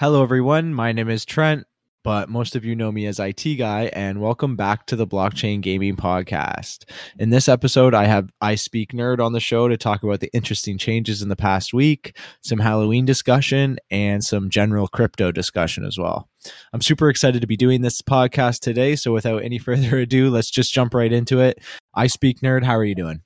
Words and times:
Hello, 0.00 0.22
everyone. 0.22 0.74
My 0.74 0.92
name 0.92 1.08
is 1.08 1.24
Trent, 1.24 1.66
but 2.04 2.28
most 2.28 2.54
of 2.54 2.64
you 2.64 2.76
know 2.76 2.92
me 2.92 3.06
as 3.06 3.18
IT 3.18 3.56
Guy, 3.56 3.90
and 3.92 4.20
welcome 4.20 4.54
back 4.54 4.86
to 4.86 4.94
the 4.94 5.08
Blockchain 5.08 5.60
Gaming 5.60 5.96
Podcast. 5.96 6.84
In 7.18 7.30
this 7.30 7.48
episode, 7.48 7.94
I 7.94 8.04
have 8.04 8.30
I 8.40 8.54
Speak 8.54 8.92
Nerd 8.92 9.18
on 9.18 9.32
the 9.32 9.40
show 9.40 9.66
to 9.66 9.76
talk 9.76 10.04
about 10.04 10.20
the 10.20 10.30
interesting 10.32 10.78
changes 10.78 11.20
in 11.20 11.28
the 11.28 11.34
past 11.34 11.74
week, 11.74 12.16
some 12.42 12.60
Halloween 12.60 13.06
discussion, 13.06 13.80
and 13.90 14.22
some 14.22 14.50
general 14.50 14.86
crypto 14.86 15.32
discussion 15.32 15.84
as 15.84 15.98
well. 15.98 16.28
I'm 16.72 16.80
super 16.80 17.08
excited 17.10 17.40
to 17.40 17.48
be 17.48 17.56
doing 17.56 17.82
this 17.82 18.00
podcast 18.00 18.60
today. 18.60 18.94
So, 18.94 19.12
without 19.12 19.42
any 19.42 19.58
further 19.58 19.98
ado, 19.98 20.30
let's 20.30 20.52
just 20.52 20.72
jump 20.72 20.94
right 20.94 21.12
into 21.12 21.40
it. 21.40 21.58
I 21.92 22.06
Speak 22.06 22.38
Nerd, 22.38 22.62
how 22.62 22.76
are 22.76 22.84
you 22.84 22.94
doing? 22.94 23.22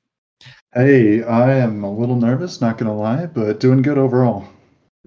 Hey, 0.73 1.23
I 1.23 1.53
am 1.53 1.85
a 1.85 1.93
little 1.93 2.17
nervous, 2.17 2.63
not 2.63 2.79
going 2.79 2.91
to 2.91 2.99
lie, 2.99 3.27
but 3.27 3.61
doing 3.61 3.83
good 3.83 3.99
overall 3.99 4.49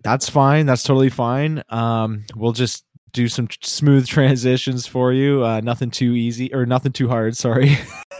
that's 0.06 0.30
fine. 0.30 0.68
That's 0.68 0.84
totally 0.84 1.10
fine. 1.10 1.64
Um, 1.70 2.26
we'll 2.36 2.52
just 2.52 2.86
do 3.12 3.28
some 3.28 3.48
smooth 3.64 4.06
transitions 4.16 4.86
for 4.86 5.12
you. 5.12 5.44
Uh, 5.44 5.62
nothing 5.62 5.90
too 5.90 6.14
easy 6.14 6.54
or 6.54 6.68
nothing 6.68 6.92
too 6.92 7.08
hard. 7.08 7.36
Sorry. 7.36 7.76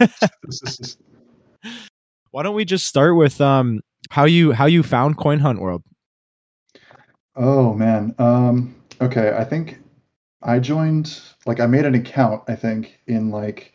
Why 2.32 2.42
don't 2.42 2.56
we 2.56 2.64
just 2.64 2.86
start 2.86 3.14
with 3.16 3.40
um, 3.40 3.82
how 4.10 4.24
you 4.24 4.50
how 4.50 4.66
you 4.66 4.82
found 4.82 5.16
Coin 5.16 5.38
Hunt 5.38 5.60
World? 5.60 5.84
Oh 7.36 7.72
man. 7.72 8.16
Um, 8.18 8.74
okay, 9.00 9.36
I 9.38 9.44
think 9.44 9.78
I 10.42 10.58
joined 10.58 11.20
like 11.46 11.60
I 11.60 11.66
made 11.66 11.84
an 11.84 11.94
account. 11.94 12.42
I 12.48 12.56
think 12.56 12.98
in 13.06 13.30
like 13.30 13.74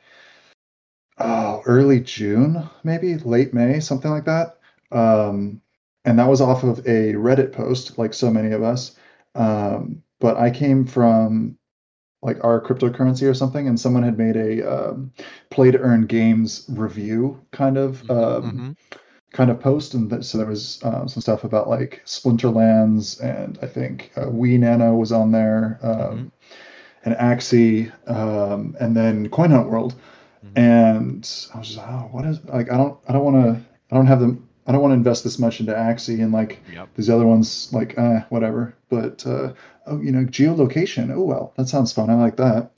oh 1.17 1.61
early 1.65 2.01
June, 2.01 2.69
maybe 2.83 3.15
late 3.19 3.53
May, 3.53 3.79
something 3.79 4.11
like 4.11 4.25
that. 4.25 4.57
Um, 4.91 5.61
and 6.05 6.17
that 6.19 6.27
was 6.27 6.41
off 6.41 6.63
of 6.63 6.79
a 6.79 7.13
Reddit 7.13 7.51
post, 7.51 7.97
like 7.97 8.13
so 8.13 8.31
many 8.31 8.51
of 8.51 8.63
us. 8.63 8.95
Um, 9.35 10.03
but 10.19 10.37
I 10.37 10.49
came 10.49 10.85
from 10.85 11.57
like 12.21 12.43
our 12.43 12.61
cryptocurrency 12.61 13.27
or 13.29 13.33
something, 13.33 13.67
and 13.67 13.79
someone 13.79 14.03
had 14.03 14.17
made 14.17 14.35
a 14.35 14.61
um, 14.89 15.11
play 15.49 15.71
to 15.71 15.79
earn 15.79 16.05
games 16.05 16.65
review 16.69 17.39
kind 17.51 17.77
of 17.77 18.03
mm-hmm, 18.03 18.11
um, 18.11 18.51
mm-hmm. 18.51 18.71
kind 19.33 19.49
of 19.49 19.59
post, 19.59 19.93
and 19.93 20.09
th- 20.09 20.23
so 20.23 20.37
there 20.37 20.47
was 20.47 20.81
uh, 20.83 21.07
some 21.07 21.21
stuff 21.21 21.43
about 21.43 21.67
like 21.67 22.01
Splinterlands, 22.05 23.19
and 23.21 23.57
I 23.61 23.67
think 23.67 24.11
uh, 24.15 24.29
Wee 24.29 24.57
Nano 24.57 24.93
was 24.95 25.11
on 25.11 25.31
there, 25.31 25.79
um, 25.81 25.97
mm-hmm. 25.97 26.27
and 27.05 27.15
Axie, 27.15 27.91
um, 28.09 28.75
and 28.79 28.95
then 28.95 29.29
Coin 29.29 29.49
Hunt 29.49 29.69
World, 29.69 29.95
mm-hmm. 30.45 30.59
and 30.59 31.47
I 31.53 31.57
was 31.57 31.67
just 31.67 31.79
oh, 31.79 32.09
what 32.11 32.25
is 32.25 32.43
like 32.45 32.71
I 32.71 32.77
don't 32.77 32.99
I 33.07 33.13
don't 33.13 33.25
want 33.25 33.45
to 33.45 33.63
I 33.91 33.95
don't 33.95 34.07
have 34.07 34.19
them 34.19 34.47
I 34.67 34.71
don't 34.71 34.81
want 34.81 34.91
to 34.91 34.97
invest 34.97 35.23
this 35.23 35.39
much 35.39 35.59
into 35.59 35.73
Axie 35.73 36.21
and 36.21 36.31
like 36.31 36.59
yep. 36.71 36.89
these 36.95 37.09
other 37.09 37.25
ones, 37.25 37.71
like 37.73 37.97
uh, 37.97 38.21
whatever. 38.29 38.75
But 38.89 39.25
uh, 39.25 39.53
oh, 39.87 39.99
you 39.99 40.11
know, 40.11 40.25
geolocation. 40.25 41.11
Oh 41.13 41.23
well, 41.23 41.53
that 41.57 41.67
sounds 41.67 41.91
fun. 41.91 42.09
I 42.09 42.15
like 42.15 42.37
that. 42.37 42.71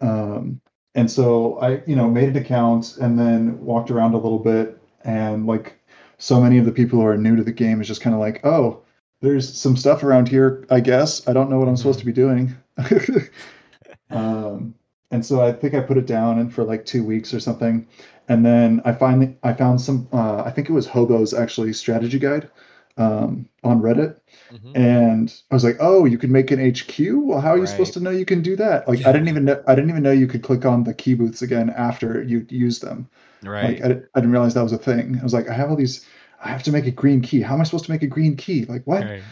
Um, 0.00 0.60
and 0.94 1.10
so 1.10 1.58
I, 1.58 1.82
you 1.86 1.96
know, 1.96 2.08
made 2.08 2.28
an 2.28 2.36
account 2.36 2.96
and 2.98 3.18
then 3.18 3.60
walked 3.60 3.90
around 3.90 4.14
a 4.14 4.18
little 4.18 4.38
bit, 4.38 4.80
and 5.04 5.46
like 5.46 5.78
so 6.18 6.40
many 6.40 6.58
of 6.58 6.64
the 6.64 6.72
people 6.72 7.00
who 7.00 7.06
are 7.06 7.16
new 7.16 7.36
to 7.36 7.44
the 7.44 7.52
game 7.52 7.80
is 7.80 7.88
just 7.88 8.00
kind 8.00 8.14
of 8.14 8.20
like, 8.20 8.44
oh, 8.44 8.82
there's 9.20 9.52
some 9.52 9.76
stuff 9.76 10.02
around 10.02 10.28
here. 10.28 10.64
I 10.70 10.80
guess 10.80 11.26
I 11.28 11.32
don't 11.32 11.50
know 11.50 11.58
what 11.58 11.68
I'm 11.68 11.76
supposed 11.76 11.98
to 11.98 12.06
be 12.06 12.12
doing. 12.12 12.56
um, 14.10 14.74
and 15.10 15.24
so 15.24 15.40
I 15.40 15.52
think 15.52 15.74
I 15.74 15.80
put 15.80 15.98
it 15.98 16.06
down 16.06 16.38
and 16.38 16.52
for 16.52 16.64
like 16.64 16.84
two 16.84 17.04
weeks 17.04 17.32
or 17.32 17.40
something, 17.40 17.86
and 18.28 18.44
then 18.44 18.80
I 18.84 18.92
finally 18.92 19.36
I 19.42 19.52
found 19.52 19.80
some 19.80 20.08
uh, 20.12 20.42
I 20.44 20.50
think 20.50 20.68
it 20.68 20.72
was 20.72 20.86
Hobo's 20.86 21.34
actually 21.34 21.72
strategy 21.72 22.18
guide 22.18 22.50
um, 22.96 23.48
on 23.62 23.80
Reddit, 23.80 24.18
mm-hmm. 24.50 24.76
and 24.76 25.34
I 25.50 25.54
was 25.54 25.64
like, 25.64 25.76
oh, 25.80 26.04
you 26.04 26.18
can 26.18 26.32
make 26.32 26.50
an 26.50 26.70
HQ. 26.70 26.98
Well, 26.98 27.40
how 27.40 27.52
are 27.52 27.58
you 27.58 27.66
supposed 27.66 27.92
to 27.94 28.00
know 28.00 28.10
you 28.10 28.24
can 28.24 28.42
do 28.42 28.56
that? 28.56 28.88
Like, 28.88 29.04
I 29.04 29.12
didn't 29.12 29.28
even 29.28 29.44
know 29.44 29.62
I 29.66 29.74
didn't 29.74 29.90
even 29.90 30.02
know 30.02 30.12
you 30.12 30.26
could 30.26 30.42
click 30.42 30.64
on 30.64 30.84
the 30.84 30.94
key 30.94 31.14
booths 31.14 31.42
again 31.42 31.70
after 31.70 32.22
you 32.22 32.46
use 32.48 32.80
them. 32.80 33.08
Right. 33.42 33.80
Like, 33.80 33.84
I, 33.84 34.00
I 34.14 34.20
didn't 34.20 34.32
realize 34.32 34.54
that 34.54 34.62
was 34.62 34.72
a 34.72 34.78
thing. 34.78 35.18
I 35.20 35.22
was 35.22 35.34
like, 35.34 35.48
I 35.48 35.54
have 35.54 35.70
all 35.70 35.76
these. 35.76 36.06
I 36.42 36.48
have 36.48 36.62
to 36.64 36.72
make 36.72 36.86
a 36.86 36.90
green 36.90 37.22
key. 37.22 37.40
How 37.40 37.54
am 37.54 37.60
I 37.60 37.64
supposed 37.64 37.86
to 37.86 37.90
make 37.90 38.02
a 38.02 38.06
green 38.06 38.36
key? 38.36 38.64
Like 38.66 38.86
what? 38.86 39.04
Right. 39.04 39.22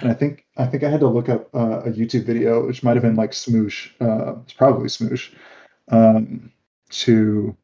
And 0.00 0.10
I 0.10 0.14
think 0.14 0.46
I 0.56 0.66
think 0.66 0.84
I 0.84 0.88
had 0.88 1.00
to 1.00 1.08
look 1.08 1.28
up 1.28 1.54
uh, 1.54 1.80
a 1.80 1.90
YouTube 1.90 2.24
video, 2.24 2.66
which 2.66 2.82
might 2.82 2.94
have 2.94 3.02
been 3.02 3.16
like 3.16 3.32
Smoosh. 3.32 3.90
Uh, 4.00 4.40
it's 4.42 4.52
probably 4.52 4.88
Smoosh. 4.88 5.32
Um, 5.88 6.52
to 6.90 7.56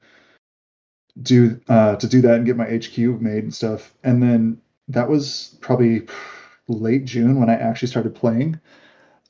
do 1.23 1.61
uh, 1.69 1.97
to 1.97 2.07
do 2.07 2.21
that 2.23 2.35
and 2.35 2.47
get 2.47 2.57
my 2.57 2.65
HQ 2.65 2.99
made 3.21 3.45
and 3.45 3.55
stuff. 3.55 3.95
And 4.05 4.23
then 4.23 4.61
that 4.89 5.09
was 5.09 5.57
probably 5.61 6.07
late 6.69 7.05
June 7.05 7.39
when 7.41 7.51
I 7.51 7.55
actually 7.55 7.89
started 7.89 8.15
playing. 8.15 8.61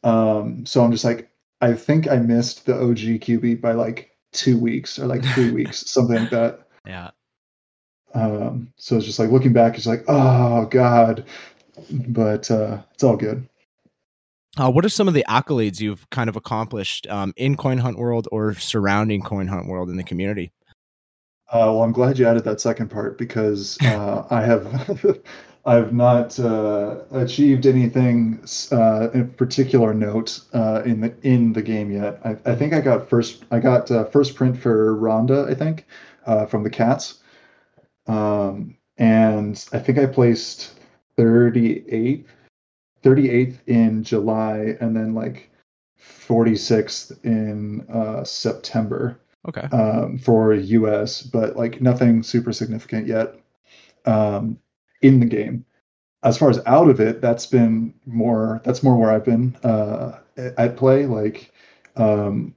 Um, 0.05 0.67
so 0.67 0.85
I'm 0.85 0.93
just 0.93 1.05
like, 1.05 1.31
I 1.61 1.75
think 1.75 2.09
I 2.09 2.17
missed 2.17 2.67
the 2.67 2.75
OG 2.75 3.21
QB 3.23 3.61
by 3.61 3.73
like 3.73 4.17
two 4.33 4.59
weeks 4.59 4.99
or 4.99 5.07
like 5.07 5.25
three 5.25 5.51
weeks, 5.53 5.91
something 5.91 6.17
like 6.17 6.31
that. 6.31 6.69
Yeah. 6.87 7.11
Um, 8.15 8.73
so 8.77 8.97
it's 8.97 9.07
just 9.07 9.19
like 9.19 9.31
looking 9.31 9.53
back, 9.53 9.77
it's 9.77 9.87
like, 9.87 10.05
oh 10.09 10.67
god, 10.67 11.25
but 11.91 12.51
uh, 12.51 12.79
it's 12.95 13.05
all 13.05 13.17
good. 13.17 13.49
Uh, 14.59 14.71
what 14.71 14.87
are 14.87 14.91
some 14.91 15.07
of 15.07 15.13
the 15.13 15.25
accolades 15.29 15.81
you've 15.81 16.09
kind 16.09 16.31
of 16.31 16.37
accomplished 16.37 17.07
um, 17.09 17.35
in 17.37 17.57
Coin 17.57 17.77
Hunt 17.77 17.99
World 17.99 18.27
or 18.33 18.55
surrounding 18.55 19.21
Coin 19.21 19.49
Hunt 19.49 19.67
World 19.67 19.91
in 19.91 19.97
the 19.97 20.05
community? 20.05 20.51
Uh, 21.49 21.71
well, 21.71 21.83
I'm 21.85 21.93
glad 21.93 22.19
you 22.19 22.27
added 22.27 22.45
that 22.45 22.61
second 22.61 22.91
part 22.91 23.19
because 23.19 23.79
uh, 23.83 24.27
I 24.31 24.43
have 24.43 25.21
I've 25.67 25.93
not 25.93 26.39
uh, 26.41 26.99
achieved 27.13 27.67
anything 27.67 28.45
uh, 28.73 29.11
in 29.11 29.31
particular 29.31 29.95
note 29.95 30.41
uh, 30.53 30.83
in 30.85 31.01
the 31.01 31.15
in 31.23 31.53
the 31.53 31.63
game 31.63 31.93
yet. 31.93 32.21
I, 32.25 32.37
I, 32.51 32.57
think 32.57 32.73
I 32.73 32.81
got 32.81 33.09
first 33.09 33.45
I 33.53 33.61
got 33.61 33.91
uh, 33.93 34.05
first 34.07 34.35
print 34.35 34.59
for 34.59 34.97
Ronda. 34.97 35.47
I 35.49 35.55
think 35.55 35.87
from 36.49 36.65
the 36.65 36.71
Cats, 36.71 37.21
um, 38.09 38.77
and 38.97 39.65
I 39.73 39.79
think 39.79 39.99
I 39.99 40.07
placed 40.07 40.79
38th 41.17 42.25
38th 43.05 43.59
in 43.69 44.03
July, 44.03 44.77
and 44.81 44.97
then 44.97 45.15
like 45.15 45.49
46th 46.01 47.25
in 47.25 47.87
September 48.25 49.21
okay. 49.49 49.69
um, 49.77 50.19
for 50.19 50.53
us 50.53 51.23
but 51.23 51.57
like 51.57 51.81
nothing 51.81 52.23
super 52.23 52.53
significant 52.53 53.07
yet 53.07 53.37
um, 54.07 54.59
in 55.03 55.21
the 55.21 55.27
game. 55.27 55.65
As 56.23 56.39
far 56.39 56.51
as 56.51 56.61
out 56.67 56.89
of 56.89 57.01
it 57.01 57.21
that's 57.21 57.47
been 57.47 57.95
more 58.05 58.61
that's 58.65 58.83
more 58.83 58.97
where 58.97 59.13
i've 59.13 59.25
been 59.25 59.55
uh, 59.63 60.19
at 60.37 60.77
play 60.77 61.07
like 61.07 61.53
um, 61.95 62.55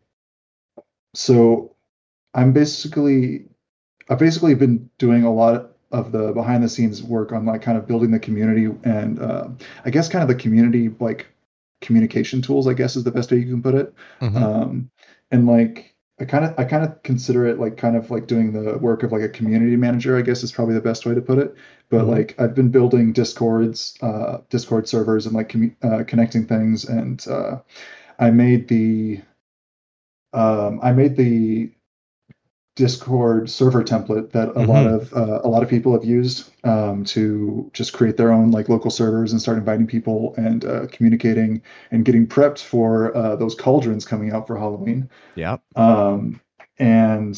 so 1.14 1.76
i'm 2.34 2.52
basically 2.52 3.46
i've 4.10 4.18
basically 4.18 4.56
been 4.56 4.90
doing 4.98 5.24
a 5.24 5.34
lot 5.34 5.72
of 5.92 6.12
the 6.12 6.32
behind 6.34 6.64
the 6.64 6.70
scenes 6.70 7.04
work 7.04 7.32
on 7.32 7.46
like 7.46 7.62
kind 7.62 7.78
of 7.78 7.88
building 7.88 8.12
the 8.12 8.20
community 8.20 8.74
and 8.84 9.20
uh, 9.20 9.48
i 9.86 9.90
guess 9.90 10.10
kind 10.10 10.24
of 10.24 10.30
the 10.30 10.36
community 10.42 10.90
like 11.00 11.28
communication 11.82 12.42
tools 12.42 12.68
i 12.68 12.74
guess 12.74 12.96
is 12.96 13.04
the 13.04 13.12
best 13.12 13.32
way 13.32 13.38
you 13.38 13.52
can 13.52 13.62
put 13.62 13.76
it. 13.76 13.94
Mm-hmm. 14.22 14.38
um, 14.38 14.92
and 15.32 15.46
like 15.46 15.89
I 16.20 16.26
kind 16.26 16.46
of 16.46 16.54
I 16.58 16.66
kind 16.66 16.84
of 16.84 17.02
consider 17.04 17.46
it 17.46 17.60
like 17.60 17.78
kind 17.78 17.96
of 17.96 18.12
like 18.12 18.28
doing 18.28 18.52
the 18.52 18.78
work 18.78 19.04
of 19.04 19.12
like 19.12 19.22
a 19.22 19.30
community 19.30 19.76
manager. 19.78 20.18
I 20.18 20.22
guess 20.22 20.44
is 20.44 20.52
probably 20.52 20.76
the 20.76 20.82
best 20.82 21.06
way 21.06 21.16
to 21.16 21.22
put 21.22 21.38
it. 21.38 21.56
But 21.90 22.02
mm-hmm. 22.02 22.10
like 22.12 22.36
I've 22.40 22.56
been 22.56 22.70
building 22.70 23.14
discords, 23.14 23.98
uh, 24.02 24.40
Discord 24.50 24.88
servers, 24.88 25.26
and 25.26 25.36
like 25.36 25.50
commu- 25.50 25.76
uh, 25.84 26.04
connecting 26.04 26.46
things, 26.46 26.86
and 26.86 27.26
uh, 27.28 27.60
I 28.20 28.32
made 28.32 28.68
the 28.68 29.22
um, 30.34 30.80
I 30.84 30.92
made 30.92 31.16
the 31.16 31.72
Discord 32.80 33.50
server 33.50 33.84
template 33.84 34.32
that 34.32 34.48
a 34.48 34.54
mm-hmm. 34.54 34.70
lot 34.72 34.88
of 34.88 35.14
uh, 35.14 35.42
a 35.44 35.50
lot 35.50 35.64
of 35.64 35.70
people 35.70 35.92
have 35.92 36.06
used 36.06 36.50
um, 36.64 37.04
to 37.04 37.70
just 37.74 37.92
create 37.92 38.16
their 38.16 38.32
own 38.32 38.52
like 38.52 38.70
local 38.70 38.90
servers 38.90 39.34
and 39.34 39.42
start 39.42 39.58
inviting 39.58 39.86
people 39.86 40.34
and 40.38 40.64
uh, 40.64 40.88
communicating 40.88 41.62
and 41.92 42.06
getting 42.06 42.26
prepped 42.26 42.64
for 42.64 43.16
uh, 43.18 43.36
those 43.36 43.54
cauldrons 43.54 44.06
coming 44.06 44.32
out 44.32 44.48
for 44.48 44.58
Halloween. 44.58 45.10
Yeah. 45.36 45.58
Um, 45.76 46.40
and 46.78 47.38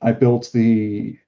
I 0.00 0.12
built 0.12 0.48
the 0.54 1.18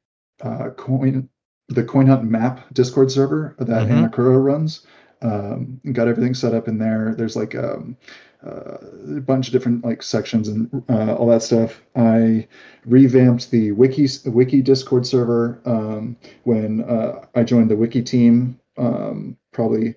uh, 0.41 0.71
coin 0.71 1.29
the 1.69 1.85
Coin 1.85 2.07
Hunt 2.07 2.25
map 2.25 2.65
Discord 2.73 3.13
server 3.13 3.55
that. 3.59 3.89
Anakura 3.89 4.43
runs. 4.43 4.87
Um, 5.21 5.83
got 5.93 6.09
everything 6.09 6.33
set 6.33 6.55
up 6.55 6.67
in 6.67 6.79
there. 6.79 7.15
There's 7.15 7.37
like 7.37 7.55
um, 7.55 7.99
a 8.43 9.21
bunch 9.21 9.49
of 9.49 9.53
different 9.53 9.85
like 9.85 10.03
sections 10.03 10.49
and 10.49 10.83
uh, 10.89 11.15
all 11.15 11.27
that 11.29 11.43
stuff. 11.43 11.83
I 11.97 12.47
revamped 12.87 13.51
the 13.51 13.73
wiki 13.73 14.09
wiki 14.27 14.63
Discord 14.63 15.07
server 15.07 15.61
um, 15.65 16.17
when 16.45 16.83
uh, 16.85 17.27
I 17.35 17.43
joined 17.45 17.71
the 17.71 17.77
wiki 17.77 18.03
team. 18.03 18.61
Um, 18.77 19.37
probably, 19.53 19.97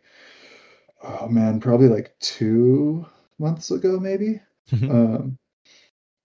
oh 1.03 1.27
man, 1.27 1.59
probably 1.59 1.87
like 1.87 2.15
two 2.19 3.05
months 3.39 3.71
ago, 3.71 3.99
maybe 3.99 4.41
Mhm. 4.71 4.89
um, 4.89 5.37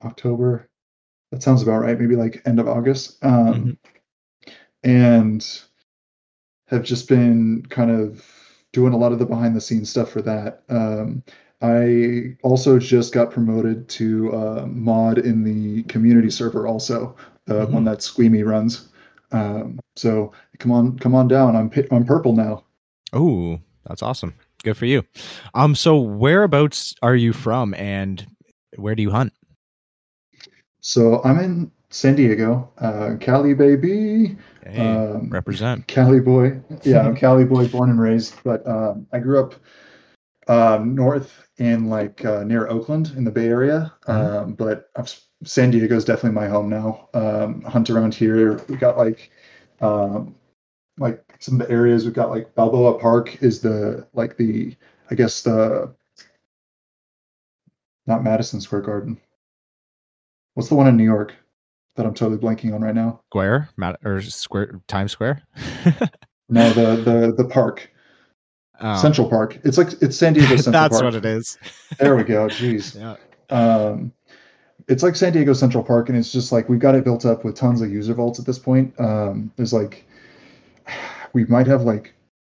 October. 0.05 0.69
That 1.33 1.43
sounds 1.43 1.63
about 1.63 1.83
right. 1.83 1.99
Maybe 1.99 2.17
like 2.17 2.41
end 2.47 2.61
of 2.61 2.69
August. 2.69 3.23
Um, 3.25 3.79
And 4.83 5.45
have 6.69 6.85
just 6.85 7.09
been 7.09 7.65
kind 7.69 7.91
of 7.91 8.25
doing 8.73 8.93
a 8.93 8.97
lot 8.97 9.13
of 9.13 9.19
the 9.19 9.27
behind 9.27 9.57
the 9.57 9.61
scenes 9.61 9.91
stuff 9.91 10.11
for 10.11 10.23
that. 10.23 10.63
Um, 10.69 11.23
I 11.63 12.37
also 12.43 12.79
just 12.79 13.15
got 13.15 13.31
promoted 13.31 13.89
to 13.91 14.33
uh, 14.35 14.67
mod 14.69 15.19
in 15.19 15.43
the 15.43 15.83
community 15.85 16.31
server, 16.31 16.67
also 16.67 17.17
the 17.47 17.67
Mhm. 17.67 17.71
one 17.73 17.85
that 17.85 18.03
Squeamy 18.03 18.43
runs. 18.43 18.89
Um, 19.33 19.81
so 19.97 20.33
come 20.59 20.71
on, 20.73 20.99
come 20.99 21.15
on 21.15 21.29
down. 21.29 21.57
I'm 21.57 21.71
I'm 21.91 22.05
purple 22.05 22.35
now. 22.35 22.65
Oh, 23.13 23.59
that's 23.87 24.03
awesome. 24.03 24.35
Good 24.63 24.77
for 24.77 24.87
you. 24.87 25.03
Um, 25.55 25.75
so 25.75 25.99
whereabouts 25.99 26.95
are 27.03 27.17
you 27.17 27.33
from, 27.33 27.73
and 27.75 28.27
where 28.77 28.95
do 28.95 29.03
you 29.03 29.11
hunt? 29.11 29.33
So 30.81 31.23
I'm 31.25 31.39
in 31.39 31.71
San 31.91 32.17
Diego, 32.17 32.69
uh, 32.79 33.15
Cali 33.21 33.55
baby. 33.55 34.37
Hey, 34.67 34.83
Um, 34.83 35.31
represent. 35.31 35.87
Cali 35.87 36.21
boy. 36.21 36.61
Yeah, 36.85 37.03
I'm 37.07 37.17
Cali 37.23 37.45
boy, 37.45 37.67
born 37.69 37.91
and 37.91 38.01
raised. 38.01 38.35
But 38.45 38.67
um, 38.67 39.07
I 39.13 39.19
grew 39.21 39.41
up 39.41 39.55
um, 40.49 40.95
north 40.95 41.49
in 41.59 41.89
like 41.89 42.25
uh, 42.25 42.45
near 42.45 42.69
Oakland 42.69 43.13
in 43.17 43.25
the 43.25 43.31
Bay 43.31 43.47
Area. 43.49 43.93
Mhm. 44.07 44.43
Um, 44.43 44.55
but 44.55 44.91
I've, 44.97 45.13
San 45.45 45.71
Diego 45.71 45.97
is 45.97 46.05
definitely 46.05 46.33
my 46.41 46.49
home 46.49 46.69
now. 46.69 47.09
Um, 47.15 47.63
hunt 47.63 47.91
around 47.91 48.15
here. 48.15 48.61
We 48.69 48.77
got 48.77 48.97
like 48.97 49.31
um, 49.81 50.35
like 50.99 51.23
some 51.41 51.61
of 51.61 51.67
the 51.67 51.73
areas. 51.73 52.05
We've 52.05 52.15
got 52.15 52.31
like 52.31 52.55
Balboa 52.55 52.99
Park 52.99 53.43
is 53.43 53.61
the 53.61 54.07
like 54.15 54.37
the 54.37 54.75
I 55.11 55.15
guess 55.15 55.43
the 55.43 55.95
not 58.07 58.23
Madison 58.25 58.61
Square 58.61 58.83
Garden. 58.83 59.19
What's 60.55 60.69
the 60.69 60.75
one 60.75 60.87
in 60.87 60.97
New 60.97 61.05
York 61.05 61.35
that 61.97 62.07
I'm 62.07 62.15
totally 62.15 62.39
blanking 62.39 62.75
on 62.75 62.81
right 62.81 62.95
now? 62.95 63.21
Square, 63.31 63.69
Mat- 63.77 63.99
or 64.05 64.21
Square 64.23 64.81
Times 64.89 65.13
Square. 65.13 65.43
No, 66.49 66.73
the 66.75 66.95
the 67.03 67.35
the 67.37 67.49
park. 67.49 67.91
Oh, 68.81 69.01
Central 69.01 69.29
Park. 69.29 69.59
It's 69.65 69.79
like 69.79 69.89
it's 70.03 70.17
San 70.17 70.35
Diego 70.35 70.57
Central 70.57 70.73
that's 70.73 71.01
Park. 71.01 71.05
what 71.05 71.15
it 71.15 71.25
is. 71.25 71.59
There 71.99 72.17
we 72.17 72.25
go. 72.25 72.47
Jeez. 72.49 72.97
Yeah. 73.01 73.17
Um, 73.49 74.13
it's 74.89 75.03
like 75.03 75.17
San 75.17 75.33
Diego 75.33 75.53
Central 75.53 75.83
Park, 75.85 76.09
and 76.09 76.19
it's 76.19 76.33
just 76.33 76.53
like 76.53 76.69
we've 76.69 76.81
got 76.81 76.95
it 76.95 77.05
built 77.05 77.25
up 77.25 77.45
with 77.45 77.55
tons 77.55 77.81
of 77.81 77.91
user 77.91 78.15
vaults 78.15 78.39
at 78.39 78.47
this 78.47 78.59
point. 78.59 78.93
Um, 79.01 79.53
there's 79.57 79.73
like 79.73 80.07
we 81.33 81.45
might 81.47 81.67
have 81.67 81.83
like 81.83 82.15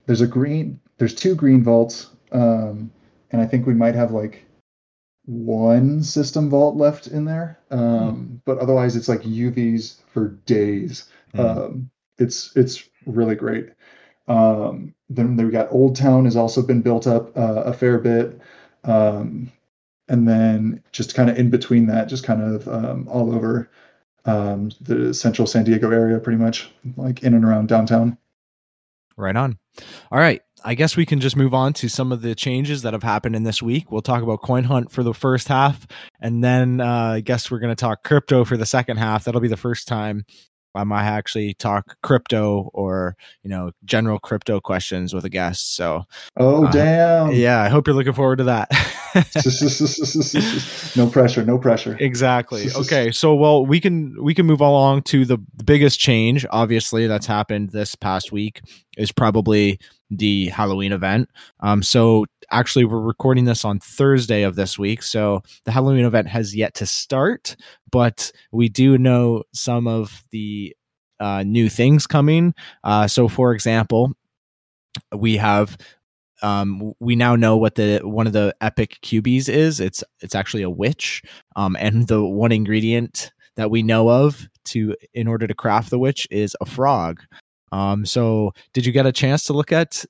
there's 0.05 0.21
a 0.21 0.27
green 0.27 0.79
there's 0.97 1.13
two 1.13 1.35
green 1.35 1.63
vaults, 1.63 2.07
um, 2.31 2.91
and 3.31 3.41
I 3.41 3.45
think 3.45 3.67
we 3.67 3.73
might 3.73 3.95
have 3.95 4.11
like 4.11 4.45
one 5.25 6.01
system 6.01 6.49
vault 6.49 6.75
left 6.77 7.07
in 7.07 7.25
there. 7.25 7.59
Um, 7.69 8.41
but 8.45 8.57
otherwise, 8.59 8.95
it's 8.95 9.09
like 9.09 9.21
UVs 9.21 9.99
for 10.07 10.29
days. 10.45 11.09
Mm. 11.35 11.57
Um, 11.57 11.89
it's 12.17 12.55
it's 12.55 12.89
really 13.05 13.35
great. 13.35 13.69
Um, 14.27 14.93
then 15.09 15.37
we 15.37 15.49
got 15.49 15.71
Old 15.71 15.95
Town 15.95 16.25
has 16.25 16.35
also 16.35 16.61
been 16.61 16.81
built 16.81 17.07
up 17.07 17.35
uh, 17.37 17.63
a 17.65 17.73
fair 17.73 17.97
bit, 17.97 18.39
um, 18.83 19.51
and 20.07 20.27
then 20.27 20.83
just 20.91 21.15
kind 21.15 21.29
of 21.29 21.37
in 21.37 21.49
between 21.49 21.87
that, 21.87 22.09
just 22.09 22.23
kind 22.23 22.41
of 22.41 22.67
um, 22.67 23.07
all 23.07 23.33
over 23.33 23.69
um, 24.25 24.71
the 24.81 25.13
central 25.13 25.47
San 25.47 25.63
Diego 25.63 25.91
area, 25.91 26.19
pretty 26.19 26.37
much 26.37 26.69
like 26.97 27.23
in 27.23 27.33
and 27.33 27.45
around 27.45 27.69
downtown. 27.69 28.17
Right 29.15 29.35
on. 29.35 29.57
All 30.11 30.19
right. 30.19 30.41
I 30.63 30.75
guess 30.75 30.97
we 30.97 31.05
can 31.05 31.19
just 31.19 31.35
move 31.35 31.53
on 31.53 31.73
to 31.73 31.87
some 31.87 32.11
of 32.11 32.21
the 32.21 32.35
changes 32.35 32.81
that 32.81 32.93
have 32.93 33.03
happened 33.03 33.35
in 33.35 33.43
this 33.43 33.61
week. 33.61 33.91
We'll 33.91 34.01
talk 34.01 34.21
about 34.21 34.41
Coin 34.41 34.63
Hunt 34.63 34.91
for 34.91 35.03
the 35.03 35.13
first 35.13 35.47
half, 35.47 35.87
and 36.19 36.43
then 36.43 36.81
uh, 36.81 37.13
I 37.15 37.21
guess 37.21 37.49
we're 37.49 37.59
going 37.59 37.75
to 37.75 37.79
talk 37.79 38.03
crypto 38.03 38.43
for 38.43 38.57
the 38.57 38.65
second 38.65 38.97
half. 38.97 39.23
That'll 39.23 39.41
be 39.41 39.47
the 39.47 39.57
first 39.57 39.87
time 39.87 40.25
I 40.77 40.83
might 40.83 41.03
actually 41.05 41.53
talk 41.55 41.97
crypto 42.03 42.69
or 42.73 43.15
you 43.43 43.49
know 43.49 43.71
general 43.85 44.19
crypto 44.19 44.59
questions 44.59 45.13
with 45.13 45.25
a 45.25 45.29
guest. 45.29 45.75
So 45.75 46.05
Oh 46.37 46.65
Uh, 46.65 46.71
damn! 46.71 47.31
yeah, 47.33 47.61
I 47.61 47.69
hope 47.69 47.87
you're 47.87 47.95
looking 47.95 48.13
forward 48.13 48.37
to 48.37 48.45
that. 48.45 48.69
no 50.95 51.09
pressure, 51.09 51.43
no 51.43 51.57
pressure. 51.57 51.97
exactly 51.99 52.67
okay 52.75 53.11
so 53.11 53.33
well 53.33 53.65
we 53.65 53.79
can 53.79 54.15
we 54.21 54.33
can 54.33 54.45
move 54.45 54.61
along 54.61 55.01
to 55.03 55.25
the 55.25 55.37
biggest 55.65 55.99
change 55.99 56.45
obviously 56.51 57.07
that's 57.07 57.25
happened 57.25 57.71
this 57.71 57.95
past 57.95 58.31
week 58.31 58.61
is 58.97 59.11
probably 59.11 59.79
the 60.11 60.47
halloween 60.49 60.91
event 60.91 61.29
um 61.61 61.81
so 61.81 62.25
actually 62.51 62.85
we're 62.85 62.99
recording 62.99 63.45
this 63.45 63.65
on 63.65 63.79
thursday 63.79 64.43
of 64.43 64.55
this 64.55 64.79
week 64.79 65.03
so 65.03 65.41
the 65.65 65.71
halloween 65.71 66.05
event 66.05 66.27
has 66.27 66.55
yet 66.55 66.73
to 66.73 66.85
start 66.85 67.55
but 67.91 68.31
we 68.51 68.69
do 68.69 68.97
know 68.97 69.43
some 69.53 69.87
of 69.87 70.23
the 70.31 70.75
uh, 71.19 71.43
new 71.43 71.69
things 71.69 72.05
coming. 72.05 72.53
Uh, 72.83 73.07
so 73.07 73.27
for 73.27 73.53
example 73.53 74.13
we 75.15 75.37
have 75.37 75.77
um 76.41 76.93
we 76.99 77.15
now 77.15 77.35
know 77.35 77.55
what 77.57 77.75
the 77.75 77.99
one 78.03 78.27
of 78.27 78.33
the 78.33 78.55
epic 78.61 78.97
cubies 79.01 79.47
is. 79.49 79.79
It's 79.79 80.03
it's 80.21 80.35
actually 80.35 80.63
a 80.63 80.69
witch 80.69 81.21
um 81.55 81.75
and 81.79 82.07
the 82.07 82.23
one 82.23 82.51
ingredient 82.51 83.31
that 83.55 83.71
we 83.71 83.81
know 83.83 84.09
of 84.09 84.47
to 84.65 84.95
in 85.13 85.27
order 85.27 85.47
to 85.47 85.53
craft 85.53 85.89
the 85.89 85.99
witch 85.99 86.27
is 86.29 86.55
a 86.61 86.65
frog. 86.65 87.21
Um 87.71 88.05
so 88.05 88.53
did 88.73 88.85
you 88.85 88.91
get 88.91 89.05
a 89.05 89.11
chance 89.11 89.43
to 89.45 89.53
look 89.53 89.71
at 89.71 90.03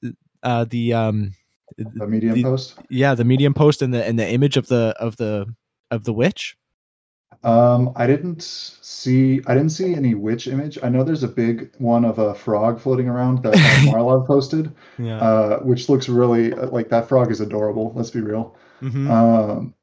uh 0.44 0.66
the 0.66 0.94
um 0.94 1.32
The 1.78 2.08
medium 2.08 2.36
the- 2.36 2.44
post. 2.44 2.76
yeah 2.90 3.14
the 3.16 3.24
medium 3.26 3.54
post 3.54 3.82
and 3.82 3.94
the 3.94 4.06
and 4.06 4.18
the 4.18 4.28
image 4.28 4.58
of 4.58 4.68
the 4.68 4.96
of 5.00 5.18
the 5.18 5.54
of 5.92 6.04
the 6.06 6.14
witch 6.14 6.58
Um, 7.44 7.92
I 7.96 8.08
didn't 8.08 8.42
see. 8.42 9.42
I 9.46 9.54
didn't 9.54 9.72
see 9.72 9.94
any 9.94 10.16
witch 10.16 10.48
image. 10.48 10.80
I 10.82 10.90
know 10.90 11.04
there's 11.04 11.24
a 11.24 11.28
big 11.28 11.70
one 11.78 12.04
of 12.06 12.18
a 12.20 12.34
frog 12.34 12.80
floating 12.80 13.08
around 13.08 13.44
that 13.44 13.54
uh, 13.88 13.92
Marlov 13.92 14.26
posted, 14.26 14.72
yeah 14.98 15.20
uh, 15.20 15.60
which 15.60 15.88
looks 15.90 16.10
really 16.10 16.52
like 16.52 16.90
that 16.90 17.08
frog 17.08 17.30
is 17.32 17.42
adorable. 17.42 17.92
Let's 17.96 18.12
be 18.12 18.22
real. 18.22 18.56
Mhm. 18.82 19.10
Um, 19.10 19.74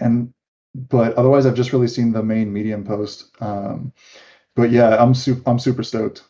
and 0.00 0.32
but 0.74 1.14
otherwise, 1.14 1.46
I've 1.46 1.54
just 1.54 1.72
really 1.72 1.88
seen 1.88 2.12
the 2.12 2.22
main 2.22 2.52
medium 2.52 2.84
post. 2.84 3.30
Um, 3.40 3.92
but 4.56 4.70
yeah, 4.70 4.96
I'm 5.00 5.14
super. 5.14 5.42
I'm 5.48 5.58
super 5.60 5.84
stoked. 5.84 6.24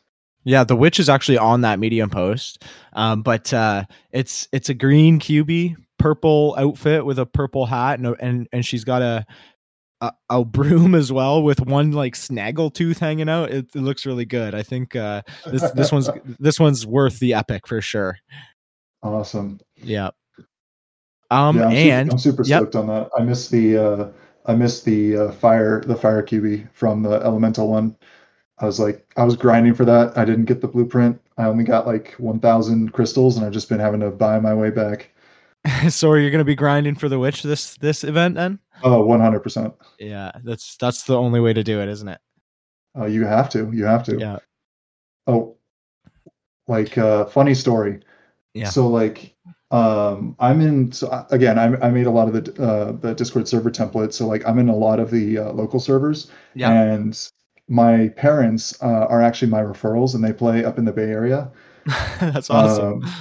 Yeah, 0.44 0.64
the 0.64 0.76
witch 0.76 1.00
is 1.00 1.08
actually 1.08 1.38
on 1.38 1.62
that 1.62 1.78
medium 1.78 2.10
post. 2.10 2.64
Um, 2.92 3.22
but 3.22 3.52
uh, 3.52 3.84
it's 4.12 4.46
it's 4.52 4.68
a 4.68 4.74
green 4.74 5.18
QB, 5.18 5.76
purple 5.98 6.54
outfit 6.58 7.04
with 7.06 7.18
a 7.18 7.26
purple 7.26 7.66
hat, 7.66 7.98
and 7.98 8.08
a- 8.08 8.16
and 8.20 8.46
and 8.52 8.64
she's 8.64 8.84
got 8.84 9.02
a 9.02 9.26
a, 10.00 10.12
a 10.30 10.44
broom 10.44 10.94
as 10.94 11.10
well 11.10 11.42
with 11.42 11.60
one 11.60 11.92
like 11.92 12.14
snaggle 12.14 12.70
tooth 12.70 12.98
hanging 12.98 13.28
out. 13.28 13.50
It, 13.50 13.66
it 13.74 13.80
looks 13.80 14.04
really 14.06 14.24
good. 14.26 14.54
I 14.54 14.62
think 14.62 14.94
uh, 14.94 15.22
this 15.46 15.68
this 15.72 15.92
one's 15.92 16.10
this 16.38 16.60
one's 16.60 16.86
worth 16.86 17.18
the 17.18 17.34
epic 17.34 17.66
for 17.66 17.80
sure. 17.80 18.18
awesome. 19.02 19.60
Yeah. 19.76 20.10
Um 21.30 21.56
yeah, 21.56 21.66
I'm 21.66 21.72
and 21.72 22.08
super, 22.08 22.12
I'm 22.12 22.18
super 22.18 22.44
yep. 22.44 22.60
stoked 22.60 22.76
on 22.76 22.86
that. 22.88 23.08
I 23.18 23.22
missed 23.22 23.50
the 23.50 23.78
uh, 23.78 24.08
I 24.46 24.54
missed 24.54 24.84
the 24.84 25.16
uh, 25.16 25.32
fire 25.32 25.82
the 25.86 25.96
fire 25.96 26.22
QB 26.22 26.68
from 26.72 27.02
the 27.02 27.14
elemental 27.22 27.68
one. 27.68 27.96
I 28.58 28.66
was 28.66 28.78
like 28.78 29.04
I 29.16 29.24
was 29.24 29.36
grinding 29.36 29.74
for 29.74 29.84
that. 29.84 30.16
I 30.16 30.24
didn't 30.24 30.44
get 30.44 30.60
the 30.60 30.68
blueprint. 30.68 31.20
I 31.36 31.44
only 31.46 31.64
got 31.64 31.86
like 31.86 32.14
1,000 32.18 32.92
crystals, 32.92 33.36
and 33.36 33.44
I've 33.44 33.52
just 33.52 33.68
been 33.68 33.80
having 33.80 34.00
to 34.00 34.10
buy 34.10 34.38
my 34.38 34.54
way 34.54 34.70
back. 34.70 35.10
so 35.88 36.10
are 36.10 36.18
you're 36.18 36.30
gonna 36.30 36.44
be 36.44 36.54
grinding 36.54 36.94
for 36.94 37.08
the 37.08 37.18
witch 37.18 37.42
this 37.42 37.76
this 37.76 38.04
event 38.04 38.34
then? 38.36 38.58
Oh, 38.82 39.04
100 39.04 39.40
percent. 39.40 39.74
Yeah, 39.98 40.30
that's 40.44 40.76
that's 40.76 41.04
the 41.04 41.16
only 41.16 41.40
way 41.40 41.52
to 41.52 41.64
do 41.64 41.80
it, 41.80 41.88
isn't 41.88 42.08
it? 42.08 42.20
Uh, 42.96 43.06
you 43.06 43.24
have 43.24 43.48
to. 43.50 43.70
You 43.72 43.84
have 43.84 44.04
to. 44.04 44.18
Yeah. 44.18 44.38
Oh, 45.26 45.56
like 46.68 46.96
uh, 46.96 47.24
funny 47.26 47.54
story. 47.54 48.00
Yeah. 48.52 48.68
So 48.68 48.86
like, 48.86 49.34
um, 49.72 50.36
I'm 50.38 50.60
in. 50.60 50.92
So 50.92 51.26
again, 51.30 51.58
I, 51.58 51.74
I 51.86 51.90
made 51.90 52.06
a 52.06 52.10
lot 52.10 52.28
of 52.28 52.34
the 52.44 52.62
uh, 52.62 52.92
the 52.92 53.14
Discord 53.14 53.48
server 53.48 53.70
template. 53.70 54.12
So 54.12 54.26
like, 54.28 54.46
I'm 54.46 54.58
in 54.60 54.68
a 54.68 54.76
lot 54.76 55.00
of 55.00 55.10
the 55.10 55.38
uh, 55.38 55.52
local 55.52 55.80
servers, 55.80 56.30
Yeah. 56.54 56.70
and 56.70 57.18
my 57.68 58.08
parents 58.08 58.80
uh, 58.82 59.06
are 59.08 59.22
actually 59.22 59.50
my 59.50 59.62
referrals, 59.62 60.14
and 60.14 60.22
they 60.22 60.32
play 60.32 60.64
up 60.64 60.78
in 60.78 60.84
the 60.84 60.92
Bay 60.92 61.10
Area. 61.10 61.50
that's 62.20 62.50
awesome. 62.50 63.02
Um, 63.04 63.12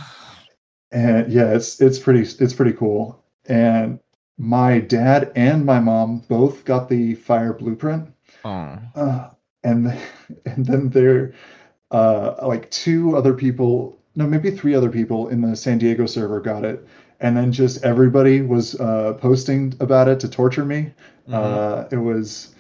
and 0.91 1.31
yeah, 1.31 1.53
it's 1.53 1.81
it's 1.81 1.99
pretty 1.99 2.21
it's 2.43 2.53
pretty 2.53 2.73
cool. 2.73 3.23
And 3.45 3.99
my 4.37 4.79
dad 4.79 5.31
and 5.35 5.65
my 5.65 5.79
mom 5.79 6.19
both 6.29 6.65
got 6.65 6.89
the 6.89 7.15
fire 7.15 7.53
blueprint. 7.53 8.09
Aw. 8.45 8.79
Uh, 8.95 9.29
and 9.63 9.87
and 10.45 10.65
then 10.65 10.89
there 10.89 11.33
are 11.91 12.37
uh, 12.41 12.47
like 12.47 12.69
two 12.71 13.15
other 13.15 13.33
people, 13.33 13.99
no, 14.15 14.25
maybe 14.25 14.51
three 14.51 14.75
other 14.75 14.89
people 14.89 15.27
in 15.29 15.41
the 15.41 15.55
San 15.55 15.77
Diego 15.77 16.05
server 16.05 16.39
got 16.39 16.65
it, 16.65 16.85
and 17.19 17.35
then 17.37 17.51
just 17.51 17.83
everybody 17.83 18.41
was 18.41 18.79
uh, 18.79 19.13
posting 19.19 19.75
about 19.79 20.07
it 20.07 20.19
to 20.21 20.29
torture 20.29 20.65
me. 20.65 20.91
Mhm. 21.27 21.33
Uh, 21.33 21.87
it 21.91 21.97
was, 21.97 22.52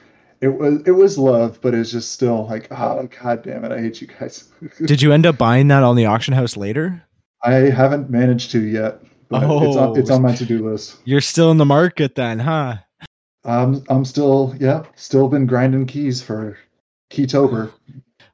it 0.43 0.59
was, 0.59 0.81
it 0.85 0.91
was 0.91 1.17
love, 1.17 1.57
but 1.61 1.73
it's 1.73 1.89
just 1.89 2.11
still 2.11 2.45
like, 2.47 2.67
oh 2.69 3.07
god 3.21 3.43
damn 3.43 3.63
it, 3.63 3.71
I 3.71 3.79
hate 3.79 4.01
you 4.01 4.07
guys. 4.07 4.51
Did 4.85 5.01
you 5.01 5.13
end 5.13 5.25
up 5.25 5.37
buying 5.37 5.69
that 5.69 5.83
on 5.83 5.95
the 5.95 6.05
auction 6.05 6.33
house 6.33 6.57
later? 6.57 7.01
I 7.43 7.53
haven't 7.53 8.09
managed 8.09 8.51
to 8.51 8.61
yet, 8.61 9.01
but 9.29 9.43
it's 9.43 9.77
on, 9.77 9.97
it's 9.97 10.09
on 10.09 10.21
my 10.21 10.35
to 10.35 10.45
do 10.45 10.69
list. 10.69 10.97
You're 11.05 11.21
still 11.21 11.49
in 11.51 11.57
the 11.57 11.65
market 11.65 12.15
then, 12.15 12.39
huh? 12.39 12.75
I'm 13.45 13.83
I'm 13.87 14.03
still 14.03 14.53
yeah, 14.59 14.83
still 14.95 15.29
been 15.29 15.45
grinding 15.45 15.85
keys 15.85 16.21
for 16.21 16.57
Keytober. 17.09 17.71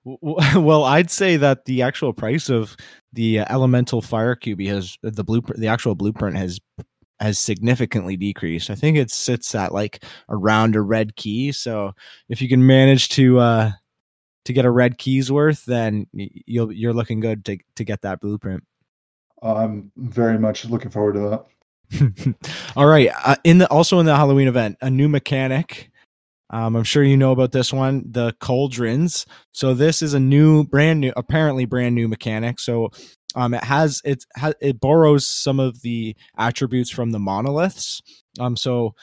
Well, 0.06 0.86
I'd 0.86 1.12
say 1.12 1.38
that 1.38 1.66
the 1.66 1.84
actual 1.84 2.14
price 2.14 2.50
of 2.50 2.76
the 3.14 3.40
uh, 3.40 3.46
elemental 3.50 4.02
fire 4.02 4.34
cube 4.34 4.62
has 4.62 4.98
the 5.04 5.24
blueprint, 5.24 5.60
the 5.60 5.68
actual 5.68 5.94
blueprint 5.94 6.36
has 6.38 6.60
has 7.20 7.40
significantly 7.40 8.16
decreased. 8.16 8.70
I 8.70 8.76
think 8.76 8.98
it 8.98 9.12
sits 9.12 9.54
at 9.56 9.74
like 9.74 10.04
around 10.30 10.76
a 10.76 10.82
red 10.82 11.16
key. 11.16 11.52
So 11.52 11.94
if 12.30 12.42
you 12.42 12.50
can 12.50 12.66
manage 12.66 13.10
to 13.10 13.40
uh 13.40 13.72
to 14.46 14.54
get 14.54 14.66
a 14.66 14.72
red 14.72 14.98
key's 14.98 15.32
worth, 15.32 15.66
then 15.66 16.08
you'll 16.14 16.72
you're 16.72 16.94
looking 16.94 17.20
good 17.20 17.46
to 17.46 17.58
to 17.76 17.84
get 17.84 18.02
that 18.02 18.22
blueprint. 18.22 18.64
I'm 19.42 19.92
very 19.96 20.38
much 20.38 20.66
looking 20.66 20.92
forward 20.92 21.14
to 21.14 21.20
that. 21.30 22.36
All 22.76 22.86
right. 22.86 23.10
Uh, 23.24 23.36
in 23.44 23.60
the 23.60 23.70
also 23.70 24.00
in 24.00 24.06
the 24.06 24.16
Halloween 24.16 24.48
event, 24.48 24.78
a 24.82 24.90
new 24.90 25.10
mechanic. 25.10 25.92
Um, 26.52 26.76
I'm 26.76 26.84
sure 26.84 27.04
you 27.04 27.16
know 27.16 27.32
about 27.32 27.52
this 27.52 27.72
one, 27.72 28.04
the 28.10 28.36
cauldrons. 28.40 29.28
So 29.52 29.76
this 29.76 30.02
is 30.02 30.16
a 30.16 30.20
new, 30.20 30.64
brand 30.64 31.00
new, 31.00 31.14
apparently 31.16 31.66
brand 31.66 31.94
new 31.94 32.08
mechanic. 32.08 32.60
So 32.60 32.90
um, 33.36 33.54
it 33.54 33.64
has 33.64 34.02
it 34.04 34.26
ha, 34.36 34.54
it 34.62 34.80
borrows 34.80 35.28
some 35.28 35.60
of 35.60 35.82
the 35.82 36.16
attributes 36.38 36.90
from 36.90 37.12
the 37.12 37.20
monoliths. 37.20 38.02
Um, 38.40 38.56
so 38.56 38.96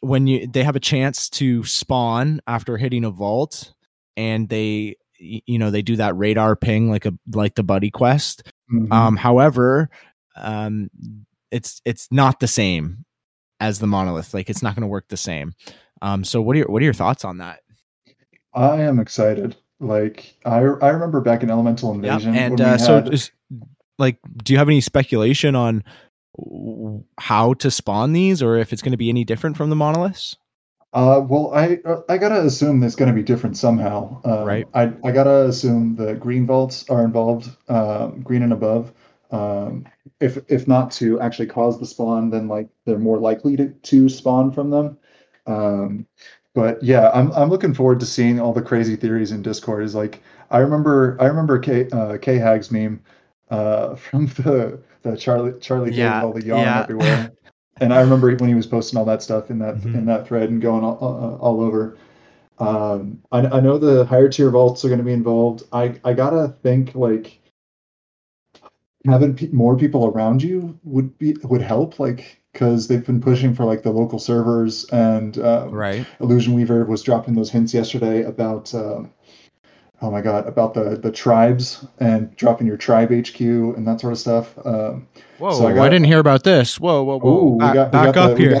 when 0.00 0.26
you 0.26 0.46
they 0.46 0.62
have 0.62 0.76
a 0.76 0.80
chance 0.80 1.28
to 1.30 1.64
spawn 1.64 2.40
after 2.46 2.76
hitting 2.76 3.04
a 3.04 3.10
vault, 3.10 3.72
and 4.16 4.48
they 4.48 4.96
you 5.18 5.58
know 5.58 5.70
they 5.70 5.82
do 5.82 5.96
that 5.96 6.16
radar 6.16 6.56
ping 6.56 6.90
like 6.90 7.06
a 7.06 7.12
like 7.32 7.54
the 7.54 7.62
buddy 7.62 7.90
quest. 7.90 8.50
Mhm. 8.72 8.92
Um, 8.92 9.16
however, 9.16 9.90
um, 10.36 10.90
it's 11.50 11.80
it's 11.84 12.08
not 12.10 12.40
the 12.40 12.48
same 12.48 13.04
as 13.58 13.78
the 13.78 13.86
monolith. 13.86 14.34
Like 14.34 14.50
it's 14.50 14.62
not 14.62 14.74
going 14.74 14.82
to 14.82 14.88
work 14.88 15.08
the 15.08 15.16
same. 15.16 15.54
Um, 16.02 16.24
so 16.24 16.40
what 16.40 16.56
are 16.56 16.60
your 16.60 16.68
what 16.68 16.82
are 16.82 16.86
your 16.86 16.94
thoughts 16.94 17.24
on 17.24 17.38
that? 17.38 17.60
I 18.54 18.82
am 18.82 18.98
excited. 18.98 19.56
Like 19.80 20.36
I 20.44 20.58
I 20.58 20.88
remember 20.90 21.20
back 21.20 21.42
in 21.42 21.50
Elemental 21.50 21.92
Invasion 21.92 22.34
and 22.34 22.52
when 22.58 22.68
we 22.68 22.74
uh, 22.74 22.78
so 22.78 22.94
had- 22.96 23.12
is, 23.12 23.30
like, 23.98 24.18
do 24.44 24.52
you 24.52 24.58
have 24.58 24.68
any 24.68 24.80
speculation 24.80 25.56
on 25.56 25.82
how 27.18 27.54
to 27.54 27.70
spawn 27.70 28.12
these, 28.12 28.42
or 28.42 28.56
if 28.56 28.72
it's 28.72 28.82
going 28.82 28.92
to 28.92 28.98
be 28.98 29.08
any 29.08 29.24
different 29.24 29.56
from 29.56 29.70
the 29.70 29.76
monoliths? 29.76 30.36
Uh, 30.92 31.20
well, 31.26 31.52
I 31.54 31.78
I 32.08 32.18
gotta 32.18 32.40
assume 32.44 32.82
it's 32.82 32.96
gonna 32.96 33.12
be 33.12 33.22
different 33.22 33.56
somehow. 33.56 34.20
Um, 34.24 34.44
Right. 34.44 34.66
I 34.74 34.92
I 35.04 35.12
gotta 35.12 35.46
assume 35.46 35.94
the 35.94 36.14
green 36.14 36.46
vaults 36.46 36.88
are 36.90 37.04
involved, 37.04 37.48
um, 37.68 38.22
green 38.22 38.42
and 38.42 38.52
above. 38.52 38.92
Um, 39.30 39.86
if 40.18 40.38
if 40.48 40.66
not 40.66 40.90
to 40.92 41.20
actually 41.20 41.46
cause 41.46 41.78
the 41.78 41.86
spawn, 41.86 42.30
then 42.30 42.48
like 42.48 42.68
they're 42.86 42.98
more 42.98 43.18
likely 43.18 43.56
to 43.56 43.68
to 43.68 44.08
spawn 44.08 44.50
from 44.50 44.70
them. 44.70 44.98
Um, 45.46 46.06
but 46.54 46.82
yeah, 46.82 47.10
I'm 47.14 47.30
I'm 47.32 47.48
looking 47.50 47.74
forward 47.74 48.00
to 48.00 48.06
seeing 48.06 48.40
all 48.40 48.52
the 48.52 48.62
crazy 48.62 48.96
theories 48.96 49.32
in 49.32 49.42
Discord. 49.42 49.84
Is 49.84 49.94
like 49.94 50.22
I 50.50 50.58
remember 50.58 51.16
I 51.20 51.26
remember 51.26 51.58
K 51.58 51.88
uh, 51.90 52.18
K 52.18 52.36
Hags 52.38 52.70
meme 52.70 53.00
uh 53.50 53.94
from 53.96 54.26
the 54.26 54.80
the 55.02 55.16
Charlie 55.16 55.58
Charlie 55.60 55.92
Yeah, 55.92 56.22
all 56.22 56.32
the 56.32 56.44
yawn 56.44 56.62
yeah. 56.62 56.82
everywhere. 56.82 57.32
And 57.82 57.94
I 57.94 58.00
remember 58.00 58.36
when 58.36 58.50
he 58.50 58.54
was 58.54 58.66
posting 58.66 58.98
all 58.98 59.06
that 59.06 59.22
stuff 59.22 59.50
in 59.50 59.58
that 59.60 59.76
Mhm. 59.76 59.94
in 59.94 60.04
that 60.04 60.26
thread 60.28 60.50
and 60.50 60.60
going 60.60 60.84
all, 60.84 60.96
all, 60.96 61.38
all 61.40 61.60
over. 61.62 61.96
Um, 62.58 63.22
I, 63.32 63.38
I 63.46 63.60
know 63.60 63.78
the 63.78 64.04
higher 64.04 64.28
tier 64.28 64.50
vaults 64.50 64.84
are 64.84 64.88
going 64.88 64.98
to 64.98 65.04
be 65.04 65.14
involved. 65.14 65.62
I 65.72 65.98
I 66.04 66.12
gotta 66.12 66.48
think 66.62 66.94
like 66.94 67.40
having 69.06 69.34
pe- 69.34 69.48
more 69.48 69.76
people 69.76 70.06
around 70.06 70.42
you 70.42 70.78
would 70.84 71.16
be 71.18 71.36
would 71.44 71.62
help. 71.62 71.98
Like 71.98 72.39
because 72.52 72.88
they've 72.88 73.04
been 73.04 73.20
pushing 73.20 73.54
for 73.54 73.64
like 73.64 73.82
the 73.82 73.90
local 73.90 74.18
servers 74.18 74.84
and 74.90 75.38
um, 75.38 75.70
Right. 75.70 76.06
Illusion 76.20 76.54
Weaver 76.54 76.84
was 76.84 77.02
dropping 77.02 77.34
those 77.34 77.50
hints 77.50 77.72
yesterday 77.74 78.22
about 78.22 78.74
um, 78.74 79.10
oh 80.02 80.10
my 80.10 80.20
god 80.20 80.46
about 80.48 80.74
the 80.74 80.96
the 80.96 81.12
tribes 81.12 81.84
and 81.98 82.34
dropping 82.36 82.66
your 82.66 82.76
tribe 82.76 83.10
HQ 83.10 83.40
and 83.40 83.86
that 83.86 84.00
sort 84.00 84.12
of 84.12 84.18
stuff. 84.18 84.54
Um, 84.66 85.06
Whoa! 85.38 85.52
So 85.52 85.66
I 85.68 85.86
I, 85.86 85.88
didn't 85.88 86.06
hear 86.06 86.18
about 86.18 86.42
this. 86.44 86.78
Whoa! 86.80 87.02
Whoa! 87.02 87.18
Whoa! 87.18 87.54
Ooh, 87.54 87.58
back 87.58 87.74
got- 87.74 87.92
back 87.92 88.16
up 88.16 88.36
the- 88.36 88.60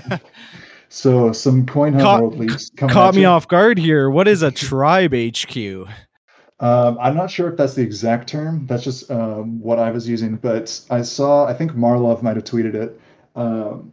here. 0.00 0.20
so 0.88 1.32
some 1.32 1.66
coin 1.66 1.98
Caught- 1.98 2.20
world 2.22 2.38
leaks 2.38 2.70
coming 2.76 2.92
Caught 2.92 3.14
me 3.14 3.22
you. 3.22 3.26
off 3.26 3.48
guard 3.48 3.78
here. 3.78 4.10
What 4.10 4.28
is 4.28 4.42
a 4.42 4.50
tribe 4.52 5.14
HQ? 5.14 5.88
Um, 6.60 6.96
I'm 7.00 7.16
not 7.16 7.30
sure 7.30 7.50
if 7.50 7.56
that's 7.56 7.74
the 7.74 7.82
exact 7.82 8.28
term. 8.28 8.66
That's 8.66 8.84
just 8.84 9.10
um, 9.10 9.60
what 9.60 9.78
I 9.78 9.90
was 9.90 10.08
using. 10.08 10.36
But 10.36 10.80
I 10.88 11.02
saw, 11.02 11.46
I 11.46 11.52
think 11.52 11.74
Marlov 11.74 12.22
might 12.22 12.36
have 12.36 12.44
tweeted 12.44 12.74
it. 12.74 12.98
Um, 13.34 13.92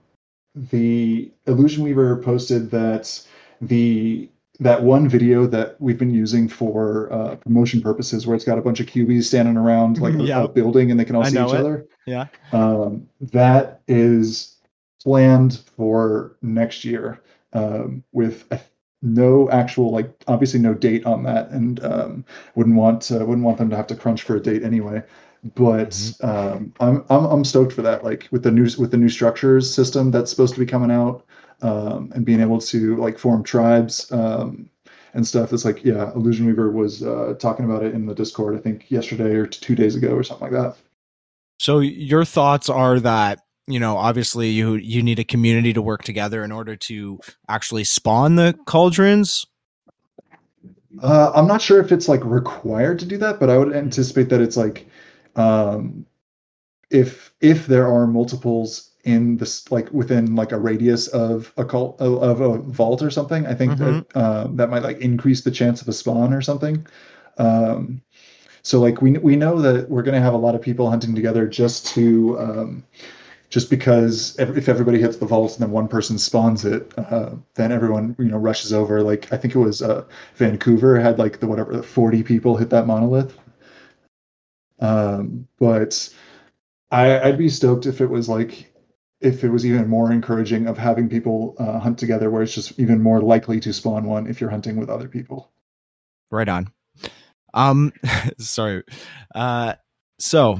the 0.56 1.32
Illusion 1.48 1.84
Weaver 1.84 2.18
posted 2.18 2.72
that 2.72 3.22
the 3.62 4.30
that 4.60 4.84
one 4.84 5.10
video 5.10 5.48
that 5.48 5.76
we've 5.82 5.98
been 5.98 6.14
using 6.14 6.48
for 6.48 7.12
uh, 7.12 7.36
promotion 7.38 7.82
purposes, 7.82 8.28
where 8.28 8.36
it's 8.36 8.46
got 8.46 8.60
a 8.60 8.62
bunch 8.62 8.80
of 8.80 8.86
QBs 8.86 9.24
standing 9.24 9.58
around 9.58 10.00
like 10.00 10.14
a- 10.14 10.24
Yeah. 10.24 10.44
a, 10.44 10.48
building 10.48 10.92
and 10.92 11.00
they 11.00 11.06
can 11.06 11.16
all 11.16 11.24
I 11.24 11.30
see 11.30 11.38
each 11.42 11.54
it. 11.54 11.60
other. 11.60 11.88
Yeah. 12.06 12.28
Um, 12.52 13.08
that 13.22 13.82
is 13.88 14.58
planned 15.02 15.62
for 15.76 16.36
next 16.44 16.86
year 16.86 17.22
um, 17.54 18.04
with 18.12 18.46
uh, 18.52 18.58
no 19.02 19.50
actual 19.50 19.92
like 19.92 20.12
obviously 20.28 20.60
no 20.60 20.76
date 20.76 21.06
on 21.08 21.24
that, 21.24 21.50
and 21.50 21.84
um, 21.84 22.26
wouldn't 22.54 22.76
want 22.76 23.02
to, 23.04 23.18
wouldn't 23.26 23.44
want 23.46 23.58
them 23.58 23.70
to 23.72 23.76
have 23.76 23.88
to 23.88 23.96
crunch 23.96 24.22
for 24.24 24.36
a 24.36 24.40
date 24.40 24.62
anyway. 24.64 25.02
But 25.44 25.90
Mm-hmm. 25.92 26.26
um, 26.30 26.74
I'm, 26.80 27.04
I'm 27.10 27.26
I'm 27.26 27.44
stoked 27.44 27.74
for 27.74 27.82
that. 27.82 28.04
Like 28.04 28.28
with 28.32 28.44
the 28.44 28.52
new 28.52 28.70
with 28.78 28.92
the 28.92 28.98
new 28.98 29.10
structures 29.10 29.74
system 29.74 30.12
that's 30.12 30.30
supposed 30.30 30.54
to 30.54 30.60
be 30.60 30.66
coming 30.68 30.92
out, 30.92 31.26
um, 31.62 32.12
and 32.14 32.26
being 32.26 32.42
able 32.42 32.60
to 32.62 32.96
like 32.98 33.18
form 33.18 33.44
tribes 33.44 34.12
um, 34.12 34.70
and 35.14 35.26
stuff. 35.26 35.52
It's 35.52 35.66
like 35.66 35.84
yeah, 35.84 36.12
Illusion 36.14 36.46
Weaver 36.46 36.72
was 36.72 37.04
uh, 37.04 37.36
talking 37.40 37.66
about 37.66 37.84
it 37.84 37.94
in 37.96 38.06
the 38.06 38.14
Discord. 38.14 38.56
I 38.56 38.60
think 38.60 38.92
yesterday 38.92 39.36
or 39.36 39.48
two 39.48 39.76
days 39.76 39.96
ago 39.96 40.10
or 40.14 40.24
something 40.24 40.52
like 40.52 40.62
that. 40.62 40.78
So 41.60 41.80
your 41.80 42.26
thoughts 42.26 42.70
are 42.70 43.00
that 43.00 43.40
you 43.68 43.80
know 43.80 43.98
obviously 43.98 44.50
you 44.50 44.76
you 44.76 45.02
need 45.04 45.20
a 45.20 45.24
community 45.24 45.74
to 45.74 45.82
work 45.82 46.04
together 46.04 46.44
in 46.44 46.52
order 46.52 46.76
to 46.76 47.20
actually 47.50 47.84
spawn 47.84 48.36
the 48.36 48.58
cauldrons. 48.66 49.46
Uh, 51.02 51.32
I'm 51.34 51.48
not 51.48 51.62
sure 51.62 51.80
if 51.80 51.92
it's 51.92 52.08
like 52.08 52.24
required 52.24 53.00
to 53.00 53.06
do 53.06 53.18
that, 53.18 53.40
but 53.40 53.50
I 53.50 53.58
would 53.58 53.74
anticipate 53.74 54.30
that 54.30 54.42
it's 54.42 54.58
like, 54.58 54.88
um, 55.36 56.06
if 56.90 57.34
if 57.42 57.68
there 57.68 57.88
are 57.88 58.08
multiples 58.08 58.92
in 59.04 59.38
this 59.38 59.72
like 59.72 59.92
within 59.92 60.36
like 60.36 60.52
a 60.52 60.60
radius 60.60 61.08
of 61.08 61.52
a 61.58 61.66
cult 61.66 62.00
of, 62.00 62.42
a 62.42 62.58
vault 62.60 63.02
or 63.02 63.10
something, 63.10 63.48
I 63.48 63.54
think 63.54 63.78
that 63.78 64.06
um, 64.16 64.58
that 64.58 64.70
might 64.70 64.84
like 64.84 65.00
increase 65.00 65.42
the 65.42 65.52
chance 65.52 65.82
of 65.82 65.88
a 65.88 65.94
spawn 65.94 66.34
or 66.34 66.42
something. 66.42 66.86
Um, 67.38 68.02
so 68.64 68.80
like 68.80 69.02
we 69.02 69.14
we 69.14 69.36
know 69.36 69.60
that 69.62 69.90
we're 69.90 70.04
gonna 70.04 70.22
have 70.22 70.34
a 70.34 70.38
lot 70.38 70.56
of 70.56 70.62
people 70.62 70.90
hunting 70.90 71.16
together 71.16 71.48
just 71.48 71.88
to 71.88 72.40
um, 72.40 72.84
just 73.50 73.70
because 73.70 74.38
if 74.40 74.70
everybody 74.70 75.00
hits 75.00 75.18
the 75.18 75.26
vault 75.26 75.54
and 75.54 75.62
then 75.62 75.72
one 75.72 75.88
person 75.88 76.18
spawns 76.18 76.64
it, 76.64 76.94
uh, 76.98 77.32
then 77.56 77.72
everyone 77.72 78.16
you 78.20 78.26
know 78.26 78.38
rushes 78.38 78.72
over. 78.72 79.02
Like 79.02 79.32
I 79.34 79.38
think 79.38 79.56
it 79.56 79.60
was 79.60 79.82
uh, 79.82 80.06
Vancouver 80.36 81.00
had 81.00 81.18
like 81.18 81.40
the 81.40 81.48
whatever 81.48 81.82
forty 81.82 82.22
people 82.24 82.56
hit 82.58 82.70
that 82.70 82.86
monolith. 82.86 83.38
Um, 84.82 85.48
but 85.60 86.10
I, 86.92 87.20
I'd 87.20 87.38
be 87.38 87.50
stoked 87.50 87.86
if 87.86 88.02
it 88.02 88.08
was 88.08 88.28
like 88.28 88.72
if 89.22 89.44
it 89.44 89.50
was 89.50 89.66
even 89.66 89.88
more 89.88 90.12
encouraging 90.12 90.68
of 90.68 90.78
having 90.78 91.08
people 91.08 91.56
uh, 91.60 91.80
hunt 91.80 92.00
together, 92.00 92.30
where 92.30 92.42
it's 92.42 92.56
just 92.56 92.80
even 92.80 93.02
more 93.02 93.22
likely 93.22 93.60
to 93.60 93.72
spawn 93.72 94.06
one 94.06 94.28
if 94.28 94.42
you're 94.42 94.50
hunting 94.50 94.78
with 94.78 94.90
other 94.90 95.08
people. 95.08 95.52
Right 96.32 96.50
on. 96.50 96.74
Um, 97.54 97.94
sorry. 98.40 98.84
Uh, 99.36 99.76
so 100.20 100.60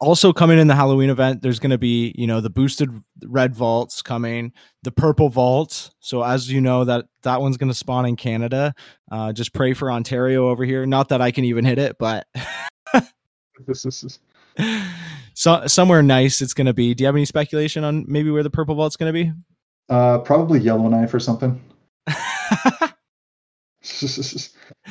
also 0.00 0.32
coming 0.32 0.58
in 0.58 0.66
the 0.66 0.74
Halloween 0.74 1.10
event, 1.10 1.42
there's 1.42 1.58
going 1.58 1.70
to 1.70 1.78
be 1.78 2.14
you 2.16 2.26
know 2.26 2.40
the 2.40 2.50
boosted 2.50 2.90
red 3.24 3.54
vaults 3.54 4.02
coming, 4.02 4.52
the 4.82 4.90
purple 4.90 5.28
vault. 5.28 5.90
So 6.00 6.22
as 6.22 6.50
you 6.50 6.60
know 6.60 6.84
that 6.84 7.06
that 7.22 7.40
one's 7.40 7.56
going 7.56 7.70
to 7.70 7.74
spawn 7.74 8.06
in 8.06 8.16
Canada. 8.16 8.74
Uh, 9.10 9.32
just 9.32 9.52
pray 9.52 9.74
for 9.74 9.90
Ontario 9.90 10.48
over 10.48 10.64
here. 10.64 10.86
Not 10.86 11.08
that 11.10 11.20
I 11.20 11.30
can 11.30 11.44
even 11.44 11.64
hit 11.64 11.78
it, 11.78 11.96
but 11.98 12.26
so 15.34 15.66
somewhere 15.66 16.02
nice 16.02 16.40
it's 16.40 16.54
going 16.54 16.66
to 16.66 16.74
be. 16.74 16.94
Do 16.94 17.02
you 17.02 17.06
have 17.06 17.16
any 17.16 17.24
speculation 17.24 17.84
on 17.84 18.04
maybe 18.08 18.30
where 18.30 18.42
the 18.42 18.50
purple 18.50 18.74
vault's 18.74 18.96
going 18.96 19.12
to 19.12 19.24
be? 19.24 19.32
uh, 19.88 20.18
probably 20.18 20.60
Yellowknife 20.60 21.14
or 21.14 21.20
something. 21.20 21.60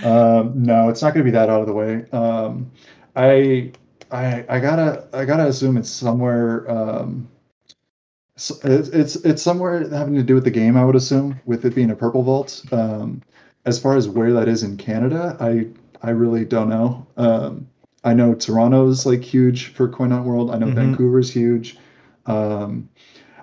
um, 0.03 0.53
no, 0.55 0.89
it's 0.89 1.01
not 1.01 1.13
going 1.13 1.23
to 1.25 1.31
be 1.31 1.31
that 1.31 1.49
out 1.49 1.61
of 1.61 1.67
the 1.67 1.73
way. 1.73 2.05
Um, 2.11 2.71
I, 3.15 3.71
I, 4.11 4.45
I 4.49 4.59
gotta, 4.59 5.07
I 5.13 5.25
gotta 5.25 5.47
assume 5.47 5.77
it's 5.77 5.89
somewhere. 5.89 6.69
Um, 6.69 7.27
so 8.35 8.55
it's, 8.63 8.89
it's 8.89 9.15
it's 9.17 9.41
somewhere 9.41 9.89
having 9.89 10.13
to 10.13 10.21
do 10.21 10.35
with 10.35 10.43
the 10.43 10.51
game. 10.51 10.77
I 10.77 10.85
would 10.85 10.95
assume, 10.95 11.41
with 11.45 11.65
it 11.65 11.73
being 11.73 11.89
a 11.89 11.95
purple 11.95 12.21
vault. 12.21 12.63
Um, 12.71 13.23
as 13.65 13.79
far 13.79 13.97
as 13.97 14.07
where 14.07 14.31
that 14.33 14.47
is 14.47 14.61
in 14.61 14.77
Canada, 14.77 15.35
I 15.39 15.67
I 16.03 16.11
really 16.11 16.45
don't 16.45 16.69
know. 16.69 17.07
Um, 17.17 17.67
I 18.03 18.13
know 18.13 18.33
Toronto's 18.33 19.05
like 19.05 19.21
huge 19.23 19.67
for 19.73 19.87
Coin 19.87 20.11
Hunt 20.11 20.25
World. 20.25 20.51
I 20.51 20.57
know 20.57 20.67
Mhm. 20.67 20.75
Vancouver's 20.75 21.31
huge. 21.31 21.77
Um, 22.25 22.89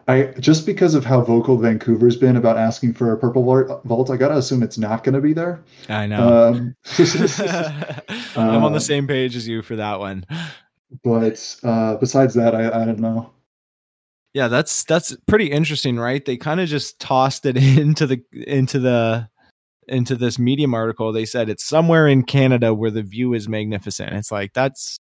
I 0.07 0.35
just 0.39 0.67
because 0.67 0.95
of 0.95 1.05
how 1.05 1.23
vocal 1.23 1.57
Vancouver's 1.57 2.17
been 2.17 2.37
about 2.37 2.59
asking 2.59 2.93
for 2.93 3.13
a 3.13 3.17
purple 3.17 3.43
vault, 3.85 4.11
I 4.11 4.17
gotta 4.17 4.37
assume 4.37 4.63
it's 4.63 4.77
not 4.77 5.03
going 5.03 5.15
to 5.15 5.21
be 5.21 5.33
there. 5.33 5.61
I 5.89 6.07
know. 6.07 6.47
Um, 6.49 6.77
I'm 8.37 8.63
on 8.65 8.73
the 8.73 8.77
uh, 8.77 8.81
same 8.81 9.07
page 9.07 9.35
as 9.35 9.49
you 9.49 9.63
for 9.63 9.77
that 9.77 9.99
one. 9.99 10.27
but 11.03 11.57
uh, 11.63 11.97
besides 11.97 12.35
that, 12.35 12.55
I, 12.55 12.83
I 12.83 12.85
don't 12.85 12.99
know. 12.99 13.31
Yeah, 14.35 14.49
that's 14.49 14.85
that's 14.85 15.17
pretty 15.27 15.47
interesting, 15.47 15.97
right? 15.99 16.23
They 16.25 16.37
kind 16.37 16.61
of 16.61 16.69
just 16.69 17.01
tossed 17.01 17.47
it 17.47 17.57
into 17.79 18.07
the 18.07 18.23
into 18.47 18.81
the 18.81 19.29
into 19.89 20.17
this 20.17 20.39
medium 20.39 20.75
article. 20.75 21.13
They 21.13 21.25
said 21.25 21.49
it's 21.49 21.65
somewhere 21.65 22.07
in 22.07 22.25
Canada 22.25 22.75
where 22.75 22.91
the 22.91 23.03
view 23.03 23.35
is 23.35 23.49
magnificent. 23.49 24.13
It's 24.13 24.31
like 24.31 24.53
that's 24.53 24.99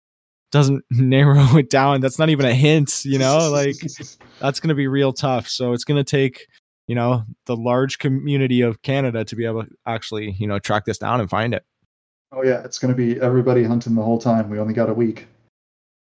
doesn't 0.53 0.85
narrow 0.91 1.57
it 1.57 1.69
down. 1.69 2.01
That's 2.01 2.19
not 2.19 2.29
even 2.29 2.47
a 2.47 2.55
hint, 2.55 3.05
you 3.05 3.19
know? 3.19 3.51
Like 3.51 3.77
that's 4.39 4.61
going 4.61 4.69
to 4.69 4.75
be 4.75 4.87
real 4.87 5.13
tough. 5.13 5.49
So 5.49 5.73
it's 5.73 5.85
going 5.85 6.03
to 6.03 6.09
take, 6.09 6.47
you 6.87 6.95
know, 6.95 7.25
the 7.47 7.57
large 7.57 7.99
community 7.99 8.61
of 8.61 8.83
Canada 8.83 9.25
to 9.25 9.35
be 9.35 9.45
able 9.45 9.65
to 9.65 9.71
actually, 9.85 10.33
you 10.39 10.47
know, 10.47 10.61
track 10.61 10.85
this 10.85 10.99
down 10.99 11.21
and 11.21 11.29
find 11.29 11.55
it. 11.55 11.65
oh 12.31 12.45
yeah, 12.45 12.63
it's 12.65 12.79
going 12.79 12.95
to 12.95 12.97
be 12.97 13.21
everybody 13.21 13.65
hunting 13.65 13.97
the 13.97 14.03
whole 14.03 14.19
time. 14.19 14.49
We 14.49 14.61
only 14.61 14.75
got 14.75 14.89
a 14.89 14.95
week. 14.95 15.27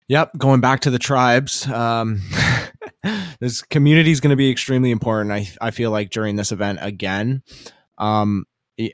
Yep, 0.08 0.38
going 0.38 0.60
back 0.60 0.82
to 0.82 0.90
the 0.90 1.00
tribes. 1.00 1.66
Um, 1.68 2.22
this 3.40 3.62
community 3.62 4.12
is 4.12 4.20
going 4.20 4.32
to 4.32 4.36
be 4.36 4.52
extremely 4.52 4.92
important. 4.92 5.32
I 5.32 5.48
I 5.62 5.72
feel 5.72 5.90
like 5.90 6.12
during 6.12 6.36
this 6.36 6.52
event 6.52 6.80
again. 6.82 7.44
Um, 7.98 8.46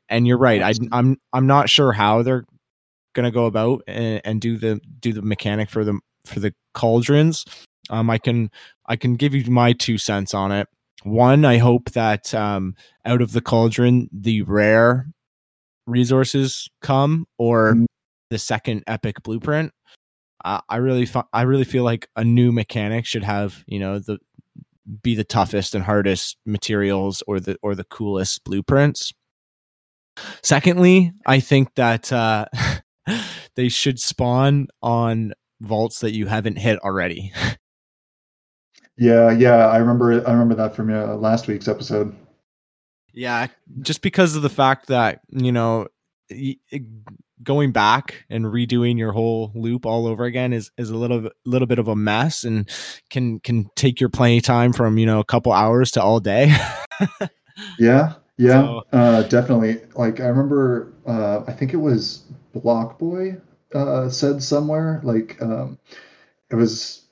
and 0.10 0.28
you're 0.28 0.38
right. 0.38 0.62
I, 0.62 0.74
I'm 0.92 1.18
I'm 1.34 1.48
not 1.48 1.70
sure 1.70 1.92
how 1.92 2.22
they're 2.24 2.46
going 3.14 3.26
to 3.26 3.32
go 3.32 3.46
about 3.46 3.82
and, 3.88 4.22
and 4.24 4.42
do 4.42 4.58
the 4.58 4.80
do 5.00 5.14
the 5.14 5.22
mechanic 5.22 5.70
for 5.70 5.84
the 5.84 6.00
for 6.26 6.40
the 6.40 6.54
cauldrons. 6.74 7.46
Um, 7.90 8.10
I 8.10 8.18
can 8.18 8.50
I 8.86 8.96
can 8.96 9.16
give 9.16 9.34
you 9.34 9.50
my 9.50 9.74
two 9.74 9.98
cents 9.98 10.34
on 10.34 10.52
it. 10.52 10.68
One, 11.04 11.46
I 11.46 11.58
hope 11.58 11.92
that 11.92 12.34
um, 12.34 12.76
out 13.06 13.22
of 13.22 13.32
the 13.32 13.42
cauldron, 13.42 14.10
the 14.12 14.42
rare 14.42 15.08
resources 15.86 16.70
come, 16.82 17.26
or 17.38 17.74
Mm. 17.76 17.86
the 18.30 18.38
second 18.40 18.84
epic 18.88 19.24
blueprint. 19.24 19.72
I 20.44 20.60
I 20.70 20.78
really, 20.78 21.08
I 21.34 21.44
really 21.44 21.64
feel 21.64 21.84
like 21.84 22.10
a 22.16 22.24
new 22.24 22.52
mechanic 22.52 23.06
should 23.06 23.24
have, 23.24 23.64
you 23.68 23.80
know, 23.80 24.00
the 24.00 24.18
be 25.04 25.16
the 25.16 25.24
toughest 25.24 25.76
and 25.76 25.84
hardest 25.84 26.38
materials 26.46 27.24
or 27.28 27.40
the 27.40 27.58
or 27.62 27.76
the 27.76 27.84
coolest 27.86 28.44
blueprints. 28.44 29.14
Secondly, 30.44 31.14
I 31.26 31.40
think 31.40 31.76
that 31.76 32.12
uh, 32.12 32.46
they 33.56 33.70
should 33.70 34.00
spawn 34.00 34.68
on 34.82 35.34
vaults 35.62 36.00
that 36.00 36.14
you 36.14 36.28
haven't 36.28 36.58
hit 36.58 36.80
already. 36.80 37.32
Yeah, 39.00 39.30
yeah, 39.30 39.68
I 39.68 39.78
remember. 39.78 40.28
I 40.28 40.32
remember 40.32 40.56
that 40.56 40.76
from 40.76 40.92
uh, 40.92 41.16
last 41.18 41.48
week's 41.48 41.68
episode. 41.68 42.16
Yeah, 43.14 43.46
just 43.82 44.02
because 44.02 44.36
of 44.36 44.42
the 44.42 44.50
fact 44.50 44.88
that 44.88 45.22
you 45.30 45.52
know, 45.52 45.86
y- 46.32 46.56
going 47.44 47.72
back 47.72 48.26
and 48.30 48.46
redoing 48.46 48.98
your 48.98 49.12
whole 49.12 49.52
loop 49.54 49.86
all 49.86 50.08
over 50.08 50.26
again 50.26 50.52
is 50.52 50.72
is 50.78 50.90
a 50.90 50.98
little 50.98 51.30
little 51.46 51.68
bit 51.68 51.78
of 51.78 51.88
a 51.88 51.96
mess 51.96 52.44
and 52.44 52.68
can 53.12 53.40
can 53.40 53.70
take 53.76 54.00
your 54.02 54.10
playing 54.10 54.42
time 54.42 54.74
from 54.74 54.98
you 54.98 55.06
know 55.06 55.20
a 55.20 55.26
couple 55.26 55.52
hours 55.52 55.92
to 55.92 56.02
all 56.02 56.20
day. 56.20 56.52
Yeah, 57.80 58.14
yeah, 58.38 58.62
So- 58.62 58.84
uh, 58.94 59.24
definitely. 59.24 59.82
Like 59.96 60.20
I 60.20 60.28
remember, 60.28 60.94
uh, 61.06 61.44
I 61.48 61.54
think 61.54 61.74
it 61.74 61.78
was 61.78 62.26
Block 62.54 63.00
Boy 63.00 63.38
uh, 63.74 64.10
said 64.10 64.42
somewhere 64.44 65.02
like 65.04 65.42
um, 65.42 65.80
it 66.50 66.56
was. 66.56 67.04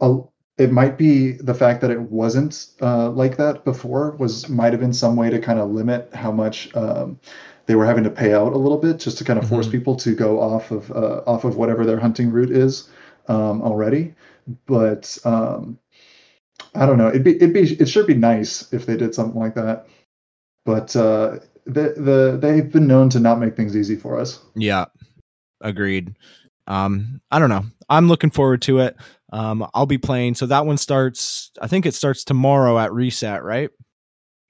A, 0.00 0.18
it 0.58 0.72
might 0.72 0.96
be 0.98 1.32
the 1.32 1.54
fact 1.54 1.80
that 1.82 1.90
it 1.90 2.00
wasn't 2.00 2.68
uh, 2.80 3.10
like 3.10 3.36
that 3.36 3.64
before 3.64 4.12
was 4.12 4.48
might 4.48 4.72
have 4.72 4.80
been 4.80 4.92
some 4.92 5.16
way 5.16 5.28
to 5.30 5.38
kind 5.38 5.58
of 5.58 5.70
limit 5.70 6.10
how 6.14 6.32
much 6.32 6.74
um, 6.74 7.18
they 7.66 7.74
were 7.74 7.84
having 7.86 8.04
to 8.04 8.10
pay 8.10 8.32
out 8.34 8.52
a 8.52 8.58
little 8.58 8.78
bit 8.78 8.98
just 8.98 9.18
to 9.18 9.24
kind 9.24 9.38
of 9.38 9.48
force 9.48 9.68
Mhm. 9.68 9.72
people 9.72 9.96
to 9.96 10.14
go 10.14 10.40
off 10.40 10.70
of 10.70 10.90
uh, 10.92 11.22
off 11.26 11.44
of 11.44 11.56
whatever 11.56 11.84
their 11.84 11.98
hunting 12.00 12.30
route 12.30 12.50
is 12.50 12.88
um, 13.28 13.60
already. 13.62 14.14
But 14.66 15.18
um, 15.24 15.78
I 16.74 16.86
don't 16.86 16.98
know. 16.98 17.08
It'd 17.08 17.24
be 17.24 17.36
it'd 17.36 17.52
be 17.52 17.60
it 17.60 17.88
should 17.88 18.06
be 18.06 18.14
nice 18.14 18.72
if 18.72 18.86
they 18.86 18.96
did 18.96 19.14
something 19.14 19.40
like 19.40 19.54
that. 19.54 19.86
But 20.64 20.94
uh, 20.96 21.38
the 21.64 21.94
the 21.96 22.38
they've 22.40 22.70
been 22.70 22.86
known 22.86 23.08
to 23.10 23.20
not 23.20 23.38
make 23.40 23.56
things 23.56 23.76
easy 23.76 23.96
for 23.96 24.18
us. 24.18 24.40
Yeah, 24.54 24.86
agreed. 25.60 26.16
Um, 26.66 27.20
I 27.30 27.38
don't 27.38 27.50
know. 27.50 27.64
I'm 27.88 28.08
looking 28.08 28.30
forward 28.30 28.62
to 28.62 28.80
it. 28.80 28.96
Um, 29.32 29.66
I'll 29.74 29.86
be 29.86 29.98
playing. 29.98 30.34
So 30.34 30.46
that 30.46 30.66
one 30.66 30.76
starts. 30.76 31.50
I 31.60 31.66
think 31.66 31.86
it 31.86 31.94
starts 31.94 32.24
tomorrow 32.24 32.78
at 32.78 32.92
reset, 32.92 33.42
right? 33.44 33.70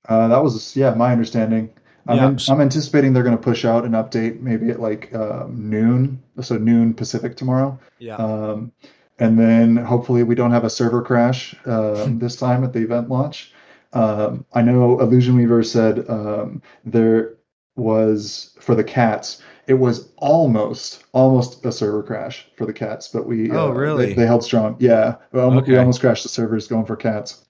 Uh, 0.09 0.29
that 0.29 0.43
was 0.43 0.77
yeah 0.77 0.95
my 0.95 1.13
understanding. 1.13 1.71
I'm, 2.09 2.17
Yeah. 2.17 2.29
an- 2.29 2.39
I'm 2.49 2.61
anticipating 2.61 3.13
they're 3.13 3.25
going 3.25 3.37
to 3.37 3.43
push 3.43 3.65
out 3.65 3.85
an 3.85 3.93
update 3.93 4.41
maybe 4.41 4.71
at 4.71 4.81
like 4.81 5.13
um, 5.15 5.69
noon, 5.69 6.23
so 6.41 6.57
noon 6.57 6.95
Pacific 6.95 7.37
tomorrow. 7.37 7.79
Yeah. 7.99 8.15
Um, 8.17 8.73
and 9.19 9.39
then 9.39 9.77
hopefully 9.77 10.23
we 10.23 10.35
don't 10.35 10.51
have 10.53 10.65
a 10.65 10.71
server 10.71 11.03
crash 11.03 11.55
um, 11.67 12.19
this 12.19 12.37
time 12.37 12.65
at 12.65 12.73
the 12.73 12.81
event 12.81 13.09
launch. 13.09 13.53
Um, 13.93 14.45
I 14.53 14.63
know 14.63 15.01
Illusion 15.01 15.37
Weaver 15.37 15.63
said 15.63 16.09
um, 16.11 16.61
there 16.85 17.35
was 17.77 18.55
for 18.61 18.75
the 18.75 18.85
cats. 18.85 19.43
It 19.67 19.75
was 19.75 20.11
almost 20.19 21.05
almost 21.13 21.65
a 21.65 21.73
server 21.73 22.03
crash 22.03 22.47
for 22.57 22.67
the 22.67 22.73
cats, 22.73 23.09
but 23.09 23.27
we 23.27 23.51
Oh, 23.51 23.69
uh, 23.69 23.73
really? 23.73 24.07
they, 24.07 24.13
they 24.15 24.27
held 24.27 24.45
strong. 24.45 24.77
Yeah, 24.79 25.17
we 25.33 25.41
almost, 25.41 25.67
we 25.67 25.77
almost 25.77 26.01
crashed 26.01 26.23
the 26.23 26.29
servers 26.29 26.69
going 26.69 26.85
for 26.87 26.95
cats. 26.97 27.43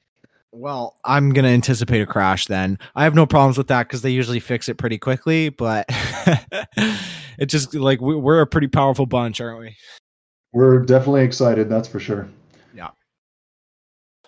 Well, 0.53 0.97
I'm 1.05 1.31
gonna 1.35 1.49
anticipate 1.49 2.01
a 2.01 2.07
crash 2.07 2.47
then. 2.47 2.79
I 2.95 3.05
have 3.05 3.15
no 3.15 3.27
problems 3.27 3.59
with 3.59 3.67
that 3.69 3.89
because 3.89 4.01
they 4.01 4.11
usually 4.11 4.41
fix 4.41 4.69
it 4.71 4.77
pretty 4.79 4.97
quickly. 4.99 5.51
But 5.51 5.85
it 7.39 7.47
just 7.47 7.75
like 7.75 8.01
we- 8.01 8.17
we're 8.17 8.41
a 8.41 8.47
pretty 8.47 8.69
powerful 8.69 9.05
bunch, 9.07 9.41
aren't 9.41 9.61
we? 9.61 9.77
We're 10.57 10.79
definitely 10.79 11.23
excited, 11.23 11.69
that's 11.69 11.87
for 11.87 12.01
sure. 12.01 12.27
Yeah. 12.75 12.89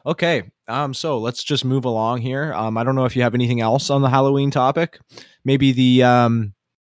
Okay. 0.04 0.42
Um. 0.68 0.92
So 0.92 1.18
let's 1.18 1.42
just 1.42 1.64
move 1.64 1.86
along 1.86 2.20
here. 2.20 2.52
Um. 2.52 2.76
I 2.76 2.84
don't 2.84 2.94
know 2.94 3.06
if 3.06 3.16
you 3.16 3.22
have 3.22 3.34
anything 3.34 3.62
else 3.62 3.88
on 3.88 4.02
the 4.02 4.10
Halloween 4.10 4.50
topic. 4.50 5.00
Maybe 5.46 5.72
the 5.72 6.02
um 6.02 6.52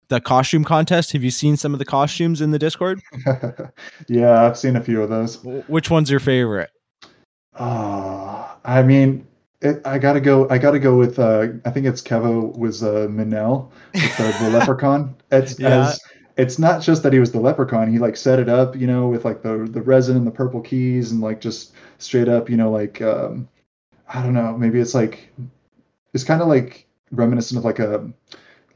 the 0.08 0.18
costume 0.22 0.64
contest. 0.64 1.12
Have 1.12 1.22
you 1.22 1.30
seen 1.30 1.58
some 1.58 1.74
of 1.74 1.78
the 1.78 1.84
costumes 1.84 2.40
in 2.40 2.52
the 2.52 2.58
Discord? 2.58 3.00
yeah, 4.08 4.46
I've 4.46 4.56
seen 4.56 4.76
a 4.76 4.80
few 4.80 5.02
of 5.02 5.10
those. 5.10 5.44
Which 5.44 5.90
one's 5.90 6.10
your 6.10 6.20
favorite? 6.20 6.70
Uh, 7.54 8.48
I 8.64 8.82
mean, 8.82 9.26
it, 9.60 9.82
I 9.84 9.98
gotta 9.98 10.20
go. 10.22 10.48
I 10.48 10.56
gotta 10.56 10.78
go 10.78 10.96
with. 10.96 11.18
Uh, 11.18 11.48
I 11.66 11.70
think 11.70 11.84
it's 11.84 12.00
Kevo 12.00 12.56
was 12.56 12.82
uh, 12.82 13.08
Minel, 13.10 13.70
with 13.92 14.16
the, 14.16 14.36
the 14.44 14.50
leprechaun. 14.58 15.14
It's 15.30 15.60
Yeah. 15.60 15.88
as 15.88 16.00
it's 16.38 16.58
not 16.58 16.80
just 16.80 17.02
that 17.02 17.12
he 17.12 17.18
was 17.18 17.32
the 17.32 17.40
leprechaun. 17.40 17.92
He 17.92 17.98
like 17.98 18.16
set 18.16 18.38
it 18.38 18.48
up, 18.48 18.76
you 18.76 18.86
know, 18.86 19.08
with 19.08 19.24
like 19.24 19.42
the 19.42 19.68
the 19.70 19.82
resin 19.82 20.16
and 20.16 20.26
the 20.26 20.30
purple 20.30 20.60
keys, 20.60 21.10
and 21.10 21.20
like 21.20 21.40
just 21.40 21.72
straight 21.98 22.28
up, 22.28 22.48
you 22.48 22.56
know, 22.56 22.70
like 22.70 23.02
um, 23.02 23.48
I 24.08 24.22
don't 24.22 24.34
know. 24.34 24.56
Maybe 24.56 24.78
it's 24.78 24.94
like 24.94 25.28
it's 26.14 26.24
kind 26.24 26.40
of 26.40 26.46
like 26.46 26.86
reminiscent 27.10 27.58
of 27.58 27.64
like 27.64 27.80
a 27.80 28.08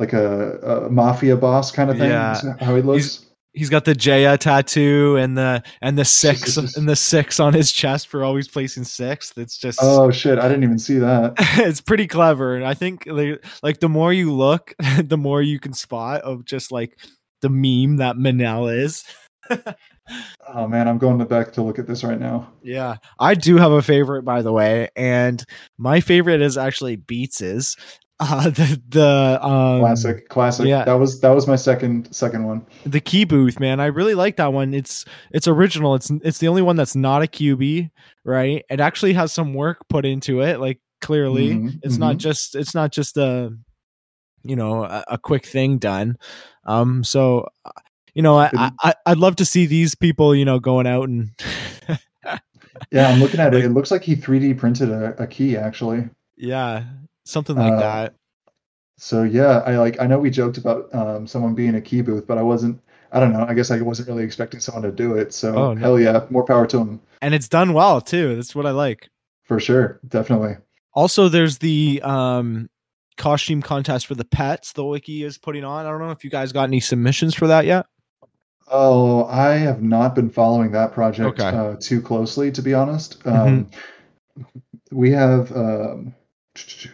like 0.00 0.12
a, 0.12 0.58
a 0.58 0.90
mafia 0.90 1.36
boss 1.36 1.70
kind 1.70 1.88
of 1.88 1.96
thing. 1.96 2.10
Yeah. 2.10 2.56
How 2.60 2.74
he 2.74 2.82
looks. 2.82 3.26
He's 3.54 3.68
got 3.68 3.84
the 3.84 3.94
Jaya 3.94 4.38
tattoo 4.38 5.16
and 5.18 5.36
the 5.36 5.62
and 5.82 5.96
the 5.96 6.06
six 6.06 6.56
and 6.56 6.88
the 6.88 6.96
six 6.96 7.38
on 7.38 7.52
his 7.52 7.70
chest 7.70 8.08
for 8.08 8.24
always 8.24 8.48
placing 8.48 8.84
sixth. 8.84 9.38
It's 9.38 9.58
just 9.58 9.78
Oh 9.82 10.10
shit! 10.10 10.38
I 10.38 10.48
didn't 10.48 10.64
even 10.64 10.78
see 10.78 10.98
that. 10.98 11.34
it's 11.58 11.82
pretty 11.82 12.06
clever 12.06 12.56
and 12.56 12.64
i 12.64 12.72
think 12.72 13.04
like, 13.06 13.44
like 13.62 13.78
the 13.78 13.90
more 13.90 14.10
you 14.10 14.32
look 14.32 14.74
the 15.04 15.18
more 15.18 15.42
you 15.42 15.60
can 15.60 15.74
spot 15.74 16.22
of 16.22 16.46
just 16.46 16.72
like 16.72 16.96
the 17.42 17.48
meme 17.50 17.96
that 17.98 18.16
manel 18.16 18.74
is 18.74 19.04
Oh 20.48 20.66
man, 20.66 20.88
I'm 20.88 20.98
going 20.98 21.18
to 21.20 21.24
back 21.24 21.52
to 21.52 21.62
look 21.62 21.78
at 21.78 21.86
this 21.86 22.02
right 22.04 22.18
now. 22.18 22.50
yeah 22.62 22.96
i 23.20 23.34
do 23.34 23.56
have 23.56 23.72
a 23.72 23.82
favorite 23.82 24.22
by 24.24 24.42
the 24.42 24.52
way 24.52 24.88
and 24.96 25.44
my 25.78 26.00
favorite 26.00 26.40
is 26.42 26.58
actually 26.58 26.96
beats's 26.96 27.76
uh 28.20 28.50
the 28.50 28.80
the 28.88 29.38
um 29.44 29.80
Classic, 29.80 30.28
classic. 30.28 30.66
yeah. 30.66 30.84
That 30.84 30.94
was 30.94 31.20
that 31.20 31.30
was 31.30 31.46
my 31.46 31.56
second 31.56 32.12
second 32.14 32.44
one. 32.46 32.66
the 32.84 33.00
key 33.00 33.24
booth 33.24 33.58
man 33.60 33.80
i 33.80 33.86
really 33.86 34.14
like 34.14 34.36
that 34.36 34.52
one 34.52 34.74
it's 34.74 35.04
it's 35.32 35.48
original 35.48 35.94
it's 35.94 36.10
it's 36.22 36.38
the 36.38 36.48
only 36.48 36.62
one 36.62 36.76
that's 36.76 36.94
not 36.96 37.22
a 37.22 37.26
qb 37.26 37.90
right 38.24 38.64
it 38.70 38.80
actually 38.80 39.12
has 39.14 39.32
some 39.32 39.54
work 39.54 39.78
put 39.88 40.04
into 40.04 40.40
it 40.40 40.60
like 40.60 40.80
clearly 41.00 41.50
Mhm, 41.54 41.80
it's 41.82 41.98
not 41.98 42.16
mhm. 42.16 42.18
just 42.20 42.54
it's 42.54 42.74
not 42.74 42.92
just 42.92 43.16
a 43.16 43.50
you 44.44 44.56
know 44.56 44.84
a, 44.84 45.04
a 45.08 45.18
quick 45.18 45.46
thing 45.46 45.78
done. 45.78 46.16
Um, 46.64 47.04
so 47.04 47.48
you 48.14 48.22
know, 48.22 48.38
I, 48.38 48.70
I 48.80 48.94
I'd 49.06 49.18
love 49.18 49.36
to 49.36 49.44
see 49.44 49.66
these 49.66 49.94
people, 49.94 50.34
you 50.34 50.44
know, 50.44 50.58
going 50.58 50.86
out 50.86 51.08
and. 51.08 51.30
yeah, 52.90 53.08
I'm 53.08 53.20
looking 53.20 53.40
at 53.40 53.54
it. 53.54 53.64
It 53.64 53.70
looks 53.70 53.90
like 53.90 54.02
he 54.02 54.16
3D 54.16 54.58
printed 54.58 54.90
a, 54.90 55.22
a 55.22 55.26
key 55.26 55.56
actually. 55.56 56.08
Yeah, 56.36 56.84
something 57.24 57.56
like 57.56 57.72
uh, 57.72 57.80
that. 57.80 58.14
So 58.98 59.22
yeah, 59.22 59.62
I 59.66 59.78
like. 59.78 60.00
I 60.00 60.06
know 60.06 60.18
we 60.18 60.30
joked 60.30 60.58
about 60.58 60.94
um, 60.94 61.26
someone 61.26 61.54
being 61.54 61.74
a 61.74 61.80
key 61.80 62.02
booth, 62.02 62.26
but 62.26 62.38
I 62.38 62.42
wasn't. 62.42 62.80
I 63.12 63.20
don't 63.20 63.32
know. 63.32 63.44
I 63.46 63.54
guess 63.54 63.70
I 63.70 63.80
wasn't 63.80 64.08
really 64.08 64.24
expecting 64.24 64.60
someone 64.60 64.82
to 64.84 64.92
do 64.92 65.16
it. 65.16 65.34
So 65.34 65.54
oh, 65.54 65.74
no. 65.74 65.80
hell 65.80 66.00
yeah, 66.00 66.26
more 66.30 66.44
power 66.44 66.66
to 66.66 66.78
him. 66.78 67.00
And 67.20 67.34
it's 67.34 67.48
done 67.48 67.72
well 67.72 68.00
too. 68.00 68.36
That's 68.36 68.54
what 68.54 68.66
I 68.66 68.70
like. 68.70 69.08
For 69.44 69.60
sure, 69.60 70.00
definitely. 70.08 70.56
Also, 70.94 71.28
there's 71.28 71.58
the 71.58 72.00
um, 72.02 72.68
costume 73.16 73.62
contest 73.62 74.06
for 74.06 74.14
the 74.14 74.24
pets. 74.24 74.72
The 74.72 74.84
wiki 74.84 75.22
is 75.22 75.38
putting 75.38 75.64
on. 75.64 75.86
I 75.86 75.90
don't 75.90 76.00
know 76.00 76.10
if 76.10 76.24
you 76.24 76.30
guys 76.30 76.52
got 76.52 76.64
any 76.64 76.80
submissions 76.80 77.34
for 77.34 77.46
that 77.46 77.66
yet. 77.66 77.86
Oh, 78.68 79.26
I 79.26 79.54
have 79.56 79.82
not 79.82 80.14
been 80.14 80.30
following 80.30 80.72
that 80.72 80.92
project 80.92 81.40
okay. 81.40 81.56
uh, 81.56 81.76
too 81.78 82.00
closely, 82.00 82.50
to 82.52 82.62
be 82.62 82.74
honest. 82.74 83.20
Mm-hmm. 83.20 83.38
Um, 83.38 83.70
we 84.90 85.10
have 85.10 85.54
um, 85.54 86.14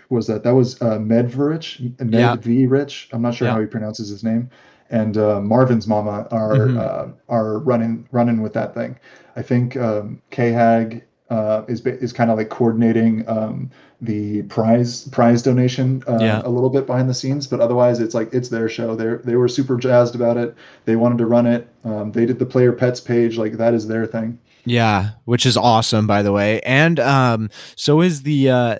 was 0.09 0.27
that 0.27 0.45
that 0.45 0.55
was 0.55 0.81
uh, 0.81 0.99
Medverich, 0.99 1.81
Med 2.01 2.13
yeah. 2.13 2.37
V 2.37 2.67
Rich. 2.67 3.11
I'm 3.13 3.23
not 3.23 3.35
sure 3.35 3.49
yeah. 3.49 3.55
how 3.55 3.61
he 3.61 3.67
pronounces 3.67 4.09
his 4.09 4.25
name, 4.25 4.51
and 4.91 5.17
uh, 5.17 5.41
Marvin's 5.41 5.87
mama 5.87 6.27
are 6.31 6.57
mm-hmm. 6.57 6.79
uh, 6.79 7.13
are 7.29 7.59
running 7.59 8.09
running 8.13 8.41
with 8.41 8.55
that 8.55 8.75
thing. 8.75 8.99
I 9.37 9.43
think 9.43 9.77
um, 9.77 10.23
K 10.31 10.51
Hag 10.53 11.05
uh, 11.31 11.63
is 11.69 11.85
is 11.85 12.13
kind 12.13 12.31
of 12.31 12.39
like 12.39 12.49
coordinating 12.49 13.29
um, 13.29 13.71
the 14.01 14.43
prize 14.43 15.09
prize 15.09 15.43
donation 15.43 16.03
uh, 16.07 16.19
yeah. 16.21 16.43
a 16.45 16.49
little 16.49 16.71
bit 16.71 16.87
behind 16.87 17.09
the 17.09 17.15
scenes, 17.15 17.47
but 17.47 17.61
otherwise 17.61 17.99
it's 17.99 18.15
like 18.15 18.33
it's 18.33 18.49
their 18.49 18.69
show. 18.69 18.95
They 18.95 19.17
they 19.25 19.37
were 19.37 19.49
super 19.49 19.77
jazzed 19.77 20.15
about 20.15 20.37
it. 20.37 20.55
They 20.85 20.97
wanted 20.97 21.19
to 21.19 21.27
run 21.27 21.47
it. 21.47 21.69
Um, 21.85 22.13
they 22.13 22.25
did 22.25 22.39
the 22.39 22.47
player 22.47 22.73
pets 22.73 23.01
page. 23.01 23.39
Like 23.39 23.55
that 23.55 23.75
is 23.75 23.89
their 23.89 24.07
thing. 24.07 24.39
Yeah, 24.65 25.11
which 25.25 25.47
is 25.47 25.57
awesome, 25.57 26.07
by 26.07 26.23
the 26.23 26.33
way. 26.33 26.61
And 26.61 27.01
um, 27.01 27.51
so 27.75 28.01
is 28.01 28.23
the. 28.23 28.51
Uh, 28.51 28.79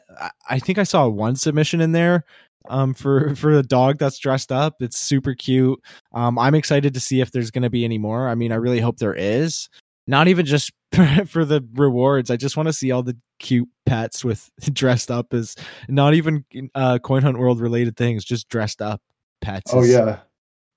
I 0.49 0.59
think 0.59 0.79
I 0.79 0.85
saw 0.85 1.09
one 1.09 1.37
submission 1.37 1.81
in 1.81 1.93
there 1.93 2.25
um 2.69 2.93
for 2.93 3.35
for 3.35 3.55
the 3.55 3.63
dog 3.63 3.99
that's 3.99 4.19
dressed 4.19 4.53
up 4.53 4.75
it's 4.81 4.99
super 4.99 5.35
cute 5.35 5.81
um 6.13 6.39
i'm 6.39 6.55
excited 6.55 6.93
to 6.93 7.01
see 7.01 7.23
if 7.23 7.31
there's 7.31 7.51
going 7.51 7.63
to 7.63 7.71
be 7.71 7.83
any 7.83 7.97
more 7.97 8.29
i 8.29 8.35
mean 8.35 8.53
i 8.53 8.57
really 8.57 8.81
hope 8.81 8.99
there 8.99 9.15
is 9.15 9.71
not 10.09 10.27
even 10.27 10.45
just 10.47 10.73
for 11.27 11.45
the 11.45 11.65
rewards. 11.75 12.31
I 12.31 12.37
just 12.37 12.57
want 12.57 12.67
to 12.67 12.73
see 12.73 12.91
all 12.91 13.05
the 13.05 13.17
cute 13.39 13.69
pets 13.87 14.25
with 14.25 14.51
dressed 14.73 15.11
up 15.11 15.33
as 15.33 15.55
not 15.89 16.15
even 16.15 16.45
uh, 16.75 16.99
coin 16.99 17.23
hunt 17.23 17.39
world 17.39 17.61
related 17.61 17.97
things, 17.97 18.25
just 18.25 18.49
dressed 18.49 18.83
up 18.83 19.01
pets. 19.41 19.73
Oh 19.73 19.85
yeah. 19.85 20.19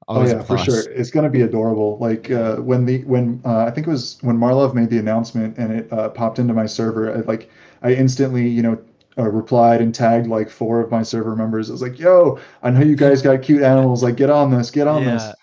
Oh 0.08 0.28
yeah, 0.28 0.44
for 0.44 0.58
sure. 0.58 0.84
It's 0.92 1.10
gonna 1.10 1.30
be 1.30 1.42
adorable. 1.42 1.98
Like 2.00 2.30
uh, 2.30 2.58
when 2.58 2.86
the 2.86 3.04
when 3.06 3.42
uh, 3.46 3.66
I 3.66 3.72
think 3.72 3.88
it 3.88 3.90
was 3.90 4.18
when 4.22 4.36
Marlov 4.36 4.76
made 4.76 4.90
the 4.90 4.98
announcement 4.98 5.58
and 5.58 5.72
it 5.72 5.94
uh, 5.94 6.10
popped 6.10 6.38
into 6.38 6.54
my 6.54 6.66
server. 6.66 7.16
I, 7.16 7.22
like 7.22 7.50
I 7.82 7.94
instantly, 7.94 8.48
you 8.48 8.62
know, 8.62 8.78
uh, 9.18 9.30
replied 9.30 9.80
and 9.80 9.96
tagged 9.96 10.28
like 10.28 10.50
four 10.50 10.82
of 10.82 10.92
my 10.92 11.04
server 11.04 11.36
members. 11.36 11.70
I 11.70 11.74
was 11.74 11.82
like, 11.82 11.98
"Yo, 11.98 12.40
I 12.64 12.72
know 12.72 12.82
you 12.82 12.98
guys 12.98 13.22
got 13.22 13.42
cute 13.42 13.62
animals. 13.62 14.04
Like, 14.04 14.18
get 14.18 14.30
on 14.30 14.52
this, 14.52 14.70
get 14.72 14.88
on 14.88 15.04
yeah. 15.04 15.14
this." 15.14 15.36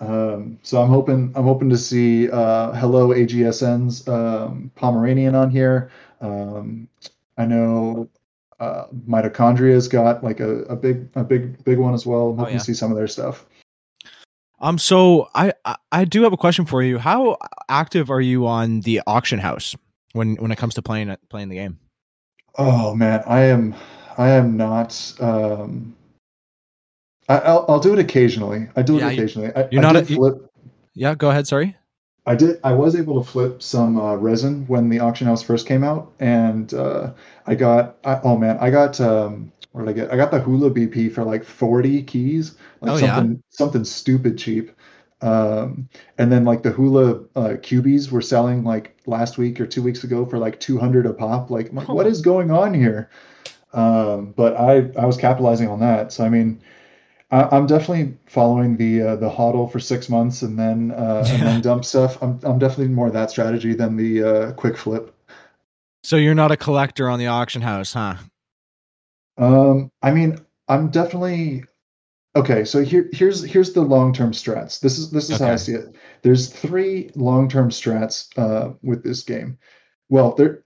Um, 0.00 0.58
so 0.62 0.82
I'm 0.82 0.88
hoping 0.88 1.32
I'm 1.34 1.44
hoping 1.44 1.68
to 1.70 1.78
see 1.78 2.30
uh, 2.30 2.72
hello 2.72 3.08
AGSN's 3.08 4.08
um, 4.08 4.70
Pomeranian 4.74 5.34
on 5.34 5.50
here. 5.50 5.90
Um, 6.22 6.88
I 7.36 7.44
know 7.44 8.08
uh, 8.60 8.84
Mitochondria's 9.06 9.88
got 9.88 10.24
like 10.24 10.40
a, 10.40 10.60
a 10.62 10.76
big 10.76 11.08
a 11.14 11.22
big 11.22 11.62
big 11.64 11.78
one 11.78 11.92
as 11.92 12.06
well. 12.06 12.30
I'm 12.30 12.32
oh, 12.32 12.36
hoping 12.36 12.46
oh, 12.46 12.52
yeah. 12.52 12.58
to 12.58 12.64
see 12.64 12.74
some 12.74 12.90
of 12.90 12.96
their 12.96 13.08
stuff. 13.08 13.46
Um, 14.60 14.78
so 14.78 15.28
I 15.34 15.52
I 15.92 16.04
do 16.04 16.22
have 16.22 16.32
a 16.32 16.38
question 16.38 16.64
for 16.64 16.82
you. 16.82 16.98
How 16.98 17.36
active 17.68 18.10
are 18.10 18.20
you 18.20 18.46
on 18.46 18.80
the 18.80 19.02
auction 19.06 19.38
house 19.38 19.76
when 20.12 20.36
when 20.36 20.50
it 20.50 20.56
comes 20.56 20.74
to 20.74 20.82
playing 20.82 21.14
playing 21.28 21.50
the 21.50 21.56
game? 21.56 21.78
Oh 22.56 22.94
man, 22.94 23.22
I 23.26 23.42
am 23.42 23.74
I 24.16 24.30
am 24.30 24.56
not 24.56 25.14
um 25.20 25.94
I, 27.30 27.52
will 27.52 27.64
I'll 27.68 27.80
do 27.80 27.92
it 27.92 27.98
occasionally. 27.98 28.68
I 28.76 28.82
do 28.82 28.96
it 28.96 29.00
yeah, 29.00 29.10
occasionally. 29.10 29.52
I, 29.54 29.68
you're 29.70 29.84
I 29.84 29.92
not 29.92 29.96
a, 29.96 30.04
flip. 30.04 30.50
Yeah, 30.94 31.14
go 31.14 31.30
ahead. 31.30 31.46
Sorry. 31.46 31.76
I 32.26 32.34
did. 32.34 32.60
I 32.64 32.72
was 32.72 32.96
able 32.96 33.22
to 33.22 33.28
flip 33.28 33.62
some 33.62 33.98
uh, 33.98 34.14
resin 34.16 34.66
when 34.66 34.88
the 34.88 35.00
auction 35.00 35.26
house 35.26 35.42
first 35.42 35.66
came 35.66 35.84
out, 35.84 36.12
and 36.20 36.72
uh, 36.74 37.12
I 37.46 37.54
got. 37.54 37.96
I, 38.04 38.20
oh 38.24 38.36
man, 38.36 38.58
I 38.60 38.70
got. 38.70 39.00
Um, 39.00 39.52
what 39.72 39.86
did 39.86 39.90
I 39.90 39.92
get? 39.92 40.12
I 40.12 40.16
got 40.16 40.30
the 40.30 40.40
Hula 40.40 40.70
BP 40.70 41.12
for 41.12 41.24
like 41.24 41.44
forty 41.44 42.02
keys, 42.02 42.56
like 42.80 42.92
oh, 42.92 42.98
something 42.98 43.32
yeah? 43.32 43.40
something 43.50 43.84
stupid 43.84 44.36
cheap. 44.36 44.72
Um, 45.22 45.88
and 46.18 46.32
then 46.32 46.44
like 46.44 46.62
the 46.62 46.70
Hula 46.70 47.20
uh, 47.36 47.56
cubies 47.62 48.10
were 48.10 48.22
selling 48.22 48.64
like 48.64 48.96
last 49.06 49.38
week 49.38 49.60
or 49.60 49.66
two 49.66 49.82
weeks 49.82 50.02
ago 50.02 50.26
for 50.26 50.38
like 50.38 50.58
two 50.60 50.78
hundred 50.78 51.06
a 51.06 51.12
pop. 51.12 51.50
Like, 51.50 51.72
like, 51.72 51.88
what 51.88 52.06
is 52.06 52.20
going 52.20 52.50
on 52.50 52.74
here? 52.74 53.10
Um, 53.72 54.32
but 54.36 54.56
I 54.56 54.90
I 54.98 55.06
was 55.06 55.16
capitalizing 55.16 55.68
on 55.68 55.80
that. 55.80 56.12
So 56.12 56.24
I 56.24 56.28
mean, 56.28 56.60
I, 57.30 57.56
am 57.56 57.66
definitely 57.66 58.16
following 58.26 58.76
the 58.76 59.02
uh, 59.02 59.16
the 59.16 59.30
hodl 59.30 59.70
for 59.70 59.78
six 59.78 60.08
months 60.08 60.42
and 60.42 60.58
then 60.58 60.90
uh, 60.92 61.24
yeah. 61.26 61.34
and 61.34 61.42
then 61.42 61.60
dump 61.60 61.84
stuff. 61.84 62.20
I'm 62.22 62.40
I'm 62.42 62.58
definitely 62.58 62.88
more 62.88 63.10
that 63.10 63.30
strategy 63.30 63.74
than 63.74 63.96
the 63.96 64.22
uh, 64.22 64.52
quick 64.52 64.76
flip. 64.76 65.14
So 66.02 66.16
you're 66.16 66.34
not 66.34 66.50
a 66.50 66.56
collector 66.56 67.08
on 67.08 67.18
the 67.18 67.26
auction 67.26 67.62
house, 67.62 67.92
huh? 67.92 68.16
Um, 69.38 69.90
I 70.02 70.10
mean, 70.10 70.38
I'm 70.68 70.90
definitely 70.90 71.64
okay. 72.34 72.64
So 72.64 72.82
here 72.82 73.08
here's 73.12 73.44
here's 73.44 73.72
the 73.72 73.82
long 73.82 74.12
term 74.12 74.32
strats. 74.32 74.80
This 74.80 74.98
is 74.98 75.10
this 75.10 75.30
is 75.30 75.36
okay. 75.36 75.46
how 75.46 75.52
I 75.52 75.56
see 75.56 75.74
it. 75.74 75.94
There's 76.22 76.48
three 76.48 77.10
long 77.14 77.48
term 77.48 77.70
strats 77.70 78.36
uh, 78.38 78.74
with 78.82 79.04
this 79.04 79.22
game. 79.22 79.58
Well, 80.08 80.34
there 80.34 80.64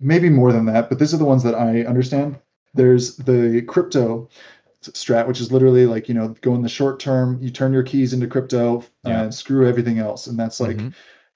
maybe 0.00 0.30
more 0.30 0.52
than 0.52 0.66
that, 0.66 0.88
but 0.88 0.98
these 0.98 1.12
are 1.12 1.18
the 1.18 1.24
ones 1.24 1.42
that 1.42 1.54
I 1.54 1.82
understand. 1.82 2.38
There's 2.74 3.16
the 3.16 3.62
crypto 3.62 4.28
strat, 4.92 5.26
which 5.26 5.40
is 5.40 5.52
literally 5.52 5.86
like, 5.86 6.08
you 6.08 6.14
know, 6.14 6.28
go 6.40 6.54
in 6.54 6.62
the 6.62 6.68
short 6.68 7.00
term, 7.00 7.38
you 7.40 7.50
turn 7.50 7.72
your 7.72 7.82
keys 7.82 8.12
into 8.12 8.26
crypto 8.26 8.84
yeah. 9.04 9.22
and 9.22 9.34
screw 9.34 9.68
everything 9.68 9.98
else. 9.98 10.26
And 10.26 10.38
that's 10.38 10.60
like, 10.60 10.76
mm-hmm. 10.76 10.88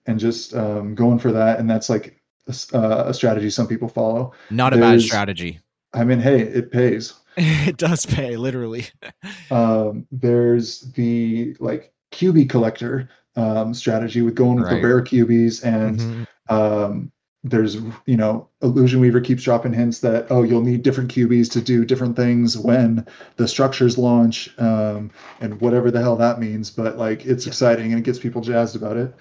and 0.07 0.19
just 0.19 0.55
um, 0.55 0.95
going 0.95 1.19
for 1.19 1.33
that. 1.33 1.59
And 1.59 1.69
that's 1.69 1.89
like 1.89 2.21
a, 2.47 2.77
uh, 2.77 3.05
a 3.09 3.15
strategy 3.15 3.51
some 3.51 3.67
people 3.67 3.89
follow. 3.89 4.33
Not 4.51 4.75
a 4.75 4.79
bad 4.79 5.01
strategy. 5.03 5.61
I 5.93 6.05
mean, 6.05 6.21
hey, 6.21 6.41
it 6.41 6.71
pays. 6.71 7.15
it 7.37 7.77
does 7.77 8.05
pay, 8.07 8.37
literally. 8.37 8.87
um, 9.51 10.07
there's 10.11 10.81
the 10.93 11.57
like 11.61 11.93
QB 12.13 12.51
collector 12.51 13.09
um, 13.37 13.73
strategy 13.75 14.23
with 14.23 14.35
going 14.35 14.57
with 14.57 14.67
right. 14.67 14.83
the 14.83 14.87
rare 14.87 15.03
QBs 15.03 15.65
and 15.65 15.99
mm-hmm. 15.99 16.55
um, 16.55 17.13
there's 17.45 17.77
you 18.07 18.17
know 18.17 18.49
illusion 18.63 19.01
weaver 19.01 19.21
keeps 19.21 19.45
dropping 19.45 19.73
hints 19.73 20.01
that 20.01 20.27
oh 20.31 20.43
you'll 20.43 20.61
need 20.61 20.83
different 20.83 21.13
qbs 21.13 21.51
to 21.51 21.61
do 21.61 21.85
different 21.85 22.17
things 22.17 22.59
when 22.59 23.07
the 23.37 23.47
structures 23.47 23.97
launch 23.97 24.51
um, 24.59 25.11
and 25.41 25.61
whatever 25.61 25.91
the 25.91 26.01
hell 26.01 26.17
that 26.17 26.41
means 26.41 26.71
but 26.71 26.99
like 26.99 27.25
it's 27.25 27.47
yeah. 27.47 27.51
exciting 27.51 27.93
and 27.93 28.01
it 28.01 28.05
gets 28.05 28.19
people 28.19 28.41
jazzed 28.41 28.77
about 28.77 28.97
it. 28.97 29.15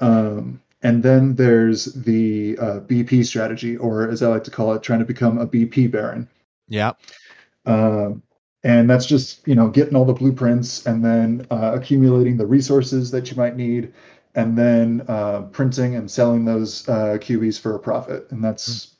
Um, 0.00 0.60
and 0.82 1.02
then 1.02 1.34
there's 1.34 1.86
the 1.92 2.56
uh, 2.58 2.80
bp 2.80 3.24
strategy 3.24 3.76
or 3.76 4.08
as 4.08 4.22
i 4.22 4.26
like 4.26 4.44
to 4.44 4.50
call 4.50 4.72
it 4.72 4.82
trying 4.82 5.00
to 5.00 5.04
become 5.04 5.38
a 5.38 5.46
bp 5.46 5.90
baron. 5.90 6.28
Yeah. 6.68 6.92
Um, 7.66 8.22
and 8.62 8.90
that's 8.90 9.06
just 9.06 9.46
you 9.46 9.54
know 9.54 9.68
getting 9.68 9.94
all 9.94 10.04
the 10.04 10.12
blueprints 10.12 10.86
and 10.86 11.04
then 11.04 11.46
uh, 11.50 11.72
accumulating 11.74 12.36
the 12.36 12.46
resources 12.46 13.10
that 13.10 13.30
you 13.30 13.36
might 13.36 13.56
need 13.56 13.92
and 14.34 14.56
then 14.56 15.04
uh, 15.08 15.42
printing 15.52 15.94
and 15.96 16.10
selling 16.10 16.44
those 16.44 16.88
uh, 16.88 17.18
QBs 17.20 17.60
for 17.60 17.74
a 17.74 17.78
profit, 17.78 18.26
and 18.30 18.42
that's 18.42 18.68
mm. 18.68 18.92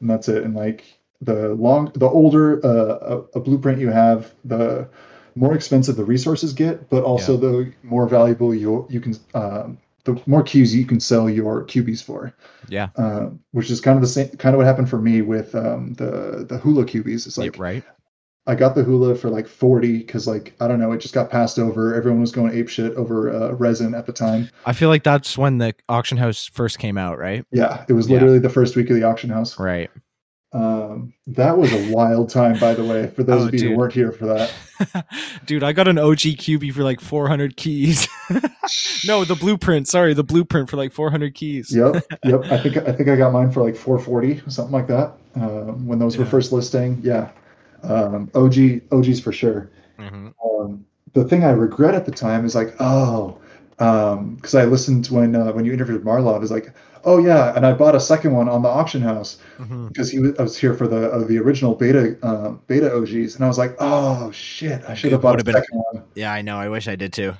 and 0.00 0.10
that's 0.10 0.28
it. 0.28 0.44
And 0.44 0.54
like 0.54 0.84
the 1.20 1.54
long, 1.54 1.90
the 1.94 2.08
older 2.08 2.64
uh, 2.64 3.16
a, 3.34 3.38
a, 3.38 3.40
blueprint 3.40 3.80
you 3.80 3.88
have, 3.88 4.34
the 4.44 4.88
more 5.34 5.54
expensive 5.54 5.96
the 5.96 6.04
resources 6.04 6.52
get, 6.52 6.90
but 6.90 7.04
also 7.04 7.34
yeah. 7.34 7.40
the 7.40 7.72
more 7.82 8.08
valuable 8.08 8.54
you 8.54 8.86
you 8.90 9.00
can. 9.00 9.14
Um, 9.34 9.78
the 10.04 10.22
more 10.26 10.44
Qs 10.44 10.72
you 10.72 10.86
can 10.86 11.00
sell 11.00 11.28
your 11.28 11.64
QBs 11.64 12.00
for, 12.04 12.32
yeah, 12.68 12.90
uh, 12.94 13.30
which 13.50 13.72
is 13.72 13.80
kind 13.80 13.96
of 13.96 14.02
the 14.02 14.06
same, 14.06 14.28
kind 14.36 14.54
of 14.54 14.58
what 14.58 14.64
happened 14.64 14.88
for 14.88 15.00
me 15.00 15.20
with 15.20 15.52
um, 15.56 15.94
the 15.94 16.46
the 16.48 16.58
Hula 16.58 16.84
QBs. 16.84 17.26
It's 17.26 17.36
like 17.36 17.56
yeah, 17.56 17.62
right 17.62 17.84
I 18.48 18.54
got 18.54 18.76
the 18.76 18.84
hula 18.84 19.16
for 19.16 19.28
like 19.28 19.48
40 19.48 19.98
because 19.98 20.26
like 20.26 20.54
I 20.60 20.68
don't 20.68 20.78
know, 20.78 20.92
it 20.92 20.98
just 20.98 21.14
got 21.14 21.30
passed 21.30 21.58
over. 21.58 21.94
Everyone 21.94 22.20
was 22.20 22.30
going 22.30 22.56
ape 22.56 22.68
shit 22.68 22.94
over 22.94 23.30
uh, 23.30 23.52
resin 23.52 23.94
at 23.94 24.06
the 24.06 24.12
time. 24.12 24.48
I 24.64 24.72
feel 24.72 24.88
like 24.88 25.02
that's 25.02 25.36
when 25.36 25.58
the 25.58 25.74
auction 25.88 26.16
house 26.16 26.46
first 26.52 26.78
came 26.78 26.96
out, 26.96 27.18
right? 27.18 27.44
Yeah, 27.50 27.84
it 27.88 27.94
was 27.94 28.08
literally 28.08 28.34
yeah. 28.34 28.40
the 28.40 28.50
first 28.50 28.76
week 28.76 28.88
of 28.88 28.96
the 28.96 29.02
auction 29.02 29.30
house. 29.30 29.58
Right. 29.58 29.90
Um, 30.52 31.12
that 31.26 31.58
was 31.58 31.72
a 31.72 31.92
wild 31.92 32.30
time, 32.30 32.58
by 32.60 32.72
the 32.72 32.84
way, 32.84 33.08
for 33.08 33.24
those 33.24 33.42
oh, 33.44 33.48
of 33.48 33.54
you 33.54 33.58
dude. 33.58 33.70
who 33.72 33.76
weren't 33.76 33.92
here 33.92 34.12
for 34.12 34.26
that. 34.26 35.06
dude, 35.46 35.64
I 35.64 35.72
got 35.72 35.88
an 35.88 35.98
OG 35.98 36.18
QB 36.18 36.72
for 36.72 36.84
like 36.84 37.00
400 37.00 37.56
keys. 37.56 38.06
no, 39.04 39.24
the 39.24 39.34
blueprint. 39.34 39.88
Sorry, 39.88 40.14
the 40.14 40.24
blueprint 40.24 40.70
for 40.70 40.76
like 40.76 40.92
400 40.92 41.34
keys. 41.34 41.74
yep, 41.74 41.96
yep. 42.24 42.44
I 42.44 42.58
think 42.58 42.76
I 42.76 42.92
think 42.92 43.08
I 43.08 43.16
got 43.16 43.32
mine 43.32 43.50
for 43.50 43.64
like 43.64 43.74
440, 43.74 44.48
something 44.48 44.72
like 44.72 44.86
that. 44.86 45.14
Uh, 45.34 45.72
when 45.82 45.98
those 45.98 46.14
yeah. 46.14 46.22
were 46.22 46.26
first 46.26 46.52
listing, 46.52 47.00
yeah 47.02 47.30
um, 47.86 48.30
OG 48.34 48.82
OGs 48.92 49.20
for 49.20 49.32
sure. 49.32 49.70
Mm-hmm. 49.98 50.28
Um, 50.44 50.84
the 51.12 51.24
thing 51.24 51.44
I 51.44 51.50
regret 51.50 51.94
at 51.94 52.04
the 52.06 52.12
time 52.12 52.44
is 52.44 52.54
like, 52.54 52.74
oh, 52.80 53.38
because 53.78 54.54
I 54.54 54.64
listened 54.64 55.06
when 55.06 55.34
uh, 55.36 55.52
when 55.52 55.64
you 55.64 55.72
interviewed 55.72 56.04
Marlov, 56.04 56.42
is 56.42 56.50
like, 56.50 56.72
oh 57.04 57.18
yeah, 57.18 57.54
and 57.56 57.64
I 57.66 57.72
bought 57.72 57.94
a 57.94 58.00
second 58.00 58.32
one 58.34 58.48
on 58.48 58.62
the 58.62 58.68
auction 58.68 59.00
house 59.02 59.38
Mm-hmm. 59.58 59.88
because 59.88 60.10
he 60.10 60.18
was, 60.18 60.38
I 60.38 60.42
was 60.42 60.56
here 60.58 60.74
for 60.74 60.86
the 60.86 61.10
uh, 61.10 61.24
the 61.24 61.38
original 61.38 61.74
beta 61.74 62.18
uh, 62.22 62.50
beta 62.66 62.94
OGs, 62.94 63.36
and 63.36 63.44
I 63.44 63.48
was 63.48 63.56
like, 63.58 63.74
oh 63.78 64.30
shit, 64.32 64.82
I 64.88 64.94
should 64.94 65.12
have 65.12 65.22
bought 65.22 65.40
a 65.40 65.44
been- 65.44 65.54
second 65.54 65.78
one. 65.92 66.04
Yeah, 66.14 66.32
I 66.32 66.42
know. 66.42 66.58
I 66.58 66.68
wish 66.68 66.88
I 66.88 66.96
did 66.96 67.12
too. 67.14 67.34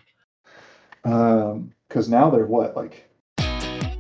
Because 1.02 2.09
now 2.09 2.30
they're 2.30 2.46
what 2.46 2.76
like 2.76 3.06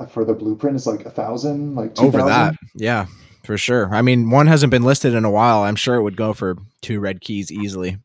Uh, 0.00 0.06
for 0.06 0.24
the 0.24 0.34
blueprint 0.34 0.76
is 0.76 0.86
like 0.86 1.04
a 1.06 1.10
thousand, 1.10 1.74
like 1.76 1.94
2, 1.94 2.02
Over 2.02 2.22
that, 2.22 2.54
yeah, 2.74 3.06
for 3.44 3.56
sure. 3.56 3.94
I 3.94 4.02
mean, 4.02 4.30
one 4.30 4.46
hasn't 4.46 4.70
been 4.70 4.82
listed 4.82 5.14
in 5.14 5.24
a 5.24 5.30
while. 5.30 5.62
I'm 5.62 5.76
sure 5.76 5.94
it 5.96 6.02
would 6.02 6.16
go 6.16 6.32
for 6.32 6.56
two 6.82 7.00
red 7.00 7.20
keys 7.20 7.52
easily. 7.52 7.98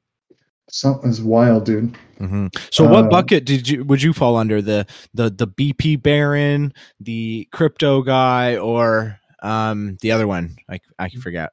Something's 0.69 1.21
wild, 1.21 1.65
dude. 1.65 1.95
hmm 2.17 2.47
So, 2.71 2.83
what 2.83 3.05
Uh, 3.05 3.09
bucket 3.09 3.45
did 3.45 3.67
you 3.69 3.83
would 3.85 4.01
you 4.01 4.13
fall 4.13 4.35
under 4.35 4.61
the 4.61 4.85
the 5.13 5.29
the 5.29 5.47
BP 5.47 6.01
Baron, 6.01 6.73
the 6.99 7.47
crypto 7.51 8.01
guy, 8.01 8.57
or 8.57 9.19
um 9.43 9.97
the 10.01 10.11
other 10.11 10.27
one? 10.27 10.55
I 10.69 10.79
I 10.97 11.09
can 11.09 11.21
forget. 11.21 11.51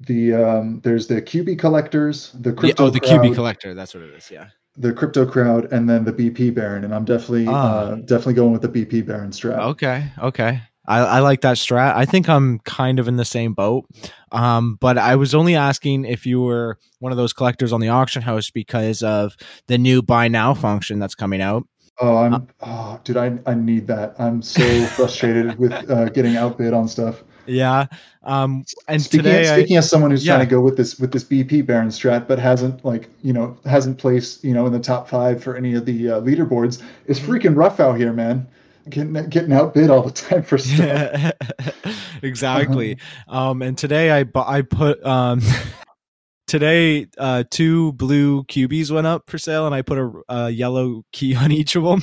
The 0.00 0.32
um, 0.34 0.80
there's 0.84 1.06
the 1.06 1.20
QB 1.22 1.58
collectors, 1.58 2.32
the 2.40 2.50
Yeah, 2.50 2.56
crypto 2.56 2.86
oh, 2.86 2.90
the 2.90 3.00
crowd, 3.00 3.20
QB 3.22 3.34
collector. 3.34 3.74
That's 3.74 3.94
what 3.94 4.04
it 4.04 4.14
is. 4.14 4.30
Yeah. 4.30 4.46
The 4.76 4.92
crypto 4.92 5.26
crowd, 5.26 5.70
and 5.72 5.88
then 5.88 6.04
the 6.04 6.12
BP 6.12 6.54
Baron. 6.54 6.84
And 6.84 6.94
I'm 6.94 7.04
definitely 7.04 7.46
Ah. 7.48 7.52
uh, 7.52 7.94
definitely 7.96 8.34
going 8.34 8.52
with 8.52 8.62
the 8.62 8.68
BP 8.68 9.06
Baron 9.06 9.30
strat. 9.30 9.58
Okay. 9.58 10.06
Okay. 10.18 10.60
I, 10.86 10.98
I 10.98 11.18
like 11.20 11.42
that 11.42 11.56
strat. 11.58 11.94
I 11.94 12.04
think 12.06 12.28
I'm 12.28 12.58
kind 12.60 12.98
of 12.98 13.06
in 13.06 13.16
the 13.16 13.24
same 13.24 13.52
boat. 13.54 13.84
Um, 14.32 14.78
but 14.80 14.98
I 14.98 15.14
was 15.14 15.32
only 15.34 15.54
asking 15.54 16.06
if 16.06 16.26
you 16.26 16.40
were 16.40 16.76
one 16.98 17.12
of 17.12 17.18
those 17.18 17.32
collectors 17.32 17.72
on 17.72 17.80
the 17.80 17.88
auction 17.88 18.20
house 18.22 18.50
because 18.50 19.02
of 19.02 19.36
the 19.68 19.78
new 19.78 20.02
buy 20.02 20.26
now 20.26 20.54
function 20.54 20.98
that's 20.98 21.14
coming 21.14 21.40
out. 21.40 21.64
Oh, 22.00 22.16
Uh, 22.16 22.20
I'm 22.22 22.48
oh, 22.62 23.00
dude, 23.04 23.16
I 23.18 23.38
I 23.46 23.54
need 23.54 23.86
that. 23.88 24.16
I'm 24.18 24.42
so 24.42 24.62
frustrated 24.86 25.56
with 25.58 25.72
uh, 25.88 26.08
getting 26.08 26.36
outbid 26.36 26.72
on 26.72 26.88
stuff. 26.88 27.22
Yeah. 27.46 27.86
Um, 28.22 28.64
and 28.86 29.02
speaking, 29.02 29.24
today, 29.24 29.48
I, 29.50 29.58
speaking 29.58 29.76
as 29.76 29.88
someone 29.90 30.10
who's 30.10 30.24
yeah. 30.24 30.36
trying 30.36 30.46
to 30.46 30.50
go 30.50 30.60
with 30.60 30.76
this 30.76 30.98
with 30.98 31.12
this 31.12 31.24
BP 31.24 31.66
Baron 31.66 31.88
strat, 31.88 32.28
but 32.28 32.38
hasn't 32.38 32.84
like 32.84 33.08
you 33.22 33.32
know 33.32 33.56
hasn't 33.64 33.98
placed 33.98 34.44
you 34.44 34.54
know 34.54 34.66
in 34.66 34.72
the 34.72 34.80
top 34.80 35.08
five 35.08 35.42
for 35.42 35.56
any 35.56 35.74
of 35.74 35.84
the 35.86 36.10
uh, 36.10 36.20
leaderboards, 36.20 36.82
it's 37.06 37.18
Mm-hmm. 37.18 37.32
freaking 37.32 37.56
rough 37.56 37.80
out 37.80 37.98
here, 37.98 38.12
man. 38.12 38.46
Getting 38.88 39.12
getting 39.28 39.52
outbid 39.52 39.90
all 39.90 40.02
the 40.02 40.10
time 40.10 40.42
for 40.42 40.58
stuff. 40.58 41.32
exactly. 42.22 42.98
Um, 43.28 43.62
and 43.62 43.78
today 43.78 44.10
I 44.10 44.24
I 44.34 44.62
put 44.62 45.04
um 45.06 45.40
today 46.46 47.06
uh 47.16 47.44
two 47.50 47.92
blue 47.92 48.44
cubies 48.44 48.90
went 48.90 49.06
up 49.06 49.30
for 49.30 49.38
sale, 49.38 49.66
and 49.66 49.74
I 49.74 49.82
put 49.82 49.98
a, 49.98 50.12
a 50.28 50.50
yellow 50.50 51.04
key 51.12 51.34
on 51.34 51.52
each 51.52 51.76
of 51.76 51.84
them. 51.84 52.02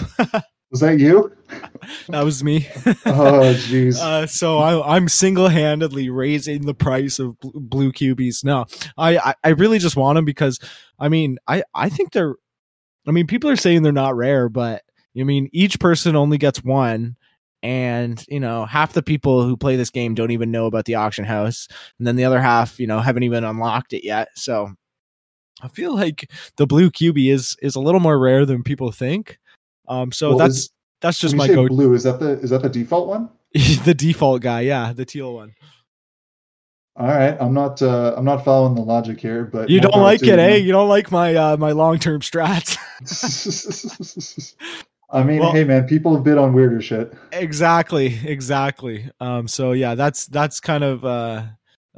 Was 0.72 0.82
that 0.82 1.00
you? 1.00 1.36
that 2.10 2.24
was 2.24 2.44
me. 2.44 2.68
Oh, 3.06 3.54
jeez. 3.56 4.00
Uh, 4.02 4.28
so 4.28 4.60
I, 4.60 4.96
I'm 4.96 5.08
single-handedly 5.08 6.10
raising 6.10 6.66
the 6.66 6.74
price 6.76 7.20
of 7.20 7.40
bl- 7.40 7.60
blue 7.60 7.92
cubies. 7.92 8.44
No, 8.44 8.66
I, 8.98 9.18
I, 9.18 9.34
I 9.44 9.50
really 9.50 9.80
just 9.80 9.96
want 9.96 10.16
them 10.16 10.26
because, 10.26 10.60
I 11.00 11.10
mean, 11.10 11.38
I, 11.48 11.64
I 11.74 11.90
think 11.90 12.12
they're, 12.12 12.36
I 13.08 13.12
mean, 13.12 13.28
people 13.28 13.50
are 13.50 13.56
saying 13.56 13.82
they're 13.82 13.92
not 13.92 14.16
rare, 14.16 14.48
but 14.50 14.84
I 15.20 15.24
mean, 15.24 15.50
each 15.52 15.80
person 15.80 16.16
only 16.16 16.38
gets 16.38 16.64
one, 16.64 17.16
and 17.64 18.24
you 18.30 18.40
know, 18.40 18.66
half 18.66 18.94
the 18.94 19.02
people 19.04 19.44
who 19.44 19.58
play 19.58 19.76
this 19.76 19.90
game 19.90 20.14
don't 20.14 20.32
even 20.32 20.52
know 20.52 20.68
about 20.68 20.86
the 20.86 20.96
auction 20.96 21.26
house, 21.26 21.68
and 21.98 22.08
then 22.08 22.16
the 22.16 22.26
other 22.26 22.40
half, 22.40 22.80
you 22.80 22.88
know, 22.88 23.00
haven't 23.00 23.24
even 23.24 23.44
unlocked 23.44 23.94
it 23.94 24.06
yet. 24.06 24.30
So, 24.36 24.72
I 25.62 25.68
feel 25.70 25.96
like 25.96 26.30
the 26.58 26.68
blue 26.68 26.92
cubie 26.92 27.32
is 27.32 27.58
is 27.62 27.76
a 27.76 27.82
little 27.82 28.00
more 28.00 28.20
rare 28.20 28.46
than 28.46 28.64
people 28.64 28.92
think. 28.92 29.39
Um, 29.90 30.12
so 30.12 30.30
Well, 30.30 30.38
that's 30.38 30.56
is- 30.58 30.70
that's 31.02 31.20
just 31.20 31.36
my 31.36 31.48
go 31.48 31.68
blue. 31.68 31.94
Is 31.94 32.04
that 32.04 32.20
the 32.20 32.32
is 32.40 32.50
that 32.52 32.62
the 32.62 32.70
default 32.70 33.08
one? 33.08 33.30
the 33.86 33.94
default 33.96 34.42
guy, 34.42 34.62
yeah, 34.62 34.94
the 34.94 35.06
teal 35.06 35.34
one. 35.34 35.54
All 36.96 37.08
right, 37.08 37.38
I'm 37.40 37.54
not 37.54 37.82
uh, 37.82 38.14
I'm 38.18 38.26
not 38.26 38.44
following 38.44 38.76
the 38.76 38.82
logic 38.82 39.22
here, 39.22 39.46
but 39.46 39.70
You 39.70 39.80
don't 39.80 40.02
like 40.02 40.22
it, 40.22 40.38
eh? 40.38 40.56
You 40.58 40.72
don't 40.74 40.90
like 40.90 41.12
my 41.12 41.34
uh 41.36 41.58
my 41.58 41.72
long 41.72 41.98
term 42.00 42.20
strats. 42.22 42.78
I 45.12 45.24
mean, 45.24 45.40
Well- 45.40 45.54
hey 45.54 45.64
man, 45.64 45.88
people 45.88 46.14
have 46.16 46.24
bid 46.24 46.38
on 46.38 46.54
weirder 46.54 46.82
shit. 46.82 47.14
exactly, 47.32 48.20
exactly. 48.26 49.10
Um 49.20 49.48
so 49.48 49.72
yeah, 49.72 49.96
that's 49.96 50.28
that's 50.28 50.60
kind 50.60 50.84
of 50.84 51.06
uh 51.06 51.44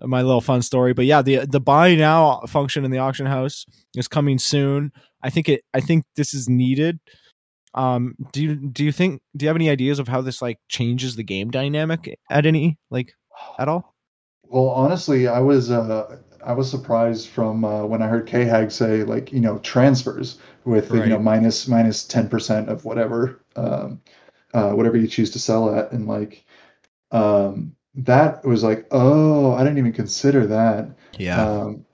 my 0.03 0.21
little 0.21 0.41
fun 0.41 0.61
story. 0.61 0.93
But 0.93 1.05
yeah, 1.05 1.21
the 1.23 1.45
the 1.47 1.59
buy 1.59 1.95
now 1.95 2.41
function 2.47 2.85
in 2.85 2.91
the 2.91 2.99
auction 2.99 3.25
house 3.25 3.65
is 3.95 4.07
coming 4.07 4.37
soon. 4.37 4.91
I 5.23 5.29
think 5.31 5.49
it 5.49 5.63
I 5.73 5.81
think 5.81 6.05
this 6.15 6.33
is 6.35 6.47
needed. 6.47 6.99
Um 7.73 8.15
do 8.31 8.43
you 8.43 8.55
do 8.55 8.83
you 8.83 8.91
think 8.91 9.21
do 9.35 9.45
you 9.45 9.49
have 9.49 9.55
any 9.55 9.69
ideas 9.69 9.99
of 9.99 10.07
how 10.07 10.21
this 10.21 10.41
like 10.41 10.59
changes 10.69 11.15
the 11.15 11.23
game 11.23 11.51
dynamic 11.51 12.17
at 12.29 12.45
any 12.45 12.77
like 12.89 13.13
at 13.57 13.67
all? 13.67 13.95
Well, 14.47 14.67
honestly, 14.69 15.27
I 15.27 15.39
was 15.39 15.71
uh, 15.71 16.17
I 16.43 16.53
was 16.53 16.69
surprised 16.69 17.29
from 17.29 17.63
uh, 17.63 17.85
when 17.85 18.01
I 18.01 18.07
heard 18.07 18.27
K 18.27 18.45
Hag 18.45 18.71
say 18.71 19.03
like 19.03 19.31
you 19.31 19.39
know 19.39 19.59
transfers 19.59 20.39
with 20.65 20.89
the, 20.89 20.99
you 20.99 21.09
know 21.09 21.17
Right. 21.17 21.23
minus 21.23 21.67
minus 21.67 22.03
ten 22.05 22.27
percent 22.29 22.69
of 22.69 22.83
whatever 22.85 23.43
um, 23.55 24.01
uh, 24.53 24.71
whatever 24.73 24.97
you 24.97 25.07
choose 25.07 25.31
to 25.31 25.39
sell 25.39 25.73
at, 25.75 25.91
and 25.91 26.07
like 26.07 26.45
um, 27.11 27.75
that 27.95 28.45
was 28.45 28.63
like 28.63 28.87
oh 28.91 29.53
I 29.53 29.63
didn't 29.63 29.79
even 29.79 29.93
consider 29.93 30.47
that. 30.47 30.95
Yeah. 31.17 31.49
Um, 31.61 31.85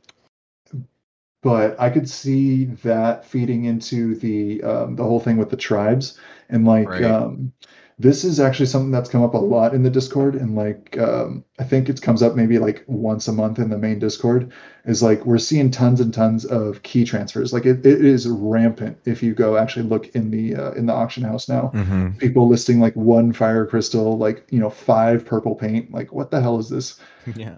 but 1.47 1.79
I 1.79 1.89
could 1.89 2.09
see 2.09 2.65
that 2.83 3.23
feeding 3.23 3.63
into 3.63 4.15
the 4.15 4.61
um, 4.63 4.97
the 4.97 5.03
whole 5.05 5.21
thing 5.21 5.37
with 5.37 5.49
the 5.49 5.55
tribes 5.55 6.19
and 6.49 6.65
like 6.65 6.89
Right. 6.89 7.03
um, 7.05 7.53
this 7.97 8.25
is 8.25 8.41
actually 8.41 8.65
something 8.65 8.91
that's 8.91 9.09
come 9.09 9.23
up 9.23 9.33
a 9.33 9.37
lot 9.37 9.73
in 9.73 9.81
the 9.81 9.89
Discord 9.89 10.35
and 10.35 10.57
like 10.57 10.97
um, 10.97 11.45
I 11.57 11.63
think 11.63 11.87
it 11.87 12.01
comes 12.01 12.21
up 12.21 12.35
maybe 12.35 12.59
like 12.59 12.83
once 12.87 13.29
a 13.29 13.31
month 13.31 13.59
in 13.59 13.69
the 13.69 13.77
main 13.77 13.97
Discord 13.97 14.51
is 14.83 15.01
like 15.01 15.25
we're 15.25 15.37
seeing 15.37 15.71
tons 15.71 16.01
and 16.01 16.13
tons 16.13 16.43
of 16.43 16.83
key 16.83 17.05
transfers 17.05 17.53
like 17.53 17.65
it, 17.65 17.85
it 17.85 18.03
is 18.03 18.27
rampant 18.27 18.97
if 19.05 19.23
you 19.23 19.33
go 19.33 19.55
actually 19.55 19.83
look 19.83 20.13
in 20.15 20.29
the 20.31 20.53
uh, 20.53 20.71
in 20.71 20.85
the 20.85 20.93
auction 20.93 21.23
house 21.23 21.47
now 21.47 21.71
mm-hmm. 21.73 22.09
people 22.17 22.49
listing 22.49 22.81
like 22.81 22.95
one 22.97 23.31
fire 23.31 23.65
crystal 23.65 24.17
like 24.17 24.45
you 24.49 24.59
know 24.59 24.69
five 24.69 25.25
purple 25.25 25.55
paint 25.55 25.93
like 25.93 26.11
what 26.11 26.29
the 26.29 26.41
hell 26.41 26.59
is 26.59 26.67
this 26.67 26.99
Yeah. 27.35 27.55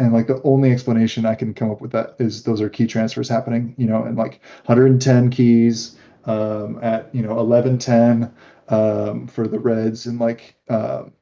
Um, 0.00 0.06
and 0.06 0.12
like 0.14 0.26
the 0.26 0.42
only 0.42 0.72
explanation 0.72 1.26
I 1.26 1.34
can 1.34 1.54
come 1.54 1.70
up 1.70 1.80
with 1.80 1.92
that 1.92 2.16
is 2.18 2.42
those 2.44 2.60
are 2.60 2.68
key 2.68 2.86
transfers 2.86 3.28
happening, 3.28 3.74
you 3.78 3.86
know, 3.86 4.02
and 4.04 4.16
like 4.16 4.40
110 4.66 5.30
keys 5.30 5.96
um, 6.26 6.78
at 6.82 7.14
you 7.14 7.22
know 7.22 7.34
1110 7.34 8.32
um, 8.68 9.26
for 9.26 9.48
the 9.48 9.58
Reds, 9.58 10.06
and 10.06 10.18
like 10.18 10.54
um, 10.68 11.12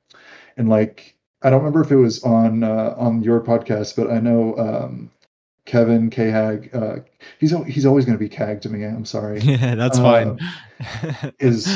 and 0.57 0.69
like 0.69 1.17
I 1.43 1.51
don't 1.51 1.61
remember 1.61 1.83
if 1.83 1.91
it 1.93 1.97
was 1.97 2.23
on 2.25 2.65
uh, 2.65 2.95
on 2.97 3.23
your 3.23 3.41
podcast, 3.41 3.97
but 3.97 4.11
I 4.11 4.21
know 4.21 4.57
um, 4.59 5.11
Kevin 5.67 6.11
Kahag, 6.11 6.75
uh, 6.75 7.03
he's 7.39 7.55
he's 7.67 7.87
always 7.87 8.05
going 8.05 8.19
to 8.19 8.23
be 8.23 8.29
Cag 8.29 8.61
to 8.63 8.69
me. 8.69 8.85
I'm 8.85 9.05
sorry 9.05 9.41
Yeah, 9.45 9.75
that's 9.75 9.99
Uh, 9.99 10.03
fine. 10.03 10.39
is 11.39 11.67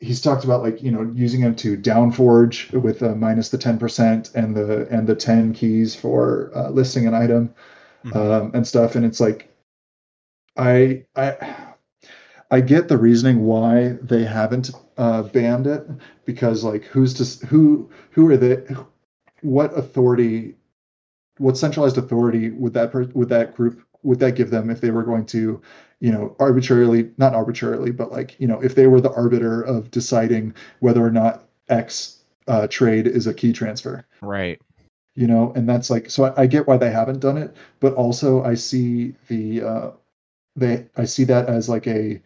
he's 0.00 0.20
talked 0.20 0.44
about 0.44 0.62
like 0.62 0.82
you 0.82 0.90
know 0.90 1.02
using 1.14 1.40
them 1.40 1.54
to 1.56 1.76
downforge 1.76 2.70
with 2.72 3.02
uh, 3.02 3.14
minus 3.14 3.48
the 3.48 3.58
10% 3.58 4.34
and 4.34 4.54
the 4.54 4.86
and 4.88 5.06
the 5.06 5.14
10 5.14 5.54
keys 5.54 5.94
for 5.94 6.50
uh, 6.54 6.70
listing 6.70 7.06
an 7.06 7.14
item 7.14 7.54
Mhm. 8.04 8.16
um, 8.16 8.50
and 8.54 8.66
stuff 8.66 8.96
and 8.96 9.04
it's 9.06 9.20
like 9.20 9.48
I 10.56 11.04
I 11.16 11.66
I 12.50 12.60
get 12.60 12.88
the 12.88 12.98
reasoning 12.98 13.44
why 13.44 13.96
they 14.02 14.24
haven't 14.24 14.70
uh, 14.98 15.22
banned 15.22 15.66
it 15.66 15.86
because 16.26 16.62
like 16.64 16.84
who's 16.84 17.14
just 17.14 17.42
who 17.44 17.90
who 18.10 18.28
are 18.30 18.36
they 18.36 18.62
what 19.40 19.76
authority 19.76 20.56
what 21.38 21.56
centralized 21.56 21.98
authority 21.98 22.50
would 22.50 22.74
that 22.74 22.92
per, 22.92 23.04
would 23.14 23.28
that 23.30 23.56
group 23.56 23.82
would 24.02 24.20
that 24.20 24.36
give 24.36 24.50
them 24.50 24.70
if 24.70 24.80
they 24.80 24.90
were 24.90 25.02
going 25.02 25.26
to 25.26 25.60
you 26.04 26.12
know 26.12 26.36
arbitrarily 26.38 27.10
not 27.16 27.32
arbitrarily 27.34 27.90
but 27.90 28.12
like 28.12 28.38
you 28.38 28.46
know 28.46 28.60
if 28.60 28.74
they 28.74 28.86
were 28.86 29.00
the 29.00 29.12
arbiter 29.12 29.62
of 29.62 29.90
deciding 29.90 30.52
whether 30.80 31.02
or 31.02 31.10
not 31.10 31.48
x 31.70 32.18
uh, 32.46 32.66
trade 32.66 33.06
is 33.06 33.26
a 33.26 33.32
key 33.32 33.54
transfer. 33.54 34.04
Right. 34.20 34.60
You 35.14 35.26
know 35.26 35.50
and 35.56 35.66
that's 35.66 35.88
like 35.88 36.10
so 36.10 36.24
I, 36.24 36.42
I, 36.42 36.46
get 36.46 36.66
why 36.66 36.76
they 36.76 36.90
haven't 36.90 37.20
done 37.20 37.38
it 37.38 37.56
but 37.80 37.94
also 37.94 38.44
i 38.44 38.52
see 38.52 39.14
the 39.28 39.62
uh 39.62 39.90
they 40.56 40.86
i 40.96 41.06
see 41.06 41.24
that 41.24 41.48
as 41.48 41.70
like 41.70 41.86
a 41.86 42.20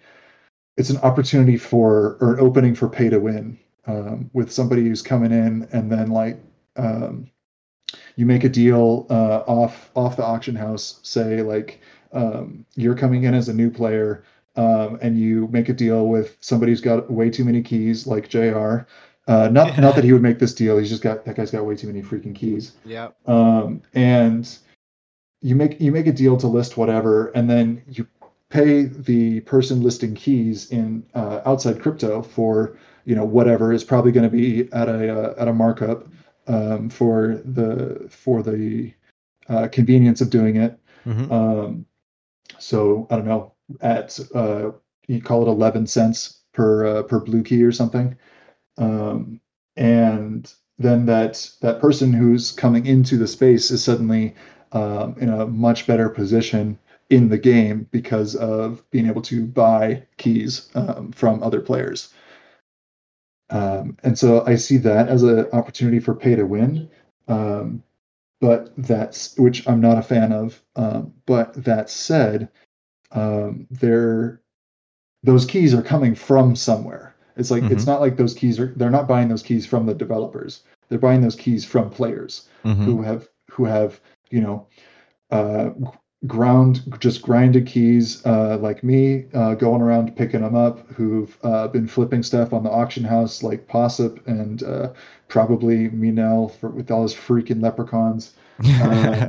it's 0.76 0.90
an 0.90 0.96
opportunity 0.98 1.56
for 1.56 2.16
or 2.20 2.34
an 2.34 2.40
opening 2.40 2.74
for 2.74 2.88
pay 2.88 3.08
to 3.10 3.20
win 3.20 3.58
um, 3.86 4.28
with 4.32 4.50
somebody 4.50 4.88
who's 4.88 5.02
coming 5.02 5.30
in 5.30 5.68
and 5.70 5.92
then 5.92 6.10
like 6.10 6.40
um, 6.76 7.30
you 8.16 8.26
make 8.26 8.42
a 8.42 8.48
deal 8.48 9.06
uh, 9.10 9.44
off 9.46 9.92
off 9.94 10.16
the 10.16 10.24
auction 10.24 10.56
house 10.56 10.98
say 11.02 11.42
like 11.42 11.80
um, 12.12 12.64
you're 12.74 12.94
coming 12.94 13.24
in 13.24 13.34
as 13.34 13.48
a 13.48 13.54
new 13.54 13.70
player 13.70 14.24
um, 14.56 14.98
and 15.02 15.18
you 15.18 15.46
make 15.48 15.68
a 15.68 15.72
deal 15.72 16.08
with 16.08 16.36
somebody 16.40 16.72
who's 16.72 16.80
got 16.80 17.10
way 17.10 17.30
too 17.30 17.44
many 17.44 17.62
keys 17.62 18.06
like 18.06 18.28
jr 18.28 18.80
uh, 19.28 19.46
not 19.48 19.68
yeah. 19.68 19.80
not 19.80 19.94
that 19.94 20.04
he 20.04 20.12
would 20.12 20.22
make 20.22 20.38
this 20.38 20.54
deal. 20.54 20.78
He's 20.78 20.88
just 20.88 21.02
got 21.02 21.26
that 21.26 21.36
guy's 21.36 21.50
got 21.50 21.66
way 21.66 21.76
too 21.76 21.86
many 21.86 22.02
freaking 22.02 22.34
keys. 22.34 22.72
Yeah. 22.86 23.08
Um, 23.26 23.82
and 23.92 24.58
you 25.42 25.54
make 25.54 25.78
you 25.80 25.92
make 25.92 26.06
a 26.06 26.12
deal 26.12 26.38
to 26.38 26.46
list 26.46 26.78
whatever, 26.78 27.28
and 27.28 27.48
then 27.48 27.82
you 27.86 28.06
pay 28.48 28.84
the 28.84 29.40
person 29.40 29.82
listing 29.82 30.14
keys 30.14 30.70
in 30.70 31.04
uh, 31.14 31.42
outside 31.44 31.80
crypto 31.82 32.22
for 32.22 32.78
you 33.04 33.14
know 33.14 33.24
whatever 33.24 33.70
is 33.70 33.84
probably 33.84 34.12
going 34.12 34.28
to 34.28 34.34
be 34.34 34.72
at 34.72 34.88
a 34.88 35.14
uh, 35.14 35.34
at 35.36 35.46
a 35.46 35.52
markup 35.52 36.08
um, 36.46 36.88
for 36.88 37.42
the 37.44 38.08
for 38.08 38.42
the 38.42 38.94
uh, 39.50 39.68
convenience 39.68 40.22
of 40.22 40.30
doing 40.30 40.56
it. 40.56 40.78
Mm-hmm. 41.06 41.30
Um, 41.30 41.86
so 42.58 43.06
I 43.10 43.16
don't 43.16 43.26
know 43.26 43.52
at 43.80 44.18
uh, 44.34 44.70
you 45.06 45.22
call 45.22 45.42
it 45.42 45.50
eleven 45.50 45.86
cents 45.86 46.40
per 46.52 46.86
uh, 46.86 47.02
per 47.02 47.20
blue 47.20 47.42
key 47.42 47.62
or 47.62 47.72
something 47.72 48.16
um, 48.78 49.40
and 49.76 50.52
then 50.78 51.06
that 51.06 51.50
that 51.60 51.80
person 51.80 52.12
who's 52.12 52.52
coming 52.52 52.86
into 52.86 53.16
the 53.16 53.26
space 53.26 53.70
is 53.70 53.82
suddenly 53.82 54.34
um, 54.72 55.16
in 55.20 55.28
a 55.28 55.46
much 55.46 55.86
better 55.86 56.08
position 56.08 56.78
in 57.10 57.28
the 57.28 57.38
game 57.38 57.88
because 57.90 58.36
of 58.36 58.88
being 58.90 59.06
able 59.06 59.22
to 59.22 59.46
buy 59.46 60.02
keys 60.18 60.68
um, 60.74 61.10
from 61.12 61.42
other 61.42 61.60
players. 61.60 62.12
Um, 63.50 63.96
and 64.02 64.18
so 64.18 64.44
I 64.46 64.56
see 64.56 64.76
that 64.78 65.08
as 65.08 65.22
an 65.22 65.46
opportunity 65.52 66.00
for 66.00 66.14
pay 66.14 66.36
to 66.36 66.44
win. 66.44 66.90
Um, 67.28 67.82
but 68.40 68.72
that's 68.76 69.36
which 69.38 69.66
I'm 69.68 69.80
not 69.80 69.98
a 69.98 70.02
fan 70.02 70.32
of. 70.32 70.62
Um, 70.76 71.12
but 71.26 71.52
that 71.64 71.90
said, 71.90 72.48
um, 73.12 73.66
there 73.70 74.42
those 75.22 75.44
keys 75.44 75.74
are 75.74 75.82
coming 75.82 76.14
from 76.14 76.54
somewhere. 76.54 77.14
It's 77.36 77.50
like 77.50 77.62
mm-hmm. 77.62 77.72
it's 77.72 77.86
not 77.86 78.00
like 78.00 78.16
those 78.16 78.34
keys 78.34 78.58
are 78.58 78.72
they're 78.76 78.90
not 78.90 79.08
buying 79.08 79.28
those 79.28 79.42
keys 79.42 79.66
from 79.66 79.86
the 79.86 79.94
developers. 79.94 80.62
They're 80.88 80.98
buying 80.98 81.20
those 81.20 81.36
keys 81.36 81.64
from 81.64 81.90
players 81.90 82.48
mm-hmm. 82.64 82.84
who 82.84 83.02
have 83.02 83.28
who 83.50 83.64
have, 83.64 84.00
you 84.30 84.40
know, 84.40 84.68
uh, 85.30 85.70
ground 86.26 86.82
just 86.98 87.22
grinded 87.22 87.66
keys 87.66 88.24
uh, 88.26 88.58
like 88.58 88.82
me 88.82 89.26
uh, 89.34 89.54
going 89.54 89.80
around 89.80 90.16
picking 90.16 90.40
them 90.40 90.56
up 90.56 90.84
who've 90.92 91.38
uh, 91.44 91.68
been 91.68 91.86
flipping 91.86 92.22
stuff 92.22 92.52
on 92.52 92.64
the 92.64 92.70
auction 92.70 93.04
house 93.04 93.42
like 93.42 93.68
Possip 93.68 94.26
and 94.26 94.62
uh, 94.64 94.92
probably 95.28 95.88
Minel 95.90 96.48
for, 96.48 96.70
with 96.70 96.90
all 96.90 97.02
his 97.02 97.14
freaking 97.14 97.62
leprechauns 97.62 98.34
uh, 98.82 99.28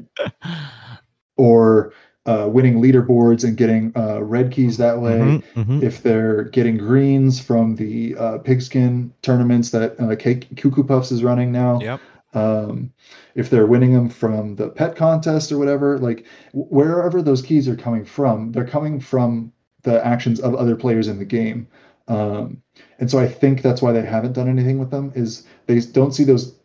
or 1.38 1.94
uh, 2.26 2.48
winning 2.48 2.82
leaderboards 2.82 3.44
and 3.44 3.58
getting 3.58 3.92
uh, 3.96 4.22
red 4.22 4.52
keys 4.52 4.78
that 4.78 5.00
way. 5.00 5.18
Mm-hmm, 5.18 5.62
mm-hmm. 5.62 5.84
If 5.84 6.04
they're 6.04 6.44
getting 6.44 6.78
greens 6.78 7.40
from 7.40 7.76
the 7.76 8.16
uh, 8.16 8.38
pigskin 8.40 9.14
tournaments 9.22 9.72
that 9.72 10.00
uh, 10.00 10.16
K- 10.16 10.42
Cuckoo 10.56 10.84
Puffs 10.84 11.12
is 11.12 11.24
running 11.24 11.52
now. 11.52 11.80
Yep. 11.80 12.02
Um, 12.34 12.94
if 13.34 13.50
they're 13.50 13.66
winning 13.66 13.94
them 13.94 14.10
from 14.10 14.56
the 14.56 14.70
pet 14.70 14.96
contest 14.96 15.52
or 15.52 15.58
whatever, 15.58 15.98
like 15.98 16.26
wherever 16.54 17.22
those 17.22 17.42
keys 17.42 17.68
are 17.68 17.76
coming 17.76 18.06
from, 18.06 18.52
they're 18.52 18.68
coming 18.68 19.00
from 19.00 19.52
the 19.84 20.06
actions 20.06 20.40
of 20.40 20.54
other 20.56 20.76
players 20.76 21.08
in 21.08 21.18
the 21.18 21.26
game. 21.26 21.68
Um, 22.08 22.62
and 23.00 23.10
so 23.10 23.20
I 23.20 23.28
think 23.28 23.62
that's 23.62 23.82
why 23.82 23.92
they 23.92 24.06
haven't 24.06 24.34
done 24.34 24.50
anything 24.50 24.80
with 24.80 24.92
them 24.92 25.12
is 25.16 25.46
they 25.68 25.80
don't 25.80 26.14
see 26.14 26.24
those. 26.24 26.56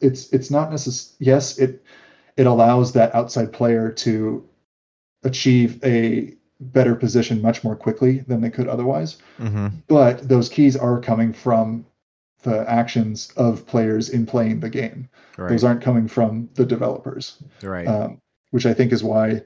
It's 0.00 0.32
it's 0.32 0.50
not 0.50 0.70
necessary. 0.70 1.16
Yes, 1.20 1.58
it 1.58 1.84
it 2.36 2.46
allows 2.46 2.92
that 2.92 3.14
outside 3.14 3.52
player 3.52 3.90
to 3.90 4.48
achieve 5.24 5.82
a 5.84 6.34
better 6.60 6.94
position 6.94 7.42
much 7.42 7.64
more 7.64 7.76
quickly 7.76 8.20
than 8.20 8.40
they 8.40 8.50
could 8.50 8.68
otherwise. 8.68 9.18
Mm-hmm. 9.38 9.68
But 9.88 10.28
those 10.28 10.48
keys 10.48 10.76
are 10.76 11.00
coming 11.00 11.32
from 11.32 11.84
the 12.46 12.68
actions 12.70 13.32
of 13.36 13.66
players 13.66 14.08
in 14.08 14.24
playing 14.24 14.60
the 14.60 14.70
game. 14.70 15.08
Right. 15.36 15.50
Those 15.50 15.64
aren't 15.64 15.82
coming 15.82 16.08
from 16.08 16.48
the 16.54 16.64
developers. 16.64 17.42
Right. 17.62 17.86
Um, 17.86 18.22
which 18.52 18.64
I 18.64 18.72
think 18.72 18.92
is 18.92 19.04
why 19.04 19.42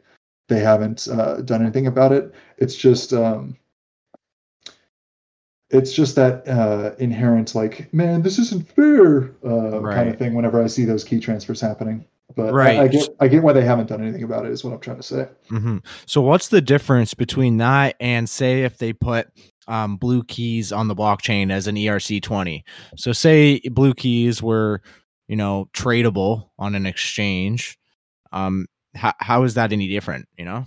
they 0.49 0.61
haven't 0.61 1.09
uh, 1.09 1.41
done 1.41 1.63
anything 1.63 1.87
about 1.87 2.13
it. 2.13 2.33
It's 2.59 2.77
just 2.77 3.13
um, 3.13 3.57
it's 5.71 5.93
just 5.93 6.17
that 6.17 6.47
uh, 6.47 6.95
inherent 6.99 7.55
like, 7.55 7.93
man, 7.95 8.23
this 8.23 8.39
isn't 8.39 8.69
fair 8.69 9.33
uh, 9.45 9.81
right. 9.81 9.95
kind 9.95 10.09
of 10.09 10.19
thing. 10.19 10.35
Whenever 10.35 10.63
I 10.63 10.67
see 10.67 10.85
those 10.85 11.03
key 11.03 11.19
transfers 11.19 11.61
happening. 11.61 12.05
But 12.37 12.53
right. 12.53 12.79
I, 12.79 12.83
I, 12.83 12.89
get 12.89 13.09
I 13.19 13.29
get 13.29 13.43
why 13.43 13.53
they 13.53 13.65
haven't 13.65 13.89
done 13.89 14.03
anything 14.03 14.23
about 14.23 14.47
it. 14.47 14.53
Is 14.53 14.63
what 14.63 14.73
I'm 14.73 14.81
trying 14.81 14.99
to 14.99 15.03
say. 15.03 15.29
Mm-hmm. 15.51 15.79
So 16.07 16.21
what's 16.21 16.49
the 16.49 16.61
difference 16.61 17.15
between 17.15 17.57
that 17.57 17.97
and 17.99 18.29
say 18.29 18.63
if 18.63 18.79
they 18.79 18.93
put 18.93 19.29
um, 19.71 19.97
blue 19.97 20.23
keys 20.25 20.73
on 20.73 20.89
the 20.89 20.95
blockchain 20.95 21.51
as 21.51 21.67
an 21.67 21.77
ERC20? 21.77 22.63
So 22.97 23.13
say 23.13 23.61
blue 23.71 23.95
keys 23.95 24.43
were 24.43 24.83
you 25.29 25.37
know 25.37 25.69
tradable 25.73 26.51
on 26.59 26.75
an 26.75 26.87
exchange. 26.87 27.79
Um, 28.33 28.67
how 28.95 29.15
how 29.19 29.45
is 29.45 29.55
that 29.55 29.73
any 29.73 29.89
different? 29.89 30.29
You 30.37 30.45
know. 30.45 30.67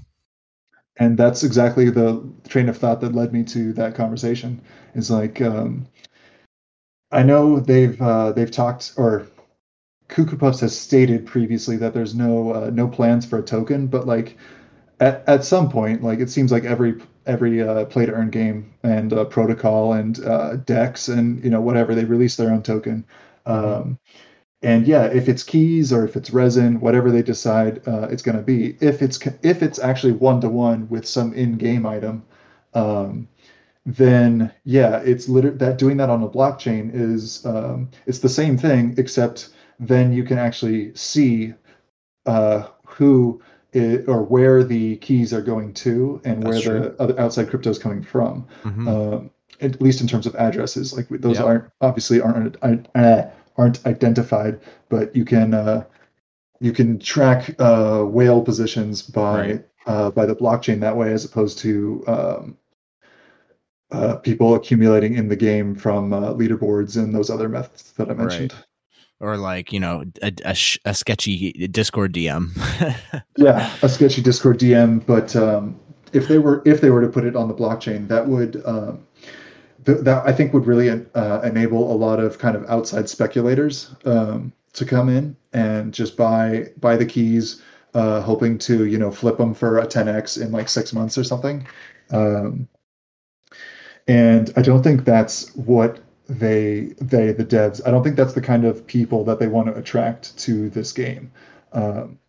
And 0.97 1.17
that's 1.17 1.43
exactly 1.43 1.89
the 1.89 2.23
train 2.47 2.69
of 2.69 2.77
thought 2.77 3.01
that 3.01 3.15
led 3.15 3.33
me 3.33 3.43
to 3.45 3.73
that 3.73 3.95
conversation. 3.95 4.61
Is 4.93 5.09
like, 5.09 5.41
um, 5.41 5.87
I 7.11 7.23
know 7.23 7.59
they've 7.59 7.99
uh, 8.01 8.31
they've 8.31 8.51
talked 8.51 8.93
or 8.95 9.27
Cuckoo 10.07 10.37
Puffs 10.37 10.59
has 10.59 10.77
stated 10.77 11.25
previously 11.25 11.75
that 11.77 11.93
there's 11.93 12.13
no 12.13 12.53
uh, 12.53 12.69
no 12.71 12.87
plans 12.87 13.25
for 13.25 13.39
a 13.39 13.43
token, 13.43 13.87
but 13.87 14.05
like 14.05 14.37
at, 14.99 15.23
at 15.27 15.43
some 15.43 15.69
point, 15.69 16.03
like 16.03 16.19
it 16.19 16.29
seems 16.29 16.51
like 16.51 16.65
every 16.65 16.95
every 17.25 17.61
uh, 17.61 17.85
play 17.85 18.05
to 18.05 18.11
earn 18.11 18.29
game 18.29 18.73
and 18.83 19.13
uh, 19.13 19.25
protocol 19.25 19.93
and 19.93 20.23
uh, 20.25 20.57
Dex 20.57 21.07
and 21.07 21.43
you 21.43 21.49
know 21.49 21.61
whatever 21.61 21.95
they 21.95 22.05
release 22.05 22.35
their 22.35 22.51
own 22.51 22.63
token. 22.63 23.05
Mm-hmm. 23.45 23.89
Um, 23.89 23.99
and 24.61 24.87
yeah, 24.87 25.05
if 25.05 25.27
it's 25.27 25.43
keys 25.43 25.91
or 25.91 26.05
if 26.05 26.15
it's 26.15 26.31
resin, 26.31 26.79
whatever 26.79 27.11
they 27.11 27.21
decide 27.21 27.85
uh, 27.85 28.07
it's 28.09 28.23
going 28.23 28.37
to 28.37 28.43
be, 28.43 28.77
if 28.79 29.01
it's 29.01 29.19
if 29.41 29.61
it's 29.61 29.79
actually 29.79 30.13
one 30.13 30.39
to 30.41 30.49
one 30.49 30.87
with 30.89 31.05
some 31.05 31.33
in-game 31.33 31.85
item, 31.85 32.23
um, 32.73 33.27
then 33.85 34.53
yeah, 34.63 34.99
it's 34.99 35.27
literally 35.27 35.57
that 35.57 35.77
doing 35.77 35.97
that 35.97 36.09
on 36.09 36.23
a 36.23 36.29
blockchain 36.29 36.91
is 36.93 37.45
um, 37.45 37.89
it's 38.05 38.19
the 38.19 38.29
same 38.29 38.57
thing 38.57 38.95
except 38.97 39.49
then 39.79 40.13
you 40.13 40.23
can 40.23 40.37
actually 40.37 40.95
see 40.95 41.53
uh, 42.25 42.67
who 42.85 43.41
it, 43.73 44.07
or 44.07 44.23
where 44.23 44.63
the 44.63 44.97
keys 44.97 45.33
are 45.33 45.41
going 45.41 45.73
to 45.73 46.21
and 46.23 46.43
That's 46.43 46.65
where 46.65 46.79
true. 46.79 46.89
the 46.89 47.01
other 47.01 47.19
outside 47.19 47.49
crypto 47.49 47.69
is 47.69 47.79
coming 47.79 48.03
from. 48.03 48.47
Mm-hmm. 48.63 48.87
Um, 48.87 49.31
at 49.61 49.81
least 49.81 50.01
in 50.01 50.07
terms 50.07 50.25
of 50.25 50.35
addresses, 50.35 50.95
like 50.95 51.07
those 51.09 51.37
yep. 51.37 51.45
aren't 51.45 51.71
obviously 51.81 52.21
aren't 52.21 52.57
uh, 52.63 53.23
aren't 53.57 53.85
identified, 53.85 54.59
but 54.89 55.15
you 55.15 55.25
can 55.25 55.53
uh, 55.53 55.83
you 56.59 56.71
can 56.71 56.99
track 56.99 57.55
uh, 57.59 58.03
whale 58.03 58.41
positions 58.41 59.01
by 59.01 59.39
right. 59.39 59.65
uh, 59.85 60.11
by 60.11 60.25
the 60.25 60.35
blockchain 60.35 60.79
that 60.81 60.97
way, 60.97 61.13
as 61.13 61.23
opposed 61.23 61.59
to 61.59 62.03
um, 62.07 62.57
uh, 63.91 64.15
people 64.17 64.55
accumulating 64.55 65.15
in 65.15 65.27
the 65.27 65.35
game 65.35 65.75
from 65.75 66.13
uh, 66.13 66.33
leaderboards 66.33 66.97
and 66.97 67.13
those 67.13 67.29
other 67.29 67.47
methods 67.47 67.91
that 67.93 68.09
I 68.09 68.13
mentioned. 68.13 68.53
Right 68.53 68.65
or 69.19 69.37
like 69.37 69.71
you 69.71 69.79
know 69.79 70.03
a, 70.21 70.33
a, 70.45 70.55
a 70.85 70.93
sketchy 70.93 71.51
discord 71.71 72.13
dm 72.13 72.51
yeah 73.37 73.73
a 73.81 73.89
sketchy 73.89 74.21
discord 74.21 74.59
dm 74.59 75.05
but 75.05 75.35
um, 75.35 75.79
if 76.13 76.27
they 76.27 76.37
were 76.37 76.61
if 76.65 76.81
they 76.81 76.89
were 76.89 77.01
to 77.01 77.07
put 77.07 77.25
it 77.25 77.35
on 77.35 77.47
the 77.47 77.53
blockchain 77.53 78.07
that 78.07 78.27
would 78.27 78.61
um, 78.65 79.05
th- 79.85 79.99
that 79.99 80.25
i 80.25 80.31
think 80.31 80.53
would 80.53 80.65
really 80.65 80.89
uh, 80.89 81.41
enable 81.41 81.91
a 81.91 81.95
lot 81.95 82.19
of 82.19 82.37
kind 82.37 82.55
of 82.55 82.65
outside 82.69 83.07
speculators 83.09 83.95
um, 84.05 84.51
to 84.73 84.85
come 84.85 85.09
in 85.09 85.35
and 85.53 85.93
just 85.93 86.17
buy 86.17 86.67
buy 86.79 86.95
the 86.95 87.05
keys 87.05 87.61
uh, 87.93 88.21
hoping 88.21 88.57
to 88.57 88.85
you 88.85 88.97
know 88.97 89.11
flip 89.11 89.37
them 89.37 89.53
for 89.53 89.79
a 89.79 89.87
10x 89.87 90.41
in 90.41 90.51
like 90.51 90.67
six 90.69 90.93
months 90.93 91.17
or 91.17 91.23
something. 91.23 91.65
Um, 92.11 92.67
and 94.07 94.51
I 94.55 94.61
don't 94.61 94.83
think 94.83 95.05
that's 95.05 95.55
what 95.55 95.99
they 96.27 96.93
they 96.99 97.31
the 97.31 97.45
devs. 97.45 97.81
I 97.85 97.91
don't 97.91 98.03
think 98.03 98.15
that's 98.15 98.33
the 98.33 98.41
kind 98.41 98.65
of 98.65 98.85
people 98.87 99.23
that 99.25 99.39
they 99.39 99.47
want 99.47 99.67
to 99.67 99.75
attract 99.75 100.37
to 100.39 100.69
this 100.69 100.91
game. 100.91 101.31
Um, 101.73 102.19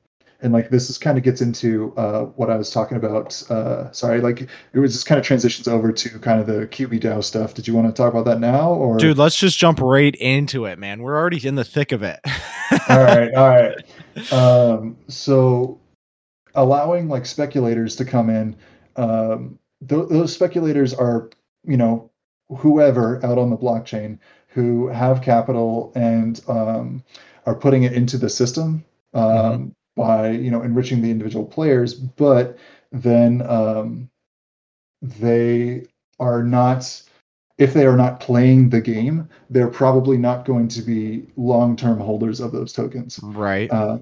and 0.44 0.52
like 0.52 0.68
this 0.68 0.90
is 0.90 0.98
kind 0.98 1.16
of 1.16 1.24
gets 1.24 1.40
into 1.40 1.94
uh, 1.96 2.24
what 2.24 2.50
I 2.50 2.56
was 2.56 2.70
talking 2.70 2.98
about. 2.98 3.42
Uh, 3.50 3.90
sorry, 3.92 4.20
like 4.20 4.42
it 4.72 4.78
was 4.78 4.92
just 4.92 5.06
kind 5.06 5.18
of 5.18 5.24
transitions 5.24 5.66
over 5.66 5.90
to 5.90 6.18
kind 6.18 6.38
of 6.38 6.46
the 6.46 6.66
QB 6.66 7.00
DAO 7.00 7.24
stuff. 7.24 7.54
Did 7.54 7.66
you 7.66 7.74
want 7.74 7.86
to 7.86 7.92
talk 7.92 8.12
about 8.12 8.26
that 8.26 8.40
now, 8.40 8.72
or 8.74 8.98
dude? 8.98 9.16
Let's 9.16 9.36
just 9.36 9.58
jump 9.58 9.80
right 9.80 10.14
into 10.16 10.66
it, 10.66 10.78
man. 10.78 11.02
We're 11.02 11.16
already 11.16 11.46
in 11.46 11.54
the 11.54 11.64
thick 11.64 11.92
of 11.92 12.02
it. 12.02 12.20
all 12.88 13.02
right, 13.02 13.34
all 13.34 13.48
right. 13.48 14.32
Um, 14.32 14.96
so 15.08 15.80
allowing 16.54 17.08
like 17.08 17.24
speculators 17.24 17.96
to 17.96 18.04
come 18.04 18.28
in, 18.28 18.54
um, 18.96 19.58
th- 19.88 20.08
those 20.10 20.34
speculators 20.34 20.92
are 20.92 21.30
you 21.64 21.78
know 21.78 22.10
whoever 22.48 23.24
out 23.24 23.38
on 23.38 23.50
the 23.50 23.56
blockchain 23.56 24.18
who 24.48 24.88
have 24.88 25.22
capital 25.22 25.92
and 25.94 26.40
um, 26.48 27.02
are 27.46 27.54
putting 27.54 27.82
it 27.82 27.92
into 27.92 28.18
the 28.18 28.28
system. 28.28 28.84
Um, 29.12 29.22
mm-hmm 29.22 29.68
by 29.96 30.30
you 30.30 30.50
know 30.50 30.62
enriching 30.62 31.02
the 31.02 31.10
individual 31.10 31.44
players, 31.44 31.94
but 31.94 32.58
then 32.92 33.42
um, 33.46 34.10
they 35.02 35.84
are 36.18 36.42
not 36.42 37.02
if 37.58 37.72
they 37.72 37.86
are 37.86 37.96
not 37.96 38.18
playing 38.18 38.70
the 38.70 38.80
game, 38.80 39.28
they're 39.48 39.68
probably 39.68 40.18
not 40.18 40.44
going 40.44 40.66
to 40.66 40.82
be 40.82 41.24
long-term 41.36 42.00
holders 42.00 42.40
of 42.40 42.50
those 42.50 42.72
tokens. 42.72 43.20
Right. 43.22 43.70
Uh, 43.70 43.98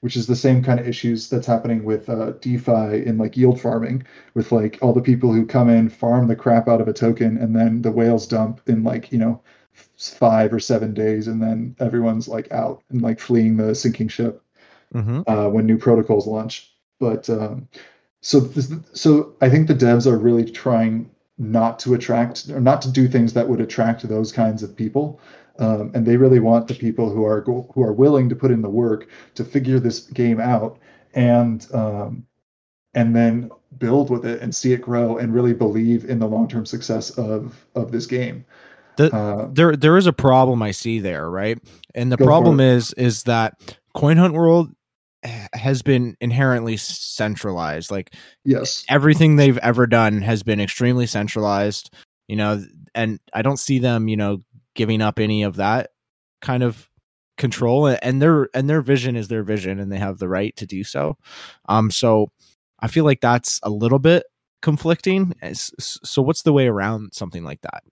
which 0.00 0.16
is 0.16 0.26
the 0.26 0.36
same 0.36 0.62
kind 0.62 0.80
of 0.80 0.88
issues 0.88 1.28
that's 1.28 1.46
happening 1.46 1.84
with 1.84 2.08
uh, 2.08 2.32
DeFi 2.40 3.04
in 3.06 3.18
like 3.18 3.36
yield 3.36 3.60
farming, 3.60 4.04
with 4.34 4.52
like 4.52 4.78
all 4.82 4.92
the 4.92 5.00
people 5.00 5.32
who 5.32 5.46
come 5.46 5.68
in, 5.68 5.88
farm 5.88 6.26
the 6.26 6.36
crap 6.36 6.68
out 6.68 6.80
of 6.80 6.88
a 6.88 6.92
token, 6.92 7.38
and 7.38 7.54
then 7.54 7.82
the 7.82 7.92
whales 7.92 8.26
dump 8.26 8.60
in 8.66 8.82
like 8.82 9.12
you 9.12 9.18
know 9.18 9.40
five 9.96 10.52
or 10.52 10.60
seven 10.60 10.94
days, 10.94 11.28
and 11.28 11.42
then 11.42 11.76
everyone's 11.80 12.28
like 12.28 12.50
out 12.52 12.82
and 12.90 13.02
like 13.02 13.20
fleeing 13.20 13.56
the 13.56 13.74
sinking 13.74 14.08
ship 14.08 14.42
mm-hmm. 14.94 15.22
uh, 15.26 15.48
when 15.48 15.66
new 15.66 15.78
protocols 15.78 16.26
launch. 16.26 16.72
But 16.98 17.28
um, 17.30 17.68
so 18.20 18.40
this, 18.40 18.72
so 18.92 19.34
I 19.40 19.48
think 19.48 19.66
the 19.66 19.74
devs 19.74 20.06
are 20.06 20.18
really 20.18 20.44
trying 20.50 21.10
not 21.38 21.78
to 21.80 21.94
attract 21.94 22.48
or 22.50 22.60
not 22.60 22.82
to 22.82 22.90
do 22.90 23.08
things 23.08 23.32
that 23.32 23.48
would 23.48 23.60
attract 23.60 24.06
those 24.08 24.32
kinds 24.32 24.62
of 24.62 24.76
people. 24.76 25.20
Um, 25.58 25.90
and 25.94 26.06
they 26.06 26.16
really 26.16 26.40
want 26.40 26.66
the 26.66 26.74
people 26.74 27.10
who 27.10 27.24
are 27.24 27.42
who 27.42 27.82
are 27.82 27.92
willing 27.92 28.28
to 28.28 28.36
put 28.36 28.50
in 28.50 28.62
the 28.62 28.70
work 28.70 29.08
to 29.34 29.44
figure 29.44 29.78
this 29.78 30.00
game 30.00 30.40
out 30.40 30.78
and 31.14 31.66
um, 31.74 32.26
and 32.94 33.14
then 33.14 33.50
build 33.78 34.10
with 34.10 34.24
it 34.24 34.40
and 34.40 34.54
see 34.54 34.72
it 34.72 34.82
grow 34.82 35.18
and 35.18 35.34
really 35.34 35.52
believe 35.52 36.04
in 36.04 36.18
the 36.18 36.26
long 36.26 36.48
term 36.48 36.66
success 36.66 37.10
of 37.10 37.66
of 37.74 37.92
this 37.92 38.06
game. 38.06 38.44
The, 38.96 39.14
uh, 39.14 39.48
there 39.52 39.76
there 39.76 39.96
is 39.96 40.06
a 40.06 40.12
problem 40.12 40.62
I 40.62 40.70
see 40.70 40.98
there, 40.98 41.30
right? 41.30 41.58
And 41.94 42.12
the 42.12 42.18
problem 42.18 42.60
is 42.60 42.92
is 42.94 43.24
that 43.24 43.76
Coin 43.94 44.16
Hunt 44.16 44.34
World 44.34 44.70
has 45.54 45.82
been 45.82 46.16
inherently 46.20 46.76
centralized. 46.76 47.90
Like 47.90 48.14
yes, 48.44 48.84
everything 48.88 49.36
they've 49.36 49.58
ever 49.58 49.86
done 49.86 50.20
has 50.22 50.42
been 50.42 50.60
extremely 50.60 51.06
centralized. 51.06 51.94
You 52.28 52.36
know, 52.36 52.64
and 52.94 53.18
I 53.32 53.42
don't 53.42 53.58
see 53.58 53.78
them, 53.78 54.08
you 54.08 54.16
know, 54.16 54.42
giving 54.74 55.00
up 55.02 55.18
any 55.18 55.42
of 55.42 55.56
that 55.56 55.90
kind 56.40 56.62
of 56.62 56.88
control 57.38 57.86
and 57.86 58.20
their 58.20 58.48
and 58.54 58.68
their 58.68 58.82
vision 58.82 59.16
is 59.16 59.28
their 59.28 59.42
vision 59.42 59.80
and 59.80 59.90
they 59.90 59.98
have 59.98 60.18
the 60.18 60.28
right 60.28 60.54
to 60.56 60.66
do 60.66 60.84
so. 60.84 61.16
Um 61.68 61.90
so 61.90 62.30
i 62.80 62.88
feel 62.88 63.04
like 63.04 63.20
that's 63.20 63.60
a 63.62 63.70
little 63.70 63.98
bit 63.98 64.24
conflicting. 64.62 65.34
So 65.52 66.22
what's 66.22 66.42
the 66.42 66.52
way 66.52 66.68
around 66.68 67.12
something 67.12 67.44
like 67.44 67.60
that? 67.62 67.82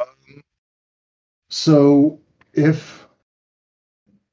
Um, 0.00 0.42
so 1.48 2.20
if 2.52 3.07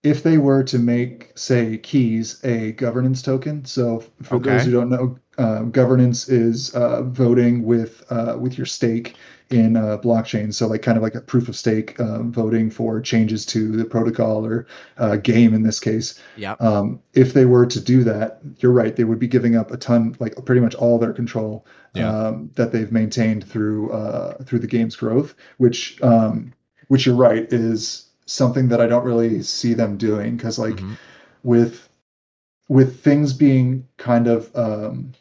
if 0.06 0.22
they 0.22 0.38
were 0.38 0.64
to 0.64 0.78
make, 0.78 1.32
say, 1.36 1.80
keys 1.80 2.40
a 2.44 2.74
governance 2.74 3.24
token. 3.24 3.66
So 3.66 4.04
for 4.22 4.36
okay. 4.36 4.52
those 4.52 4.66
who 4.66 4.72
don't 4.72 4.90
know, 4.90 5.18
uh, 5.40 5.64
governance 5.64 6.30
is 6.30 6.74
uh, 6.76 7.02
voting 7.02 7.64
with 7.64 8.04
uh, 8.12 8.38
with 8.40 8.58
your 8.58 8.68
stake 8.68 9.16
in 9.50 9.76
a 9.76 9.98
blockchain. 9.98 10.54
So 10.54 10.68
like 10.68 10.84
kind 10.84 10.96
of 10.96 11.04
like 11.04 11.16
a 11.16 11.22
proof 11.22 11.50
of 11.50 11.56
stake 11.56 12.00
um, 12.00 12.32
voting 12.32 12.70
for 12.70 13.02
changes 13.02 13.46
to 13.48 13.72
the 13.72 13.86
protocol 13.86 14.46
or 14.46 14.68
uh, 14.98 15.18
game 15.18 15.54
in 15.54 15.64
this 15.64 15.80
case. 15.80 16.22
Yeah. 16.38 16.54
Um, 16.60 17.02
if 17.14 17.34
they 17.34 17.46
were 17.46 17.66
to 17.66 17.80
do 17.82 18.04
that, 18.04 18.40
you're 18.60 18.72
right. 18.72 18.96
They 18.96 19.04
would 19.04 19.20
be 19.20 19.28
giving 19.28 19.56
up 19.56 19.72
a 19.72 19.78
ton, 19.78 20.16
like 20.20 20.34
pretty 20.46 20.62
much 20.62 20.76
all 20.76 21.00
their 21.00 21.14
control 21.14 21.66
yeah. 21.96 22.10
um, 22.10 22.52
that 22.56 22.72
they've 22.72 22.92
maintained 22.92 23.44
through 23.44 23.92
uh, 23.92 24.44
through 24.44 24.60
the 24.60 24.68
game's 24.68 24.96
growth, 24.96 25.34
which 25.58 26.00
um, 26.04 26.54
which 26.90 27.08
you're 27.08 27.16
right 27.16 27.52
is 27.52 28.05
something 28.26 28.68
that 28.70 28.82
I 28.82 28.88
don't 28.88 29.06
really 29.06 29.42
see 29.44 29.74
them 29.74 29.98
doing 29.98 30.38
because 30.38 30.58
like 30.60 30.76
mm-hmm. 30.76 30.94
with 31.44 31.88
with 32.68 33.02
things 33.04 33.34
being 33.34 33.88
kind 33.98 34.28
of 34.28 34.56
um, 34.56 35.14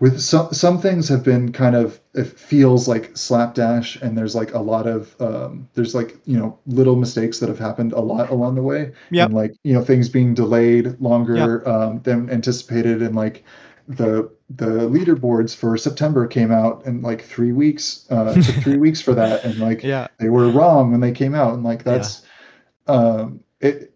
with 0.00 0.20
some 0.20 0.52
some 0.52 0.80
things 0.80 1.08
have 1.08 1.24
been 1.24 1.52
kind 1.52 1.74
of 1.74 2.00
it 2.14 2.24
feels 2.24 2.86
like 2.86 3.16
slapdash 3.16 3.96
and 3.96 4.16
there's 4.16 4.34
like 4.34 4.54
a 4.54 4.58
lot 4.58 4.86
of 4.86 5.20
um, 5.20 5.68
there's 5.74 5.94
like 5.94 6.16
you 6.24 6.38
know 6.38 6.58
little 6.66 6.96
mistakes 6.96 7.40
that 7.40 7.48
have 7.48 7.58
happened 7.58 7.92
a 7.92 8.00
lot 8.00 8.30
along 8.30 8.54
the 8.54 8.62
way 8.62 8.92
yeah 9.10 9.24
and 9.24 9.34
like 9.34 9.54
you 9.64 9.72
know 9.72 9.82
things 9.82 10.08
being 10.08 10.34
delayed 10.34 10.98
longer 11.00 11.62
yep. 11.64 11.66
um, 11.66 12.00
than 12.02 12.30
anticipated 12.30 13.02
and 13.02 13.16
like 13.16 13.44
the 13.88 14.30
the 14.50 14.66
leaderboards 14.66 15.56
for 15.56 15.76
September 15.76 16.26
came 16.26 16.52
out 16.52 16.84
in 16.84 17.00
like 17.00 17.24
three 17.24 17.52
weeks. 17.52 18.06
Uh, 18.10 18.34
it 18.36 18.42
took 18.42 18.54
three 18.56 18.76
weeks 18.86 19.00
for 19.00 19.14
that, 19.14 19.44
and 19.44 19.58
like 19.58 19.82
yeah. 19.82 20.08
they 20.18 20.28
were 20.28 20.50
wrong 20.50 20.90
when 20.90 21.00
they 21.00 21.12
came 21.12 21.34
out, 21.34 21.54
and 21.54 21.64
like 21.64 21.84
that's 21.84 22.22
yeah. 22.86 22.94
um, 22.94 23.40
it 23.60 23.94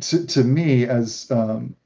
to 0.00 0.26
to 0.26 0.44
me 0.44 0.86
as 0.86 1.30
um, 1.30 1.76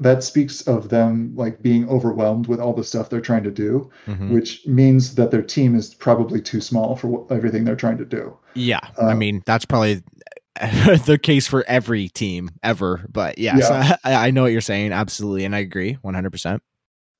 that 0.00 0.22
speaks 0.22 0.60
of 0.62 0.90
them 0.90 1.32
like 1.34 1.62
being 1.62 1.88
overwhelmed 1.88 2.46
with 2.46 2.60
all 2.60 2.74
the 2.74 2.84
stuff 2.84 3.08
they're 3.08 3.20
trying 3.22 3.44
to 3.44 3.50
do, 3.50 3.90
mm-hmm. 4.06 4.34
which 4.34 4.66
means 4.66 5.14
that 5.14 5.30
their 5.30 5.42
team 5.42 5.74
is 5.74 5.94
probably 5.94 6.42
too 6.42 6.60
small 6.60 6.94
for 6.94 7.08
what, 7.08 7.32
everything 7.34 7.64
they're 7.64 7.74
trying 7.74 7.96
to 7.96 8.04
do. 8.04 8.36
Yeah, 8.52 8.80
I 9.00 9.12
um, 9.12 9.18
mean 9.18 9.42
that's 9.46 9.64
probably 9.64 10.02
the 11.06 11.18
case 11.20 11.46
for 11.46 11.64
every 11.68 12.08
team 12.08 12.50
ever. 12.62 13.04
But 13.10 13.38
yes, 13.38 13.58
yeah. 13.60 13.96
I, 14.04 14.28
I, 14.28 14.30
know 14.30 14.42
what 14.42 14.52
you're 14.52 14.60
saying 14.60 14.92
absolutely, 14.92 15.44
and 15.44 15.54
I 15.54 15.58
agree 15.58 15.98
100. 16.02 16.30
percent 16.30 16.62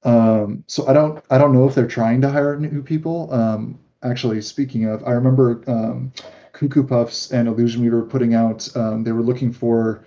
Um, 0.05 0.65
so 0.67 0.87
I 0.87 0.93
don't 0.93 1.23
I 1.31 1.39
don't 1.39 1.53
know 1.53 1.69
if 1.69 1.75
they're 1.75 1.87
trying 1.87 2.21
to 2.23 2.31
hire 2.31 2.59
new 2.59 2.83
people. 2.83 3.33
Um, 3.33 3.79
actually, 4.03 4.41
speaking 4.41 4.87
of, 4.87 5.05
I 5.05 5.11
remember 5.13 5.63
um, 5.67 6.13
Cuckoo 6.53 6.83
Puffs 6.83 7.31
and 7.31 7.49
Illusion 7.49 7.83
Weaver 7.83 8.03
putting 8.03 8.35
out. 8.35 8.75
Um, 8.77 9.05
they 9.05 9.13
were 9.13 9.23
looking 9.23 9.53
for. 9.53 10.05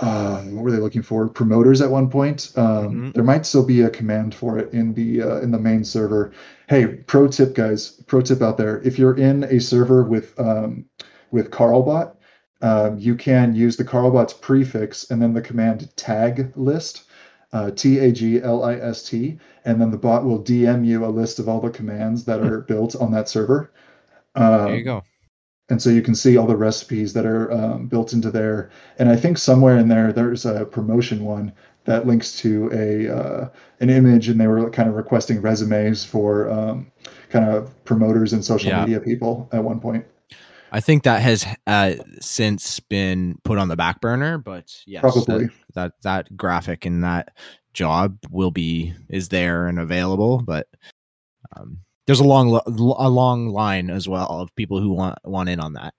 Uh, 0.00 0.42
what 0.42 0.62
were 0.62 0.70
they 0.70 0.78
looking 0.78 1.02
for? 1.02 1.26
Promoters 1.28 1.80
at 1.80 1.90
one 1.90 2.08
point. 2.08 2.52
Um, 2.54 2.64
mm-hmm. 2.64 3.10
There 3.10 3.24
might 3.24 3.44
still 3.44 3.66
be 3.66 3.82
a 3.82 3.90
command 3.90 4.32
for 4.32 4.56
it 4.56 4.72
in 4.72 4.94
the 4.94 5.22
uh, 5.22 5.40
in 5.40 5.50
the 5.50 5.58
main 5.58 5.82
server. 5.82 6.32
Hey, 6.68 6.86
pro 6.86 7.26
tip, 7.26 7.54
guys! 7.54 7.90
Pro 8.06 8.20
tip 8.20 8.40
out 8.40 8.58
there: 8.58 8.80
if 8.82 8.96
you're 8.96 9.16
in 9.16 9.42
a 9.44 9.58
server 9.58 10.04
with 10.04 10.38
um, 10.38 10.84
with 11.32 11.50
Carlbot, 11.50 12.14
um, 12.60 12.98
you 12.98 13.14
can 13.14 13.54
use 13.54 13.76
the 13.76 13.84
Carlbot's 13.84 14.32
prefix 14.32 15.10
and 15.10 15.22
then 15.22 15.32
the 15.32 15.40
command 15.40 15.94
tag 15.96 16.52
list, 16.56 17.04
uh, 17.52 17.70
T 17.70 17.98
A 17.98 18.12
G 18.12 18.42
L 18.42 18.64
I 18.64 18.74
S 18.74 19.08
T, 19.08 19.38
and 19.64 19.80
then 19.80 19.90
the 19.90 19.96
bot 19.96 20.24
will 20.24 20.42
DM 20.42 20.84
you 20.84 21.04
a 21.04 21.06
list 21.06 21.38
of 21.38 21.48
all 21.48 21.60
the 21.60 21.70
commands 21.70 22.24
that 22.24 22.40
are 22.40 22.60
built 22.68 22.96
on 22.96 23.12
that 23.12 23.28
server. 23.28 23.72
Um, 24.34 24.64
there 24.64 24.76
you 24.76 24.84
go. 24.84 25.04
And 25.70 25.82
so 25.82 25.90
you 25.90 26.00
can 26.00 26.14
see 26.14 26.36
all 26.36 26.46
the 26.46 26.56
recipes 26.56 27.12
that 27.12 27.26
are 27.26 27.52
um, 27.52 27.88
built 27.88 28.14
into 28.14 28.30
there. 28.30 28.70
And 28.98 29.10
I 29.10 29.16
think 29.16 29.36
somewhere 29.36 29.76
in 29.76 29.88
there, 29.88 30.14
there's 30.14 30.46
a 30.46 30.64
promotion 30.64 31.24
one 31.24 31.52
that 31.84 32.06
links 32.06 32.38
to 32.40 32.70
a 32.72 33.14
uh, 33.14 33.48
an 33.80 33.90
image, 33.90 34.28
and 34.28 34.40
they 34.40 34.46
were 34.46 34.68
kind 34.70 34.88
of 34.88 34.94
requesting 34.94 35.40
resumes 35.40 36.04
for 36.04 36.50
um, 36.50 36.90
kind 37.30 37.44
of 37.44 37.84
promoters 37.84 38.32
and 38.32 38.44
social 38.44 38.70
yeah. 38.70 38.80
media 38.80 39.00
people 39.00 39.48
at 39.52 39.62
one 39.62 39.78
point. 39.80 40.04
I 40.72 40.80
think 40.80 41.04
that 41.04 41.22
has 41.22 41.46
uh, 41.66 41.94
since 42.20 42.80
been 42.80 43.38
put 43.44 43.58
on 43.58 43.68
the 43.68 43.76
back 43.76 44.00
burner, 44.00 44.38
but 44.38 44.72
yes, 44.86 45.00
probably 45.00 45.46
that, 45.46 45.52
that, 45.74 45.92
that 46.02 46.36
graphic 46.36 46.84
and 46.84 47.04
that 47.04 47.36
job 47.72 48.18
will 48.30 48.50
be 48.50 48.94
is 49.08 49.28
there 49.28 49.66
and 49.66 49.78
available. 49.78 50.42
But 50.42 50.66
um, 51.56 51.80
there's 52.06 52.20
a 52.20 52.24
long 52.24 52.60
a 52.66 53.08
long 53.08 53.48
line 53.48 53.90
as 53.90 54.08
well 54.08 54.28
of 54.28 54.54
people 54.56 54.80
who 54.80 54.92
want 54.92 55.18
want 55.24 55.48
in 55.48 55.60
on 55.60 55.74
that. 55.74 55.94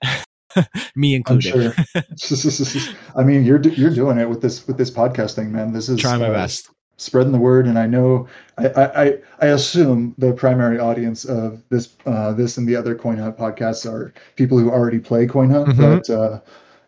Me 0.96 1.14
included. 1.14 1.52
Sure. 1.52 1.74
I 3.16 3.24
mean, 3.24 3.46
you're 3.46 3.62
you're 3.62 3.94
doing 3.94 4.18
it 4.18 4.30
with 4.30 4.42
this 4.42 4.68
with 4.68 4.78
this 4.78 4.92
podcast 4.92 5.36
thing, 5.36 5.52
man. 5.52 5.74
This 5.74 5.90
is 5.90 6.00
try 6.00 6.18
my 6.18 6.30
uh, 6.30 6.34
best 6.34 6.70
spreading 7.00 7.32
the 7.32 7.40
word. 7.40 7.66
And 7.66 7.80
I 7.80 7.88
know, 7.88 8.28
I, 8.58 8.68
I, 8.68 9.14
I 9.40 9.46
assume 9.48 10.14
the 10.18 10.34
primary 10.34 10.80
audience 10.80 11.26
of 11.26 11.64
this, 11.70 11.96
uh, 12.06 12.34
this 12.34 12.58
and 12.58 12.68
the 12.68 12.76
other 12.76 12.96
Coin 12.96 13.18
Hunt 13.18 13.38
podcasts 13.38 13.90
are 13.92 14.14
people 14.36 14.58
who 14.58 14.70
already 14.70 15.00
play 15.00 15.26
Coin 15.26 15.50
Hunt. 15.50 15.70
Mm-hmm. 15.70 15.82
But 15.82 16.10
uh, 16.10 16.40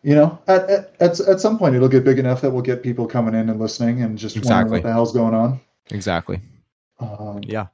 you 0.03 0.15
know, 0.15 0.39
at, 0.47 0.69
at 0.69 0.95
at 0.99 1.19
at 1.19 1.39
some 1.39 1.57
point 1.57 1.75
it'll 1.75 1.87
get 1.87 2.03
big 2.03 2.17
enough 2.17 2.41
that 2.41 2.51
we'll 2.51 2.63
get 2.63 2.81
people 2.81 3.05
coming 3.07 3.35
in 3.35 3.49
and 3.49 3.59
listening 3.59 4.01
and 4.01 4.17
just 4.17 4.35
wondering 4.43 4.71
what 4.71 4.83
the 4.83 4.91
hell's 4.91 5.13
going 5.13 5.33
on. 5.33 5.59
Exactly. 5.91 6.41
Um, 6.99 7.41
Yeah. 7.43 7.67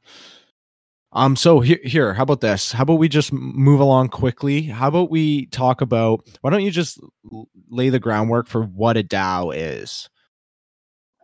Um. 1.14 1.38
So 1.38 1.62
here, 1.62 1.80
here. 1.84 2.14
How 2.14 2.24
about 2.24 2.42
this? 2.42 2.72
How 2.72 2.84
about 2.84 2.96
we 2.96 3.08
just 3.08 3.32
move 3.32 3.80
along 3.80 4.10
quickly? 4.10 4.64
How 4.64 4.90
about 4.90 5.10
we 5.10 5.46
talk 5.48 5.80
about? 5.80 6.28
Why 6.42 6.50
don't 6.50 6.64
you 6.64 6.72
just 6.72 7.00
lay 7.70 7.90
the 7.90 8.00
groundwork 8.00 8.48
for 8.48 8.64
what 8.64 8.98
a 8.98 9.04
DAO 9.04 9.54
is? 9.56 10.10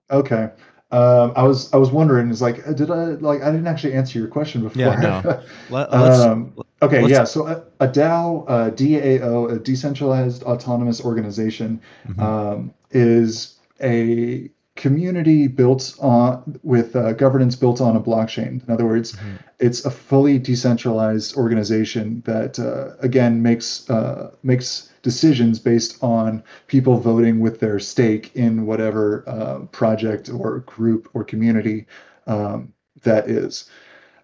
Okay. 0.09 0.49
Um, 0.93 1.33
I 1.35 1.41
was 1.43 1.73
I 1.73 1.77
was 1.77 1.91
wondering, 1.91 2.29
is 2.29 2.41
like, 2.41 2.63
did 2.75 2.91
I 2.91 3.05
like 3.29 3.41
I 3.41 3.49
didn't 3.51 3.67
actually 3.67 3.93
answer 3.93 4.19
your 4.19 4.27
question 4.27 4.61
before. 4.61 4.81
Yeah, 4.83 5.21
no. 5.25 5.43
Let, 5.71 5.91
um, 5.91 6.53
okay, 6.83 7.01
let's- 7.01 7.11
yeah. 7.11 7.23
So 7.23 7.47
a, 7.47 7.63
a 7.79 7.87
DAO, 7.87 8.45
a 8.47 8.71
DAO, 8.71 9.51
a 9.51 9.57
decentralized 9.59 10.43
autonomous 10.43 11.03
organization, 11.03 11.81
Mhm. 12.07 12.19
um, 12.21 12.73
is 12.91 13.55
a 13.81 14.49
community 14.75 15.47
built 15.47 15.95
on 15.99 16.59
with 16.63 16.95
uh, 16.95 17.13
governance 17.13 17.55
built 17.55 17.81
on 17.81 17.95
a 17.95 17.99
blockchain. 18.01 18.63
In 18.67 18.73
other 18.73 18.85
words, 18.85 19.13
Mhm. 19.13 19.39
it's 19.59 19.83
a 19.85 19.89
fully 19.91 20.37
decentralized 20.37 21.35
organization 21.37 22.21
that 22.25 22.59
uh, 22.59 22.95
again 23.01 23.41
makes 23.41 23.89
uh, 23.89 24.29
makes 24.43 24.89
decisions 25.03 25.59
based 25.59 26.01
on 26.03 26.43
people 26.67 26.97
voting 26.97 27.39
with 27.39 27.59
their 27.59 27.79
stake 27.79 28.31
in 28.35 28.65
whatever 28.65 29.23
uh, 29.27 29.59
project 29.67 30.29
or 30.29 30.59
group 30.59 31.09
or 31.13 31.23
community 31.23 31.85
um, 32.25 32.73
that 33.03 33.29
is. 33.29 33.69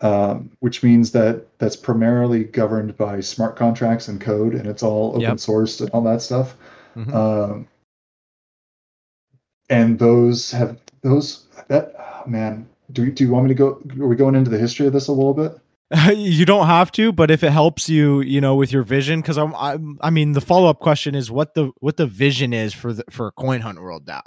Um, 0.02 0.52
which 0.60 0.82
means 0.82 1.12
that 1.12 1.46
that's 1.60 1.76
primarily 1.76 2.46
governed 2.46 2.96
by 2.96 3.20
smart 3.20 3.58
contracts 3.58 4.08
and 4.08 4.22
code, 4.22 4.56
and 4.56 4.66
it's 4.66 4.82
all 4.82 5.10
open 5.10 5.22
Yep. 5.22 5.36
sourced 5.36 5.82
and 5.82 5.90
all 5.90 6.02
that 6.04 6.22
stuff. 6.22 6.56
Mhm. 6.96 7.14
Um, 7.14 7.68
and 9.70 10.00
those 10.00 10.52
have 10.52 10.78
those 11.02 11.46
that 11.68 11.94
oh, 12.00 12.30
man. 12.30 12.66
Do 12.94 13.04
we, 13.04 13.12
do 13.12 13.26
you 13.26 13.30
want 13.30 13.46
me 13.46 13.50
to 13.50 13.56
go? 13.56 13.82
Are 14.02 14.08
we 14.08 14.16
going 14.16 14.36
into 14.36 14.50
the 14.50 14.58
history 14.58 14.88
of 14.88 14.94
this 14.94 15.10
a 15.10 15.12
little 15.12 15.34
bit? 15.34 15.60
you 16.16 16.46
don't 16.46 16.68
have 16.68 16.92
to, 16.94 17.12
but 17.12 17.32
if 17.32 17.44
it 17.44 17.52
helps 17.52 17.90
you, 17.90 18.22
you 18.22 18.40
know, 18.42 18.56
with 18.56 18.72
your 18.72 18.84
vision, 18.84 19.22
because 19.22 19.38
I'm, 19.38 19.56
I'm, 19.56 19.98
I 20.02 20.10
mean, 20.10 20.34
the 20.34 20.42
follow 20.42 20.70
up 20.70 20.80
question 20.80 21.16
is 21.16 21.32
what 21.32 21.56
the 21.56 21.72
what 21.80 21.98
the 21.98 22.06
vision 22.06 22.54
is 22.54 22.74
for 22.74 22.94
the 22.94 23.04
for 23.10 23.32
Coin 23.32 23.62
Hunt 23.62 23.82
World 23.82 24.06
DAO. 24.06 24.22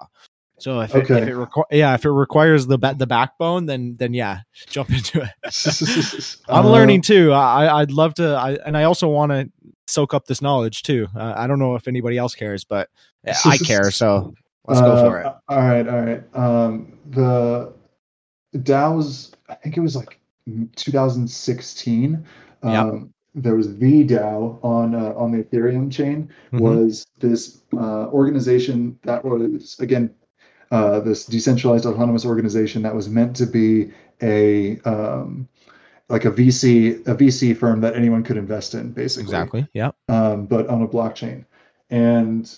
So 0.59 0.81
if 0.81 0.95
it, 0.95 1.11
if 1.11 1.29
it 1.29 1.35
requ- 1.35 1.65
yeah, 1.71 1.95
if 1.95 2.05
it 2.05 2.11
requires 2.11 2.67
the 2.67 2.79
ba- 2.79 2.95
the 2.97 3.07
backbone, 3.07 3.67
then 3.67 3.97
then 3.97 4.13
yeah, 4.15 4.41
jump 4.69 4.91
into 4.91 5.23
it. 5.23 6.39
I'm 6.49 6.67
Uh, 6.67 6.71
learning 6.71 7.03
too. 7.03 7.33
I 7.33 7.81
I'd 7.81 7.93
love 7.93 8.15
to, 8.15 8.35
I, 8.35 8.59
and 8.67 8.77
I 8.77 8.85
also 8.85 9.09
want 9.09 9.31
to 9.31 9.51
soak 9.87 10.15
up 10.15 10.27
this 10.27 10.43
knowledge 10.43 10.83
too. 10.83 11.09
Uh, 11.17 11.35
I 11.37 11.47
don't 11.47 11.59
know 11.59 11.75
if 11.77 11.87
anybody 11.87 12.19
else 12.19 12.35
cares, 12.35 12.65
but 12.65 12.89
I 13.45 13.57
care. 13.59 13.91
So 13.91 14.35
let's 14.67 14.81
go 14.81 14.93
uh, 14.93 15.05
for 15.05 15.21
it. 15.21 15.27
All 15.49 15.59
right, 15.59 15.89
all 15.89 16.01
right. 16.01 16.37
Um, 16.37 16.99
the 17.11 17.73
DAO's, 18.57 19.33
I 19.49 19.55
think 19.55 19.77
it 19.77 19.81
was 19.81 19.97
like 19.97 20.19
2016. 20.77 22.25
Yep. 22.65 22.75
Um, 22.75 23.13
there 23.35 23.57
was 23.57 23.79
the 23.79 24.05
DAO 24.05 24.63
on 24.63 24.95
uh, 24.95 25.15
on 25.17 25.33
the 25.33 25.43
Ethereum 25.43 25.91
chain. 25.91 26.29
Mhm. 26.53 26.61
was 26.61 27.07
this 27.19 27.63
uh, 27.75 28.09
organization 28.09 28.99
that 29.05 29.25
was 29.25 29.77
again 29.81 30.11
uh, 30.71 31.01
this 31.01 31.25
decentralized 31.27 31.87
autonomous 31.87 32.25
organization 32.25 32.83
that 32.83 32.95
was 32.95 33.09
meant 33.09 33.37
to 33.37 33.47
be 33.47 33.91
a 34.23 34.79
um, 34.81 35.49
like 36.09 36.25
a 36.27 36.31
VC 36.31 37.01
a 37.07 37.15
VC 37.15 37.57
firm 37.57 37.81
that 37.81 37.97
anyone 37.97 38.23
could 38.23 38.37
invest 38.37 38.75
in, 38.75 38.93
basically 38.93 39.25
Exactly. 39.25 39.69
Yeah. 39.73 39.93
um, 40.09 40.47
but 40.47 40.69
on 40.69 40.83
a 40.83 40.89
blockchain. 40.89 41.45
And 41.89 42.55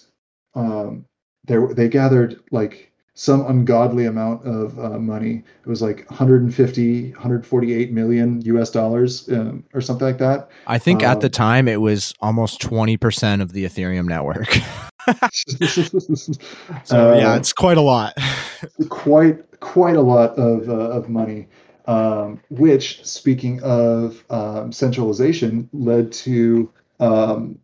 um, 0.55 1.05
there 1.45 1.73
they 1.73 1.89
gathered 1.89 2.41
like 2.51 2.93
some 3.15 3.47
ungodly 3.47 4.07
amount 4.07 4.45
of 4.45 4.79
uh, 4.79 4.99
money. 4.99 5.43
It 5.65 5.69
was 5.69 5.81
like 5.81 6.05
150, 6.11 7.13
148 7.13 7.93
million 7.93 8.41
US 8.43 8.71
dollars 8.71 9.29
um, 9.31 9.65
or 9.73 9.81
something 9.81 10.07
like 10.07 10.19
that. 10.19 10.49
I 10.67 10.79
think 10.79 11.03
at 11.05 11.21
the 11.21 11.29
Um, 11.29 11.33
time 11.33 11.69
it 11.69 11.81
was 11.81 12.13
almost 12.21 12.61
20% 12.61 13.41
of 13.41 13.53
the 13.53 13.65
Ethereum 13.65 14.07
network. 14.07 14.53
so 16.85 17.15
yeah, 17.15 17.33
Uh, 17.33 17.37
it's 17.37 17.53
quite 17.53 17.77
a 17.77 17.83
lot. 17.83 18.15
quite 18.89 19.39
quite 19.61 19.97
a 19.97 20.01
lot 20.01 20.31
of 20.39 20.69
uh, 20.69 20.73
of 20.73 21.09
money. 21.09 21.47
Um, 21.87 22.41
which, 22.49 23.05
speaking 23.05 23.63
of 23.63 24.25
um, 24.31 24.73
centralization, 24.73 25.69
led 25.75 26.11
to 26.13 26.71
um, 26.99 27.59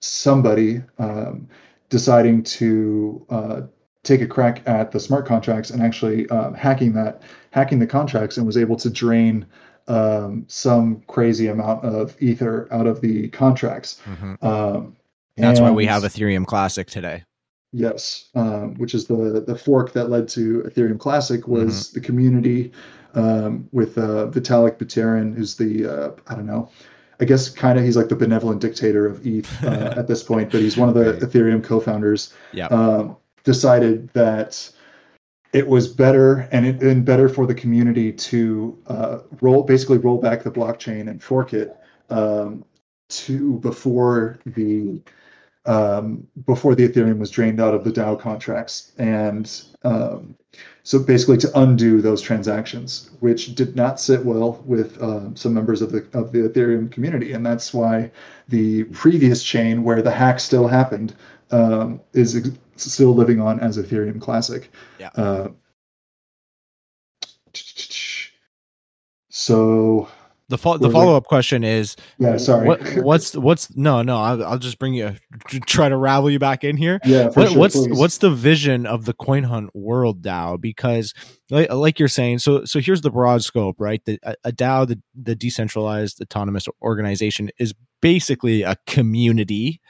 somebody 0.00 0.80
um, 0.98 1.46
deciding 1.90 2.42
to 2.44 3.26
uh, 3.28 3.60
take 4.06 4.20
a 4.22 4.26
crack 4.26 4.62
at 4.66 4.92
the 4.92 5.00
smart 5.00 5.26
contracts 5.26 5.70
and 5.70 5.82
actually 5.82 6.28
um, 6.30 6.54
hacking 6.54 6.92
that, 6.94 7.22
hacking 7.50 7.78
the 7.78 7.86
contracts, 7.86 8.36
and 8.36 8.46
was 8.46 8.56
able 8.56 8.76
to 8.76 8.88
drain 8.90 9.44
um, 9.88 10.44
some 10.48 11.02
crazy 11.06 11.48
amount 11.48 11.84
of 11.84 12.16
ether 12.20 12.68
out 12.72 12.86
of 12.86 13.00
the 13.00 13.28
contracts. 13.28 14.00
Mhm. 14.06 14.42
Um, 14.42 14.96
That's 15.36 15.60
why 15.60 15.70
we 15.70 15.86
have 15.86 16.02
Ethereum 16.02 16.46
Classic 16.46 16.86
today. 16.88 17.24
Yes, 17.72 18.28
um, 18.34 18.74
which 18.74 18.94
is 18.94 19.06
the 19.06 19.44
the 19.46 19.56
fork 19.56 19.92
that 19.92 20.08
led 20.08 20.28
to 20.30 20.62
Ethereum 20.62 20.98
Classic 20.98 21.46
was 21.46 21.88
Mm-hmm. 21.90 21.94
the 21.94 22.00
community 22.06 22.72
um, 23.14 23.68
with 23.72 23.98
uh, 23.98 24.26
Vitalik 24.30 24.78
Buterin, 24.78 25.34
who's 25.36 25.56
the 25.56 25.86
uh, 25.86 26.10
I 26.26 26.34
don't 26.34 26.46
know, 26.46 26.70
I 27.20 27.24
guess 27.24 27.48
kind 27.48 27.78
of 27.78 27.84
he's 27.84 27.96
like 27.96 28.08
the 28.08 28.16
benevolent 28.16 28.60
dictator 28.60 29.06
of 29.06 29.26
ETH 29.26 29.48
uh, 29.64 29.94
at 29.96 30.06
this 30.08 30.22
point, 30.22 30.50
but 30.52 30.60
he's 30.60 30.76
one 30.76 30.88
of 30.88 30.94
the 30.94 31.12
Right. 31.12 31.20
Ethereum 31.22 31.62
co-founders. 31.62 32.32
Yeah. 32.52 32.66
Decided 33.46 34.10
that 34.12 34.70
it 35.52 35.66
was 35.66 35.86
better 35.88 36.48
and 36.50 36.66
it 36.66 36.82
and 36.82 37.04
better 37.04 37.28
for 37.28 37.46
the 37.46 37.54
community 37.54 38.12
to 38.12 38.76
uh, 38.88 39.18
roll 39.40 39.62
basically 39.62 39.98
roll 39.98 40.18
back 40.18 40.42
the 40.42 40.50
blockchain 40.50 41.08
and 41.08 41.22
fork 41.22 41.54
it 41.54 41.74
um, 42.10 42.64
to 43.08 43.58
before 43.60 44.40
the 44.44 45.00
um, 45.64 46.26
before 46.44 46.74
the 46.74 46.88
Ethereum 46.88 47.18
was 47.18 47.30
drained 47.30 47.60
out 47.60 47.74
of 47.74 47.84
the 47.84 47.90
DAO 47.90 48.18
contracts, 48.18 48.92
and 48.98 49.62
um, 49.82 50.36
so 50.82 50.98
basically 50.98 51.36
to 51.38 51.58
undo 51.58 52.00
those 52.00 52.20
transactions, 52.20 53.10
which 53.20 53.54
did 53.54 53.74
not 53.74 53.98
sit 53.98 54.24
well 54.24 54.62
with 54.66 55.00
um, 55.02 55.34
some 55.36 55.54
members 55.54 55.82
of 55.82 55.90
the 55.92 56.06
of 56.12 56.32
the 56.32 56.48
Ethereum 56.48 56.90
community, 56.90 57.32
and 57.32 57.46
that's 57.46 57.72
why 57.72 58.10
the 58.48 58.84
previous 58.84 59.42
chain 59.42 59.84
where 59.84 60.02
the 60.02 60.10
hack 60.10 60.38
still 60.38 60.68
happened 60.68 61.14
um, 61.50 62.00
is 62.12 62.34
still 62.76 63.14
living 63.14 63.40
on 63.40 63.60
as 63.60 63.78
Ethereum 63.78 64.20
Classic. 64.20 64.70
Yeah. 64.98 65.10
Uh, 65.14 65.48
so 69.28 70.08
The 70.48 70.56
fo- 70.58 70.78
the 70.78 70.90
follow 70.90 71.16
up 71.16 71.24
question 71.24 71.64
is 71.64 71.96
yeah, 72.18 72.36
sorry. 72.36 72.66
What, 72.66 72.80
what's 72.98 73.34
what's 73.36 73.74
no 73.76 74.02
no 74.02 74.16
I'll, 74.18 74.44
I'll 74.44 74.58
just 74.58 74.78
bring 74.78 74.94
you 74.94 75.14
try 75.66 75.88
to 75.88 75.96
ravel 75.96 76.30
you 76.30 76.38
back 76.38 76.64
in 76.64 76.76
here. 76.76 77.00
yeah, 77.04 77.28
for 77.30 77.40
What, 77.40 77.48
sure, 77.50 77.58
what's 77.58 77.74
please. 77.76 77.98
what's 77.98 78.18
the 78.18 78.30
vision 78.30 78.86
of 78.86 79.04
the 79.04 79.12
coin 79.14 79.42
hunt 79.42 79.70
world 79.74 80.22
DAO? 80.22 80.60
Because 80.60 81.12
like, 81.50 81.72
like 81.72 81.98
you're 81.98 82.08
saying, 82.08 82.38
so 82.38 82.64
so 82.64 82.80
here's 82.80 83.00
the 83.02 83.10
broad 83.10 83.42
scope, 83.42 83.76
right? 83.78 84.02
The, 84.04 84.18
a, 84.22 84.34
a 84.44 84.52
DAO, 84.52 84.86
the 84.86 85.00
the 85.20 85.34
decentralized 85.34 86.20
autonomous 86.22 86.66
organization, 86.82 87.50
is 87.58 87.74
basically 88.00 88.62
a 88.62 88.76
community. 88.86 89.80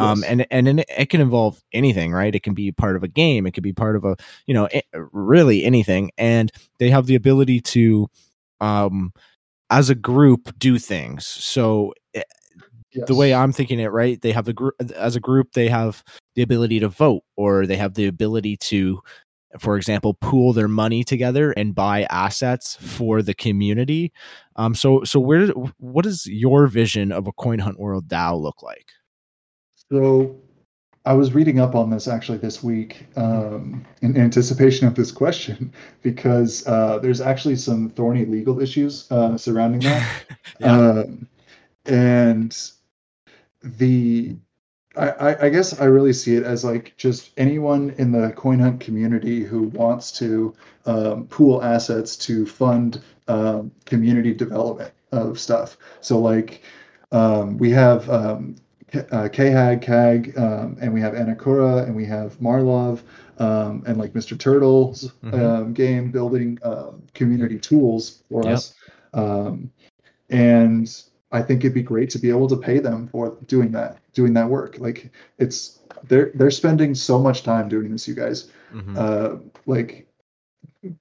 Um, 0.00 0.22
Yes. 0.22 0.30
and 0.50 0.68
and 0.68 0.80
it 0.88 1.10
can 1.10 1.20
involve 1.20 1.62
anything, 1.72 2.12
right? 2.12 2.34
It 2.34 2.42
can 2.42 2.54
be 2.54 2.72
part 2.72 2.96
of 2.96 3.04
a 3.04 3.08
game. 3.08 3.46
It 3.46 3.52
could 3.52 3.62
be 3.64 3.72
part 3.72 3.96
of 3.96 4.04
a, 4.04 4.16
you 4.46 4.54
know, 4.54 4.68
really 5.12 5.64
anything. 5.64 6.10
And 6.18 6.50
they 6.78 6.90
have 6.90 7.06
the 7.06 7.16
ability 7.16 7.60
to, 7.62 8.08
um, 8.60 9.12
as 9.70 9.90
a 9.90 9.94
group, 9.96 10.52
do 10.58 10.78
things. 10.78 11.26
So 11.26 11.94
eh, 12.14 12.22
the 13.06 13.14
way 13.14 13.34
I'm 13.34 13.52
thinking 13.52 13.80
it, 13.80 13.88
right? 13.92 14.20
They 14.20 14.32
have 14.32 14.44
the 14.46 14.52
group 14.52 14.74
as 14.96 15.16
a 15.16 15.20
group, 15.20 15.52
they 15.52 15.68
have 15.68 16.02
the 16.34 16.42
ability 16.42 16.80
to 16.80 16.88
vote, 16.88 17.22
or 17.36 17.66
they 17.66 17.76
have 17.76 17.94
the 17.94 18.06
ability 18.06 18.56
to, 18.58 19.00
for 19.60 19.76
example, 19.76 20.14
pool 20.14 20.52
their 20.52 20.68
money 20.68 21.04
together 21.04 21.52
and 21.52 21.74
buy 21.74 22.04
assets 22.10 22.76
for 22.80 23.22
the 23.22 23.34
community. 23.34 24.12
Um, 24.56 24.74
so 24.74 25.04
so 25.04 25.20
where 25.20 25.48
what 25.78 26.04
does 26.04 26.26
your 26.26 26.66
vision 26.68 27.12
of 27.12 27.26
a 27.28 27.32
coin 27.32 27.60
hunt 27.60 27.78
world 27.80 28.08
DAO 28.08 28.36
look 28.40 28.62
like? 28.62 28.86
So 29.90 30.36
I 31.04 31.14
was 31.14 31.34
reading 31.34 31.58
up 31.58 31.74
on 31.74 31.90
this 31.90 32.06
actually 32.06 32.38
this 32.38 32.62
week 32.62 33.06
um, 33.16 33.84
in 34.02 34.16
anticipation 34.16 34.86
of 34.86 34.94
this 34.94 35.10
question 35.10 35.72
because 36.02 36.66
uh, 36.66 36.98
there's 36.98 37.20
actually 37.20 37.56
some 37.56 37.90
thorny 37.90 38.24
legal 38.24 38.60
issues 38.60 39.10
uh, 39.10 39.36
surrounding 39.36 39.80
that. 39.80 40.08
Yeah. 40.58 40.78
Um, 40.78 41.26
and 41.86 42.54
the 43.62 44.36
I, 44.94 45.08
I, 45.08 45.46
I 45.46 45.48
guess 45.48 45.80
I 45.80 45.84
really 45.84 46.12
see 46.12 46.36
it 46.36 46.42
as 46.42 46.64
like 46.64 46.94
just 46.98 47.30
anyone 47.38 47.94
in 47.96 48.12
the 48.12 48.32
coin 48.32 48.58
hunt 48.58 48.80
community 48.80 49.42
who 49.42 49.64
wants 49.68 50.12
to 50.18 50.54
um, 50.84 51.26
pool 51.28 51.62
assets 51.62 52.14
to 52.18 52.44
fund 52.44 53.00
um, 53.28 53.70
community 53.86 54.34
development 54.34 54.92
of 55.12 55.40
stuff. 55.40 55.78
So 56.02 56.18
like 56.18 56.62
um, 57.10 57.56
we 57.56 57.70
have 57.70 58.10
um, 58.10 58.56
uh, 59.10 59.28
Khag, 59.28 59.82
Khag, 59.82 60.36
um, 60.38 60.76
and 60.80 60.92
we 60.92 61.00
have 61.00 61.14
Anakura, 61.14 61.84
and 61.84 61.94
we 61.94 62.04
have 62.06 62.40
Marlov, 62.40 63.02
um, 63.38 63.82
and 63.86 63.96
like 63.98 64.12
Mr. 64.12 64.38
Turtle's 64.38 65.12
Mhm. 65.22 65.34
um, 65.40 65.72
game 65.72 66.10
building 66.10 66.58
uh, 66.62 66.92
community 67.14 67.58
tools 67.58 68.22
for 68.30 68.44
Yep. 68.44 68.52
us. 68.54 68.74
Um, 69.14 69.70
and 70.30 71.02
I 71.32 71.42
think 71.42 71.60
it'd 71.64 71.74
be 71.74 71.82
great 71.82 72.10
to 72.10 72.18
be 72.18 72.28
able 72.28 72.48
to 72.48 72.56
pay 72.56 72.78
them 72.78 73.08
for 73.08 73.36
doing 73.46 73.70
that, 73.72 73.98
doing 74.14 74.32
that 74.34 74.48
work. 74.48 74.78
Like 74.78 75.10
it's 75.38 75.78
they're 76.08 76.30
they're 76.34 76.50
spending 76.50 76.94
so 76.94 77.18
much 77.18 77.42
time 77.42 77.68
doing 77.68 77.90
this, 77.92 78.08
you 78.08 78.14
guys. 78.14 78.48
Mhm. 78.74 78.96
Uh, 78.96 79.36
like 79.66 80.06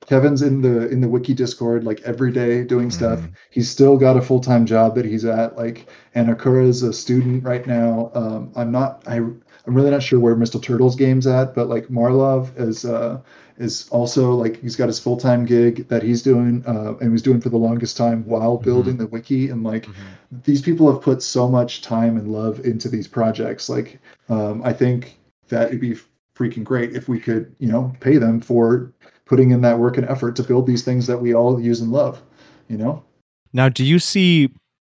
Kevin's 0.05 0.41
in 0.41 0.61
the 0.61 0.89
in 0.89 0.99
the 0.99 1.07
wiki 1.07 1.34
Discord 1.34 1.84
like 1.86 2.01
every 2.01 2.32
day 2.32 2.63
doing 2.63 2.91
stuff. 2.91 3.21
Mhm. 3.21 3.32
He's 3.49 3.69
still 3.69 3.97
got 3.97 4.17
a 4.17 4.21
full 4.21 4.41
time 4.41 4.65
job 4.65 4.95
that 4.95 5.05
he's 5.05 5.23
at. 5.23 5.55
Like 5.57 5.88
Anakura 6.15 6.67
is 6.67 6.84
a 6.84 6.91
student 6.91 7.43
right 7.43 7.65
now. 7.65 8.11
Um, 8.13 8.51
I'm 8.55 8.71
not. 8.71 9.03
I 9.07 9.17
I'm 9.17 9.75
really 9.75 9.91
not 9.91 10.03
sure 10.03 10.19
where 10.19 10.36
Mr. 10.36 10.59
Turtle's 10.59 10.95
game's 10.95 11.27
at, 11.27 11.53
but 11.55 11.69
like 11.69 11.89
Marlov 11.89 12.51
is 12.57 12.84
uh, 12.84 13.21
is 13.57 13.88
also 13.89 14.34
like 14.34 14.59
he's 14.61 14.75
got 14.75 14.88
his 14.88 14.99
full 14.99 15.15
time 15.17 15.45
gig 15.45 15.88
that 15.88 16.03
he's 16.03 16.21
doing 16.23 16.61
uh, 16.67 16.95
and 16.99 17.11
was 17.11 17.21
doing 17.21 17.39
for 17.39 17.49
the 17.49 17.57
longest 17.57 17.95
time 17.95 18.25
while 18.25 18.57
building 18.57 18.97
the 18.97 19.07
wiki. 19.07 19.49
And 19.49 19.63
like 19.63 19.86
Mhm. 19.86 20.43
these 20.43 20.61
people 20.61 20.91
have 20.91 21.01
put 21.01 21.21
so 21.23 21.47
much 21.47 21.82
time 21.82 22.17
and 22.17 22.32
love 22.34 22.65
into 22.65 22.89
these 22.89 23.07
projects. 23.07 23.69
Like 23.69 23.99
um, 24.27 24.61
I 24.63 24.73
think 24.73 25.19
that 25.47 25.67
it'd 25.69 25.80
be 25.80 25.95
freaking 26.36 26.63
great 26.63 26.95
if 26.95 27.07
we 27.09 27.19
could, 27.19 27.53
you 27.59 27.67
know, 27.69 27.93
pay 27.99 28.17
them 28.17 28.39
for 28.41 28.91
putting 29.30 29.51
in 29.51 29.61
that 29.61 29.80
work 29.80 29.95
and 29.95 30.09
effort 30.09 30.36
to 30.36 30.43
build 30.43 30.65
these 30.65 30.84
things 30.84 31.07
that 31.07 31.19
we 31.19 31.34
all 31.34 31.61
use 31.61 31.80
and 31.80 31.91
love. 31.91 32.21
You 32.67 32.77
know? 32.77 33.03
Now, 33.53 33.69
do 33.69 33.86
you 33.86 33.99
see 33.99 34.49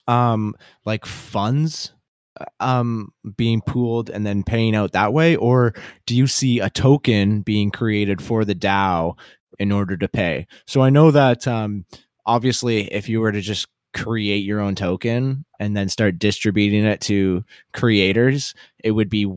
um 0.08 0.56
like 0.86 1.06
funds 1.06 1.92
uh, 2.40 2.46
um 2.62 3.12
being 3.36 3.60
pooled 3.60 4.10
and 4.10 4.26
then 4.26 4.42
paying 4.42 4.74
out 4.74 4.94
that 4.94 5.12
way 5.12 5.36
or 5.36 5.74
do 6.06 6.16
you 6.16 6.28
see 6.28 6.62
a 6.62 6.70
token 6.70 7.42
being 7.42 7.72
created 7.72 8.22
for 8.22 8.46
the 8.46 8.56
DAO 8.56 9.18
in 9.60 9.72
order 9.72 9.98
to 9.98 10.08
pay? 10.08 10.48
So 10.66 10.82
I 10.82 10.90
know 10.90 11.12
that 11.12 11.46
um 11.48 11.86
obviously 12.26 12.92
if 12.94 13.10
you 13.10 13.20
were 13.20 13.34
to 13.34 13.42
just 13.42 13.68
create 13.94 14.46
your 14.46 14.62
own 14.62 14.76
token 14.76 15.44
and 15.60 15.76
then 15.76 15.90
start 15.90 16.20
distributing 16.20 16.86
it 16.86 17.02
to 17.02 17.44
creators, 17.74 18.54
it 18.84 18.92
would 18.92 19.10
be 19.10 19.30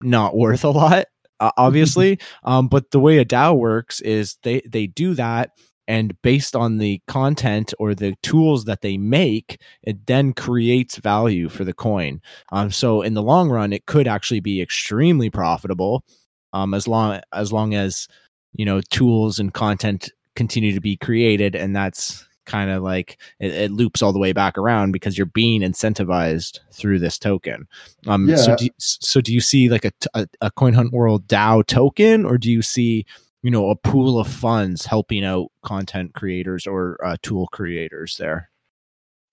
not 0.00 0.36
worth 0.36 0.64
a 0.64 0.70
lot 0.70 1.06
uh, 1.40 1.50
obviously 1.56 2.18
um 2.44 2.68
but 2.68 2.90
the 2.90 3.00
way 3.00 3.18
a 3.18 3.24
DAO 3.24 3.56
works 3.56 4.00
is 4.00 4.36
they 4.42 4.60
they 4.66 4.86
do 4.86 5.14
that 5.14 5.50
and 5.88 6.20
based 6.22 6.56
on 6.56 6.78
the 6.78 7.00
content 7.06 7.72
or 7.78 7.94
the 7.94 8.14
tools 8.22 8.64
that 8.64 8.80
they 8.80 8.96
make 8.96 9.60
it 9.82 10.06
then 10.06 10.32
creates 10.32 10.96
value 10.96 11.48
for 11.48 11.64
the 11.64 11.72
coin. 11.72 12.20
Um, 12.50 12.70
so 12.70 13.02
in 13.02 13.14
the 13.14 13.22
long 13.22 13.50
run 13.50 13.72
it 13.72 13.86
could 13.86 14.08
actually 14.08 14.40
be 14.40 14.60
extremely 14.60 15.30
profitable 15.30 16.04
um, 16.52 16.74
as 16.74 16.88
long 16.88 17.20
as 17.32 17.52
long 17.52 17.74
as 17.74 18.08
you 18.54 18.64
know 18.64 18.80
tools 18.90 19.38
and 19.38 19.52
content 19.52 20.10
continue 20.34 20.72
to 20.72 20.80
be 20.80 20.96
created 20.96 21.54
and 21.54 21.74
that's 21.74 22.26
kind 22.46 22.70
of 22.70 22.82
like 22.82 23.18
it, 23.40 23.52
it 23.52 23.70
loops 23.72 24.02
all 24.02 24.12
the 24.12 24.18
way 24.18 24.32
back 24.32 24.56
around 24.56 24.92
because 24.92 25.16
you're 25.18 25.26
being 25.26 25.60
incentivized 25.62 26.60
through 26.72 26.98
this 26.98 27.18
token 27.18 27.66
um 28.06 28.34
so 28.36 28.52
do 28.52 28.64
you, 28.66 28.70
so 28.78 29.20
do 29.20 29.32
you 29.34 29.40
see 29.40 29.68
like 29.68 29.84
a 29.84 29.92
a 30.40 30.50
coin 30.50 30.72
hunt 30.72 30.92
world 30.92 31.26
dao 31.28 31.64
token 31.66 32.24
or 32.24 32.38
do 32.38 32.50
you 32.50 32.62
see 32.62 33.04
you 33.42 33.50
know 33.50 33.70
a 33.70 33.76
pool 33.76 34.18
of 34.18 34.26
funds 34.28 34.86
helping 34.86 35.24
out 35.24 35.48
content 35.62 36.14
creators 36.14 36.66
or 36.66 36.98
uh, 37.04 37.16
tool 37.22 37.46
creators 37.48 38.16
there 38.18 38.50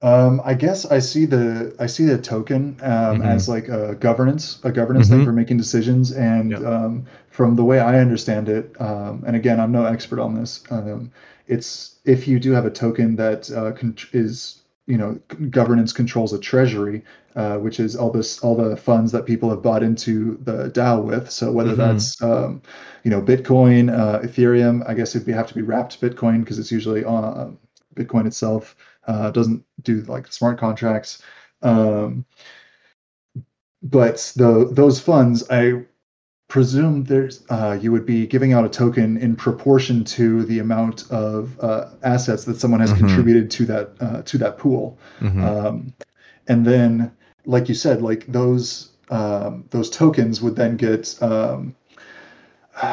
Um, 0.01 0.41
I 0.43 0.53
guess 0.53 0.85
I 0.85 0.99
see 0.99 1.25
the 1.25 1.73
I 1.79 1.85
see 1.87 2.03
the 2.05 2.17
token 2.17 2.77
um, 2.83 3.21
Mhm. 3.21 3.23
as 3.23 3.47
like 3.47 3.69
a 3.69 3.95
governance 3.95 4.59
a 4.63 4.71
governance 4.71 5.07
thing 5.09 5.21
Mhm. 5.21 5.23
for 5.23 5.31
making 5.31 5.57
decisions, 5.57 6.11
and 6.11 6.51
Yep. 6.51 6.63
um, 6.65 7.05
from 7.29 7.55
the 7.55 7.63
way 7.63 7.79
I 7.79 7.99
understand 7.99 8.49
it, 8.49 8.75
um, 8.81 9.23
and 9.25 9.35
again, 9.35 9.59
I'm 9.61 9.71
no 9.71 9.85
expert 9.85 10.19
on 10.19 10.35
this. 10.35 10.61
It's 11.47 11.99
if 12.05 12.27
you 12.27 12.39
do 12.39 12.51
have 12.51 12.65
a 12.65 12.71
token 12.71 13.15
that 13.17 13.51
uh, 13.51 13.73
is 14.13 14.61
you 14.85 14.97
know 14.97 15.19
governance 15.49 15.93
controls 15.93 16.33
a 16.33 16.39
treasury, 16.39 17.03
uh, 17.35 17.57
which 17.57 17.79
is 17.79 17.95
all 17.95 18.11
this 18.11 18.39
all 18.39 18.55
the 18.55 18.75
funds 18.77 19.11
that 19.11 19.25
people 19.25 19.49
have 19.49 19.61
bought 19.61 19.83
into 19.83 20.37
the 20.43 20.69
DAO 20.69 21.03
with. 21.03 21.29
So 21.31 21.51
whether 21.51 21.73
Mhm. 21.73 21.77
that's 21.77 22.21
um, 22.21 22.61
you 23.03 23.11
know 23.11 23.21
Bitcoin, 23.21 23.91
uh, 23.91 24.19
Ethereum, 24.19 24.87
I 24.87 24.93
guess 24.93 25.15
it'd 25.15 25.25
be, 25.25 25.33
have 25.33 25.47
to 25.47 25.55
be 25.55 25.61
wrapped 25.61 26.01
Bitcoin 26.01 26.41
because 26.41 26.59
it's 26.59 26.71
usually 26.71 27.03
on 27.03 27.57
Bitcoin 27.95 28.25
itself 28.25 28.75
uh, 29.07 29.31
doesn't 29.31 29.63
do 29.83 30.01
like 30.01 30.31
smart 30.31 30.57
contracts. 30.59 31.21
Um, 31.61 32.25
but 33.81 34.31
the 34.35 34.69
those 34.71 34.99
funds, 34.99 35.43
I 35.49 35.83
presume 36.57 37.03
there's 37.05 37.43
uh, 37.49 37.75
you 37.81 37.91
would 37.91 38.05
be 38.05 38.27
giving 38.27 38.53
out 38.53 38.63
a 38.63 38.69
token 38.69 39.17
in 39.17 39.35
proportion 39.35 40.03
to 40.03 40.43
the 40.43 40.59
amount 40.59 41.09
of 41.11 41.59
uh, 41.59 41.85
assets 42.03 42.43
that 42.45 42.57
someone 42.61 42.79
has 42.79 42.91
Mhm. 42.93 42.99
contributed 42.99 43.49
to 43.57 43.65
that 43.71 43.87
uh, 43.99 44.21
to 44.29 44.37
that 44.37 44.59
pool. 44.59 44.95
Mhm. 45.19 45.41
Um, 45.49 45.93
and 46.47 46.63
then, 46.63 47.11
like 47.55 47.69
you 47.69 47.75
said, 47.75 48.03
like 48.03 48.21
those 48.31 48.89
um, 49.09 49.63
those 49.71 49.89
tokens 49.89 50.41
would 50.43 50.55
then 50.55 50.77
get. 50.77 51.17
Um, 51.21 51.73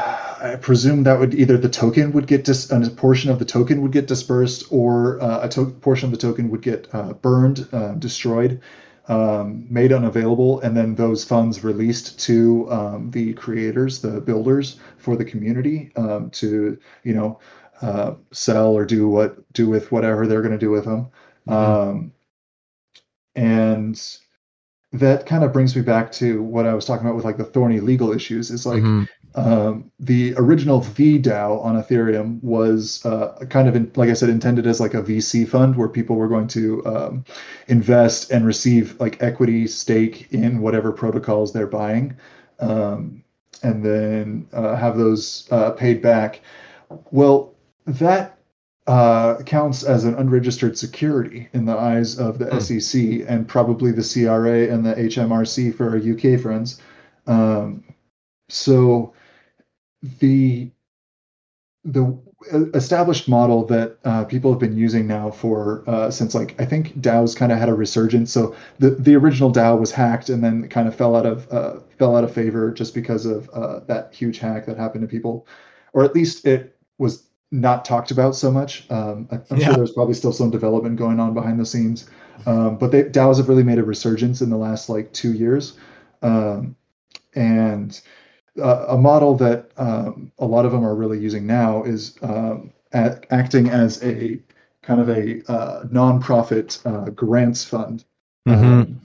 I 0.53 0.57
presume 0.69 1.03
that 1.05 1.19
would 1.21 1.35
either 1.35 1.59
the 1.59 1.69
token 1.69 2.13
would 2.13 2.27
get 2.27 2.45
dis- 2.45 2.71
a 2.71 2.81
portion 2.91 3.31
of 3.31 3.39
the 3.39 3.45
token 3.45 3.83
would 3.83 3.93
get 3.93 4.07
dispersed, 4.09 4.65
or 4.71 5.21
uh, 5.23 5.41
a 5.47 5.49
to- 5.51 5.75
portion 5.87 6.07
of 6.09 6.13
the 6.13 6.27
token 6.27 6.49
would 6.51 6.63
get 6.63 6.89
uh, 6.95 7.13
burned, 7.27 7.59
uh, 7.73 7.93
destroyed, 8.07 8.61
um, 9.11 9.67
made 9.69 9.93
unavailable, 9.93 10.61
and 10.61 10.77
then 10.77 10.95
those 10.95 11.25
funds 11.25 11.65
released 11.65 12.21
to 12.21 12.71
um, 12.71 13.11
the 13.11 13.35
creators, 13.35 14.01
the 14.01 14.21
builders 14.21 14.79
for 14.99 15.17
the 15.17 15.25
community 15.25 15.91
um, 15.97 16.31
to 16.31 16.79
you 17.03 17.15
know 17.15 17.41
uh, 17.83 18.15
sell 18.31 18.69
or 18.69 18.87
do 18.87 19.09
what 19.09 19.53
do 19.53 19.69
with 19.69 19.91
whatever 19.91 20.27
they're 20.29 20.43
going 20.43 20.53
to 20.53 20.59
do 20.59 20.71
with 20.71 20.85
them. 20.85 21.09
Mhm. 21.49 21.53
Um, 21.53 22.13
and 23.35 24.19
that 24.93 25.27
kind 25.27 25.43
of 25.43 25.53
brings 25.53 25.75
me 25.75 25.83
back 25.83 26.13
to 26.13 26.43
what 26.43 26.67
I 26.67 26.75
was 26.75 26.85
talking 26.85 27.07
about 27.07 27.17
with 27.17 27.25
like 27.25 27.37
the 27.37 27.45
thorny 27.45 27.81
legal 27.81 28.13
issues. 28.13 28.51
Is 28.53 28.65
like 28.65 28.83
Mhm. 28.83 29.09
Um, 29.35 29.91
the 30.01 30.35
original 30.37 30.81
VDAO 30.81 31.65
on 31.65 31.81
Ethereum 31.81 32.43
was 32.43 33.05
uh, 33.07 33.45
kind 33.49 33.69
of, 33.69 33.77
in, 33.77 33.91
like 33.95 34.11
I 34.11 34.15
said, 34.15 34.29
intended 34.29 34.67
as 34.67 34.81
like 34.81 34.95
a 34.95 35.03
VC 35.03 35.49
fund 35.49 35.77
where 35.77 35.89
people 35.89 36.17
were 36.17 36.29
going 36.29 36.49
to 36.49 36.85
um, 36.87 37.25
invest 37.69 38.31
and 38.31 38.45
receive 38.45 38.99
like 39.01 39.23
equity 39.23 39.67
stake 39.67 40.29
in 40.33 40.61
whatever 40.61 40.91
protocols 40.91 41.53
they're 41.53 41.67
buying, 41.67 42.17
um, 42.59 43.23
and 43.63 43.85
then 43.85 44.49
uh, 44.53 44.75
have 44.75 44.97
those 44.97 45.47
uh, 45.53 45.71
paid 45.71 46.03
back. 46.03 46.41
Well, 47.13 47.55
that 47.87 48.39
uh, 48.87 49.43
counts 49.45 49.85
as 49.85 50.05
an 50.05 50.15
unregistered 50.17 50.77
security 50.77 51.49
in 51.53 51.65
the 51.67 51.77
eyes 51.79 52.19
of 52.19 52.39
the 52.39 52.47
Hmm. 52.47 52.59
SEC 52.59 53.25
and 53.29 53.47
probably 53.47 53.93
the 53.93 54.03
CRA 54.03 54.73
and 54.73 54.85
the 54.85 54.99
HMRC 54.99 55.73
for 55.73 55.91
our 55.91 55.97
UK 55.97 56.41
friends. 56.41 56.81
Um, 57.29 57.85
so 58.49 59.13
the 60.03 60.71
the 61.85 62.19
established 62.75 63.29
model 63.29 63.67
that 63.67 63.99
uh, 64.05 64.25
people 64.25 64.51
have 64.51 64.59
been 64.61 64.77
using 64.77 65.07
now 65.07 65.31
for 65.31 65.85
uh, 65.87 66.11
since 66.11 66.35
like 66.35 66.59
I 66.61 66.65
think 66.65 66.99
DAO's 67.01 67.35
kind 67.35 67.53
of 67.53 67.59
had 67.59 67.69
a 67.69 67.75
resurgence. 67.75 68.33
So 68.33 68.55
the 68.79 68.91
the 68.91 69.15
original 69.17 69.53
DAO 69.53 69.79
was 69.79 69.93
hacked 69.93 70.29
and 70.29 70.43
then 70.43 70.69
kind 70.69 70.89
of 70.89 70.95
fell 70.95 71.15
out 71.17 71.27
of 71.27 71.51
uh, 71.53 71.81
fell 71.99 72.17
out 72.17 72.25
of 72.25 72.33
favor 72.33 72.71
just 72.71 72.95
because 72.95 73.27
of 73.27 73.49
uh, 73.51 73.81
that 73.87 74.15
huge 74.15 74.39
hack 74.39 74.67
that 74.67 74.77
happened 74.79 75.03
to 75.03 75.09
people, 75.09 75.47
or 75.93 76.05
at 76.05 76.15
least 76.15 76.47
it 76.47 76.77
was 76.99 77.25
not 77.51 77.85
talked 77.85 78.11
about 78.11 78.37
so 78.37 78.51
much. 78.51 78.87
Um, 78.91 79.27
I'm 79.31 79.59
Yeah. 79.59 79.67
sure 79.67 79.75
there's 79.75 79.93
probably 79.93 80.15
still 80.15 80.33
some 80.33 80.51
development 80.51 80.97
going 80.97 81.19
on 81.19 81.35
behind 81.35 81.59
the 81.59 81.67
scenes, 81.67 82.09
um, 82.47 82.79
but 82.79 82.93
they, 82.93 83.05
DAOs 83.05 83.39
have 83.39 83.49
really 83.49 83.65
made 83.65 83.79
a 83.79 83.85
resurgence 83.85 84.41
in 84.41 84.51
the 84.51 84.57
last 84.57 84.89
like 84.89 85.13
two 85.13 85.33
years, 85.33 85.77
um, 86.23 86.77
and 87.35 88.01
uh, 88.61 88.87
a 88.89 88.99
model 88.99 89.35
that 89.37 89.71
um, 89.77 90.33
a 90.39 90.47
lot 90.47 90.65
of 90.65 90.73
them 90.73 90.85
are 90.85 90.95
really 90.95 91.19
using 91.19 91.47
now 91.47 91.83
is 91.85 92.17
um, 92.23 92.73
a- 92.93 93.21
acting 93.33 93.69
as 93.69 94.03
a 94.05 94.39
kind 94.83 95.01
of 95.01 95.09
a 95.09 95.43
uh, 95.51 95.85
nonprofit 95.85 96.85
uh, 96.87 97.11
grants 97.11 97.65
fund. 97.65 98.05
Mhm. 98.49 98.65
Um, 98.65 99.01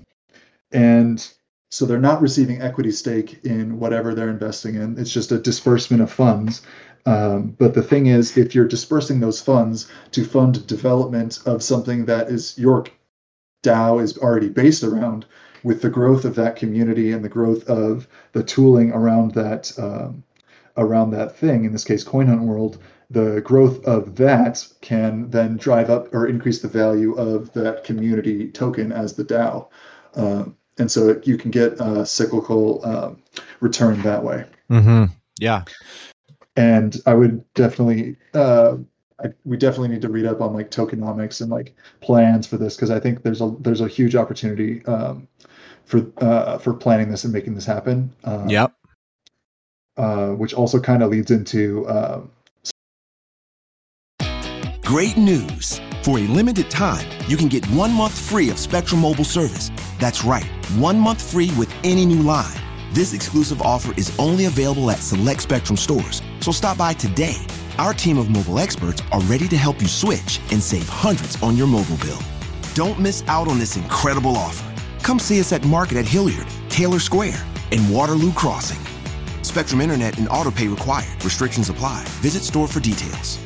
and 0.71 1.27
so 1.71 1.85
they're 1.85 1.99
not 1.99 2.21
receiving 2.21 2.61
equity 2.61 2.91
stake 2.91 3.43
in 3.43 3.79
whatever 3.79 4.13
they're 4.13 4.29
investing 4.29 4.75
in. 4.75 4.97
It's 4.97 5.11
just 5.11 5.31
a 5.31 5.37
disbursement 5.39 6.01
of 6.01 6.11
funds. 6.11 6.61
Um, 7.05 7.55
but 7.59 7.73
the 7.73 7.83
thing 7.83 8.07
is, 8.07 8.37
if 8.37 8.55
you're 8.55 8.67
dispersing 8.67 9.19
those 9.19 9.41
funds 9.41 9.87
to 10.11 10.23
fund 10.23 10.65
development 10.67 11.39
of 11.45 11.61
something 11.61 12.05
that 12.05 12.29
is 12.29 12.57
your 12.57 12.85
DAO 13.63 14.01
is 14.01 14.17
already 14.17 14.49
based 14.49 14.83
around, 14.83 15.25
with 15.65 15.81
the 15.81 15.89
growth 15.89 16.25
of 16.25 16.35
that 16.35 16.55
community 16.55 17.11
and 17.11 17.25
the 17.25 17.29
growth 17.29 17.67
of 17.67 18.07
the 18.33 18.43
tooling 18.43 18.91
around 18.91 19.33
that 19.33 19.71
um, 19.79 20.23
around 20.77 21.09
that 21.09 21.35
thing, 21.35 21.65
in 21.65 21.71
this 21.71 21.83
case, 21.83 22.03
Coin 22.03 22.27
Hunt 22.27 22.43
World, 22.43 22.77
the 23.09 23.41
growth 23.41 23.83
of 23.85 24.15
that 24.17 24.65
can 24.81 25.27
then 25.31 25.57
drive 25.57 25.89
up 25.89 26.13
or 26.13 26.27
increase 26.27 26.61
the 26.61 26.67
value 26.67 27.15
of 27.15 27.51
that 27.53 27.83
community 27.83 28.51
token 28.51 28.91
as 28.91 29.13
the 29.13 29.25
DAO. 29.25 29.67
Um, 30.15 30.55
and 30.77 30.91
so 30.91 31.19
you 31.23 31.35
can 31.35 31.49
get 31.49 31.79
a 31.79 32.05
cyclical 32.05 32.85
um, 32.85 33.23
return 33.59 33.99
that 34.03 34.23
way. 34.23 34.45
Mm-hmm. 34.69 35.05
Yeah, 35.39 35.63
and 36.55 36.95
I 37.07 37.15
would 37.15 37.43
definitely. 37.55 38.17
Uh, 38.35 38.77
I, 39.23 39.27
we 39.45 39.55
definitely 39.55 39.87
need 39.87 40.01
to 40.01 40.09
read 40.09 40.25
up 40.25 40.41
on 40.41 40.53
like 40.53 40.69
tokenomics 40.71 41.39
and 41.39 41.49
like 41.49 41.73
plans 42.01 42.45
for 42.45 42.57
this 42.57 42.75
because 42.75 42.91
I 42.91 42.99
think 42.99 43.23
there's 43.23 43.41
a 43.41 43.55
there's 43.61 43.81
a 43.81 43.87
huge 43.87 44.15
opportunity 44.15 44.85
um, 44.85 45.27
for 45.85 46.05
uh, 46.17 46.57
for 46.57 46.73
planning 46.73 47.09
this 47.09 47.23
and 47.23 47.33
making 47.33 47.55
this 47.55 47.65
happen. 47.65 48.11
Uh, 48.23 48.45
yep. 48.47 48.73
Uh, 49.97 50.31
which 50.31 50.53
also 50.53 50.79
kind 50.79 51.01
of 51.01 51.09
leads 51.09 51.31
into. 51.31 51.85
Uh, 51.87 52.21
Great 54.83 55.17
news! 55.17 55.81
For 56.03 56.19
a 56.19 56.27
limited 56.27 56.69
time, 56.69 57.09
you 57.27 57.37
can 57.37 57.47
get 57.47 57.65
one 57.71 57.91
month 57.91 58.13
free 58.13 58.51
of 58.51 58.59
Spectrum 58.59 59.01
Mobile 59.01 59.23
service. 59.23 59.71
That's 59.99 60.23
right, 60.23 60.45
one 60.77 60.99
month 60.99 61.31
free 61.31 61.51
with 61.57 61.73
any 61.83 62.05
new 62.05 62.21
line. 62.21 62.53
This 62.93 63.13
exclusive 63.13 63.61
offer 63.63 63.93
is 63.97 64.15
only 64.19 64.45
available 64.45 64.91
at 64.91 64.99
select 64.99 65.41
Spectrum 65.41 65.77
stores, 65.77 66.21
so 66.39 66.51
stop 66.51 66.77
by 66.77 66.93
today. 66.93 67.35
Our 67.79 67.93
team 67.93 68.19
of 68.19 68.29
mobile 68.29 68.59
experts 68.59 69.01
are 69.11 69.21
ready 69.21 69.47
to 69.47 69.57
help 69.57 69.81
you 69.81 69.87
switch 69.87 70.39
and 70.51 70.61
save 70.61 70.87
hundreds 70.87 71.41
on 71.41 71.57
your 71.57 71.67
mobile 71.67 71.97
bill. 71.97 72.21
Don't 72.75 72.99
miss 72.99 73.23
out 73.27 73.47
on 73.47 73.57
this 73.57 73.75
incredible 73.75 74.37
offer. 74.37 74.64
Come 75.05 75.19
see 75.19 75.39
us 75.39 75.53
at 75.53 75.63
Market 75.67 75.99
at 75.99 76.05
Hilliard, 76.05 76.47
Taylor 76.67 76.97
Square, 76.97 77.39
and 77.71 77.93
Waterloo 77.93 78.33
Crossing. 78.33 78.83
Spectrum 79.43 79.79
Internet 79.79 80.17
and 80.17 80.27
autopay 80.29 80.67
required. 80.67 81.23
Restrictions 81.23 81.69
apply. 81.69 82.03
Visit 82.21 82.41
store 82.41 82.67
for 82.67 82.79
details. 82.79 83.37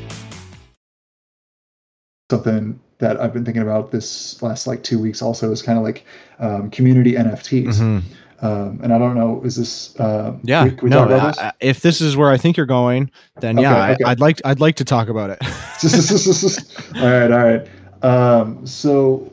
Something 2.32 2.80
that 3.00 3.20
I've 3.20 3.34
been 3.34 3.44
thinking 3.44 3.62
about 3.62 3.92
this 3.92 4.42
last 4.42 4.68
like 4.68 4.84
two 4.84 5.00
weeks 5.00 5.22
also 5.22 5.52
is 5.52 5.62
kind 5.62 5.78
of 5.78 5.84
like 5.84 6.06
um, 6.40 6.72
community 6.72 7.16
NFTs. 7.16 7.74
Mm-hmm. 7.74 8.46
Um, 8.46 8.80
and 8.82 8.94
I 8.94 8.98
don't 8.98 9.16
know, 9.16 9.42
is 9.44 9.58
this? 9.58 10.00
Uh, 10.00 10.38
yeah, 10.44 10.64
we, 10.64 10.70
we 10.84 10.90
no. 10.90 11.00
talk 11.00 11.08
about 11.08 11.40
I- 11.40 11.48
I- 11.48 11.54
if 11.60 11.82
this 11.82 12.00
is 12.00 12.16
where 12.16 12.30
I 12.30 12.38
think 12.38 12.56
you're 12.56 12.66
going, 12.68 13.12
then 13.42 13.60
Okay, 13.60 13.64
yeah, 13.64 13.92
okay. 13.92 14.04
I, 14.06 14.12
I'd 14.12 14.22
like 14.22 14.40
I'd 14.46 14.62
like 14.62 14.76
to 14.78 14.86
talk 14.86 15.10
about 15.10 15.30
it. 15.30 15.40
all 17.02 17.20
right, 17.20 17.30
all 17.30 17.44
right. 17.44 17.68
Um, 18.02 18.66
so 18.66 19.30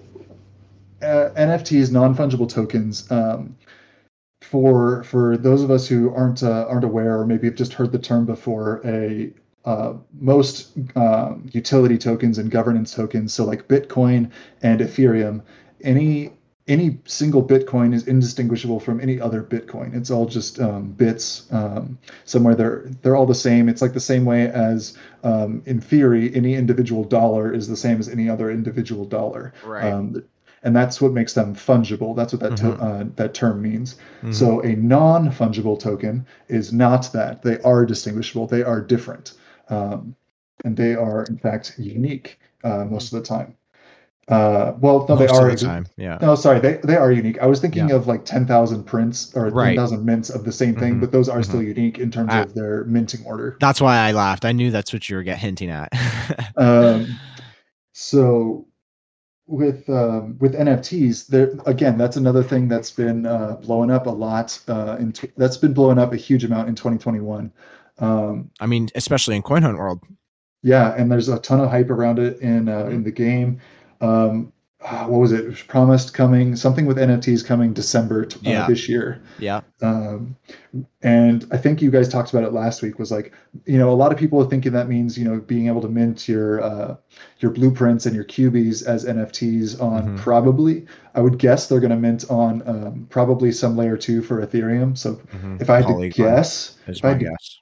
uh, 1.07 1.31
NFTs, 1.35 1.91
non-fungible 1.93 2.49
tokens. 2.49 3.11
Um, 3.11 3.57
for 4.43 5.03
for 5.05 5.37
those 5.37 5.63
of 5.63 5.71
us 5.71 5.89
who 5.89 6.15
aren't 6.15 6.43
uh, 6.43 6.67
aren't 6.69 6.85
aware 6.85 7.19
or 7.19 7.27
maybe 7.27 7.47
have 7.47 7.57
just 7.57 7.73
heard 7.73 7.93
the 7.93 7.99
term 7.99 8.27
before, 8.27 8.81
a 8.85 9.33
uh, 9.65 9.95
most 10.21 10.73
um, 10.95 11.49
utility 11.53 11.99
tokens 11.99 12.39
and 12.39 12.51
governance 12.51 12.95
tokens, 12.95 13.35
so 13.35 13.45
like 13.45 13.67
Bitcoin 13.67 14.31
and 14.63 14.81
Ethereum, 14.81 15.43
any 15.83 16.33
any 16.69 16.99
single 17.05 17.45
Bitcoin 17.45 17.95
is 17.95 18.09
indistinguishable 18.09 18.81
from 18.81 19.01
any 19.01 19.21
other 19.21 19.43
Bitcoin. 19.43 19.95
It's 19.95 20.11
all 20.11 20.27
just 20.27 20.61
um, 20.61 20.93
bits. 20.93 21.47
Um, 21.53 21.99
somewhere 22.25 22.55
they're 22.55 22.91
they're 23.03 23.17
all 23.17 23.27
the 23.27 23.35
same. 23.35 23.69
It's 23.69 23.83
like 23.83 23.93
the 23.93 24.01
same 24.01 24.25
way 24.25 24.49
as 24.49 24.97
um, 25.25 25.63
in 25.67 25.81
theory, 25.81 26.35
any 26.35 26.55
individual 26.55 27.05
dollar 27.05 27.53
is 27.53 27.69
the 27.69 27.77
same 27.77 27.99
as 27.99 28.09
any 28.09 28.29
other 28.29 28.51
individual 28.51 29.05
dollar. 29.05 29.53
Right. 29.65 29.93
And 30.67 30.75
that's 30.75 31.01
what 31.01 31.13
makes 31.13 31.33
them 31.33 31.55
fungible. 31.55 32.17
That's 32.17 32.33
what 32.33 32.43
that 32.43 32.57
to, 32.57 32.65
Mhm. 32.65 32.83
uh, 32.83 33.05
that 33.15 33.35
term 33.35 33.63
means. 33.63 33.95
Mhm. 34.25 34.35
So 34.35 34.61
a 34.63 34.75
non-fungible 34.75 35.79
token 35.79 36.27
is 36.49 36.73
not 36.73 37.09
that. 37.13 37.43
They 37.43 37.61
are 37.61 37.87
distinguishable. 37.87 38.49
They 38.49 38.65
are 38.65 38.81
different, 38.81 39.35
um, 39.71 40.17
and 40.65 40.77
they 40.77 40.97
are 40.97 41.23
in 41.25 41.37
fact 41.39 41.75
unique 41.79 42.41
uh, 42.65 42.85
most 42.85 43.13
of 43.13 43.21
the 43.23 43.25
time. 43.25 43.55
Uh, 44.29 44.73
well, 44.81 45.07
no, 45.09 45.15
Most 45.15 45.19
they 45.21 45.25
of 45.27 45.41
are. 45.41 45.51
the 45.55 45.57
time. 45.57 45.87
Yeah. 45.97 46.19
No, 46.21 46.35
sorry, 46.35 46.59
they 46.59 46.81
they 46.83 46.97
are 46.97 47.13
unique. 47.13 47.39
I 47.41 47.47
was 47.47 47.61
thinking 47.61 47.89
Yeah. 47.91 47.95
of 47.95 48.09
like 48.09 48.25
ten 48.25 48.45
thousand 48.45 48.83
prints 48.83 49.33
or 49.37 49.51
Right. 49.51 49.69
ten 49.69 49.77
thousand 49.77 50.05
mints 50.05 50.31
of 50.31 50.43
the 50.45 50.51
same 50.51 50.75
thing, 50.75 50.97
Mhm, 50.97 51.01
but 51.01 51.13
those 51.13 51.29
are 51.29 51.45
still 51.45 51.63
unique 51.63 52.01
in 52.01 52.11
terms 52.11 52.33
of 52.35 52.53
their 52.55 52.83
minting 52.87 53.25
order. 53.25 53.57
That's 53.61 53.81
why 53.81 53.99
I 53.99 54.11
laughed. 54.11 54.45
I 54.45 54.51
knew 54.51 54.73
that's 54.73 54.93
what 54.93 55.09
you 55.09 55.15
were 55.15 55.23
get 55.23 55.39
hinting 55.39 55.71
at. 55.71 55.91
Um, 56.57 57.07
so 57.93 58.67
with 59.47 59.89
um, 59.89 60.37
with 60.39 60.55
NFTs, 60.55 61.29
there 61.29 61.53
again, 61.67 61.99
that's 61.99 62.17
another 62.17 62.43
thing 62.43 62.69
that's 62.69 62.91
been 62.91 63.27
uh, 63.27 63.57
blowing 63.63 63.91
up 63.91 64.07
a 64.07 64.11
lot. 64.11 64.59
Uh, 64.69 64.97
in 64.99 65.13
t- 65.13 65.31
that's 65.37 65.57
been 65.57 65.73
blowing 65.73 65.99
up 65.99 66.13
a 66.13 66.17
huge 66.17 66.45
amount 66.45 66.69
in 66.69 66.75
2021. 66.75 67.53
Um, 67.99 68.51
I 68.61 68.67
mean, 68.67 68.89
especially 68.95 69.37
in 69.37 69.43
Coin 69.43 69.63
Hunt 69.63 69.79
World. 69.79 70.01
yeah, 70.63 70.95
and 70.97 71.11
there's 71.11 71.29
a 71.29 71.39
ton 71.39 71.61
of 71.61 71.71
hype 71.71 71.91
around 71.91 72.19
it 72.19 72.41
in 72.41 72.69
uh, 72.69 72.87
in 72.87 73.05
the 73.05 73.13
game. 73.13 73.61
Um, 74.01 74.53
ah, 74.89 75.07
what 75.09 75.19
was 75.21 75.33
it? 75.33 75.41
It 75.41 75.47
was 75.49 75.63
promised 75.63 76.15
coming 76.15 76.55
something 76.57 76.87
with 76.87 76.97
NFTs 76.97 77.45
coming 77.45 77.73
December 77.73 78.25
t- 78.25 78.55
uh, 78.55 78.67
this 78.69 78.89
year. 78.89 79.21
Yeah. 79.39 79.61
Um, 79.83 80.37
and 81.03 81.47
I 81.51 81.57
think 81.57 81.83
you 81.83 81.91
guys 81.91 82.09
talked 82.09 82.33
about 82.33 82.45
it 82.45 82.53
last 82.53 82.83
week. 82.83 82.99
Was 82.99 83.11
like, 83.11 83.33
you 83.65 83.79
know, 83.79 83.91
a 83.91 83.95
lot 83.95 84.13
of 84.13 84.19
people 84.19 84.41
are 84.43 84.49
thinking 84.49 84.73
that 84.73 84.89
means 84.89 85.19
you 85.19 85.25
know 85.25 85.41
being 85.41 85.67
able 85.67 85.81
to 85.83 85.89
mint 85.89 86.29
your 86.29 86.63
uh, 86.63 86.97
your 87.41 87.51
blueprints 87.51 88.07
and 88.07 88.15
your 88.15 88.25
cubies 88.25 88.83
as 88.83 89.05
NFTs 89.05 89.81
on 89.81 90.17
Mhm. 90.17 90.19
probably. 90.19 90.87
I 91.15 91.21
would 91.21 91.39
guess 91.39 91.69
they're 91.69 91.81
going 91.81 91.91
to 91.91 91.97
mint 91.97 92.31
on 92.31 92.63
um, 92.69 93.07
probably 93.11 93.51
some 93.53 93.77
layer 93.77 93.97
two 93.97 94.23
for 94.23 94.47
Ethereum. 94.47 94.97
So 94.97 95.15
Mhm. 95.35 95.61
if 95.61 95.69
I 95.71 95.77
had 95.77 95.85
Polygon 95.87 96.11
to 96.11 96.17
guess, 96.17 96.77
if 96.87 97.05
I 97.05 97.09
had 97.11 97.21
guess. 97.21 97.56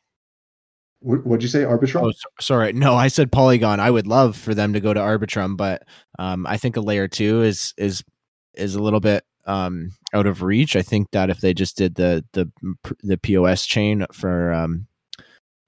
What, 1.04 1.24
what'd 1.26 1.42
you 1.42 1.48
say, 1.48 1.60
Arbitrum? 1.60 2.02
Oh, 2.02 2.10
so- 2.12 2.28
sorry. 2.40 2.72
No, 2.72 2.94
I 2.94 3.08
said 3.08 3.30
Polygon. 3.30 3.78
I 3.80 3.90
would 3.90 4.06
love 4.06 4.36
for 4.36 4.54
them 4.54 4.72
to 4.72 4.80
go 4.80 4.92
to 4.94 5.00
Arbitrum, 5.00 5.56
but 5.56 5.82
um, 6.18 6.46
I 6.46 6.56
think 6.56 6.76
a 6.76 6.80
layer 6.80 7.08
two 7.08 7.42
is 7.42 7.74
is 7.76 8.02
is 8.54 8.74
a 8.74 8.82
little 8.82 9.00
bit 9.00 9.24
um, 9.46 9.90
out 10.12 10.26
of 10.26 10.42
reach. 10.42 10.76
I 10.76 10.82
think 10.82 11.10
that 11.12 11.30
if 11.30 11.40
they 11.40 11.54
just 11.54 11.76
did 11.76 11.94
the 11.96 12.24
the 12.32 12.50
the 13.02 13.18
POS 13.18 13.66
chain 13.66 14.06
for 14.12 14.52
um, 14.52 14.86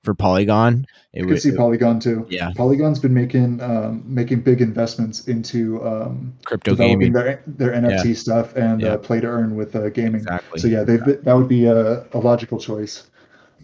for 0.05 0.15
Polygon, 0.15 0.87
it 1.13 1.19
I 1.19 1.23
could 1.23 1.31
would. 1.31 1.43
see 1.43 1.51
Polygon 1.57 1.99
too. 1.99 2.27
yeah, 2.31 2.53
Polygon's 2.57 3.01
been 3.01 3.13
making 3.13 3.61
um, 3.61 4.05
making 4.07 4.43
big 4.43 4.61
investments 4.61 5.27
into 5.27 5.85
um, 5.85 6.33
crypto 6.45 6.71
developing 6.73 6.99
gaming. 7.01 7.13
their 7.13 7.43
their 7.47 7.73
NFT 7.73 8.17
stuff 8.17 8.55
and 8.57 8.81
Yeah. 8.81 8.93
uh, 8.95 8.99
play 8.99 9.21
to 9.21 9.27
earn 9.27 9.57
with 9.57 9.75
uh, 9.75 9.91
gaming. 9.91 10.21
Exactly. 10.21 10.61
So 10.61 10.69
yeah, 10.69 10.85
they've 10.85 11.05
been, 11.05 11.21
that 11.23 11.33
would 11.35 11.49
be 11.49 11.67
a, 11.67 12.07
a 12.13 12.19
logical 12.19 12.59
choice. 12.61 13.03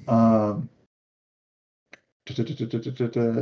Um, 0.08 0.68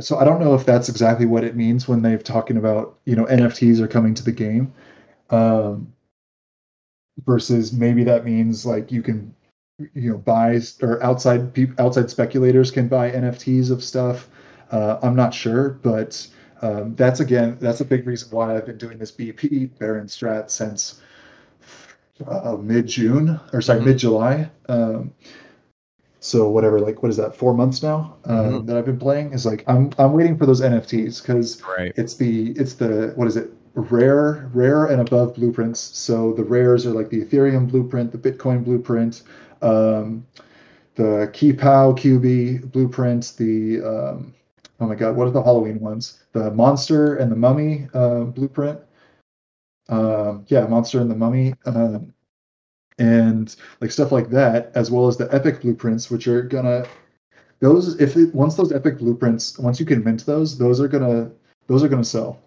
so 0.01 0.17
I 0.17 0.23
don't 0.23 0.39
know 0.39 0.53
if 0.53 0.65
that's 0.65 0.89
exactly 0.89 1.25
what 1.25 1.43
it 1.43 1.55
means 1.55 1.87
when 1.87 2.01
they're 2.01 2.17
talking 2.17 2.57
about 2.57 2.97
you 3.05 3.15
know 3.15 3.25
NFTs 3.25 3.79
are 3.79 3.87
coming 3.87 4.13
to 4.15 4.23
the 4.23 4.31
game, 4.31 4.73
um, 5.29 5.93
versus 7.25 7.73
maybe 7.73 8.03
that 8.03 8.25
means 8.25 8.65
like 8.65 8.91
you 8.91 9.01
can 9.01 9.33
you 9.93 10.11
know 10.11 10.17
buy 10.17 10.59
or 10.81 11.01
outside 11.03 11.53
peop 11.53 11.79
outside 11.79 12.09
speculators 12.09 12.71
can 12.71 12.87
buy 12.87 13.11
NFTs 13.11 13.71
of 13.71 13.83
stuff. 13.83 14.29
Uh, 14.71 14.99
I'm 15.01 15.15
not 15.15 15.33
sure, 15.33 15.69
but 15.69 16.27
um, 16.61 16.95
that's 16.95 17.19
again 17.19 17.57
that's 17.59 17.81
a 17.81 17.85
big 17.85 18.07
reason 18.07 18.29
why 18.31 18.55
I've 18.55 18.65
been 18.65 18.77
doing 18.77 18.97
this 18.97 19.11
BP 19.11 19.77
Baron 19.79 20.07
strat 20.07 20.49
since 20.49 21.01
uh, 22.27 22.57
mid 22.57 22.87
June 22.87 23.39
or 23.53 23.61
sorry 23.61 23.81
Mhm. 23.81 23.85
mid 23.85 23.97
July. 23.97 24.49
Um, 24.69 25.13
so 26.23 26.47
whatever, 26.49 26.79
like 26.79 27.01
what 27.01 27.09
is 27.09 27.17
that? 27.17 27.35
Four 27.35 27.53
months 27.55 27.81
now 27.83 28.15
um, 28.25 28.35
Mhm. 28.37 28.65
that 28.67 28.77
I've 28.77 28.85
been 28.85 28.99
playing 28.99 29.33
is 29.33 29.43
like 29.45 29.63
I'm 29.67 29.89
I'm 29.97 30.13
waiting 30.13 30.37
for 30.37 30.45
those 30.45 30.61
NFTs 30.61 31.19
because 31.21 31.61
Right. 31.77 31.91
it's 31.97 32.13
the 32.13 32.51
it's 32.51 32.75
the 32.75 33.11
what 33.15 33.27
is 33.27 33.35
it 33.37 33.51
rare 33.73 34.49
rare 34.53 34.85
and 34.85 35.01
above 35.01 35.33
blueprints. 35.35 35.79
So 35.79 36.33
the 36.33 36.43
rares 36.43 36.85
are 36.85 36.91
like 36.91 37.09
the 37.09 37.25
Ethereum 37.25 37.67
blueprint, 37.69 38.11
the 38.11 38.17
Bitcoin 38.19 38.63
blueprint, 38.63 39.23
um, 39.63 40.25
the 40.95 41.29
Keypow 41.33 41.97
QB 41.97 42.71
blueprint, 42.71 43.33
the 43.37 43.81
um, 43.81 44.33
oh 44.79 44.85
my 44.87 44.95
god, 44.95 45.15
what 45.15 45.27
are 45.27 45.31
the 45.31 45.41
Halloween 45.41 45.79
ones? 45.79 46.19
The 46.33 46.51
Monster 46.51 47.15
and 47.15 47.31
the 47.31 47.35
Mummy 47.35 47.87
uh, 47.95 48.25
blueprint. 48.25 48.79
Um, 49.89 50.45
yeah, 50.47 50.67
Monster 50.67 51.01
and 51.01 51.09
the 51.09 51.15
Mummy. 51.15 51.55
Um, 51.65 52.13
and 53.01 53.55
like 53.81 53.91
stuff 53.91 54.11
like 54.11 54.29
that, 54.29 54.71
as 54.75 54.91
well 54.91 55.07
as 55.07 55.17
the 55.17 55.33
epic 55.33 55.61
blueprints, 55.61 56.11
which 56.11 56.27
are 56.27 56.43
gonna 56.43 56.85
those 57.59 57.99
if 57.99 58.15
it, 58.15 58.33
once 58.33 58.55
those 58.55 58.71
epic 58.71 58.99
blueprints 58.99 59.57
once 59.57 59.79
you 59.79 59.85
can 59.85 60.03
mint 60.03 60.25
those, 60.25 60.57
those 60.57 60.79
are 60.79 60.87
gonna 60.87 61.31
those 61.67 61.83
are 61.83 61.87
gonna 61.87 62.03
sell. 62.03 62.39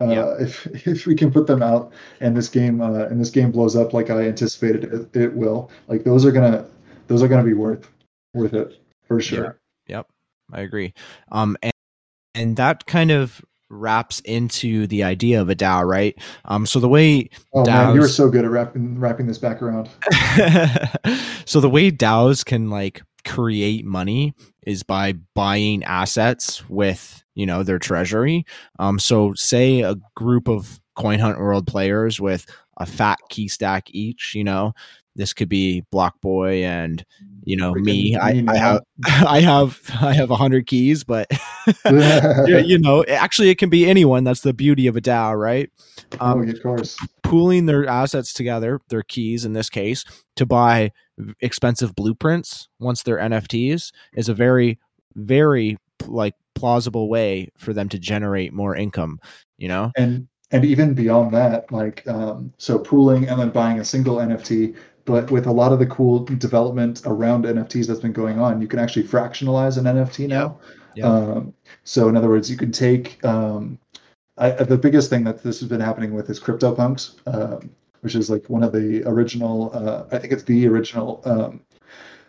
Uh, 0.00 0.06
Yeah. 0.06 0.34
If 0.40 0.66
if 0.86 1.06
we 1.06 1.14
can 1.14 1.30
put 1.30 1.46
them 1.46 1.62
out 1.62 1.92
and 2.20 2.34
this 2.34 2.48
game 2.48 2.80
uh, 2.80 3.04
and 3.04 3.20
this 3.20 3.30
game 3.30 3.50
blows 3.50 3.76
up 3.76 3.92
like 3.92 4.08
I 4.08 4.22
anticipated 4.22 4.84
it, 4.84 5.16
it 5.16 5.34
will, 5.34 5.70
like 5.88 6.04
those 6.04 6.24
are 6.24 6.32
gonna 6.32 6.66
those 7.06 7.22
are 7.22 7.28
gonna 7.28 7.44
be 7.44 7.54
worth 7.54 7.88
worth 8.32 8.54
it 8.54 8.80
for 9.06 9.20
sure. 9.20 9.58
Yep. 9.86 10.06
I 10.52 10.60
agree. 10.62 10.94
Um, 11.30 11.56
and, 11.62 11.72
and 12.34 12.56
that 12.56 12.86
kind 12.86 13.10
of 13.10 13.44
wraps 13.70 14.20
into 14.20 14.86
the 14.86 15.02
idea 15.02 15.40
of 15.40 15.48
a 15.48 15.54
DAO, 15.54 15.86
right? 15.86 16.16
Um, 16.44 16.66
so 16.66 16.80
the 16.80 16.88
way 16.88 17.30
Oh 17.54 17.64
man, 17.64 17.94
you 17.94 18.00
were 18.00 18.08
so 18.08 18.28
good 18.28 18.44
at 18.44 18.50
wrapping 18.50 18.98
wrapping 18.98 19.26
this 19.26 19.38
back 19.38 19.62
around. 19.62 19.88
so 21.46 21.60
the 21.60 21.70
way 21.70 21.90
DAOs 21.90 22.44
can 22.44 22.68
like 22.68 23.02
create 23.24 23.84
money 23.84 24.34
is 24.66 24.82
by 24.82 25.14
buying 25.34 25.84
assets 25.84 26.68
with 26.68 27.22
you 27.34 27.46
know 27.46 27.62
their 27.62 27.78
treasury. 27.78 28.44
Um, 28.78 28.98
so 28.98 29.32
say 29.34 29.80
a 29.80 29.96
group 30.14 30.48
of 30.48 30.80
coin 30.96 31.18
hunt 31.18 31.38
world 31.38 31.66
players 31.66 32.20
with 32.20 32.46
a 32.76 32.86
fat 32.86 33.18
key 33.28 33.46
stack 33.48 33.88
each 33.90 34.34
you 34.34 34.42
know 34.44 34.72
this 35.16 35.32
could 35.32 35.48
be 35.48 35.82
block 35.90 36.20
boy 36.20 36.64
and 36.64 37.04
you 37.44 37.56
know 37.56 37.74
me 37.74 38.16
I, 38.16 38.44
I 38.48 38.56
have 38.56 38.80
i 39.26 39.40
have 39.40 39.80
i 40.00 40.12
have 40.12 40.30
a 40.30 40.34
100 40.34 40.66
keys 40.66 41.04
but 41.04 41.30
you 41.86 42.78
know 42.78 43.04
actually 43.04 43.50
it 43.50 43.58
can 43.58 43.70
be 43.70 43.88
anyone. 43.88 44.24
That's 44.24 44.40
the 44.40 44.52
beauty 44.52 44.86
of 44.86 44.96
a 44.96 45.00
dao 45.00 45.38
right? 45.38 45.70
Um, 46.18 46.40
oh, 46.40 46.50
of 46.50 46.62
course. 46.62 46.96
pooling 47.22 47.66
their 47.66 47.86
assets 47.86 48.32
together 48.32 48.80
their 48.88 49.02
keys 49.02 49.44
in 49.44 49.52
this 49.52 49.70
case 49.70 50.04
to 50.36 50.46
buy 50.46 50.90
expensive 51.40 51.94
blueprints 51.94 52.68
once 52.78 53.02
they're 53.02 53.18
nfts 53.18 53.92
is 54.14 54.28
a 54.28 54.34
very 54.34 54.78
very 55.14 55.76
like 56.06 56.34
plausible 56.54 57.08
way 57.08 57.48
for 57.56 57.72
them 57.72 57.88
to 57.88 57.98
generate 57.98 58.52
more 58.52 58.74
income 58.74 59.20
you 59.58 59.68
know? 59.68 59.92
And 59.96 60.26
and 60.50 60.64
even 60.64 60.94
beyond 60.94 61.32
that 61.32 61.70
like 61.70 62.06
um, 62.08 62.52
so 62.58 62.78
pooling 62.78 63.28
and 63.28 63.40
then 63.40 63.50
buying 63.50 63.78
a 63.78 63.84
single 63.84 64.16
nft 64.16 64.74
but 65.04 65.30
with 65.30 65.46
a 65.46 65.52
lot 65.52 65.72
of 65.72 65.78
the 65.78 65.86
cool 65.86 66.24
development 66.24 67.02
around 67.04 67.44
nfts 67.44 67.86
that's 67.86 68.00
been 68.00 68.12
going 68.12 68.38
on 68.40 68.60
you 68.60 68.66
can 68.66 68.78
actually 68.78 69.04
fractionalize 69.06 69.78
an 69.78 69.84
nft 69.84 70.26
now 70.26 70.58
yeah. 70.94 71.06
Um, 71.06 71.54
so 71.84 72.08
in 72.08 72.16
other 72.16 72.28
words 72.28 72.50
you 72.50 72.56
can 72.56 72.72
take 72.72 73.24
um, 73.24 73.78
I, 74.40 74.50
the 74.50 74.78
biggest 74.78 75.10
thing 75.10 75.24
that 75.24 75.42
this 75.42 75.60
has 75.60 75.68
been 75.68 75.80
happening 75.80 76.14
with 76.14 76.30
is 76.30 76.40
CryptoPunks, 76.40 77.14
um, 77.26 77.70
which 78.00 78.14
is 78.14 78.30
like 78.30 78.48
one 78.48 78.62
of 78.62 78.72
the 78.72 79.02
original. 79.06 79.70
Uh, 79.74 80.04
I 80.10 80.18
think 80.18 80.32
it's 80.32 80.44
the 80.44 80.66
original 80.66 81.20
um, 81.26 81.60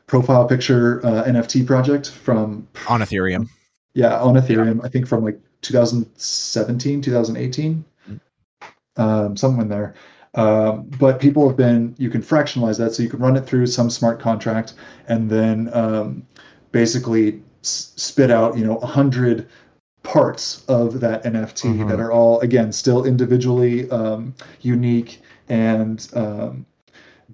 profile 0.08 0.46
picture 0.46 1.04
uh, 1.06 1.24
NFT 1.24 1.66
project 1.66 2.12
from 2.12 2.68
on 2.90 3.00
Ethereum. 3.00 3.48
Yeah, 3.94 4.22
on 4.22 4.36
Ethereum. 4.36 4.78
Yeah. 4.78 4.86
I 4.86 4.90
think 4.90 5.08
from 5.08 5.24
like 5.24 5.40
2017, 5.62 7.02
2018, 7.02 7.86
mm-hmm. 8.10 9.02
um, 9.02 9.38
somewhere 9.38 9.64
in 9.64 9.70
there. 9.70 9.96
Um, 10.34 10.90
but 11.00 11.20
people 11.20 11.48
have 11.48 11.58
been, 11.58 11.94
you 11.98 12.10
can 12.10 12.22
fractionalize 12.22 12.78
that. 12.78 12.94
So 12.94 13.04
you 13.04 13.10
can 13.10 13.20
run 13.20 13.36
it 13.36 13.46
through 13.46 13.68
some 13.68 13.90
smart 13.90 14.20
contract 14.20 14.74
and 15.08 15.30
then 15.30 15.70
um, 15.74 16.26
basically 16.72 17.42
s- 17.62 17.94
spit 17.96 18.32
out, 18.32 18.58
you 18.58 18.66
know, 18.66 18.78
a 18.78 18.86
100 18.86 19.48
parts 20.04 20.66
of 20.66 21.00
that 21.00 21.24
NFT 21.24 21.64
mm-hmm. 21.64 21.88
that 21.90 22.00
are 22.00 22.12
all, 22.12 22.40
again, 22.42 22.72
still 22.72 23.06
individually 23.06 23.90
um, 23.92 24.34
unique. 24.62 25.22
And, 25.50 26.08
um, 26.14 26.66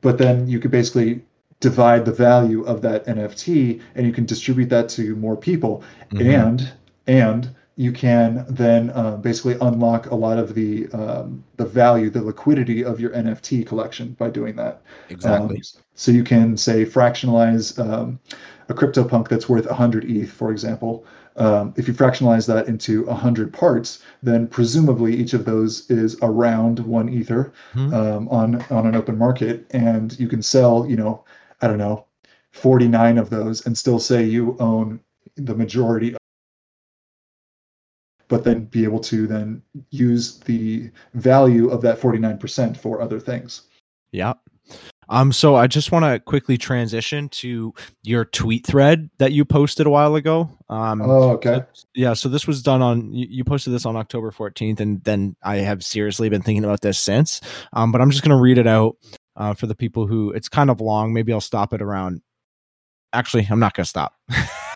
but 0.01 0.17
then 0.17 0.47
you 0.47 0.59
could 0.59 0.71
basically 0.71 1.21
divide 1.59 2.05
the 2.05 2.11
value 2.11 2.63
of 2.63 2.81
that 2.81 3.05
NFT 3.05 3.81
and 3.95 4.05
you 4.05 4.13
can 4.13 4.25
distribute 4.25 4.69
that 4.69 4.89
to 4.89 5.15
more 5.15 5.35
people. 5.35 5.83
Mm-hmm. 6.11 6.29
And, 6.29 6.71
and 7.07 7.55
you 7.77 7.91
can 7.91 8.43
then 8.49 8.89
uh, 8.89 9.17
basically 9.17 9.55
unlock 9.61 10.07
a 10.07 10.15
lot 10.15 10.39
of 10.39 10.55
the 10.55 10.87
um, 10.93 11.43
the 11.57 11.65
value, 11.65 12.09
the 12.09 12.21
liquidity 12.21 12.83
of 12.83 12.99
your 12.99 13.11
NFT 13.11 13.67
collection 13.67 14.13
by 14.13 14.31
doing 14.31 14.55
that. 14.55 14.81
Exactly. 15.09 15.57
Um, 15.57 15.61
so 15.93 16.11
you 16.11 16.23
can 16.23 16.57
say 16.57 16.85
fractionalize 16.85 17.77
um, 17.79 18.19
a 18.69 18.73
CryptoPunk 18.73 19.27
that's 19.27 19.47
worth 19.47 19.65
100 19.65 20.05
ETH, 20.05 20.31
for 20.31 20.51
example. 20.51 21.05
Um, 21.35 21.73
if 21.77 21.87
you 21.87 21.93
fractionalize 21.93 22.47
that 22.47 22.67
into 22.67 23.05
100 23.05 23.53
parts, 23.53 24.03
then 24.23 24.47
presumably 24.47 25.15
each 25.15 25.33
of 25.33 25.45
those 25.45 25.89
is 25.89 26.17
around 26.21 26.79
one 26.79 27.09
ether 27.09 27.53
hmm. 27.73 27.93
Um, 27.93 28.27
on 28.29 28.61
on 28.69 28.87
an 28.87 28.95
open 28.95 29.17
market, 29.17 29.65
and 29.71 30.19
you 30.19 30.27
can 30.27 30.41
sell, 30.41 30.85
you 30.89 30.95
know, 30.95 31.23
I 31.61 31.67
don't 31.67 31.77
know, 31.77 32.05
49 32.51 33.17
of 33.17 33.29
those, 33.29 33.65
and 33.65 33.77
still 33.77 33.99
say 33.99 34.23
you 34.23 34.57
own 34.59 34.99
the 35.35 35.55
majority 35.55 36.15
but 38.27 38.43
then 38.43 38.65
be 38.65 38.83
able 38.83 38.99
to 38.99 39.27
then 39.27 39.61
use 39.89 40.39
the 40.39 40.89
value 41.13 41.69
of 41.69 41.81
that 41.81 41.99
49% 41.99 42.75
for 42.75 43.01
other 43.01 43.19
things. 43.19 43.63
Yeah. 44.11 44.33
Um, 45.09 45.31
so 45.31 45.55
I 45.55 45.67
just 45.67 45.91
want 45.91 46.05
to 46.05 46.19
quickly 46.19 46.57
transition 46.57 47.29
to 47.29 47.73
your 48.03 48.25
tweet 48.25 48.65
thread 48.65 49.09
that 49.19 49.31
you 49.31 49.45
posted 49.45 49.87
a 49.87 49.89
while 49.89 50.15
ago. 50.15 50.49
Um, 50.69 51.01
oh, 51.01 51.31
okay. 51.31 51.61
Yeah. 51.95 52.13
So 52.13 52.29
this 52.29 52.47
was 52.47 52.61
done 52.61 52.81
on, 52.81 53.13
you, 53.13 53.27
you, 53.29 53.43
posted 53.43 53.73
this 53.73 53.85
on 53.85 53.95
October 53.95 54.31
14th, 54.31 54.79
and 54.79 55.03
then 55.03 55.35
I 55.43 55.57
have 55.57 55.83
seriously 55.83 56.29
been 56.29 56.41
thinking 56.41 56.65
about 56.65 56.81
this 56.81 56.99
since. 56.99 57.41
Um, 57.73 57.91
but 57.91 58.01
I'm 58.01 58.11
just 58.11 58.23
going 58.23 58.35
to 58.35 58.41
read 58.41 58.57
it 58.57 58.67
out 58.67 58.97
uh, 59.35 59.53
for 59.53 59.67
the 59.67 59.75
people 59.75 60.07
who 60.07 60.31
it's 60.31 60.49
kind 60.49 60.69
of 60.69 60.81
long. 60.81 61.13
Maybe 61.13 61.31
I'll 61.31 61.41
stop 61.41 61.73
it 61.73 61.81
around. 61.81 62.21
Actually, 63.13 63.47
I'm 63.49 63.59
not 63.59 63.73
going 63.73 63.85
to 63.85 63.89
stop. 63.89 64.13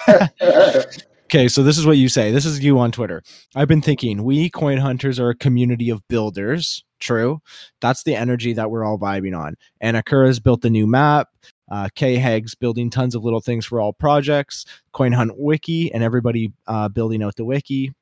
Okay, 1.31 1.47
so 1.47 1.63
this 1.63 1.77
is 1.77 1.85
what 1.85 1.95
you 1.95 2.09
say. 2.09 2.29
This 2.31 2.45
is 2.45 2.59
you 2.59 2.77
on 2.77 2.91
Twitter. 2.91 3.23
I've 3.55 3.69
been 3.69 3.81
thinking 3.81 4.25
we 4.25 4.49
coin 4.49 4.77
hunters 4.77 5.17
are 5.17 5.29
a 5.29 5.35
community 5.35 5.89
of 5.89 6.05
builders. 6.09 6.83
True. 7.01 7.41
That's 7.81 8.03
the 8.03 8.15
energy 8.15 8.53
that 8.53 8.71
we're 8.71 8.85
all 8.85 8.97
vibing 8.97 9.37
on. 9.37 9.55
And 9.81 9.97
Akura's 9.97 10.39
built 10.39 10.61
the 10.61 10.69
new 10.69 10.87
map. 10.87 11.27
Uh, 11.69 11.89
K 11.95 12.15
Heg's 12.15 12.55
building 12.55 12.89
tons 12.89 13.15
of 13.15 13.23
little 13.23 13.41
things 13.41 13.65
for 13.65 13.81
all 13.81 13.91
projects. 13.91 14.65
Coin 14.93 15.11
Hunt 15.11 15.33
Wiki 15.37 15.91
and 15.93 16.03
everybody 16.03 16.53
uh, 16.67 16.87
building 16.89 17.23
out 17.23 17.35
the 17.35 17.45
wiki. 17.45 17.93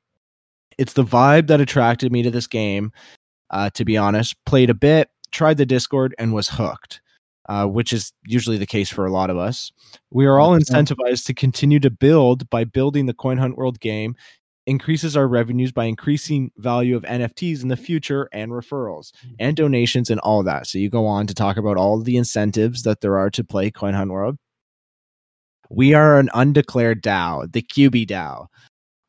It's 0.78 0.92
the 0.92 1.04
vibe 1.04 1.48
that 1.48 1.60
attracted 1.60 2.12
me 2.12 2.22
to 2.22 2.30
this 2.30 2.46
game. 2.46 2.92
Uh, 3.50 3.70
to 3.70 3.84
be 3.84 3.96
honest, 3.96 4.36
played 4.46 4.70
a 4.70 4.74
bit, 4.74 5.10
tried 5.32 5.56
the 5.56 5.66
Discord, 5.66 6.14
and 6.18 6.32
was 6.32 6.48
hooked 6.48 7.00
uh, 7.50 7.66
which 7.66 7.92
is 7.92 8.12
usually 8.24 8.58
the 8.58 8.66
case 8.66 8.88
for 8.88 9.04
a 9.04 9.10
lot 9.10 9.28
of 9.28 9.36
us. 9.36 9.72
We 10.12 10.24
are 10.26 10.38
all 10.38 10.56
incentivized 10.56 11.24
to 11.26 11.34
continue 11.34 11.80
to 11.80 11.90
build 11.90 12.48
by 12.48 12.62
building 12.62 13.06
the 13.06 13.12
Coin 13.12 13.38
Hunt 13.38 13.56
World 13.56 13.80
game, 13.80 14.14
increases 14.70 15.16
our 15.16 15.26
revenues 15.26 15.72
by 15.72 15.86
increasing 15.86 16.52
value 16.56 16.94
of 16.96 17.02
NFTs 17.02 17.62
in 17.62 17.68
the 17.68 17.76
future 17.76 18.28
and 18.32 18.52
referrals 18.52 19.10
mm. 19.26 19.34
and 19.40 19.56
donations 19.56 20.10
and 20.10 20.20
all 20.20 20.44
that. 20.44 20.68
So 20.68 20.78
you 20.78 20.88
go 20.88 21.06
on 21.06 21.26
to 21.26 21.34
talk 21.34 21.56
about 21.56 21.76
all 21.76 22.00
the 22.00 22.16
incentives 22.16 22.84
that 22.84 23.00
there 23.00 23.18
are 23.18 23.30
to 23.30 23.42
play 23.42 23.72
Coin 23.72 23.94
Hunt 23.94 24.12
World. 24.12 24.36
We 25.70 25.92
are 25.92 26.20
an 26.20 26.30
undeclared 26.34 27.02
DAO, 27.02 27.52
the 27.52 27.62
QB 27.62 28.06
DAO. 28.06 28.46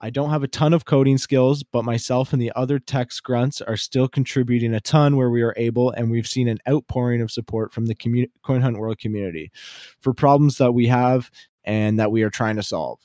I 0.04 0.10
don't 0.10 0.32
have 0.32 0.42
a 0.42 0.48
ton 0.48 0.74
of 0.74 0.86
coding 0.86 1.20
skills, 1.20 1.62
but 1.62 1.86
myself 1.86 2.34
and 2.34 2.42
the 2.42 2.52
other 2.56 2.80
tech 2.80 3.10
grunts 3.22 3.62
are 3.62 3.78
still 3.78 4.08
contributing 4.08 4.74
a 4.74 4.82
ton 4.82 5.16
where 5.16 5.30
we 5.30 5.44
are 5.44 5.54
able, 5.58 5.92
and 5.92 6.10
we've 6.10 6.28
seen 6.28 6.48
an 6.48 6.58
outpouring 6.68 7.22
of 7.22 7.30
support 7.30 7.72
from 7.72 7.86
the 7.86 7.94
community, 7.94 8.34
Coin 8.44 8.62
Hunt 8.62 8.80
World 8.80 8.98
community 8.98 9.52
for 10.00 10.12
problems 10.12 10.58
that 10.58 10.72
we 10.72 10.88
have 10.88 11.30
and 11.66 12.00
that 12.00 12.12
we 12.12 12.24
are 12.24 12.32
trying 12.32 12.56
to 12.56 12.64
solve. 12.64 13.00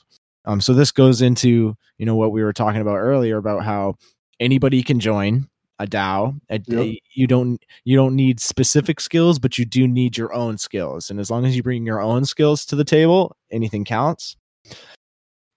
Um, 0.47 0.61
so 0.61 0.73
this 0.73 0.91
goes 0.91 1.21
into 1.21 1.75
you 1.97 2.05
know 2.05 2.15
what 2.15 2.31
we 2.31 2.43
were 2.43 2.53
talking 2.53 2.81
about 2.81 2.97
earlier 2.97 3.37
about 3.37 3.63
how 3.63 3.95
anybody 4.39 4.81
can 4.81 4.99
join 4.99 5.47
a 5.77 5.85
DAO. 5.85 6.39
A, 6.49 6.59
yep. 6.65 6.95
you 7.13 7.27
don't 7.27 7.63
you 7.83 7.95
don't 7.95 8.15
need 8.15 8.39
specific 8.39 8.99
skills, 8.99 9.37
but 9.37 9.59
you 9.59 9.65
do 9.65 9.87
need 9.87 10.17
your 10.17 10.33
own 10.33 10.57
skills. 10.57 11.11
And 11.11 11.19
as 11.19 11.29
long 11.29 11.45
as 11.45 11.55
you 11.55 11.61
bring 11.61 11.85
your 11.85 12.01
own 12.01 12.25
skills 12.25 12.65
to 12.67 12.75
the 12.75 12.85
table, 12.85 13.35
anything 13.51 13.85
counts 13.85 14.35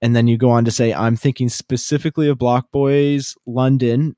and 0.03 0.17
then 0.17 0.27
you 0.27 0.37
go 0.37 0.51
on 0.51 0.65
to 0.65 0.71
say 0.71 0.93
i'm 0.93 1.17
thinking 1.17 1.49
specifically 1.49 2.29
of 2.29 2.39
block 2.39 2.71
boys 2.71 3.37
london 3.47 4.17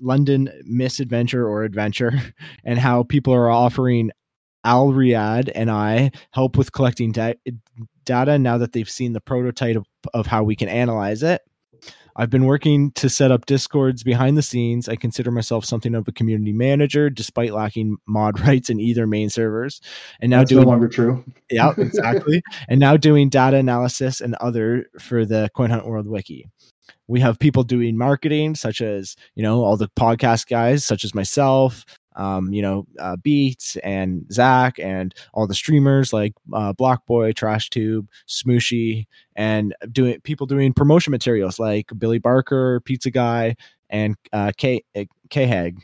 london 0.00 0.50
misadventure 0.64 1.46
or 1.46 1.64
adventure 1.64 2.12
and 2.64 2.78
how 2.78 3.02
people 3.02 3.32
are 3.32 3.50
offering 3.50 4.10
al 4.64 4.88
riyad 4.88 5.50
and 5.54 5.70
i 5.70 6.10
help 6.32 6.56
with 6.56 6.72
collecting 6.72 7.12
da- 7.12 7.34
data 8.04 8.38
now 8.38 8.58
that 8.58 8.72
they've 8.72 8.90
seen 8.90 9.12
the 9.12 9.20
prototype 9.20 9.76
of, 9.76 9.86
of 10.14 10.26
how 10.26 10.42
we 10.42 10.56
can 10.56 10.68
analyze 10.68 11.22
it 11.22 11.42
I've 12.14 12.30
been 12.30 12.44
working 12.44 12.90
to 12.92 13.08
set 13.08 13.30
up 13.30 13.46
discords 13.46 14.02
behind 14.02 14.36
the 14.36 14.42
scenes. 14.42 14.88
I 14.88 14.96
consider 14.96 15.30
myself 15.30 15.64
something 15.64 15.94
of 15.94 16.06
a 16.06 16.12
community 16.12 16.52
manager, 16.52 17.08
despite 17.08 17.52
lacking 17.52 17.96
mod 18.06 18.40
rights 18.46 18.70
in 18.70 18.80
either 18.80 19.06
main 19.06 19.30
servers. 19.30 19.80
And 20.20 20.30
now 20.30 20.38
That's 20.38 20.50
doing 20.50 20.64
no 20.64 20.70
longer 20.70 20.88
true. 20.88 21.24
yeah, 21.50 21.72
exactly. 21.76 22.42
and 22.68 22.78
now 22.78 22.96
doing 22.96 23.28
data 23.28 23.56
analysis 23.56 24.20
and 24.20 24.34
other 24.36 24.86
for 24.98 25.24
the 25.24 25.48
Coin 25.54 25.70
Hunt 25.70 25.86
World 25.86 26.06
Wiki. 26.06 26.46
We 27.08 27.20
have 27.20 27.38
people 27.38 27.64
doing 27.64 27.96
marketing, 27.96 28.54
such 28.54 28.80
as 28.80 29.16
you 29.34 29.42
know 29.42 29.64
all 29.64 29.76
the 29.76 29.88
podcast 29.98 30.48
guys, 30.48 30.84
such 30.84 31.04
as 31.04 31.14
myself, 31.14 31.84
um, 32.16 32.52
you 32.52 32.62
know, 32.62 32.86
uh, 32.98 33.16
Beats 33.16 33.76
and 33.76 34.24
Zach 34.32 34.78
and 34.78 35.14
all 35.34 35.46
the 35.46 35.54
streamers 35.54 36.12
like 36.12 36.34
uh, 36.52 36.72
Blockboy, 36.72 37.34
Trash 37.34 37.70
Tube, 37.70 38.08
Smooshy, 38.28 39.06
and 39.36 39.74
doing 39.90 40.20
people 40.20 40.46
doing 40.46 40.72
promotion 40.72 41.10
materials 41.10 41.58
like 41.58 41.90
Billy 41.98 42.18
Barker, 42.18 42.80
Pizza 42.80 43.10
Guy, 43.10 43.56
and 43.90 44.16
uh, 44.32 44.52
K 44.56 44.84
uh, 44.96 45.04
K 45.30 45.46
Hag. 45.46 45.78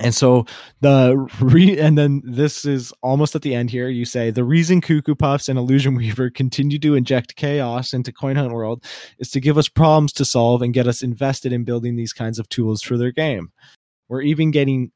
And 0.00 0.12
so 0.12 0.44
the 0.80 1.16
re 1.40 1.78
and 1.78 1.96
then 1.96 2.20
this 2.24 2.64
is 2.64 2.92
almost 3.02 3.36
at 3.36 3.42
the 3.42 3.54
end 3.54 3.70
here. 3.70 3.88
You 3.88 4.04
say 4.04 4.30
the 4.30 4.42
reason 4.42 4.80
Cuckoo 4.80 5.14
Puffs 5.14 5.48
and 5.48 5.58
Illusion 5.58 5.94
Weaver 5.94 6.30
continue 6.30 6.80
to 6.80 6.96
inject 6.96 7.36
chaos 7.36 7.92
into 7.92 8.12
Coin 8.12 8.34
Hunt 8.36 8.52
World 8.52 8.84
is 9.18 9.30
to 9.30 9.40
give 9.40 9.56
us 9.56 9.68
problems 9.68 10.12
to 10.14 10.24
solve 10.24 10.62
and 10.62 10.74
get 10.74 10.88
us 10.88 11.02
invested 11.02 11.52
in 11.52 11.64
building 11.64 11.94
these 11.94 12.12
kinds 12.12 12.40
of 12.40 12.48
tools 12.48 12.82
for 12.82 12.96
their 12.96 13.12
game. 13.12 13.52
We're 14.08 14.22
even 14.22 14.50
getting 14.50 14.90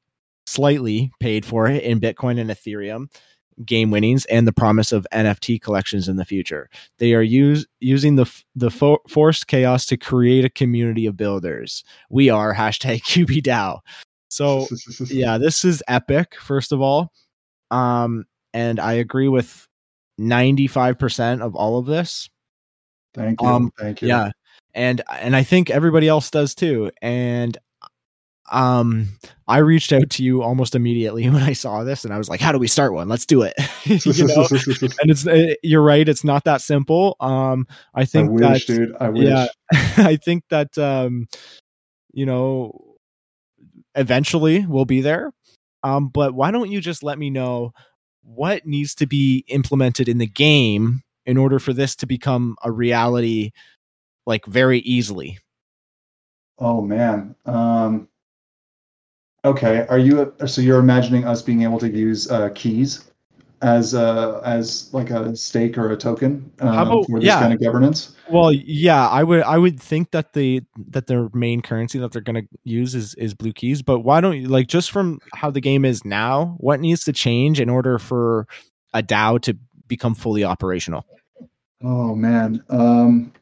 slightly 0.48 1.12
paid 1.20 1.44
for 1.44 1.68
it 1.68 1.82
in 1.82 2.00
Bitcoin 2.00 2.40
and 2.40 2.50
Ethereum 2.50 3.08
game 3.64 3.90
winnings 3.90 4.24
and 4.26 4.46
the 4.46 4.52
promise 4.52 4.92
of 4.92 5.06
NFT 5.12 5.60
collections 5.60 6.08
in 6.08 6.16
the 6.16 6.24
future. 6.24 6.68
They 6.98 7.14
are 7.14 7.22
use, 7.22 7.66
using 7.80 8.16
the 8.16 8.26
the 8.54 8.70
fo- 8.70 9.02
forced 9.08 9.48
chaos 9.48 9.86
to 9.86 9.96
create 9.96 10.44
a 10.44 10.50
community 10.50 11.06
of 11.06 11.16
builders. 11.16 11.84
We 12.10 12.30
are 12.30 12.54
hashtag 12.54 13.02
QBDAO. 13.02 13.80
So 14.28 14.66
yeah, 15.06 15.38
this 15.38 15.64
is 15.64 15.82
epic. 15.88 16.36
First 16.40 16.72
of 16.72 16.80
all, 16.80 17.12
um, 17.70 18.24
and 18.52 18.80
I 18.80 18.94
agree 18.94 19.28
with 19.28 19.66
ninety 20.16 20.66
five 20.66 20.98
percent 20.98 21.42
of 21.42 21.54
all 21.54 21.78
of 21.78 21.86
this. 21.86 22.28
Thank 23.14 23.40
you. 23.42 23.48
Um, 23.48 23.72
Thank 23.78 24.02
you. 24.02 24.08
Yeah, 24.08 24.30
and 24.74 25.02
and 25.10 25.34
I 25.34 25.42
think 25.42 25.70
everybody 25.70 26.08
else 26.08 26.30
does 26.30 26.54
too. 26.54 26.90
And 27.02 27.56
um, 28.50 29.08
I 29.46 29.58
reached 29.58 29.92
out 29.92 30.10
to 30.10 30.22
you 30.22 30.42
almost 30.42 30.74
immediately 30.74 31.28
when 31.30 31.42
I 31.42 31.52
saw 31.52 31.84
this, 31.84 32.04
and 32.04 32.12
I 32.12 32.18
was 32.18 32.28
like, 32.28 32.40
"How 32.40 32.52
do 32.52 32.58
we 32.58 32.68
start 32.68 32.92
one? 32.92 33.08
Let's 33.08 33.26
do 33.26 33.42
it." 33.42 33.54
you 33.84 33.96
know? 34.26 34.46
and 35.00 35.10
it's 35.10 35.26
uh, 35.26 35.54
you're 35.62 35.82
right; 35.82 36.08
it's 36.08 36.24
not 36.24 36.44
that 36.44 36.60
simple. 36.60 37.16
Um, 37.20 37.66
I 37.94 38.04
think 38.04 38.28
I 38.28 38.32
wish, 38.32 38.66
that, 38.66 38.76
dude. 38.76 38.96
I 39.00 39.08
wish. 39.08 39.28
yeah, 39.28 39.46
I 39.98 40.16
think 40.16 40.44
that 40.50 40.76
um, 40.78 41.26
you 42.12 42.26
know, 42.26 42.96
eventually 43.94 44.66
we'll 44.66 44.84
be 44.84 45.00
there. 45.00 45.32
Um, 45.82 46.08
but 46.08 46.34
why 46.34 46.50
don't 46.50 46.70
you 46.70 46.80
just 46.80 47.02
let 47.02 47.18
me 47.18 47.30
know 47.30 47.72
what 48.22 48.66
needs 48.66 48.94
to 48.96 49.06
be 49.06 49.44
implemented 49.48 50.08
in 50.08 50.18
the 50.18 50.26
game 50.26 51.02
in 51.24 51.36
order 51.36 51.58
for 51.58 51.72
this 51.72 51.94
to 51.96 52.06
become 52.06 52.56
a 52.62 52.70
reality, 52.70 53.52
like 54.26 54.44
very 54.46 54.80
easily? 54.80 55.38
Oh 56.58 56.80
man. 56.82 57.36
Um, 57.46 58.08
okay. 59.44 59.86
Are 59.88 59.98
you 59.98 60.32
so 60.46 60.60
you're 60.60 60.78
imagining 60.78 61.24
us 61.24 61.42
being 61.42 61.62
able 61.62 61.78
to 61.80 61.88
use 61.88 62.30
uh, 62.30 62.50
keys 62.54 63.10
as 63.60 63.94
uh, 63.94 64.40
as 64.44 64.92
like 64.92 65.10
a 65.10 65.34
stake 65.34 65.76
or 65.76 65.90
a 65.90 65.96
token 65.96 66.50
um, 66.60 66.68
about- 66.68 67.06
for 67.06 67.18
this 67.18 67.26
yeah. 67.26 67.40
kind 67.40 67.52
of 67.52 67.60
governance? 67.60 68.14
Well, 68.30 68.52
yeah, 68.52 69.08
I 69.08 69.22
would 69.24 69.42
I 69.42 69.58
would 69.58 69.80
think 69.80 70.10
that 70.10 70.32
the 70.34 70.62
that 70.90 71.06
their 71.06 71.28
main 71.32 71.62
currency 71.62 71.98
that 71.98 72.12
they're 72.12 72.22
going 72.22 72.42
to 72.42 72.48
use 72.64 72.94
is 72.94 73.14
is 73.14 73.34
blue 73.34 73.52
keys, 73.52 73.82
but 73.82 74.00
why 74.00 74.20
don't 74.20 74.40
you 74.40 74.48
like 74.48 74.66
just 74.66 74.90
from 74.90 75.18
how 75.34 75.50
the 75.50 75.60
game 75.60 75.84
is 75.84 76.04
now, 76.04 76.56
what 76.58 76.80
needs 76.80 77.04
to 77.04 77.12
change 77.12 77.60
in 77.60 77.68
order 77.68 77.98
for 77.98 78.46
a 78.92 79.02
DAO 79.02 79.40
to 79.42 79.56
become 79.86 80.14
fully 80.14 80.44
operational? 80.44 81.06
Oh 81.82 82.14
man. 82.14 82.62
Um, 82.68 83.32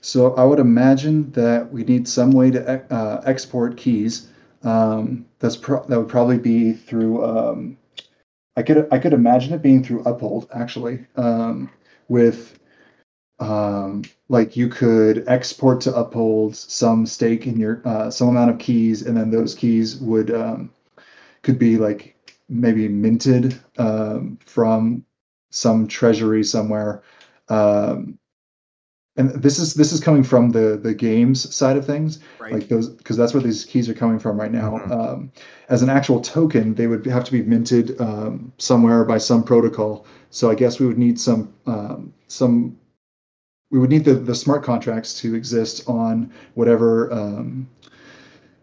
so 0.00 0.34
I 0.34 0.44
would 0.44 0.60
imagine 0.60 1.30
that 1.32 1.72
we 1.72 1.82
need 1.82 2.06
some 2.06 2.30
way 2.30 2.50
to 2.52 2.94
uh, 2.94 3.22
export 3.26 3.76
keys. 3.76 4.28
Um, 4.66 5.26
that's 5.38 5.56
pro- 5.56 5.86
that 5.86 5.98
would 5.98 6.08
probably 6.08 6.38
be 6.38 6.72
through. 6.72 7.24
Um, 7.24 7.78
I 8.56 8.62
could 8.62 8.88
I 8.90 8.98
could 8.98 9.12
imagine 9.12 9.54
it 9.54 9.62
being 9.62 9.82
through 9.82 10.02
Uphold 10.02 10.48
actually. 10.52 11.06
Um, 11.16 11.70
with 12.08 12.58
um, 13.38 14.02
like 14.28 14.56
you 14.56 14.68
could 14.68 15.24
export 15.28 15.80
to 15.82 15.94
Uphold 15.94 16.56
some 16.56 17.06
stake 17.06 17.46
in 17.46 17.58
your 17.58 17.80
uh, 17.84 18.10
some 18.10 18.28
amount 18.28 18.50
of 18.50 18.58
keys, 18.58 19.02
and 19.02 19.16
then 19.16 19.30
those 19.30 19.54
keys 19.54 19.98
would 19.98 20.32
um, 20.34 20.72
could 21.42 21.58
be 21.58 21.76
like 21.76 22.16
maybe 22.48 22.88
minted 22.88 23.60
um, 23.78 24.38
from 24.46 25.04
some 25.50 25.86
treasury 25.86 26.42
somewhere 26.42 27.02
um, 27.48 28.18
and 29.16 29.30
this 29.30 29.58
is 29.58 29.74
this 29.74 29.92
is 29.92 30.00
coming 30.00 30.22
from 30.22 30.50
the 30.50 30.78
the 30.82 30.94
games 30.94 31.54
side 31.54 31.76
of 31.76 31.84
things 31.86 32.18
Right. 32.38 32.52
like 32.52 32.68
those 32.68 32.88
because 32.90 33.16
that's 33.16 33.34
where 33.34 33.42
these 33.42 33.64
keys 33.64 33.88
are 33.88 33.94
coming 33.94 34.18
from 34.18 34.38
right 34.38 34.52
now 34.52 34.78
Mhm. 34.78 34.90
um, 34.90 35.32
as 35.68 35.82
an 35.82 35.88
actual 35.88 36.20
token 36.20 36.74
they 36.74 36.86
would 36.86 37.04
have 37.06 37.24
to 37.24 37.32
be 37.32 37.42
minted 37.42 38.00
um, 38.00 38.52
somewhere 38.58 39.04
by 39.04 39.18
some 39.18 39.42
protocol 39.42 40.04
so 40.30 40.50
i 40.50 40.54
guess 40.54 40.78
we 40.78 40.86
would 40.86 40.98
need 40.98 41.18
some 41.18 41.52
um, 41.66 42.12
some 42.28 42.76
we 43.70 43.78
would 43.80 43.90
need 43.90 44.04
the, 44.04 44.14
the 44.14 44.34
smart 44.34 44.62
contracts 44.62 45.18
to 45.20 45.34
exist 45.34 45.88
on 45.88 46.30
whatever 46.54 47.12
um, 47.12 47.66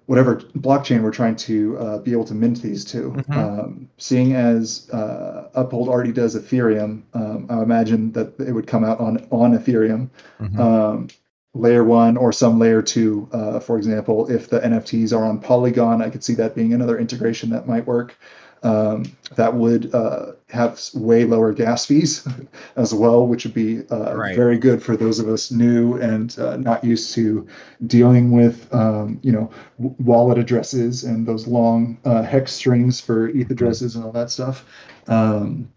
whatever 0.06 0.36
blockchain 0.58 1.02
we're 1.02 1.12
trying 1.12 1.36
to 1.36 1.78
uh, 1.78 1.98
be 2.00 2.12
able 2.12 2.26
to 2.26 2.34
mint 2.34 2.62
these 2.62 2.84
to. 2.86 3.12
Mhm. 3.12 3.38
Um, 3.38 3.90
seeing 3.98 4.34
as 4.34 4.90
uh, 4.92 5.50
Uphold 5.56 5.88
already 5.90 6.12
does 6.12 6.36
Ethereum, 6.36 7.04
um, 7.14 7.46
I 7.50 7.62
imagine 7.64 8.12
that 8.14 8.40
it 8.40 8.52
would 8.52 8.68
come 8.68 8.84
out 8.84 9.00
on 9.00 9.26
on 9.32 9.58
Ethereum, 9.58 10.10
Mhm. 10.42 10.60
um, 10.60 11.08
layer 11.54 11.84
one 11.84 12.18
or 12.18 12.32
some 12.32 12.60
layer 12.60 12.82
two. 12.82 13.28
Uh, 13.32 13.60
for 13.60 13.78
example, 13.78 14.30
if 14.30 14.50
the 14.50 14.60
NFTs 14.60 15.14
are 15.14 15.24
on 15.24 15.40
Polygon, 15.40 16.02
I 16.02 16.10
could 16.10 16.24
see 16.24 16.34
that 16.36 16.56
being 16.56 16.74
another 16.74 16.98
integration 16.98 17.52
that 17.52 17.68
might 17.68 17.86
work. 17.86 18.16
Um, 18.64 19.06
that 19.36 19.54
would 19.54 19.94
uh, 19.94 20.34
have 20.50 20.80
way 20.94 21.26
lower 21.26 21.52
gas 21.54 21.86
fees 21.86 22.28
as 22.76 22.94
well, 22.94 23.28
which 23.28 23.44
would 23.46 23.54
be 23.54 23.82
uh, 23.90 24.18
Right. 24.18 24.36
very 24.36 24.58
good 24.58 24.82
for 24.82 24.96
those 24.96 25.20
of 25.20 25.28
us 25.28 25.52
new 25.52 25.96
and 25.98 26.38
uh, 26.40 26.58
not 26.58 26.84
used 26.84 27.14
to 27.16 27.46
dealing 27.88 28.32
with, 28.32 28.74
um, 28.74 29.20
you 29.24 29.32
know, 29.32 29.50
w- 29.78 29.96
wallet 30.00 30.38
addresses 30.38 31.04
and 31.04 31.26
those 31.28 31.48
long 31.48 31.98
uh, 32.06 32.22
hex 32.24 32.54
strings 32.54 33.02
for 33.02 33.28
ETH 33.30 33.50
addresses 33.52 33.96
and 33.96 34.06
all 34.06 34.12
that 34.12 34.30
stuff. 34.30 34.66
Um, 35.08 35.70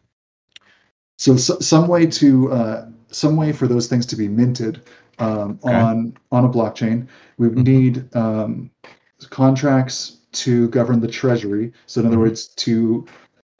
so, 1.18 1.36
so 1.36 1.58
some 1.60 1.88
way 1.88 2.06
to 2.06 2.52
uh, 2.52 2.88
some 3.08 3.36
way 3.36 3.52
for 3.52 3.66
those 3.66 3.86
things 3.88 4.06
to 4.06 4.16
be 4.16 4.28
minted 4.28 4.82
um, 5.18 5.58
Okay. 5.64 5.74
on 5.78 6.16
on 6.30 6.44
a 6.44 6.48
blockchain. 6.48 7.06
We 7.38 7.48
would 7.48 7.58
Mhm. 7.58 7.66
need 7.66 8.16
um, 8.16 8.70
contracts 9.30 10.18
to 10.36 10.68
govern 10.68 11.00
the 11.00 11.08
treasury. 11.08 11.72
So, 11.86 12.00
in 12.00 12.06
other 12.06 12.16
Mhm. 12.16 12.20
words, 12.20 12.46
to 12.48 13.06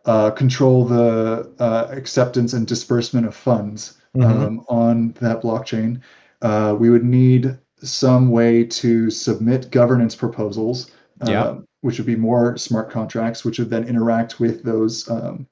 uh, 0.05 0.31
control 0.31 0.85
the 0.85 1.51
uh, 1.59 1.89
acceptance 1.91 2.53
and 2.53 2.65
disbursement 2.67 3.27
of 3.27 3.35
funds 3.35 3.99
Mhm. 4.17 4.25
um, 4.25 4.65
on 4.69 5.15
that 5.21 5.43
blockchain. 5.43 6.01
Uh, 6.43 6.77
we 6.79 6.91
would 6.91 7.05
need 7.05 7.59
some 7.83 8.31
way 8.31 8.63
to 8.65 9.11
submit 9.11 9.71
governance 9.73 10.15
proposals, 10.15 10.91
Yeah. 11.27 11.43
uh, 11.43 11.55
which 11.81 11.99
would 11.99 12.07
be 12.07 12.15
more 12.17 12.57
smart 12.57 12.89
contracts, 12.91 13.45
which 13.45 13.59
would 13.59 13.69
then 13.71 13.85
interact 13.85 14.39
with 14.39 14.63
those 14.63 15.11
um, 15.11 15.47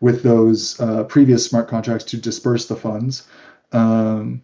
with 0.00 0.22
those 0.22 0.80
uh, 0.80 1.04
previous 1.04 1.44
smart 1.44 1.68
contracts 1.68 2.04
to 2.04 2.16
disperse 2.16 2.66
the 2.66 2.76
funds. 2.76 3.24
Um, 3.72 4.40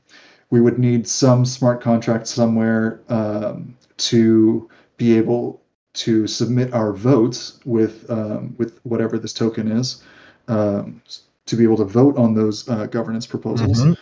we 0.51 0.61
would 0.61 0.79
need 0.79 1.09
some 1.09 1.47
smart 1.47 1.81
contract 1.81 2.27
somewhere 2.27 3.01
um, 3.09 3.75
to 3.97 4.69
be 4.99 5.17
able 5.17 5.63
to 5.97 6.27
submit 6.27 6.73
our 6.75 6.93
votes 6.93 7.59
with 7.65 8.09
um, 8.11 8.55
with 8.59 8.79
whatever 8.85 9.19
this 9.19 9.33
token 9.33 9.71
is 9.73 10.03
um, 10.49 11.03
to 11.47 11.57
be 11.57 11.65
able 11.65 11.77
to 11.79 11.85
vote 11.85 12.17
on 12.17 12.35
those 12.35 12.69
uh, 12.69 12.87
governance 12.87 13.27
proposals. 13.27 13.83
Mhm. 13.83 13.97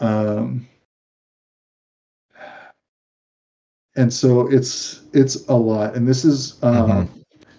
Um, 0.00 0.68
and 3.96 4.12
so 4.12 4.48
it's 4.48 5.02
it's 5.12 5.46
a 5.48 5.54
lot, 5.54 5.94
and 5.94 6.06
this 6.06 6.24
is 6.24 6.58
uh, 6.62 7.06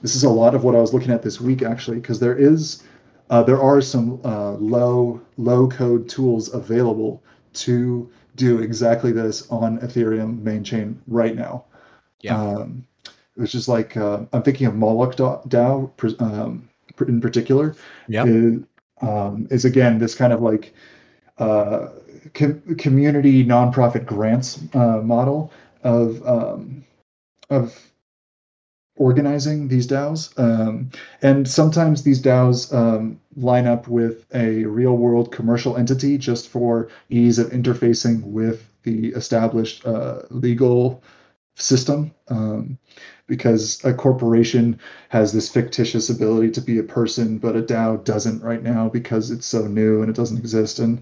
this 0.02 0.16
is 0.16 0.24
a 0.24 0.30
lot 0.30 0.54
of 0.54 0.64
what 0.64 0.76
I 0.76 0.80
was 0.80 0.94
looking 0.94 1.12
at 1.12 1.22
this 1.22 1.40
week 1.40 1.62
actually, 1.62 1.98
because 1.98 2.20
there 2.20 2.36
is 2.36 2.84
uh, 3.30 3.44
there 3.44 3.62
are 3.62 3.80
some 3.80 4.20
uh, 4.26 4.54
low 4.54 5.22
low 5.38 5.70
code 5.70 6.10
tools 6.10 6.54
available 6.54 7.24
to 7.54 8.10
do 8.36 8.60
exactly 8.60 9.12
this 9.12 9.50
on 9.50 9.80
Ethereum 9.80 10.42
main 10.42 10.64
chain 10.64 11.02
right 11.08 11.36
now. 11.36 11.66
Yeah. 12.22 12.42
Um, 12.42 12.86
which 13.42 13.56
is 13.56 13.68
like 13.68 13.98
uh, 13.98 14.22
I'm 14.32 14.44
thinking 14.44 14.68
of 14.68 14.76
Moloch 14.76 15.16
DAO 15.16 16.22
um, 16.22 16.70
in 17.08 17.20
particular. 17.20 17.76
Yep. 18.08 18.28
Is, 18.28 18.60
um, 19.02 19.48
is 19.50 19.66
again 19.66 19.98
this 19.98 20.14
kind 20.14 20.32
of 20.32 20.42
like 20.42 20.74
uh, 21.40 21.88
com- 22.36 22.62
community 22.78 23.44
nonprofit 23.44 24.06
grants 24.06 24.62
uh, 24.76 25.02
model 25.02 25.52
of 25.84 26.26
um, 26.26 26.84
of 27.50 27.92
organizing 28.96 29.68
these 29.68 29.88
DAOs. 29.88 30.38
Um, 30.38 30.92
and 31.24 31.48
sometimes 31.48 32.04
these 32.04 32.22
DAOs 32.22 32.72
um, 32.72 33.20
line 33.36 33.66
up 33.66 33.88
with 33.88 34.26
a 34.36 34.66
real 34.66 34.96
world 34.96 35.32
commercial 35.32 35.76
entity 35.78 36.20
just 36.20 36.48
for 36.48 36.90
ease 37.10 37.40
of 37.40 37.50
interfacing 37.50 38.22
with 38.22 38.70
the 38.84 39.08
established 39.14 39.84
uh, 39.88 40.22
legal 40.30 41.02
system. 41.56 42.12
Um, 42.30 42.78
because 43.28 43.84
a 43.86 43.94
corporation 43.94 44.78
has 45.08 45.32
this 45.32 45.48
fictitious 45.48 46.10
ability 46.10 46.52
to 46.52 46.60
be 46.62 46.80
a 46.80 46.84
person, 46.84 47.38
but 47.38 47.56
a 47.56 47.62
DAO 47.62 48.04
doesn't 48.04 48.44
right 48.44 48.62
now 48.62 48.90
because 48.90 49.32
it's 49.32 49.46
so 49.46 49.68
new 49.68 50.02
and 50.02 50.10
it 50.10 50.16
doesn't 50.18 50.38
exist. 50.38 50.80
And 50.80 51.02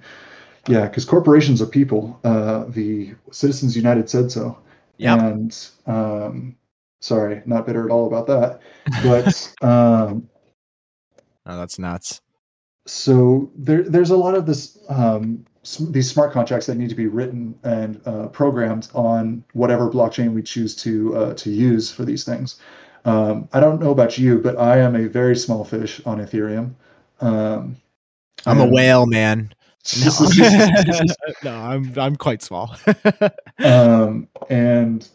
yeah, 0.68 0.88
because 0.88 1.06
corporations 1.06 1.60
are 1.60 1.66
people. 1.66 2.20
Uh, 2.24 2.66
the 2.68 3.16
Citizens 3.32 3.76
United 3.76 4.10
said 4.12 4.32
so. 4.32 4.60
Yep. 4.98 5.20
And 5.20 5.70
um, 5.88 6.56
sorry, 7.02 7.42
not 7.48 7.66
bitter 7.66 7.84
at 7.84 7.92
all 7.92 8.06
about 8.06 8.28
that. 8.28 8.60
But 9.02 9.56
um, 9.68 10.30
Oh, 11.48 11.58
that's 11.58 11.80
nuts. 11.80 12.22
so 12.86 13.50
there, 13.56 13.82
there's 13.82 14.12
a 14.12 14.18
lot 14.18 14.36
of 14.36 14.46
this, 14.46 14.78
um, 14.88 15.46
these 15.90 16.10
smart 16.10 16.32
contracts 16.32 16.68
that 16.68 16.76
need 16.76 16.90
to 16.90 16.96
be 16.96 17.08
written 17.08 17.58
and 17.64 18.02
uh, 18.06 18.28
programmed 18.28 18.90
on 18.94 19.44
whatever 19.54 19.90
blockchain 19.90 20.34
we 20.34 20.42
choose 20.42 20.76
to 20.78 21.16
uh, 21.16 21.34
to 21.36 21.50
use 21.50 21.92
for 21.92 22.06
these 22.06 22.24
things. 22.24 22.60
Um, 23.06 23.48
I 23.54 23.60
don't 23.60 23.82
know 23.82 23.92
about 23.92 24.18
you, 24.18 24.40
but 24.40 24.58
I 24.58 24.78
am 24.78 24.96
a 24.96 25.08
very 25.08 25.36
small 25.36 25.64
fish 25.64 26.02
on 26.06 26.20
Ethereum. 26.20 26.74
Um, 27.22 27.78
I'm 28.46 28.60
a 28.60 28.68
whale, 28.68 29.06
man. 29.06 29.54
No, 30.04 30.12
no 31.44 31.56
I'm 31.56 31.98
I'm 31.98 32.16
quite 32.18 32.44
small. 32.44 32.76
um, 33.64 34.28
and 34.50 35.08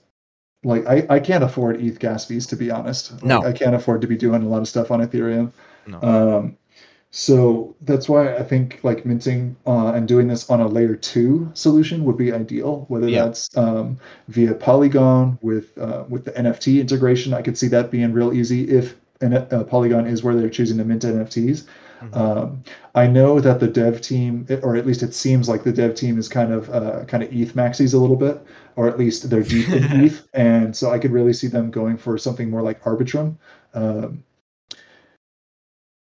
like 0.64 0.86
I, 0.86 1.06
I 1.10 1.20
can't 1.20 1.44
afford 1.44 1.80
ETH 1.80 1.98
gas 1.98 2.24
fees 2.24 2.46
to 2.46 2.56
be 2.56 2.70
honest. 2.70 3.12
Like, 3.12 3.24
No. 3.24 3.42
I 3.44 3.52
can't 3.52 3.74
afford 3.74 4.00
to 4.00 4.06
be 4.06 4.16
doing 4.16 4.42
a 4.42 4.48
lot 4.48 4.62
of 4.62 4.68
stuff 4.68 4.90
on 4.90 5.06
Ethereum. 5.06 5.52
No. 5.86 6.00
Um, 6.02 6.56
so 7.16 7.76
that's 7.82 8.08
why 8.08 8.34
I 8.34 8.42
think 8.42 8.80
like 8.82 9.06
minting 9.06 9.54
uh, 9.68 9.92
and 9.92 10.08
doing 10.08 10.26
this 10.26 10.50
on 10.50 10.60
a 10.60 10.66
layer 10.66 10.96
two 10.96 11.48
solution 11.54 12.04
would 12.04 12.16
be 12.16 12.32
ideal. 12.32 12.86
Whether 12.88 13.08
Yeah. 13.08 13.26
that's 13.26 13.56
um, 13.56 13.98
via 14.26 14.52
Polygon 14.54 15.38
with 15.40 15.78
uh, 15.78 16.02
with 16.08 16.24
the 16.24 16.32
NFT 16.32 16.80
integration, 16.80 17.32
I 17.32 17.40
could 17.40 17.56
see 17.56 17.68
that 17.68 17.92
being 17.92 18.12
real 18.12 18.32
easy 18.32 18.64
if 18.68 18.96
an, 19.20 19.32
uh, 19.34 19.62
Polygon 19.62 20.08
is 20.08 20.24
where 20.24 20.34
they're 20.34 20.50
choosing 20.50 20.76
to 20.78 20.84
mint 20.84 21.04
NFTs. 21.04 21.66
Mhm. 22.02 22.16
Um, 22.16 22.62
I 22.96 23.06
know 23.06 23.38
that 23.38 23.60
the 23.60 23.68
dev 23.68 24.00
team, 24.00 24.44
or 24.64 24.74
at 24.74 24.84
least 24.84 25.04
it 25.04 25.14
seems 25.14 25.48
like 25.48 25.62
the 25.62 25.72
dev 25.72 25.94
team 25.94 26.18
is 26.18 26.28
kind 26.28 26.52
of 26.52 26.68
uh, 26.70 27.04
kind 27.04 27.22
of 27.22 27.32
ETH 27.32 27.54
maxis 27.54 27.94
a 27.94 27.98
little 27.98 28.16
bit, 28.16 28.42
or 28.74 28.88
at 28.88 28.98
least 28.98 29.30
they're 29.30 29.44
deep 29.44 29.68
in 29.68 29.84
ETH, 30.04 30.26
and 30.34 30.74
so 30.74 30.90
I 30.90 30.98
could 30.98 31.12
really 31.12 31.32
see 31.32 31.46
them 31.46 31.70
going 31.70 31.96
for 31.96 32.18
something 32.18 32.50
more 32.50 32.60
like 32.62 32.82
Arbitrum. 32.82 33.36
Um, 33.72 34.24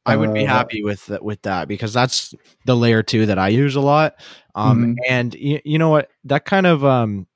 I 0.06 0.16
would 0.16 0.32
be 0.32 0.44
uh, 0.44 0.48
happy 0.48 0.82
with 0.82 1.04
th- 1.06 1.20
with 1.20 1.42
that 1.42 1.68
because 1.68 1.92
that's 1.92 2.34
the 2.64 2.76
layer 2.76 3.02
two 3.02 3.26
that 3.26 3.38
I 3.38 3.48
use 3.48 3.76
a 3.76 3.80
lot. 3.80 4.14
Um, 4.54 4.96
Mhm. 4.96 4.96
and 5.08 5.34
you, 5.34 5.60
you 5.64 5.78
know 5.78 5.90
what? 5.90 6.10
That 6.24 6.44
kind 6.44 6.66
of 6.66 6.84
um 6.84 7.26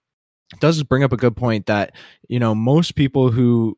does 0.61 0.83
bring 0.83 1.03
up 1.05 1.13
a 1.13 1.17
good 1.17 1.37
point 1.37 1.67
that 1.67 1.93
you 2.29 2.39
know 2.39 2.55
most 2.55 2.95
people 2.95 3.31
who 3.31 3.77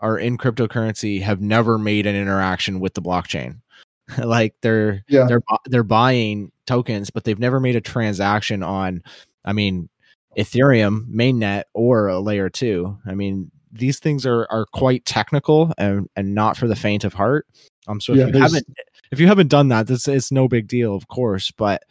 are 0.00 0.18
in 0.18 0.36
cryptocurrency 0.36 1.22
have 1.22 1.40
never 1.40 1.78
made 1.78 2.06
an 2.06 2.16
interaction 2.16 2.80
with 2.80 2.94
the 2.94 3.02
blockchain. 3.02 3.60
like 4.18 4.54
they're 4.62 5.04
Yeah. 5.08 5.26
they're 5.26 5.40
they're 5.66 5.82
buying 5.82 6.50
tokens, 6.66 7.10
but 7.10 7.24
they've 7.24 7.38
never 7.38 7.60
made 7.60 7.76
a 7.76 7.80
transaction 7.80 8.62
on. 8.62 9.02
I 9.44 9.52
mean, 9.52 9.88
Ethereum 10.36 11.06
mainnet 11.08 11.64
or 11.72 12.08
a 12.08 12.18
layer 12.18 12.50
two. 12.50 12.98
I 13.06 13.14
mean, 13.14 13.50
these 13.74 13.98
things 13.98 14.24
are 14.24 14.46
are 14.50 14.66
quite 14.66 15.04
technical 15.04 15.72
and 15.78 16.08
and 16.16 16.34
not 16.34 16.56
for 16.56 16.68
the 16.68 16.76
faint 16.76 17.04
of 17.04 17.12
heart. 17.12 17.46
Um, 17.86 18.00
so 18.00 18.12
if 18.12 18.18
Yeah, 18.18 18.26
you 18.28 18.40
haven't 18.40 18.66
if 19.10 19.20
you 19.20 19.26
haven't 19.26 19.48
done 19.48 19.68
that, 19.68 19.86
this 19.86 20.08
it's 20.08 20.32
no 20.32 20.48
big 20.48 20.68
deal, 20.68 20.94
of 20.94 21.08
course. 21.08 21.50
But 21.50 21.82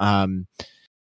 um, 0.00 0.46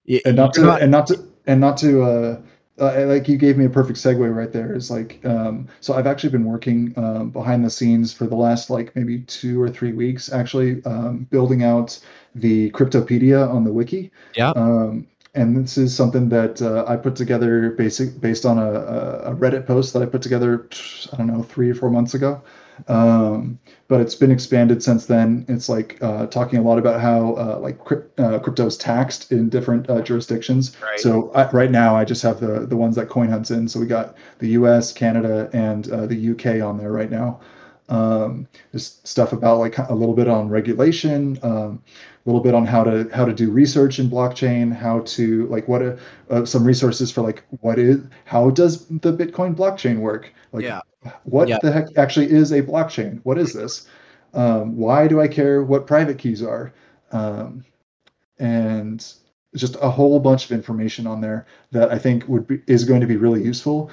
y- 0.07 0.21
and 0.25 0.37
not 0.37 0.55
to 0.55 0.63
not- 0.63 0.83
and 0.83 0.91
not 0.91 1.07
to 1.09 1.25
and 1.47 1.61
not 1.61 1.77
to 1.79 2.03
uh, 2.03 2.41
uh 2.79 3.05
like 3.07 3.29
you 3.29 3.37
gave 3.37 3.59
me 3.59 3.65
a 3.65 3.71
perfect 3.71 3.99
segue 3.99 4.35
right 4.35 4.53
there 4.53 4.75
is 4.75 4.91
like 4.91 5.21
um 5.27 5.69
so 5.81 5.93
i've 5.95 6.07
actually 6.07 6.31
been 6.31 6.45
working 6.45 6.95
um, 6.97 7.31
behind 7.31 7.65
the 7.65 7.71
scenes 7.71 8.13
for 8.13 8.27
the 8.27 8.35
last 8.35 8.71
like 8.71 8.95
maybe 8.97 9.21
two 9.23 9.61
or 9.61 9.69
three 9.69 9.93
weeks 9.93 10.33
actually 10.33 10.83
um, 10.85 11.27
building 11.31 11.63
out 11.65 11.99
the 12.35 12.71
cryptopedia 12.71 13.47
on 13.53 13.65
the 13.65 13.73
wiki 13.73 14.11
Yeah. 14.37 14.51
um 14.57 15.07
and 15.35 15.57
this 15.57 15.79
is 15.79 15.97
something 15.97 16.29
that 16.29 16.61
uh, 16.61 16.85
I 16.87 16.97
put 16.97 17.17
together 17.17 17.71
basic 17.71 18.21
based 18.21 18.45
on 18.45 18.59
a, 18.59 18.73
a 18.73 19.35
Reddit 19.35 19.67
post 19.67 19.95
that 19.95 20.03
I 20.03 20.07
put 20.07 20.21
together 20.21 20.69
I 21.13 21.17
don't 21.17 21.27
know 21.27 21.43
three 21.43 21.71
or 21.71 21.75
four 21.75 21.91
months 21.91 22.13
ago, 22.13 22.43
um, 22.89 23.59
but 23.89 24.03
it's 24.03 24.15
been 24.15 24.31
expanded 24.31 24.83
since 24.83 25.07
then. 25.07 25.47
It's 25.49 25.71
like 25.71 25.97
uh, 26.03 26.27
talking 26.27 26.59
a 26.59 26.63
lot 26.63 26.79
about 26.79 27.01
how 27.01 27.35
uh, 27.35 27.59
like 27.61 27.83
crypt, 27.83 28.21
uh, 28.21 28.41
crypto 28.41 28.67
is 28.67 28.77
taxed 28.77 29.33
in 29.33 29.49
different 29.49 29.89
uh, 29.89 30.03
jurisdictions. 30.03 30.77
Right. 30.83 31.01
So 31.01 31.31
I, 31.33 31.51
right 31.51 31.71
now 31.71 31.97
I 31.97 32.05
just 32.05 32.23
have 32.23 32.39
the 32.39 32.67
the 32.67 32.77
ones 32.77 32.97
that 32.97 33.09
CoinHunt's 33.09 33.51
in. 33.51 33.69
So 33.69 33.81
we 33.81 33.87
got 33.87 34.17
the 34.39 34.49
U.S., 34.49 34.93
Canada, 34.93 35.49
and 35.55 35.91
uh, 35.91 36.07
the 36.07 36.17
U.K. 36.17 36.61
on 36.61 36.77
there 36.77 36.93
right 36.93 37.11
now. 37.11 37.41
Um, 37.89 38.49
there's 38.71 39.01
stuff 39.05 39.33
about 39.33 39.59
like 39.59 39.77
a 39.79 39.95
little 39.95 40.15
bit 40.15 40.29
on 40.29 40.49
regulation, 40.49 41.39
um, 41.43 41.83
little 42.25 42.41
bit 42.41 42.55
on 42.55 42.65
how 42.67 42.85
to 42.85 43.09
how 43.13 43.25
to 43.25 43.33
do 43.33 43.51
research 43.51 43.99
in 43.99 44.09
blockchain, 44.09 44.73
how 44.75 45.01
to 45.01 45.47
like 45.49 45.67
what 45.69 45.83
a, 45.83 45.99
uh, 46.31 46.45
some 46.45 46.65
resources 46.65 47.11
for 47.11 47.23
like 47.23 47.43
what 47.61 47.79
is 47.79 48.01
how 48.25 48.51
does 48.51 48.87
the 48.87 49.13
Bitcoin 49.13 49.55
blockchain 49.55 49.99
work? 49.99 50.33
Like 50.53 50.65
Yeah. 50.65 50.81
what 51.25 51.49
Yeah. 51.49 51.59
the 51.63 51.73
heck 51.73 51.97
actually 51.97 52.31
is 52.31 52.53
a 52.53 52.63
blockchain? 52.63 53.21
What 53.25 53.39
is 53.39 53.53
this? 53.53 53.89
Um, 54.35 54.77
why 54.77 55.09
do 55.09 55.21
I 55.21 55.29
care 55.29 55.63
what 55.63 55.87
private 55.87 56.19
keys 56.19 56.43
are? 56.43 56.73
Um, 57.11 57.65
and 58.39 59.05
just 59.55 59.77
a 59.83 59.91
whole 59.91 60.19
bunch 60.19 60.45
of 60.45 60.53
information 60.53 61.07
on 61.07 61.21
there 61.21 61.47
that 61.73 61.91
I 61.91 61.99
think 61.99 62.27
would 62.29 62.47
be 62.47 62.63
is 62.67 62.85
going 62.85 63.01
to 63.01 63.07
be 63.07 63.17
really 63.17 63.43
useful 63.43 63.91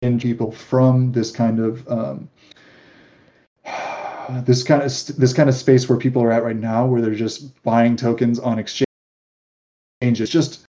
in 0.00 0.18
people 0.18 0.52
from 0.52 1.12
this 1.12 1.30
kind 1.30 1.58
of 1.58 1.86
um, 1.88 2.30
this 4.44 4.62
kind 4.62 4.82
of 4.82 5.16
this 5.16 5.32
kind 5.32 5.48
of 5.48 5.54
space 5.54 5.88
where 5.88 5.98
people 5.98 6.22
are 6.22 6.32
at 6.32 6.44
right 6.44 6.56
now, 6.56 6.86
where 6.86 7.00
they're 7.00 7.14
just 7.14 7.62
buying 7.62 7.96
tokens 7.96 8.38
on 8.38 8.58
exchange, 8.58 8.86
exchanges, 10.00 10.30
just 10.30 10.64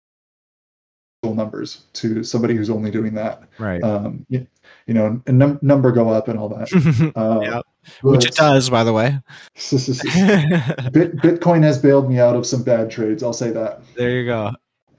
numbers 1.25 1.85
to 1.93 2.23
somebody 2.23 2.55
who's 2.55 2.71
only 2.71 2.91
doing 2.91 3.15
that. 3.15 3.43
right. 3.59 3.83
Um, 3.83 4.25
you, 4.29 4.47
you 4.87 4.95
know, 4.95 5.21
and 5.27 5.39
num- 5.39 5.59
number 5.63 5.93
go 5.93 6.09
up 6.09 6.29
and 6.29 6.39
all 6.39 6.49
that. 6.49 6.69
Uh, 7.17 7.41
yeah, 7.43 7.61
which 8.03 8.27
it 8.27 8.35
does, 8.35 8.71
by 8.71 8.85
the 8.85 8.93
way. 8.93 9.19
Bit, 10.93 11.17
Bitcoin 11.17 11.63
has 11.63 11.79
bailed 11.79 12.09
me 12.09 12.19
out 12.19 12.37
of 12.37 12.47
some 12.47 12.63
bad 12.63 12.91
trades. 12.91 13.23
I'll 13.23 13.33
say 13.33 13.51
that. 13.51 13.81
there 13.97 14.11
you 14.11 14.27
go. 14.27 14.53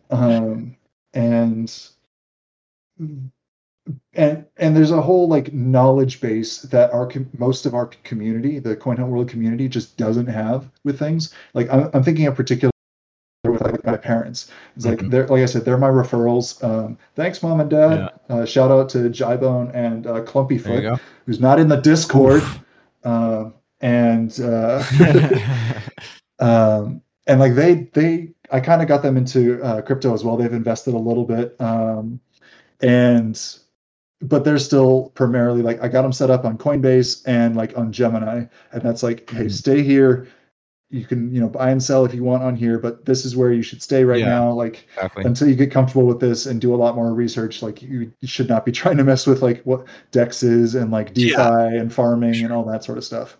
um, 0.10 0.76
and 1.14 1.74
and 4.13 4.45
and 4.57 4.75
there's 4.75 4.91
a 4.91 5.01
whole 5.01 5.27
like 5.27 5.53
knowledge 5.53 6.21
base 6.21 6.61
that 6.63 6.91
our 6.91 7.09
most 7.37 7.65
of 7.65 7.73
our 7.73 7.87
community, 8.03 8.59
the 8.59 8.75
Coin 8.75 8.97
Hunt 8.97 9.09
World 9.09 9.29
community, 9.29 9.67
just 9.67 9.97
doesn't 9.97 10.27
have 10.27 10.69
with 10.83 10.99
things. 10.99 11.33
Like 11.53 11.69
I'm, 11.71 11.89
I'm 11.93 12.03
thinking 12.03 12.27
of 12.27 12.35
particular 12.35 12.71
with 13.45 13.61
like 13.61 13.83
my 13.85 13.95
parents. 13.97 14.51
It's 14.75 14.85
like 14.85 14.99
Mhm. 14.99 15.11
they're 15.11 15.27
like 15.27 15.41
I 15.41 15.45
said, 15.45 15.63
they're 15.65 15.77
my 15.77 15.89
referrals. 15.89 16.61
Um, 16.63 16.97
thanks, 17.15 17.41
mom 17.41 17.61
and 17.61 17.69
dad. 17.69 18.11
Uh, 18.29 18.45
shout 18.45 18.71
out 18.71 18.89
to 18.89 19.09
Jybone 19.09 19.71
and 19.73 20.05
uh, 20.07 20.21
Clumpy 20.23 20.57
Foot, 20.57 20.83
who's 21.25 21.39
not 21.39 21.59
in 21.59 21.67
the 21.69 21.77
Discord. 21.77 22.43
Um, 23.03 23.53
and 23.81 24.37
uh, 24.41 24.83
um, 26.39 27.01
and 27.27 27.39
like 27.39 27.55
they 27.55 27.89
they 27.93 28.31
I 28.51 28.59
kind 28.59 28.81
of 28.81 28.87
got 28.87 29.01
them 29.03 29.15
into 29.15 29.63
uh, 29.63 29.81
crypto 29.81 30.13
as 30.13 30.23
well. 30.23 30.35
They've 30.35 30.51
invested 30.51 30.93
a 30.93 30.97
little 30.97 31.23
bit, 31.23 31.55
um, 31.61 32.19
and 32.81 33.39
but 34.22 34.43
they're 34.43 34.59
still 34.59 35.11
primarily 35.15 35.61
like 35.61 35.82
I 35.82 35.88
got 35.88 36.01
them 36.01 36.11
set 36.13 36.30
up 36.30 36.45
on 36.45 36.57
Coinbase 36.57 37.22
and 37.26 37.55
like 37.55 37.78
on 37.78 37.91
Gemini, 37.91 38.45
and 38.72 38.82
that's 38.82 39.03
like, 39.03 39.30
hey, 39.30 39.45
Mhm. 39.45 39.51
stay 39.51 39.84
here. 39.84 40.28
You 40.91 41.05
can 41.05 41.34
you 41.34 41.39
know 41.39 41.47
buy 41.49 41.70
and 41.70 41.82
sell 41.82 42.03
if 42.03 42.13
you 42.15 42.24
want 42.24 42.41
on 42.43 42.55
here, 42.55 42.80
but 42.80 43.05
this 43.05 43.24
is 43.24 43.36
where 43.38 43.53
you 43.53 43.61
should 43.61 43.82
stay 43.82 44.03
right 44.03 44.20
Yeah. 44.20 44.26
now. 44.30 44.51
Like 44.51 44.88
exactly. 44.95 45.24
until 45.24 45.47
you 45.47 45.55
get 45.55 45.72
comfortable 45.72 46.07
with 46.07 46.20
this 46.20 46.47
and 46.47 46.59
do 46.59 46.74
a 46.74 46.78
lot 46.78 46.95
more 46.95 47.13
research 47.13 47.61
like 47.61 47.82
you, 47.84 48.11
you 48.22 48.28
should 48.28 48.49
not 48.49 48.65
be 48.65 48.72
trying 48.82 48.97
to 48.97 49.03
mess 49.03 49.28
with 49.28 49.41
like 49.43 49.61
what 49.63 49.86
dex 50.11 50.41
is 50.43 50.74
and 50.76 50.89
like 50.91 51.13
defi 51.13 51.30
Yeah. 51.30 51.67
and 51.70 51.93
farming 51.93 52.43
and 52.43 52.51
all 52.51 52.63
that 52.65 52.84
sort 52.84 52.97
of 52.97 53.03
stuff 53.03 53.38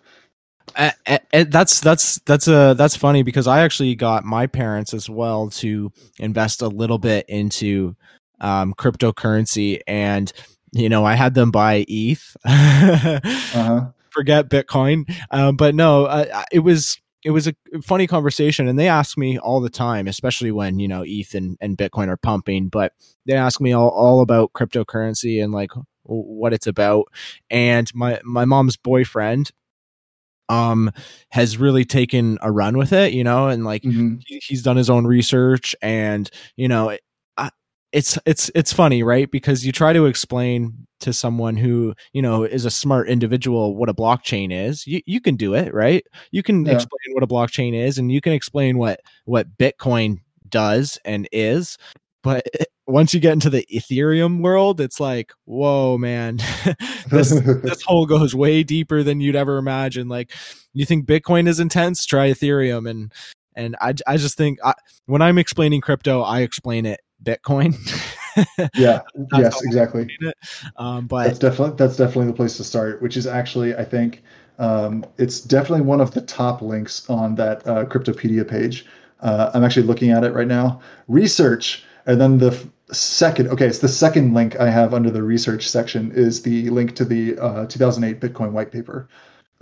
A- 0.76 0.92
a- 1.08 1.18
a- 1.32 1.44
that's 1.44 1.80
that's 1.80 2.20
that's 2.20 2.46
uh 2.46 2.74
that's 2.74 2.94
funny 2.94 3.24
because 3.24 3.48
I 3.48 3.62
actually 3.62 3.96
got 3.96 4.24
my 4.24 4.46
parents 4.46 4.94
as 4.94 5.10
well 5.10 5.50
to 5.50 5.90
invest 6.20 6.62
a 6.62 6.68
little 6.68 6.98
bit 6.98 7.26
into 7.28 7.96
um, 8.40 8.72
cryptocurrency, 8.74 9.80
and 9.88 10.32
you 10.72 10.88
know 10.88 11.04
I 11.04 11.14
had 11.14 11.34
them 11.34 11.50
buy 11.50 11.84
ETH. 11.88 12.36
uh-huh 12.44 13.86
Forget 14.10 14.48
Bitcoin, 14.50 15.04
um, 15.30 15.54
but 15.56 15.72
no, 15.74 16.06
uh, 16.06 16.42
it 16.50 16.58
was 16.60 17.00
it 17.22 17.30
was 17.30 17.46
a 17.46 17.54
funny 17.84 18.08
conversation, 18.08 18.66
and 18.66 18.76
they 18.76 18.88
ask 18.88 19.16
me 19.16 19.38
all 19.38 19.60
the 19.60 19.70
time, 19.70 20.08
especially 20.08 20.50
when 20.50 20.80
you 20.80 20.88
know 20.88 21.04
ETH 21.06 21.32
and, 21.34 21.56
and 21.60 21.78
Bitcoin 21.78 22.08
are 22.08 22.16
pumping. 22.16 22.68
But 22.68 22.92
they 23.26 23.34
ask 23.34 23.60
me 23.60 23.72
all, 23.72 23.90
all 23.90 24.20
about 24.20 24.52
cryptocurrency 24.52 25.40
and 25.42 25.52
like 25.52 25.70
what 26.02 26.52
it's 26.52 26.66
about. 26.66 27.04
And 27.50 27.88
my 27.94 28.20
my 28.24 28.44
mom's 28.44 28.76
boyfriend 28.76 29.52
um 30.48 30.90
has 31.30 31.56
really 31.58 31.84
taken 31.84 32.36
a 32.42 32.50
run 32.50 32.76
with 32.76 32.92
it 32.92 33.12
you 33.12 33.22
know 33.22 33.46
and 33.46 33.64
like 33.64 33.82
Mhm. 33.82 34.20
he- 34.26 34.42
he's 34.44 34.62
done 34.64 34.76
his 34.76 34.90
own 34.90 35.06
research 35.06 35.76
and 35.80 36.28
you 36.56 36.66
know 36.66 36.96
it's 37.92 38.18
it's 38.24 38.50
it's 38.54 38.72
funny 38.72 39.02
right 39.02 39.30
because 39.30 39.66
you 39.66 39.72
try 39.72 39.92
to 39.92 40.06
explain 40.06 40.86
to 41.00 41.12
someone 41.12 41.56
who 41.56 41.94
you 42.12 42.22
know 42.22 42.44
is 42.44 42.64
a 42.64 42.70
smart 42.70 43.08
individual 43.08 43.76
what 43.76 43.88
a 43.88 43.94
blockchain 43.94 44.52
is 44.52 44.86
you, 44.86 45.00
you 45.06 45.20
can 45.20 45.34
do 45.36 45.54
it 45.54 45.72
right 45.74 46.04
you 46.30 46.42
can 46.42 46.64
Yeah. 46.64 46.74
explain 46.74 47.14
what 47.14 47.22
a 47.22 47.26
blockchain 47.26 47.74
is 47.74 47.98
and 47.98 48.12
you 48.12 48.20
can 48.20 48.32
explain 48.32 48.78
what 48.78 49.00
what 49.24 49.56
bitcoin 49.58 50.18
does 50.48 50.98
and 51.04 51.28
is 51.32 51.78
but 52.22 52.44
once 52.86 53.14
you 53.14 53.20
get 53.20 53.32
into 53.32 53.50
the 53.50 53.66
ethereum 53.72 54.40
world 54.42 54.80
it's 54.80 55.00
like 55.00 55.32
whoa 55.46 55.96
man 55.98 56.38
this 57.10 57.30
this 57.62 57.82
hole 57.82 58.06
goes 58.06 58.34
way 58.34 58.62
deeper 58.62 59.02
than 59.02 59.20
you'd 59.20 59.36
ever 59.36 59.58
imagine. 59.58 60.08
Like, 60.08 60.32
you 60.72 60.84
think 60.86 61.06
Bitcoin 61.06 61.48
is 61.48 61.60
intense? 61.60 62.04
Try 62.06 62.30
Ethereum, 62.30 62.88
and 62.88 63.12
and 63.56 63.76
I, 63.80 63.94
I 64.06 64.16
just 64.16 64.36
think 64.36 64.58
I, 64.64 64.74
when 65.06 65.22
I'm 65.22 65.38
explaining 65.38 65.80
crypto, 65.80 66.22
I 66.22 66.40
explain 66.40 66.86
it 66.86 67.00
Bitcoin. 67.24 67.74
yeah 68.74 69.00
yes 69.34 69.62
exactly. 69.62 70.08
Um, 70.76 71.06
that's 71.06 71.38
but 71.38 71.40
definitely 71.40 71.76
that's 71.76 71.96
definitely 71.96 72.26
the 72.26 72.32
place 72.36 72.56
to 72.56 72.64
start 72.64 73.02
which 73.02 73.16
is 73.16 73.26
actually 73.26 73.74
i 73.74 73.84
think 73.84 74.22
um, 74.58 75.04
it's 75.16 75.40
definitely 75.40 75.80
one 75.86 76.00
of 76.02 76.10
the 76.12 76.20
top 76.20 76.60
links 76.62 77.08
on 77.08 77.34
that 77.36 77.66
uh, 77.66 77.84
cryptopedia 77.86 78.46
page 78.48 78.86
uh, 79.20 79.50
i'm 79.54 79.64
actually 79.64 79.86
looking 79.86 80.10
at 80.10 80.22
it 80.24 80.32
right 80.34 80.48
now 80.48 80.80
research 81.08 81.84
And 82.06 82.20
then 82.20 82.38
the 82.38 82.48
f- 82.52 82.66
second, 82.92 83.48
okay, 83.48 83.66
it's 83.66 83.78
the 83.80 83.88
second 83.88 84.34
link 84.34 84.56
I 84.58 84.70
have 84.70 84.94
under 84.94 85.10
the 85.10 85.22
research 85.22 85.68
section 85.68 86.10
is 86.12 86.42
the 86.42 86.68
link 86.70 86.94
to 86.96 87.04
the 87.04 87.38
uh, 87.38 87.66
2008 87.66 88.20
Bitcoin 88.20 88.52
white 88.52 88.72
paper. 88.72 89.08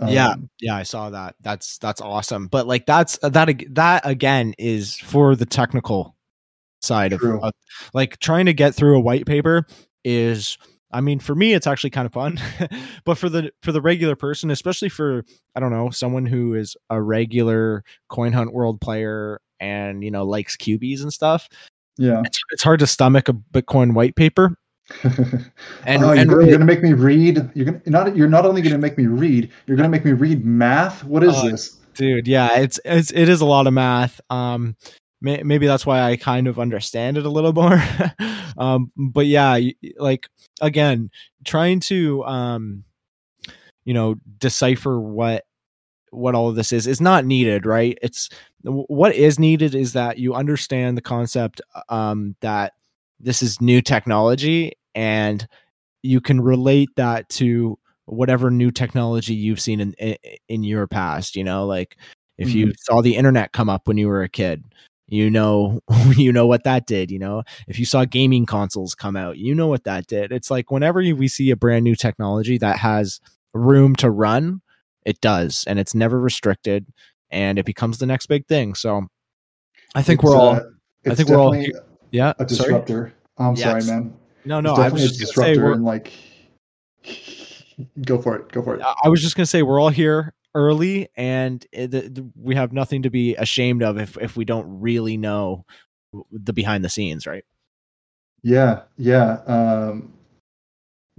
yeah, 0.07 0.31
Um, 0.31 0.49
yeah, 0.61 0.75
I 0.75 0.83
saw 0.83 1.09
that. 1.09 1.35
That's 1.41 1.77
that's 1.77 2.01
awesome. 2.01 2.47
But 2.47 2.65
like 2.67 2.85
that's 2.85 3.17
that 3.19 3.49
that 3.71 4.01
again 4.05 4.53
is 4.57 4.97
for 4.97 5.35
the 5.35 5.45
technical 5.45 6.15
side 6.81 7.13
of, 7.13 7.21
of 7.23 7.53
like 7.93 8.17
trying 8.19 8.45
to 8.45 8.53
get 8.53 8.73
through 8.75 8.95
a 8.97 8.99
white 8.99 9.25
paper 9.25 9.65
is 10.03 10.57
I 10.91 11.01
mean 11.01 11.19
for 11.19 11.35
me 11.35 11.53
it's 11.53 11.67
actually 11.67 11.89
kind 11.91 12.05
of 12.05 12.13
fun. 12.13 12.39
but 13.05 13.17
for 13.17 13.29
the 13.29 13.51
for 13.61 13.71
the 13.71 13.81
regular 13.81 14.15
person, 14.15 14.49
especially 14.51 14.89
for 14.89 15.23
I 15.55 15.59
don't 15.59 15.71
know, 15.71 15.89
someone 15.89 16.25
who 16.25 16.53
is 16.55 16.75
a 16.89 17.01
regular 17.01 17.83
coin 18.09 18.33
hunt 18.33 18.53
world 18.53 18.79
player 18.81 19.39
and 19.59 20.03
you 20.03 20.11
know 20.11 20.23
likes 20.25 20.55
cubies 20.55 21.01
and 21.03 21.11
stuff, 21.11 21.49
Yeah. 21.97 22.21
it's, 22.25 22.39
it's 22.51 22.63
hard 22.63 22.79
to 22.79 22.87
stomach 22.87 23.27
a 23.29 23.33
Bitcoin 23.33 23.93
white 23.93 24.15
paper. 24.15 24.57
And, 25.85 26.03
oh, 26.03 26.11
you're, 26.13 26.17
and 26.17 26.31
you're 26.31 26.51
gonna 26.51 26.65
make 26.65 26.81
me 26.81 26.93
read. 26.93 27.51
You're 27.53 27.65
gonna 27.65 27.81
not. 27.85 28.15
You're 28.17 28.27
not 28.27 28.45
only 28.45 28.61
gonna 28.61 28.77
make 28.79 28.97
me 28.97 29.05
read. 29.05 29.51
You're 29.67 29.77
gonna 29.77 29.89
make 29.89 30.03
me 30.03 30.11
read 30.13 30.43
math. 30.45 31.03
What 31.03 31.23
is 31.23 31.33
Oh, 31.35 31.49
this? 31.49 31.75
dude 31.95 32.27
yeah 32.27 32.57
it's 32.59 32.79
it's 32.85 33.11
it 33.11 33.27
is 33.27 33.41
a 33.41 33.45
lot 33.45 33.67
of 33.67 33.73
math 33.73 34.21
um 34.29 34.75
may, 35.21 35.43
maybe 35.43 35.67
that's 35.67 35.85
why 35.85 36.01
i 36.01 36.15
kind 36.15 36.47
of 36.47 36.59
understand 36.59 37.17
it 37.17 37.25
a 37.25 37.29
little 37.29 37.53
more. 37.61 37.81
Um 38.57 38.91
but 38.97 39.25
yeah 39.25 39.57
like 39.97 40.27
again 40.61 41.09
trying 41.45 41.79
to 41.81 42.23
um 42.25 42.83
you 43.85 43.93
know 43.93 44.15
decipher 44.37 44.99
what 44.99 45.45
what 46.11 46.35
all 46.35 46.49
of 46.49 46.55
this 46.55 46.71
is 46.73 46.87
is 46.87 46.99
not 47.01 47.25
needed 47.25 47.65
right? 47.65 47.97
It's 48.01 48.29
what 48.63 49.15
is 49.15 49.39
needed 49.39 49.75
is 49.75 49.93
that 49.93 50.17
you 50.17 50.33
understand 50.33 50.97
the 50.97 51.01
concept 51.01 51.61
um 51.89 52.35
that 52.41 52.73
this 53.19 53.41
is 53.41 53.61
new 53.61 53.81
technology 53.81 54.73
and 54.95 55.47
you 56.01 56.21
can 56.21 56.41
relate 56.41 56.89
that 56.95 57.29
to 57.29 57.77
whatever 58.05 58.49
new 58.49 58.71
technology 58.71 59.33
you've 59.35 59.59
seen 59.61 59.79
in 59.79 59.93
in, 59.93 60.17
in 60.49 60.63
your 60.63 60.87
past 60.87 61.35
you 61.35 61.43
know? 61.43 61.65
Like 61.65 61.97
if 62.37 62.53
you 62.53 62.73
saw 62.77 63.01
the 63.01 63.15
internet 63.15 63.51
come 63.51 63.69
up 63.69 63.87
when 63.87 63.97
you 63.97 64.07
were 64.07 64.23
a 64.23 64.29
kid 64.29 64.63
you 65.11 65.29
know 65.29 65.79
you 66.15 66.31
know 66.31 66.45
what 66.47 66.63
that 66.63 66.85
did 66.85 67.11
you 67.11 67.19
know 67.19 67.43
if 67.67 67.79
you 67.79 67.85
saw 67.85 68.05
gaming 68.05 68.45
consoles 68.45 68.95
come 68.95 69.15
out 69.15 69.37
you 69.37 69.53
know 69.55 69.67
what 69.67 69.83
that 69.83 70.07
did 70.07 70.31
it's 70.31 70.49
like 70.51 70.71
whenever 70.71 70.99
we 70.99 71.27
see 71.27 71.51
a 71.51 71.55
brand 71.55 71.83
new 71.83 71.95
technology 71.95 72.57
that 72.57 72.77
has 72.77 73.19
room 73.53 73.95
to 73.95 74.09
run 74.09 74.61
it 75.05 75.19
does 75.21 75.63
and 75.67 75.79
it's 75.79 75.95
never 75.95 76.19
restricted 76.19 76.85
and 77.31 77.57
it 77.59 77.65
becomes 77.65 77.97
the 77.97 78.05
next 78.05 78.27
big 78.27 78.45
thing 78.47 78.75
so 78.75 79.07
i 79.95 80.01
think 80.01 80.19
It's, 80.21 80.29
we're 80.29 80.37
all 80.37 80.49
uh, 80.55 80.61
I 81.07 81.15
think 81.15 81.29
we're 81.29 81.37
all 81.39 81.55
yeah 82.11 82.33
a 82.39 82.47
sorry 82.49 82.69
disruptor. 82.69 83.13
I'm 83.37 83.55
sorry, 83.55 83.83
man. 83.85 84.13
no 84.45 84.59
no 84.61 84.73
i 84.75 84.89
was 84.89 85.03
a 85.03 85.07
just 85.07 85.19
say 85.19 85.25
disruptor, 85.53 85.63
we're, 85.63 85.73
and 85.73 85.85
like, 85.85 86.11
go 88.05 88.21
for 88.21 88.35
it. 88.35 88.51
Go 88.51 88.61
for 88.61 88.75
it. 88.75 88.81
I- 88.81 88.95
I 89.05 89.09
was 89.09 89.21
just 89.21 89.35
gonna 89.35 89.45
say 89.45 89.63
we're 89.63 89.79
all 89.79 89.89
here 89.89 90.33
early, 90.59 91.09
and 91.15 91.65
it, 91.71 91.91
the- 91.91 92.29
we 92.35 92.55
have 92.55 92.73
nothing 92.73 93.03
to 93.03 93.09
be 93.09 93.35
ashamed 93.35 93.81
of 93.83 93.97
if 93.97 94.17
if 94.17 94.35
we 94.37 94.45
don't 94.45 94.81
really 94.81 95.17
know 95.17 95.65
the 96.31 96.53
behind 96.53 96.83
the 96.83 96.89
scenes, 96.89 97.25
right? 97.25 97.45
Yeah, 98.43 98.83
yeah. 98.97 99.41
Um, 99.47 100.13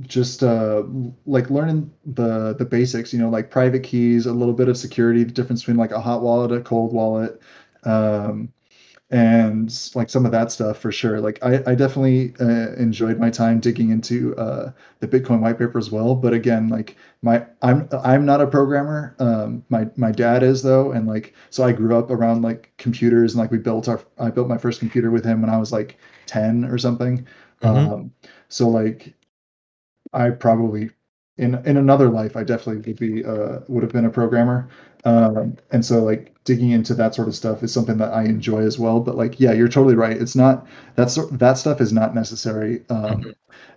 just 0.02 0.42
uh, 0.42 0.82
like 1.26 1.50
learning 1.50 1.90
the 2.06 2.54
the 2.54 2.64
basics, 2.64 3.12
you 3.12 3.18
know, 3.18 3.28
like 3.28 3.50
private 3.50 3.82
keys, 3.82 4.26
a 4.26 4.32
little 4.32 4.54
bit 4.54 4.68
of 4.68 4.76
security, 4.76 5.24
the 5.24 5.32
difference 5.32 5.62
between 5.62 5.76
like 5.76 5.92
a 5.92 6.00
hot 6.00 6.22
wallet, 6.22 6.52
a 6.52 6.60
cold 6.60 6.92
wallet, 6.92 7.40
um, 7.84 8.52
and 9.10 9.90
like 9.94 10.08
some 10.08 10.24
of 10.24 10.32
that 10.32 10.52
stuff 10.52 10.78
for 10.78 10.92
sure. 10.92 11.20
Like 11.20 11.38
I, 11.42 11.56
I 11.66 11.74
definitely 11.74 12.34
uh, 12.40 12.74
enjoyed 12.74 13.18
my 13.18 13.30
time 13.30 13.58
digging 13.60 13.90
into 13.90 14.36
uh, 14.36 14.72
the 15.00 15.08
Bitcoin 15.08 15.40
white 15.40 15.58
paper 15.58 15.78
as 15.78 15.90
well. 15.90 16.14
But 16.14 16.32
again, 16.32 16.68
like 16.68 16.96
my 17.22 17.44
I'm 17.62 17.88
I'm 17.92 18.24
not 18.24 18.40
a 18.40 18.46
programmer. 18.46 19.16
Um, 19.18 19.64
my 19.68 19.88
my 19.96 20.12
dad 20.12 20.42
is 20.42 20.62
though, 20.62 20.92
and 20.92 21.06
like 21.08 21.34
so 21.50 21.64
I 21.64 21.72
grew 21.72 21.96
up 21.98 22.10
around 22.10 22.42
like 22.42 22.72
computers 22.78 23.34
and 23.34 23.40
like 23.40 23.50
we 23.50 23.58
built 23.58 23.88
our 23.88 24.00
I 24.18 24.30
built 24.30 24.48
my 24.48 24.58
first 24.58 24.78
computer 24.80 25.10
with 25.10 25.24
him 25.24 25.40
when 25.40 25.50
I 25.50 25.58
was 25.58 25.72
like 25.72 25.98
10 26.26 26.64
or 26.64 26.78
something. 26.78 27.26
Mhm. 27.62 27.94
Um, 27.94 28.12
so 28.48 28.68
like 28.68 29.14
I 30.12 30.30
probably 30.30 30.90
in 31.36 31.54
in 31.66 31.76
another 31.76 32.08
life 32.08 32.36
I 32.36 32.44
definitely 32.44 32.82
would 32.92 32.98
be 32.98 33.24
uh 33.24 33.60
would 33.68 33.82
have 33.82 33.92
been 33.92 34.04
a 34.04 34.10
programmer. 34.10 34.68
Um, 35.04 35.56
and 35.70 35.84
so 35.84 36.02
like 36.04 36.34
digging 36.44 36.70
into 36.70 36.94
that 36.94 37.14
sort 37.14 37.28
of 37.28 37.34
stuff 37.34 37.62
is 37.62 37.72
something 37.72 37.96
that 37.98 38.12
I 38.12 38.24
enjoy 38.24 38.60
as 38.62 38.78
well. 38.78 39.00
But 39.00 39.16
like 39.16 39.40
yeah, 39.40 39.52
you're 39.52 39.68
totally 39.68 39.94
right. 39.94 40.16
It's 40.20 40.36
not 40.36 40.66
that 40.96 41.10
sort 41.10 41.38
that 41.38 41.58
stuff 41.58 41.80
is 41.80 41.92
not 41.92 42.14
necessary 42.14 42.84
um, 42.90 43.26
Mhm. 43.26 43.32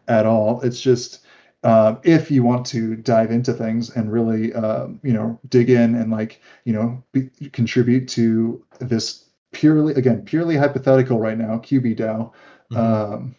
at 0.07 0.25
all. 0.25 0.61
It's 0.61 0.81
just 0.81 1.21
uh, 1.63 1.95
if 2.03 2.29
you 2.29 2.43
want 2.43 2.65
to 2.67 2.95
dive 2.97 3.31
into 3.31 3.53
things 3.53 3.89
and 3.91 4.11
really 4.11 4.53
um, 4.53 4.99
you 5.03 5.13
know 5.13 5.39
dig 5.49 5.69
in 5.69 5.95
and 5.95 6.11
like 6.11 6.41
you 6.65 6.73
know 6.73 7.01
be, 7.13 7.29
contribute 7.53 8.07
to 8.09 8.63
this 8.79 9.25
purely 9.51 9.93
again 9.95 10.23
purely 10.25 10.57
hypothetical 10.57 11.19
right 11.19 11.37
now 11.37 11.57
QB 11.59 11.95
DAO 11.95 12.33
Mhm. 12.69 12.97
um, 13.13 13.35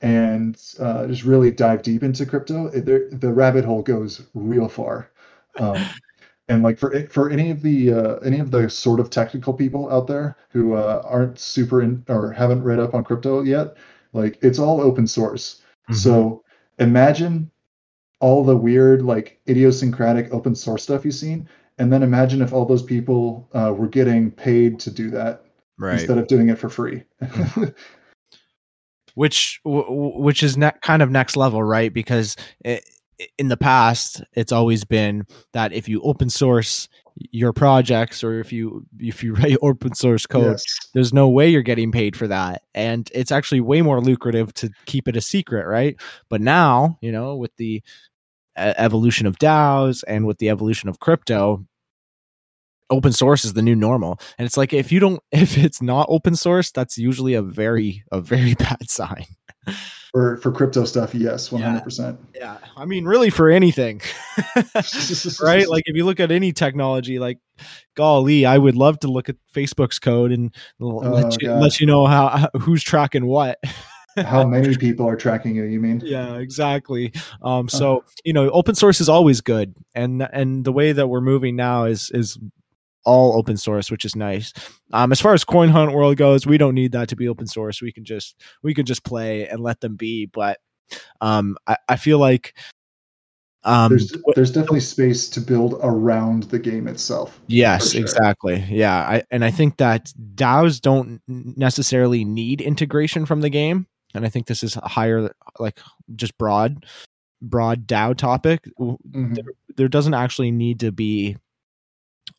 and 0.00 0.60
uh, 0.80 1.06
just 1.06 1.24
really 1.24 1.50
dive 1.50 1.82
deep 1.82 2.02
into 2.02 2.26
crypto, 2.26 2.66
it, 2.66 3.20
the 3.20 3.32
rabbit 3.32 3.64
hole 3.64 3.82
goes 3.82 4.22
real 4.34 4.68
far. 4.68 5.10
Um, 5.58 5.94
and 6.52 6.62
like 6.62 6.78
for 6.78 7.06
for 7.08 7.30
any 7.30 7.50
of 7.50 7.62
the 7.62 7.92
uh, 7.92 8.16
any 8.16 8.38
of 8.38 8.50
the 8.50 8.68
sort 8.68 9.00
of 9.00 9.08
technical 9.08 9.54
people 9.54 9.90
out 9.90 10.06
there 10.06 10.36
who 10.50 10.74
uh, 10.74 11.02
aren't 11.04 11.38
super 11.38 11.80
in 11.82 12.04
or 12.08 12.30
haven't 12.30 12.62
read 12.62 12.78
up 12.78 12.94
on 12.94 13.02
crypto 13.04 13.42
yet, 13.42 13.76
like 14.12 14.38
it's 14.42 14.58
all 14.58 14.80
open 14.80 15.06
source. 15.06 15.62
Mhm. 15.90 15.94
So 15.94 16.44
imagine 16.78 17.50
all 18.20 18.44
the 18.44 18.56
weird 18.56 19.02
like 19.02 19.40
idiosyncratic 19.48 20.32
open 20.32 20.54
source 20.54 20.82
stuff 20.82 21.04
you've 21.06 21.14
seen, 21.14 21.48
and 21.78 21.90
then 21.90 22.02
imagine 22.02 22.42
if 22.42 22.52
all 22.52 22.66
those 22.66 22.82
people 22.82 23.48
uh, 23.54 23.72
were 23.74 23.88
getting 23.88 24.30
paid 24.30 24.78
to 24.80 24.90
do 24.90 25.10
that 25.10 25.44
right. 25.78 25.94
instead 25.94 26.18
of 26.18 26.26
doing 26.26 26.50
it 26.50 26.58
for 26.58 26.68
free. 26.68 27.02
which 29.14 29.60
w- 29.64 29.84
w- 29.84 30.18
which 30.18 30.42
is 30.42 30.56
ne- 30.56 30.72
kind 30.82 31.02
of 31.02 31.10
next 31.10 31.36
level 31.36 31.62
right 31.62 31.92
because 31.92 32.36
it, 32.64 32.84
in 33.38 33.48
the 33.48 33.56
past 33.56 34.22
it's 34.34 34.52
always 34.52 34.84
been 34.84 35.24
that 35.52 35.72
if 35.72 35.88
you 35.88 36.00
open 36.02 36.28
source 36.30 36.88
your 37.30 37.52
projects 37.52 38.24
or 38.24 38.40
if 38.40 38.52
you 38.52 38.86
if 38.98 39.22
you 39.22 39.34
write 39.40 39.56
open 39.62 39.94
source 39.94 40.26
code 40.26 40.52
Yes. 40.52 40.64
there's 40.94 41.12
no 41.12 41.28
way 41.28 41.48
you're 41.48 41.62
getting 41.62 41.92
paid 41.92 42.16
for 42.16 42.26
that. 42.28 42.62
And 42.74 43.10
it's 43.14 43.30
actually 43.30 43.60
way 43.60 43.82
more 43.82 44.00
lucrative 44.00 44.54
to 44.54 44.70
keep 44.86 45.08
it 45.08 45.16
a 45.16 45.20
secret 45.20 45.66
right? 45.66 45.96
But 46.30 46.40
now 46.40 46.98
you 47.02 47.12
know 47.12 47.36
with 47.36 47.54
the 47.56 47.82
evolution 48.56 49.26
of 49.26 49.38
DAOs 49.38 50.04
and 50.06 50.26
with 50.26 50.38
the 50.38 50.48
evolution 50.50 50.88
of 50.88 51.00
crypto 51.00 51.66
open 52.90 53.12
source 53.12 53.44
is 53.44 53.54
the 53.54 53.62
new 53.62 53.74
normal. 53.74 54.20
And 54.36 54.44
it's 54.44 54.56
like 54.58 54.72
if 54.74 54.92
you 54.92 55.00
don't 55.00 55.22
if 55.32 55.56
it's 55.58 55.82
not 55.82 56.06
open 56.08 56.36
source 56.36 56.70
that's 56.70 56.98
usually 56.98 57.34
a 57.34 57.42
very 57.42 58.04
a 58.12 58.20
very 58.20 58.54
bad 58.66 58.88
sign 58.88 59.26
For 60.12 60.36
for 60.38 60.52
crypto 60.52 60.84
stuff, 60.84 61.14
yes, 61.14 61.48
hundred 61.48 61.82
percent. 61.84 62.18
yeah 62.34 62.58
i 62.76 62.84
mean 62.84 63.04
really 63.06 63.30
for 63.30 63.48
anything 63.48 64.00
right 65.42 65.68
like 65.68 65.84
if 65.86 65.96
you 65.96 66.04
look 66.04 66.20
at 66.20 66.30
any 66.30 66.52
technology 66.52 67.18
like 67.18 67.38
golly 67.94 68.44
i 68.46 68.56
would 68.58 68.76
love 68.76 68.98
to 69.00 69.08
look 69.08 69.28
at 69.28 69.36
facebook's 69.54 69.98
code 69.98 70.32
and 70.32 70.54
Oh, 70.80 70.96
let 70.98 71.40
you 71.40 71.48
God. 71.48 71.62
let 71.62 71.80
you 71.80 71.86
know 71.86 72.06
how 72.06 72.28
how- 72.28 72.50
who's 72.60 72.82
tracking 72.82 73.26
what 73.26 73.58
How 74.16 74.46
many 74.46 74.76
people 74.76 75.08
are 75.08 75.16
tracking 75.16 75.56
you? 75.56 75.64
You 75.64 75.80
mean? 75.80 76.02
yeah 76.04 76.36
exactly 76.36 77.12
um 77.42 77.68
so 77.68 78.04
you 78.24 78.32
know 78.32 78.50
open 78.50 78.74
source 78.74 79.00
is 79.00 79.08
always 79.08 79.40
good 79.40 79.74
and 79.94 80.22
and 80.32 80.64
the 80.64 80.72
way 80.72 80.92
that 80.92 81.06
we're 81.08 81.20
moving 81.22 81.56
now 81.56 81.84
is 81.84 82.10
is 82.12 82.38
all 83.04 83.36
open 83.36 83.56
source 83.56 83.90
which 83.90 84.04
is 84.04 84.14
nice 84.14 84.52
um 84.92 85.10
as 85.12 85.20
far 85.20 85.34
as 85.34 85.44
coin 85.44 85.68
hunt 85.68 85.92
world 85.92 86.16
goes 86.16 86.46
we 86.46 86.58
don't 86.58 86.74
need 86.74 86.92
that 86.92 87.08
to 87.08 87.16
be 87.16 87.28
open 87.28 87.46
source 87.46 87.82
we 87.82 87.92
can 87.92 88.04
just 88.04 88.40
we 88.62 88.74
can 88.74 88.86
just 88.86 89.04
play 89.04 89.48
and 89.48 89.60
let 89.60 89.80
them 89.80 89.96
be 89.96 90.26
but 90.26 90.58
um 91.20 91.56
i, 91.66 91.76
I 91.88 91.96
feel 91.96 92.18
like 92.18 92.54
um 93.64 93.90
There's 93.90 94.12
there's 94.34 94.50
definitely 94.50 94.80
space 94.80 95.28
to 95.30 95.40
build 95.40 95.78
around 95.82 96.44
the 96.44 96.58
game 96.58 96.88
itself. 96.88 97.40
Yes, 97.46 97.92
sure. 97.92 98.00
exactly. 98.00 98.56
Yeah, 98.68 98.96
I, 98.96 99.22
and 99.30 99.44
I 99.44 99.52
think 99.52 99.76
that 99.76 100.12
DAOs 100.34 100.80
don't 100.80 101.20
necessarily 101.28 102.24
need 102.24 102.60
integration 102.60 103.24
from 103.24 103.40
the 103.40 103.50
game, 103.50 103.86
and 104.14 104.26
I 104.26 104.30
think 104.30 104.48
this 104.48 104.64
is 104.64 104.76
a 104.76 104.88
higher, 104.88 105.32
like 105.60 105.78
just 106.16 106.36
broad, 106.38 106.86
broad 107.40 107.86
DAO 107.86 108.16
topic. 108.16 108.68
W- 108.78 108.98
Mhm. 109.10 109.38
There 109.76 109.88
doesn't 109.88 110.14
actually 110.14 110.50
need 110.50 110.80
to 110.80 110.90
be, 110.90 111.36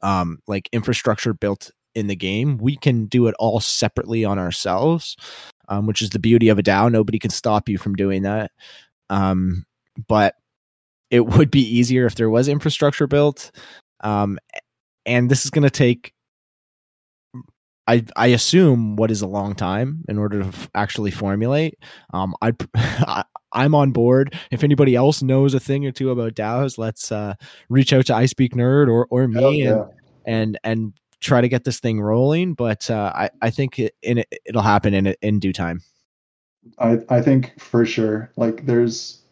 um, 0.03 0.39
like 0.47 0.69
infrastructure 0.71 1.33
built 1.33 1.71
in 1.95 2.07
the 2.07 2.15
game. 2.15 2.57
We 2.57 2.75
can 2.75 3.05
do 3.05 3.27
it 3.27 3.35
all 3.39 3.59
separately 3.59 4.25
on 4.25 4.37
ourselves, 4.37 5.15
um, 5.69 5.87
which 5.87 6.01
is 6.01 6.11
the 6.11 6.19
beauty 6.19 6.49
of 6.49 6.59
a 6.59 6.63
DAO. 6.63 6.91
Nobody 6.91 7.17
can 7.17 7.31
stop 7.31 7.67
you 7.69 7.77
from 7.77 7.95
doing 7.95 8.23
that. 8.23 8.51
Um, 9.09 9.65
but 10.07 10.35
it 11.09 11.25
would 11.37 11.49
be 11.49 11.61
easier 11.61 12.05
if 12.05 12.15
there 12.15 12.29
was 12.29 12.47
infrastructure 12.47 13.07
built. 13.07 13.51
Um, 14.01 14.37
and 15.05 15.29
this 15.29 15.45
is 15.45 15.51
going 15.51 15.63
to 15.63 15.69
take 15.69 16.12
I 17.87 18.05
I 18.15 18.27
assume 18.27 18.95
what 18.95 19.11
is 19.11 19.21
a 19.21 19.27
long 19.27 19.55
time 19.55 20.03
in 20.07 20.17
order 20.17 20.41
to 20.41 20.47
f- 20.47 20.69
actually 20.73 21.11
formulate. 21.11 21.77
Um, 22.13 22.33
I 22.41 22.53
I'm 23.51 23.75
on 23.75 23.91
board. 23.91 24.35
If 24.51 24.63
anybody 24.63 24.95
else 24.95 25.21
knows 25.21 25.53
a 25.53 25.59
thing 25.59 25.85
or 25.85 25.91
two 25.91 26.09
about 26.09 26.33
DAOs, 26.33 26.77
let's 26.77 27.11
uh, 27.11 27.35
reach 27.69 27.93
out 27.93 28.05
to 28.07 28.15
I 28.15 28.25
Speak 28.25 28.53
Nerd 28.53 28.87
or 28.89 29.07
or 29.09 29.27
me 29.27 29.63
yeah. 29.63 29.71
and 29.71 29.89
and 30.25 30.59
and 30.63 30.93
try 31.19 31.41
to 31.41 31.49
get 31.49 31.63
this 31.63 31.79
thing 31.79 32.01
rolling. 32.01 32.53
But 32.53 32.89
uh, 32.89 33.11
I 33.13 33.29
I 33.41 33.49
think 33.49 33.79
it, 33.79 33.95
in 34.01 34.19
it, 34.19 34.27
it'll 34.45 34.61
happen 34.61 34.93
in 34.93 35.07
in 35.21 35.39
due 35.39 35.53
time. 35.53 35.81
I 36.79 36.99
I 37.09 37.21
think 37.21 37.59
for 37.59 37.85
sure. 37.85 38.31
Like 38.37 38.65
there's 38.65 39.22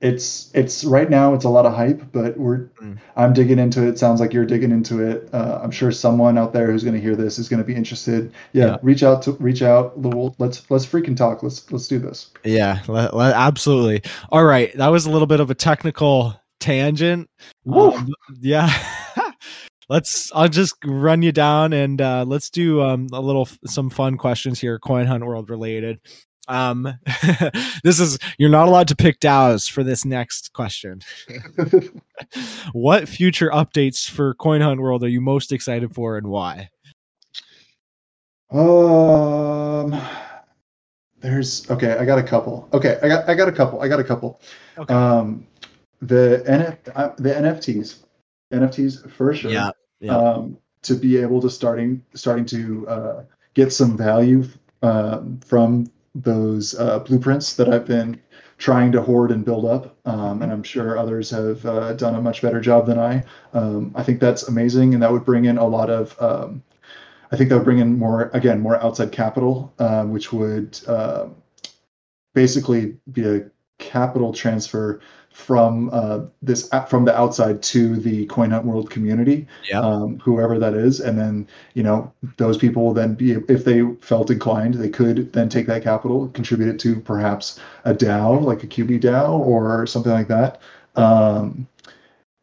it's 0.00 0.50
it's 0.54 0.84
right 0.84 1.10
now 1.10 1.34
it's 1.34 1.44
a 1.44 1.48
lot 1.48 1.66
of 1.66 1.74
hype, 1.74 2.12
but 2.12 2.36
we're 2.38 2.68
Mm. 2.80 2.96
I'm 3.16 3.32
digging 3.32 3.58
into 3.58 3.84
it. 3.86 3.98
Sounds 3.98 4.20
like 4.20 4.32
you're 4.32 4.44
digging 4.46 4.70
into 4.70 5.02
it. 5.04 5.28
Uh, 5.32 5.58
I'm 5.60 5.72
sure 5.72 5.90
someone 5.90 6.38
out 6.38 6.52
there 6.52 6.70
who's 6.70 6.84
going 6.84 6.94
to 6.94 7.00
hear 7.00 7.16
this 7.16 7.36
is 7.38 7.48
going 7.48 7.58
to 7.58 7.66
be 7.66 7.74
interested. 7.74 8.32
Yeah, 8.52 8.66
Yeah. 8.66 8.76
reach 8.82 9.02
out 9.02 9.22
to 9.22 9.32
reach 9.32 9.62
out. 9.62 10.00
Let's 10.38 10.70
let's 10.70 10.86
freaking 10.86 11.16
talk. 11.16 11.42
Let's 11.42 11.70
let's 11.72 11.88
do 11.88 11.98
this. 11.98 12.30
Yeah, 12.44 12.80
absolutely. 12.88 14.02
All 14.30 14.44
right, 14.44 14.72
that 14.76 14.88
was 14.88 15.06
a 15.06 15.10
little 15.10 15.26
bit 15.26 15.40
of 15.40 15.50
a 15.50 15.54
technical 15.56 16.40
tangent. 16.60 17.28
Um, 17.68 18.08
yeah. 18.40 18.70
let's 19.88 20.30
I'll 20.34 20.48
just 20.48 20.74
run 20.84 21.22
you 21.22 21.32
down 21.32 21.72
and 21.72 22.00
uh 22.00 22.24
let's 22.26 22.50
do 22.50 22.82
um 22.82 23.08
a 23.12 23.20
little 23.20 23.48
some 23.66 23.88
fun 23.90 24.16
questions 24.18 24.60
here 24.60 24.78
coin 24.78 25.06
hunt 25.06 25.24
world 25.24 25.50
related. 25.50 25.98
Um 26.48 26.98
this 27.84 28.00
is 28.00 28.18
you're 28.38 28.50
not 28.50 28.68
allowed 28.68 28.88
to 28.88 28.96
pick 28.96 29.20
DAOs 29.20 29.70
for 29.70 29.84
this 29.84 30.04
next 30.04 30.52
question. 30.52 31.00
what 32.72 33.08
future 33.08 33.50
updates 33.50 34.08
for 34.08 34.34
coin 34.34 34.60
hunt 34.60 34.80
world 34.80 35.04
are 35.04 35.08
you 35.08 35.20
most 35.20 35.52
excited 35.52 35.94
for 35.94 36.16
and 36.16 36.26
why? 36.26 36.70
um, 38.50 40.00
there's 41.20 41.70
okay. 41.70 41.92
I 41.98 42.04
got 42.04 42.18
a 42.18 42.22
couple. 42.22 42.68
Okay, 42.72 42.98
I 43.02 43.08
got 43.08 43.28
I 43.28 43.34
got 43.34 43.48
a 43.48 43.52
couple. 43.52 43.80
I 43.80 43.88
got 43.88 44.00
a 44.00 44.04
couple. 44.04 44.40
Okay. 44.78 44.94
Um, 44.94 45.46
the 46.00 46.42
NF 46.46 46.78
uh, 46.94 47.14
the 47.18 47.30
NFTs, 47.30 48.04
NFTs 48.52 49.10
for 49.10 49.34
sure. 49.34 49.50
Yeah, 49.50 49.70
yeah. 50.00 50.16
Um, 50.16 50.58
to 50.82 50.94
be 50.94 51.16
able 51.18 51.40
to 51.42 51.50
starting 51.50 52.02
starting 52.14 52.46
to 52.46 52.88
uh, 52.88 53.24
get 53.54 53.72
some 53.72 53.96
value 53.96 54.48
um, 54.82 55.40
from 55.44 55.90
those 56.14 56.78
uh, 56.78 56.98
blueprints 57.00 57.54
that 57.56 57.68
I've 57.68 57.86
been 57.86 58.20
trying 58.58 58.90
to 58.92 59.02
hoard 59.02 59.30
and 59.30 59.44
build 59.44 59.64
up, 59.64 59.96
um, 60.04 60.42
and 60.42 60.52
I'm 60.52 60.62
sure 60.62 60.98
others 60.98 61.30
have 61.30 61.64
uh, 61.64 61.92
done 61.94 62.16
a 62.16 62.20
much 62.20 62.42
better 62.42 62.60
job 62.60 62.86
than 62.86 62.98
I. 62.98 63.22
Um, 63.52 63.92
I 63.94 64.02
think 64.02 64.20
that's 64.20 64.48
amazing, 64.48 64.94
and 64.94 65.02
that 65.02 65.12
would 65.12 65.24
bring 65.24 65.44
in 65.44 65.58
a 65.58 65.66
lot 65.66 65.90
of. 65.90 66.20
Um, 66.20 66.62
I 67.30 67.36
think 67.36 67.50
that 67.50 67.56
would 67.56 67.64
bring 67.64 67.78
in 67.78 67.98
more 67.98 68.30
again 68.32 68.60
more 68.60 68.82
outside 68.82 69.12
capital, 69.12 69.72
um, 69.78 70.12
which 70.12 70.32
would 70.32 70.80
uh, 70.86 71.28
basically 72.34 72.96
be 73.12 73.24
a 73.26 73.50
capital 73.78 74.32
transfer 74.32 75.00
from 75.32 75.88
uh, 75.92 76.20
this 76.42 76.68
from 76.88 77.04
the 77.04 77.16
outside 77.16 77.62
to 77.62 77.96
the 77.96 78.26
coin 78.26 78.50
hunt 78.50 78.64
world 78.64 78.90
community 78.90 79.46
Yeah. 79.70 79.80
um, 79.80 80.18
whoever 80.18 80.58
that 80.58 80.74
is 80.74 81.00
and 81.00 81.16
then 81.18 81.46
you 81.74 81.82
know 81.84 82.12
those 82.38 82.56
people 82.58 82.84
will 82.84 82.92
then 82.94 83.14
be 83.14 83.32
if 83.48 83.64
they 83.64 83.82
felt 84.00 84.30
inclined 84.30 84.74
they 84.74 84.88
could 84.88 85.32
then 85.32 85.48
take 85.48 85.66
that 85.68 85.82
capital 85.84 86.28
contribute 86.28 86.68
it 86.74 86.80
to 86.80 86.98
perhaps 87.00 87.60
a 87.84 87.94
dao 87.94 88.42
like 88.42 88.64
a 88.64 88.66
qb 88.66 89.00
dao 89.00 89.30
or 89.38 89.86
something 89.86 90.12
like 90.12 90.28
that 90.28 90.60
um, 90.96 91.66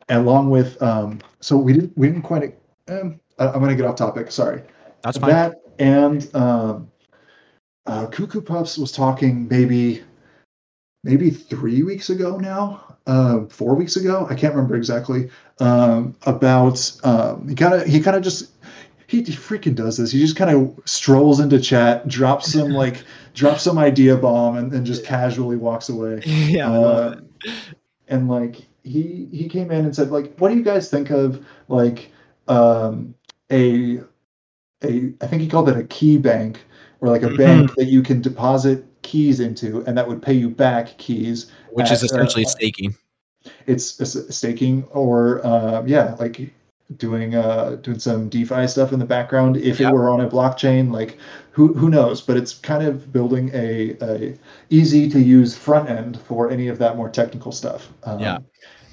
along 0.09 0.49
with 0.49 0.81
um, 0.81 1.19
so 1.41 1.57
we 1.57 1.73
didn't 1.73 1.97
we 1.97 2.07
didn't 2.07 2.21
quite 2.21 2.55
um, 2.87 3.19
I- 3.39 3.47
i'm 3.47 3.59
going 3.59 3.69
to 3.69 3.75
get 3.75 3.85
off 3.85 3.95
topic 3.97 4.31
sorry 4.31 4.61
That's 5.01 5.17
fine. 5.17 5.29
that 5.31 5.55
and 5.79 6.33
um, 6.35 6.89
uh, 7.87 8.07
Cuckoo 8.07 8.41
Puffs 8.41 8.77
was 8.77 8.91
talking 8.91 9.47
maybe 9.49 10.01
maybe 11.05 11.29
three 11.29 11.83
weeks 11.83 12.09
ago 12.09 12.37
now, 12.37 12.97
uh, 13.07 13.45
four 13.45 13.75
weeks 13.75 13.95
ago. 13.95 14.27
I 14.29 14.35
can't 14.35 14.53
remember 14.55 14.75
exactly. 14.75 15.29
Um, 15.59 16.15
about 16.23 16.91
um, 17.05 17.47
he 17.47 17.55
kind 17.55 17.73
of 17.75 17.85
he 17.85 18.01
kind 18.01 18.17
of 18.17 18.23
just 18.23 18.51
he, 19.07 19.23
he 19.23 19.31
freaking 19.33 19.75
does 19.75 19.97
this. 19.97 20.11
He 20.11 20.19
just 20.19 20.35
kind 20.35 20.51
of 20.51 20.77
strolls 20.85 21.39
into 21.39 21.59
chat, 21.61 22.07
drops 22.07 22.51
some 22.51 22.73
like 22.83 23.03
drops 23.33 23.63
some 23.63 23.77
idea 23.77 24.17
bomb, 24.17 24.57
and 24.57 24.71
then 24.71 24.83
just 24.83 25.05
casually 25.05 25.55
walks 25.55 25.87
away. 25.89 26.23
yeah. 26.25 26.69
Uh, 26.69 27.21
and 28.07 28.27
like 28.27 28.57
he 28.83 29.27
he 29.31 29.47
came 29.47 29.71
in 29.71 29.85
and 29.85 29.95
said 29.95 30.11
like 30.11 30.35
what 30.37 30.49
do 30.49 30.55
you 30.57 30.63
guys 30.63 30.89
think 30.89 31.09
of 31.09 31.45
like 31.69 32.11
um 32.47 33.15
a 33.51 33.99
a 34.83 35.13
i 35.21 35.27
think 35.27 35.41
he 35.41 35.47
called 35.47 35.69
it 35.69 35.77
a 35.77 35.83
key 35.85 36.17
bank 36.17 36.63
or 37.01 37.09
like 37.09 37.23
a 37.23 37.29
Mhm. 37.29 37.37
bank 37.37 37.75
that 37.75 37.85
you 37.85 38.03
can 38.03 38.21
deposit 38.21 38.85
keys 39.05 39.39
into 39.39 39.83
and 39.87 39.97
that 39.97 40.05
would 40.07 40.21
pay 40.21 40.33
you 40.33 40.49
back 40.49 40.97
keys 40.97 41.51
Which 41.71 41.91
is 41.91 42.01
uh, 42.03 42.07
essentially 42.07 42.45
staking. 42.45 42.95
it's 43.67 43.99
it's 44.01 44.35
staking 44.35 44.83
or 44.91 45.45
uh, 45.45 45.83
yeah 45.85 46.15
like 46.19 46.51
doing 46.97 47.33
uh 47.35 47.77
doing 47.81 47.97
some 47.99 48.29
defi 48.29 48.67
stuff 48.67 48.91
in 48.93 48.99
the 48.99 49.05
background 49.05 49.57
if 49.57 49.79
Yep. 49.79 49.89
it 49.91 49.93
were 49.93 50.09
on 50.09 50.21
a 50.21 50.29
blockchain 50.29 50.91
like 50.91 51.17
who 51.51 51.73
who 51.73 51.89
knows 51.89 52.21
but 52.21 52.37
it's 52.37 52.53
kind 52.71 52.83
of 52.85 53.11
building 53.11 53.49
a, 53.53 53.97
a 54.01 54.37
easy 54.69 55.09
to 55.09 55.19
use 55.19 55.55
front 55.57 55.89
end 55.89 56.19
for 56.27 56.49
any 56.51 56.67
of 56.67 56.77
that 56.79 56.95
more 56.97 57.09
technical 57.09 57.51
stuff 57.51 57.89
um, 58.03 58.19
Yeah. 58.19 58.37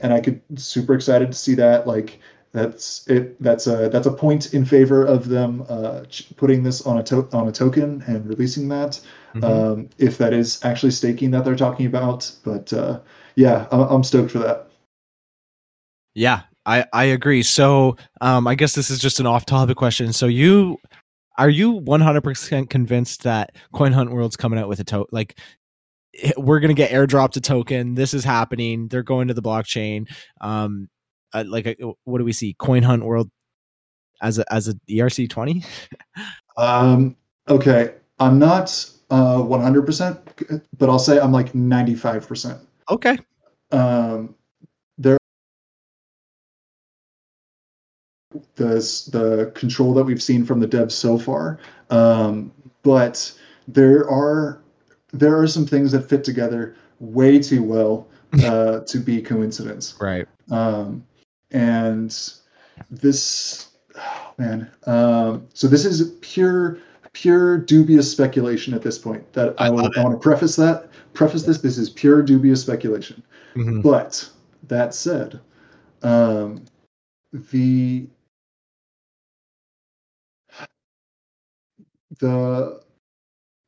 and 0.00 0.12
i 0.12 0.20
could 0.20 0.40
super 0.56 0.94
excited 0.94 1.28
to 1.32 1.38
see 1.38 1.54
that 1.56 1.86
like 1.86 2.18
that's 2.52 3.06
it 3.08 3.40
that's 3.42 3.66
a 3.66 3.88
that's 3.90 4.06
a 4.06 4.12
point 4.12 4.54
in 4.54 4.64
favor 4.64 5.04
of 5.04 5.28
them 5.28 5.64
uh 5.68 6.04
putting 6.36 6.62
this 6.62 6.86
on 6.86 6.96
a 6.98 7.02
to- 7.02 7.28
on 7.34 7.48
a 7.48 7.52
token 7.52 8.02
and 8.06 8.26
releasing 8.26 8.68
that 8.68 8.98
Mhm. 9.34 9.44
um 9.44 9.88
if 9.98 10.18
that 10.18 10.32
is 10.32 10.62
actually 10.64 10.90
staking 10.92 11.30
that 11.30 11.44
they're 11.44 11.56
talking 11.56 11.86
about 11.86 12.30
but 12.44 12.72
uh 12.72 13.00
yeah 13.36 13.66
I- 13.72 13.94
i'm 13.94 14.02
stoked 14.04 14.30
for 14.30 14.38
that 14.40 14.68
Yeah, 16.14 16.42
I 16.66 16.84
I 16.92 17.04
agree. 17.04 17.42
So, 17.42 17.96
um, 18.20 18.46
I 18.46 18.54
guess 18.54 18.74
this 18.74 18.90
is 18.90 18.98
just 18.98 19.18
an 19.20 19.26
off-topic 19.26 19.76
question. 19.78 20.12
So, 20.12 20.26
you 20.26 20.76
are 21.38 21.48
you 21.48 21.80
100% 21.80 22.68
convinced 22.68 23.22
that 23.22 23.56
Coin 23.72 23.92
Hunt 23.92 24.10
World's 24.12 24.36
coming 24.36 24.58
out 24.58 24.68
with 24.68 24.78
a 24.80 24.84
token? 24.84 25.08
Like, 25.12 25.38
eh, 26.22 26.32
we're 26.36 26.60
gonna 26.60 26.74
get 26.74 26.90
airdropped 26.90 27.36
a 27.38 27.40
token. 27.40 27.94
This 27.94 28.12
is 28.12 28.24
happening. 28.24 28.88
They're 28.88 29.02
going 29.02 29.28
to 29.28 29.34
the 29.34 29.40
blockchain. 29.42 30.06
Um, 30.42 30.90
uh, 31.32 31.44
like, 31.46 31.66
uh, 31.66 31.92
what 32.04 32.18
do 32.18 32.24
we 32.24 32.34
see? 32.34 32.54
Coin 32.58 32.82
Hunt 32.82 33.02
World 33.04 33.30
as 34.20 34.38
a 34.38 34.44
as 34.52 34.68
a 34.68 34.74
ERC 34.90 35.26
20. 35.30 35.64
Um, 36.58 37.16
okay, 37.48 37.94
I'm 38.18 38.38
not 38.38 38.68
uh 39.12 39.42
100%, 39.42 40.62
but 40.78 40.88
I'll 40.88 40.98
say 40.98 41.20
I'm 41.20 41.32
like 41.32 41.52
95%. 41.52 42.58
Okay. 42.90 43.18
Um, 43.70 44.34
there, 44.96 45.18
the 48.56 48.74
the 49.12 49.52
control 49.54 49.92
that 49.94 50.04
we've 50.04 50.22
seen 50.22 50.44
from 50.44 50.60
the 50.60 50.66
devs 50.66 50.92
so 50.92 51.18
far, 51.18 51.58
um, 51.90 52.50
but 52.82 53.32
there 53.68 54.08
are 54.10 54.62
there 55.12 55.38
are 55.38 55.46
some 55.46 55.66
things 55.66 55.92
that 55.92 56.08
fit 56.08 56.24
together 56.24 56.74
way 56.98 57.38
too 57.38 57.62
well 57.62 58.08
uh, 58.44 58.80
to 58.86 58.98
be 58.98 59.20
coincidence. 59.20 59.94
Right. 60.00 60.26
um, 60.50 61.04
and 61.50 62.10
this 62.90 63.68
oh, 63.96 64.34
man 64.38 64.70
um, 64.86 65.46
so 65.52 65.68
this 65.68 65.84
is 65.84 66.16
pure 66.22 66.78
pure 67.12 67.58
dubious 67.58 68.10
speculation 68.10 68.72
at 68.74 68.82
this 68.82 68.98
point 68.98 69.30
that 69.34 69.54
I 69.58 69.66
i, 69.66 69.70
will, 69.70 69.90
I 69.96 70.02
want 70.02 70.14
to 70.14 70.18
preface 70.18 70.56
that 70.56 70.88
preface 71.12 71.42
this 71.42 71.58
this 71.60 71.78
is 71.78 71.90
pure 71.90 72.22
dubious 72.22 72.60
speculation 72.62 73.22
Mhm. 73.54 73.82
but 73.82 74.28
that 74.68 74.94
said 74.94 75.40
um, 76.02 76.64
the 77.50 78.08
the 82.18 82.81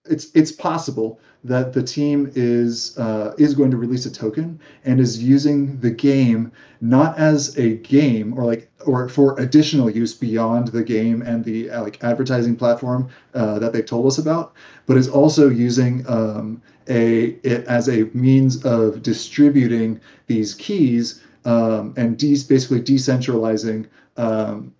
it's 0.06 0.30
it's 0.34 0.52
possible 0.52 1.18
that 1.44 1.72
the 1.72 1.82
team 1.82 2.30
is 2.34 2.96
uh, 2.98 3.34
is 3.38 3.54
going 3.54 3.70
to 3.70 3.76
release 3.76 4.06
a 4.06 4.10
token 4.12 4.58
and 4.84 5.00
is 5.00 5.22
using 5.22 5.78
the 5.80 5.90
game 5.90 6.52
not 6.80 7.16
as 7.18 7.56
a 7.58 7.76
game 7.78 8.38
or 8.38 8.44
like 8.44 8.70
or 8.86 9.08
for 9.08 9.38
additional 9.40 9.88
use 9.88 10.14
beyond 10.14 10.68
the 10.68 10.82
game 10.82 11.22
and 11.22 11.44
the 11.44 11.70
uh, 11.70 11.82
like 11.82 12.02
advertising 12.04 12.54
platform 12.54 13.08
uh, 13.34 13.58
that 13.58 13.72
they've 13.72 13.86
told 13.86 14.06
us 14.06 14.18
about, 14.18 14.54
but 14.86 14.96
is 14.96 15.08
also 15.08 15.48
using 15.48 16.04
um, 16.08 16.60
a 16.88 17.36
it 17.42 17.64
as 17.66 17.88
a 17.88 18.04
means 18.12 18.62
of 18.64 19.02
distributing 19.02 19.98
these 20.26 20.54
keys 20.54 21.22
um, 21.46 21.94
and 21.96 22.18
de- 22.18 22.44
basically 22.48 22.80
decentralizing 22.80 23.86
um, 24.18 24.74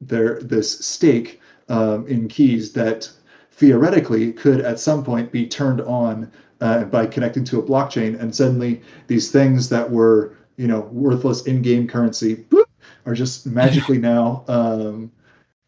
their 0.00 0.40
this 0.40 0.84
stake 0.84 1.40
um, 1.68 2.06
in 2.06 2.28
keys 2.28 2.72
that 2.72 3.10
theoretically 3.56 4.32
could 4.32 4.60
at 4.60 4.80
some 4.80 5.04
point 5.04 5.30
be 5.30 5.46
turned 5.46 5.80
on 5.82 6.30
uh, 6.60 6.84
by 6.84 7.06
connecting 7.06 7.44
to 7.44 7.58
a 7.58 7.62
blockchain 7.62 8.18
and 8.20 8.34
suddenly 8.34 8.82
these 9.06 9.30
things 9.30 9.68
that 9.68 9.90
were 9.90 10.36
you 10.56 10.66
know 10.66 10.80
worthless 10.92 11.46
in-game 11.46 11.86
currency 11.86 12.36
boop, 12.36 12.64
are 13.06 13.14
just 13.14 13.46
magically 13.46 13.98
now 14.12 14.44
um, 14.48 15.10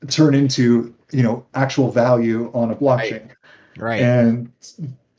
turn 0.09 0.35
into 0.35 0.95
you 1.13 1.23
know 1.23 1.45
actual 1.55 1.91
value 1.91 2.51
on 2.55 2.71
a 2.71 2.75
blockchain. 2.77 3.29
Right. 3.79 4.01
right. 4.01 4.01
And 4.01 4.51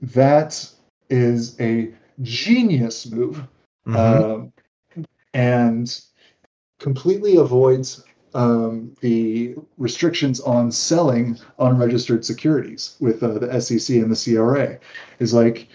that 0.01 0.69
is 1.09 1.59
a 1.59 1.93
genius 2.21 3.09
move. 3.09 3.43
Mhm. 3.87 3.95
Um, 3.95 4.53
and 5.33 6.01
completely 6.79 7.37
avoids 7.37 8.03
um, 8.37 8.95
the 9.01 9.55
restrictions 9.79 10.39
on 10.39 10.71
selling 10.71 11.37
unregistered 11.57 12.23
securities 12.23 12.95
with 12.99 13.23
uh, 13.23 13.39
the 13.39 13.59
SEC 13.59 13.97
and 13.97 14.15
the 14.15 14.35
CRA. 14.35 14.77
Is 15.19 15.33
like, 15.33 15.67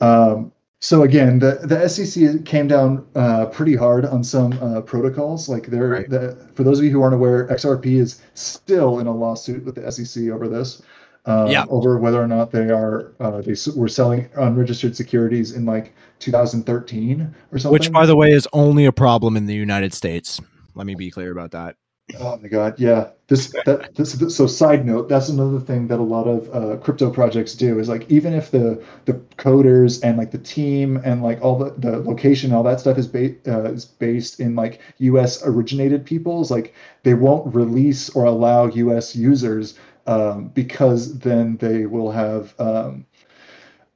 um, 0.00 0.52
so 0.80 1.02
again, 1.02 1.40
the 1.40 1.58
the 1.64 1.88
SEC 1.88 2.44
came 2.44 2.68
down 2.68 3.04
uh, 3.16 3.46
pretty 3.46 3.74
hard 3.74 4.04
on 4.06 4.22
some 4.22 4.52
uh, 4.62 4.80
protocols. 4.82 5.48
Like 5.48 5.66
they're 5.66 5.88
Right. 5.88 6.08
the, 6.08 6.36
for 6.54 6.62
those 6.62 6.78
of 6.78 6.84
you 6.84 6.92
who 6.92 7.02
aren't 7.02 7.14
aware, 7.14 7.48
XRP 7.48 7.86
is 7.96 8.22
still 8.34 9.00
in 9.00 9.08
a 9.08 9.14
lawsuit 9.14 9.64
with 9.64 9.74
the 9.74 9.90
SEC 9.90 10.28
over 10.30 10.48
this. 10.48 10.82
Um, 11.26 11.50
Yeah. 11.50 11.64
over 11.68 11.98
whether 11.98 12.22
or 12.22 12.28
not 12.28 12.52
they 12.52 12.70
are 12.70 13.12
uh, 13.18 13.40
they 13.40 13.56
were 13.74 13.88
selling 13.88 14.28
unregistered 14.36 14.94
securities 14.94 15.52
in 15.52 15.64
like 15.66 15.94
2013 16.20 17.34
or 17.50 17.58
something. 17.58 17.72
Which, 17.72 17.90
by 17.90 18.06
the 18.06 18.14
way, 18.14 18.30
is 18.30 18.46
only 18.52 18.84
a 18.84 18.92
problem 18.92 19.36
in 19.36 19.46
the 19.46 19.54
United 19.54 19.94
States. 19.94 20.40
Let 20.76 20.86
me 20.86 20.94
be 20.94 21.10
clear 21.10 21.32
about 21.32 21.50
that. 21.52 21.76
Oh 22.20 22.36
my 22.36 22.48
god, 22.48 22.78
yeah. 22.78 23.10
This 23.28 23.56
that 23.64 23.94
this 23.94 24.12
so 24.36 24.46
side 24.46 24.84
note, 24.84 25.08
that's 25.08 25.30
another 25.30 25.58
thing 25.58 25.86
that 25.88 25.98
a 25.98 26.02
lot 26.02 26.26
of 26.28 26.50
uh, 26.54 26.76
crypto 26.76 27.10
projects 27.10 27.54
do 27.54 27.78
is 27.78 27.88
like 27.88 28.08
even 28.10 28.34
if 28.34 28.50
the 28.50 28.82
the 29.06 29.14
coders 29.38 30.00
and 30.04 30.18
like 30.18 30.30
the 30.30 30.38
team 30.38 30.98
and 31.02 31.22
like 31.22 31.40
all 31.42 31.56
the 31.58 31.70
the 31.78 31.98
location 32.00 32.52
all 32.52 32.62
that 32.64 32.80
stuff 32.80 32.98
is 32.98 33.06
ba- 33.06 33.34
uh, 33.48 33.72
is 33.72 33.86
based 33.86 34.38
in 34.38 34.54
like 34.54 34.80
US 34.98 35.42
originated 35.46 36.04
peoples, 36.04 36.50
like 36.50 36.74
they 37.04 37.14
won't 37.14 37.54
release 37.54 38.10
or 38.10 38.24
allow 38.26 38.66
US 38.66 39.16
users 39.16 39.78
um, 40.06 40.48
because 40.48 41.18
then 41.20 41.56
they 41.56 41.86
will 41.86 42.10
have 42.10 42.54
um, 42.60 43.06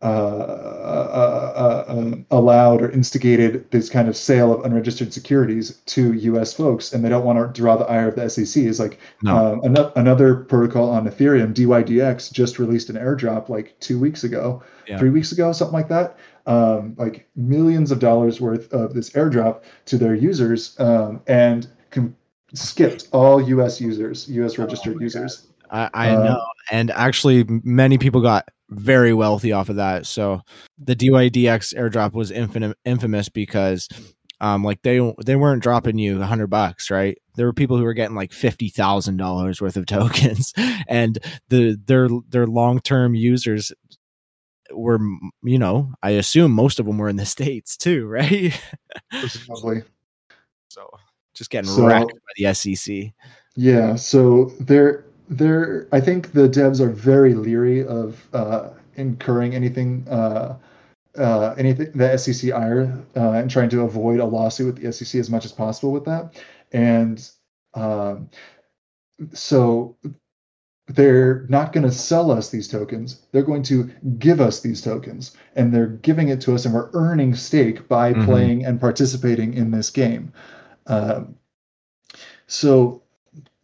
uh, 0.01 0.05
uh, 0.05 1.85
uh, 1.89 1.93
um, 1.93 2.25
allowed 2.31 2.83
or 2.83 2.91
instigated 2.91 3.69
this 3.73 3.91
kind 3.91 4.09
of 4.09 4.17
sale 4.17 4.53
of 4.55 4.65
unregistered 4.65 5.13
securities 5.13 5.73
to 5.87 6.13
U.S. 6.13 6.53
folks, 6.53 6.93
and 6.93 7.05
they 7.05 7.09
don't 7.09 7.25
want 7.25 7.39
to 7.55 7.61
draw 7.61 7.77
the 7.77 7.85
ire 7.87 8.09
of 8.09 8.15
the 8.15 8.29
SEC. 8.31 8.63
Is 8.63 8.79
like 8.79 8.99
No. 9.23 9.37
um, 9.55 9.61
ano- 9.65 9.93
another 9.97 10.37
protocol 10.37 10.89
on 10.91 11.09
Ethereum, 11.09 11.53
DYDX, 11.53 12.33
just 12.33 12.61
released 12.61 12.91
an 12.91 12.97
airdrop 12.97 13.49
like 13.49 13.75
two 13.81 13.99
weeks 13.99 14.23
ago, 14.23 14.63
Yeah. 14.87 14.99
three 14.99 15.11
weeks 15.11 15.33
ago, 15.33 15.51
something 15.53 15.75
like 15.75 15.89
that. 15.89 16.17
Um, 16.47 16.95
like 16.97 17.29
millions 17.35 17.91
of 17.91 17.99
dollars 17.99 18.41
worth 18.41 18.73
of 18.73 18.95
this 18.95 19.11
airdrop 19.11 19.63
to 19.87 19.99
their 19.99 20.15
users, 20.15 20.79
um, 20.79 21.21
and 21.27 21.67
com- 21.91 22.15
skipped 22.55 23.09
all 23.13 23.43
U.S. 23.43 23.81
users, 23.81 24.29
U.S. 24.29 24.59
registered 24.59 24.95
my 24.97 25.03
users. 25.03 25.49
I, 25.71 25.91
I 25.95 26.11
Uh, 26.17 26.25
know, 26.25 26.45
and 26.71 26.91
actually, 26.91 27.45
many 27.49 27.99
people 27.99 28.21
got 28.21 28.49
very 28.71 29.13
wealthy 29.15 29.53
off 29.53 29.69
of 29.69 29.77
that. 29.77 30.07
So 30.07 30.41
the 30.79 30.95
DYDX 30.97 31.75
airdrop 31.75 32.13
was 32.13 32.31
infamous 32.85 33.29
because, 33.29 33.89
um, 34.41 34.63
like 34.65 34.83
they 34.83 35.01
they 35.25 35.37
weren't 35.37 35.63
dropping 35.63 35.99
you 35.99 36.21
a 36.23 36.27
hundred 36.27 36.49
bucks, 36.49 36.91
right? 36.91 37.17
There 37.37 37.47
were 37.47 37.53
people 37.53 37.77
who 37.79 37.85
were 37.85 37.95
getting 37.95 38.17
like 38.17 38.33
fifty 38.33 38.69
thousand 38.69 39.17
dollars 39.17 39.61
worth 39.61 39.77
of 39.77 39.87
tokens, 39.97 40.53
and 40.89 41.19
the 41.49 41.79
their 41.87 42.09
their 42.29 42.47
long 42.47 42.81
term 42.81 43.15
users 43.15 43.73
were, 44.71 44.99
you 45.43 45.59
know, 45.59 45.93
I 46.03 46.11
assume 46.11 46.53
most 46.53 46.79
of 46.79 46.85
them 46.85 46.99
were 46.99 47.09
in 47.09 47.17
the 47.17 47.25
states 47.25 47.77
too, 47.77 48.07
right? 48.09 48.53
Presumably. 49.11 49.83
so 50.69 50.89
just 51.35 51.49
getting 51.51 51.71
So- 51.71 51.87
wrecked 51.87 52.13
by 52.13 52.33
the 52.37 52.55
SEC. 52.55 53.13
Yeah, 53.57 53.97
so 53.97 54.53
they're 54.61 55.05
they're 55.29 55.87
I 55.93 56.01
think 56.01 56.33
the 56.33 56.49
devs 56.49 56.81
are 56.81 56.91
very 56.91 57.35
leery 57.35 57.85
of 57.87 58.27
uh, 58.33 58.71
incurring 58.97 59.55
anything 59.55 60.07
uh, 60.09 60.57
uh, 61.17 61.55
anything 61.59 61.91
the 61.95 62.17
SEC 62.17 62.53
ire 62.53 62.97
uh, 63.17 63.33
and 63.33 63.51
trying 63.51 63.69
to 63.71 63.83
avoid 63.83 64.21
a 64.21 64.25
lawsuit 64.25 64.75
with 64.75 64.83
the 64.83 64.93
SEC 64.93 65.19
as 65.19 65.31
much 65.31 65.45
as 65.45 65.53
possible 65.53 65.93
with 65.93 66.05
that. 66.05 66.41
And 66.73 67.29
um, 67.75 68.31
so 69.33 69.97
they're 70.89 71.45
not 71.49 71.73
going 71.73 71.85
to 71.85 71.93
sell 71.93 72.31
us 72.31 72.51
these 72.51 72.69
tokens. 72.69 73.23
They're 73.33 73.43
going 73.43 73.63
to 73.65 73.91
give 74.19 74.41
us 74.41 74.61
these 74.61 74.81
tokens, 74.81 75.37
and 75.55 75.73
they're 75.73 75.87
giving 75.87 76.29
it 76.29 76.41
to 76.43 76.55
us, 76.55 76.65
and 76.65 76.75
we're 76.75 76.91
earning 76.95 77.35
stake 77.35 77.87
by 77.89 78.15
Mhm. 78.15 78.25
playing 78.25 78.65
and 78.65 78.81
participating 78.81 79.53
in 79.55 79.71
this 79.71 79.91
game. 79.91 80.33
Um, 80.87 81.35
so 82.47 83.03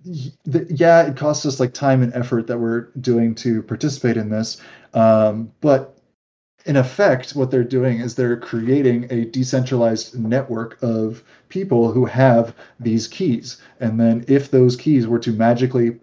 y- 0.05 0.33
th- 0.51 0.67
yeah, 0.71 1.03
it 1.03 1.17
costs 1.17 1.47
us 1.47 1.61
like 1.61 1.73
time 1.75 2.03
and 2.03 2.15
effort 2.15 2.47
that 2.47 2.59
we're 2.59 2.91
doing 3.01 3.35
to 3.37 3.63
participate 3.63 4.17
in 4.17 4.31
this. 4.31 4.61
Um, 4.93 5.53
but 5.61 5.99
in 6.67 6.77
effect, 6.77 7.33
what 7.33 7.51
they're 7.51 7.63
doing 7.63 8.01
is 8.01 8.15
they're 8.15 8.39
creating 8.39 9.07
a 9.11 9.27
decentralized 9.27 10.19
network 10.19 10.79
of 10.83 11.23
people 11.49 11.93
who 11.93 12.07
have 12.07 12.55
these 12.81 13.07
keys. 13.07 13.61
And 13.81 14.01
then 14.01 14.25
if 14.29 14.51
those 14.51 14.77
keys 14.77 15.07
were 15.07 15.19
to 15.19 15.33
magically 15.33 15.99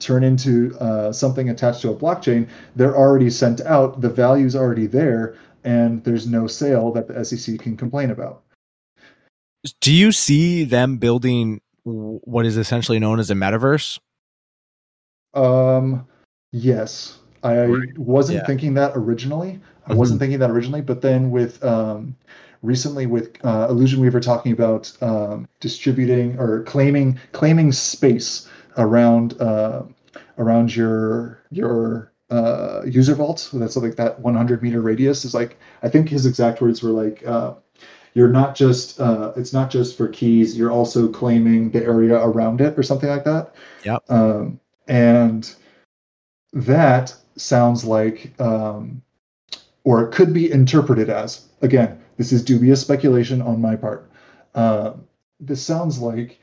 turn 0.00 0.24
into 0.24 0.76
uh, 0.80 1.12
something 1.12 1.48
attached 1.48 1.82
to 1.82 1.90
a 1.90 1.94
blockchain, 1.94 2.48
they're 2.74 2.96
already 2.96 3.30
sent 3.30 3.60
out, 3.60 4.00
the 4.00 4.08
value's 4.08 4.56
already 4.56 4.86
there, 4.86 5.36
and 5.64 6.02
there's 6.02 6.26
no 6.26 6.48
sale 6.48 6.90
that 6.92 7.06
the 7.06 7.24
SEC 7.24 7.58
can 7.60 7.76
complain 7.76 8.10
about. 8.10 8.42
Do 9.80 9.92
you 9.92 10.10
see 10.10 10.64
them 10.64 10.96
building 10.96 11.60
what 11.84 12.46
is 12.46 12.56
essentially 12.56 12.98
known 12.98 13.18
as 13.18 13.30
a 13.30 13.34
metaverse? 13.34 13.98
Um, 15.34 16.06
yes, 16.52 17.18
I 17.42 17.64
Right. 17.64 17.98
wasn't 17.98 18.38
Yeah. 18.38 18.46
thinking 18.46 18.74
that 18.74 18.92
originally. 18.94 19.60
I 19.86 19.92
Mhm. 19.92 19.96
wasn't 19.96 20.20
thinking 20.20 20.38
that 20.38 20.50
originally, 20.50 20.80
but 20.82 21.00
then 21.00 21.30
with 21.30 21.62
um, 21.64 22.14
recently 22.62 23.06
with 23.06 23.32
uh, 23.44 23.66
Illusion 23.68 24.00
Weaver 24.00 24.20
talking 24.20 24.52
about 24.52 24.92
um, 25.02 25.48
distributing 25.60 26.38
or 26.38 26.62
claiming 26.62 27.18
claiming 27.32 27.72
space 27.72 28.48
around 28.76 29.40
uh, 29.40 29.82
around 30.38 30.76
your 30.76 31.40
your 31.50 32.12
uh, 32.30 32.82
user 32.86 33.14
vault. 33.14 33.40
So 33.40 33.58
that's 33.58 33.76
like 33.76 33.96
that 33.96 34.20
100 34.20 34.62
meter 34.62 34.80
radius 34.80 35.24
is 35.24 35.34
like 35.34 35.58
I 35.82 35.88
think 35.88 36.08
his 36.08 36.26
exact 36.26 36.60
words 36.60 36.82
were 36.82 36.90
like. 36.90 37.26
Uh, 37.26 37.54
you're 38.14 38.28
not 38.28 38.54
just 38.54 39.00
uh, 39.00 39.32
it's 39.36 39.52
not 39.52 39.70
just 39.70 39.96
for 39.96 40.08
keys 40.08 40.56
you're 40.56 40.70
also 40.70 41.08
claiming 41.08 41.70
the 41.70 41.82
area 41.82 42.14
around 42.16 42.60
it 42.60 42.78
or 42.78 42.82
something 42.82 43.08
like 43.08 43.24
that 43.24 43.54
Yeah. 43.84 43.98
um, 44.08 44.60
and 44.88 45.54
that 46.52 47.14
sounds 47.36 47.84
like 47.84 48.38
um, 48.40 49.02
or 49.84 50.04
it 50.04 50.12
could 50.12 50.32
be 50.32 50.50
interpreted 50.50 51.08
as 51.10 51.46
again 51.62 51.98
this 52.16 52.32
is 52.32 52.44
dubious 52.44 52.80
speculation 52.80 53.40
on 53.42 53.60
my 53.60 53.76
part 53.76 54.10
um, 54.54 55.04
this 55.40 55.64
sounds 55.64 55.98
like 55.98 56.38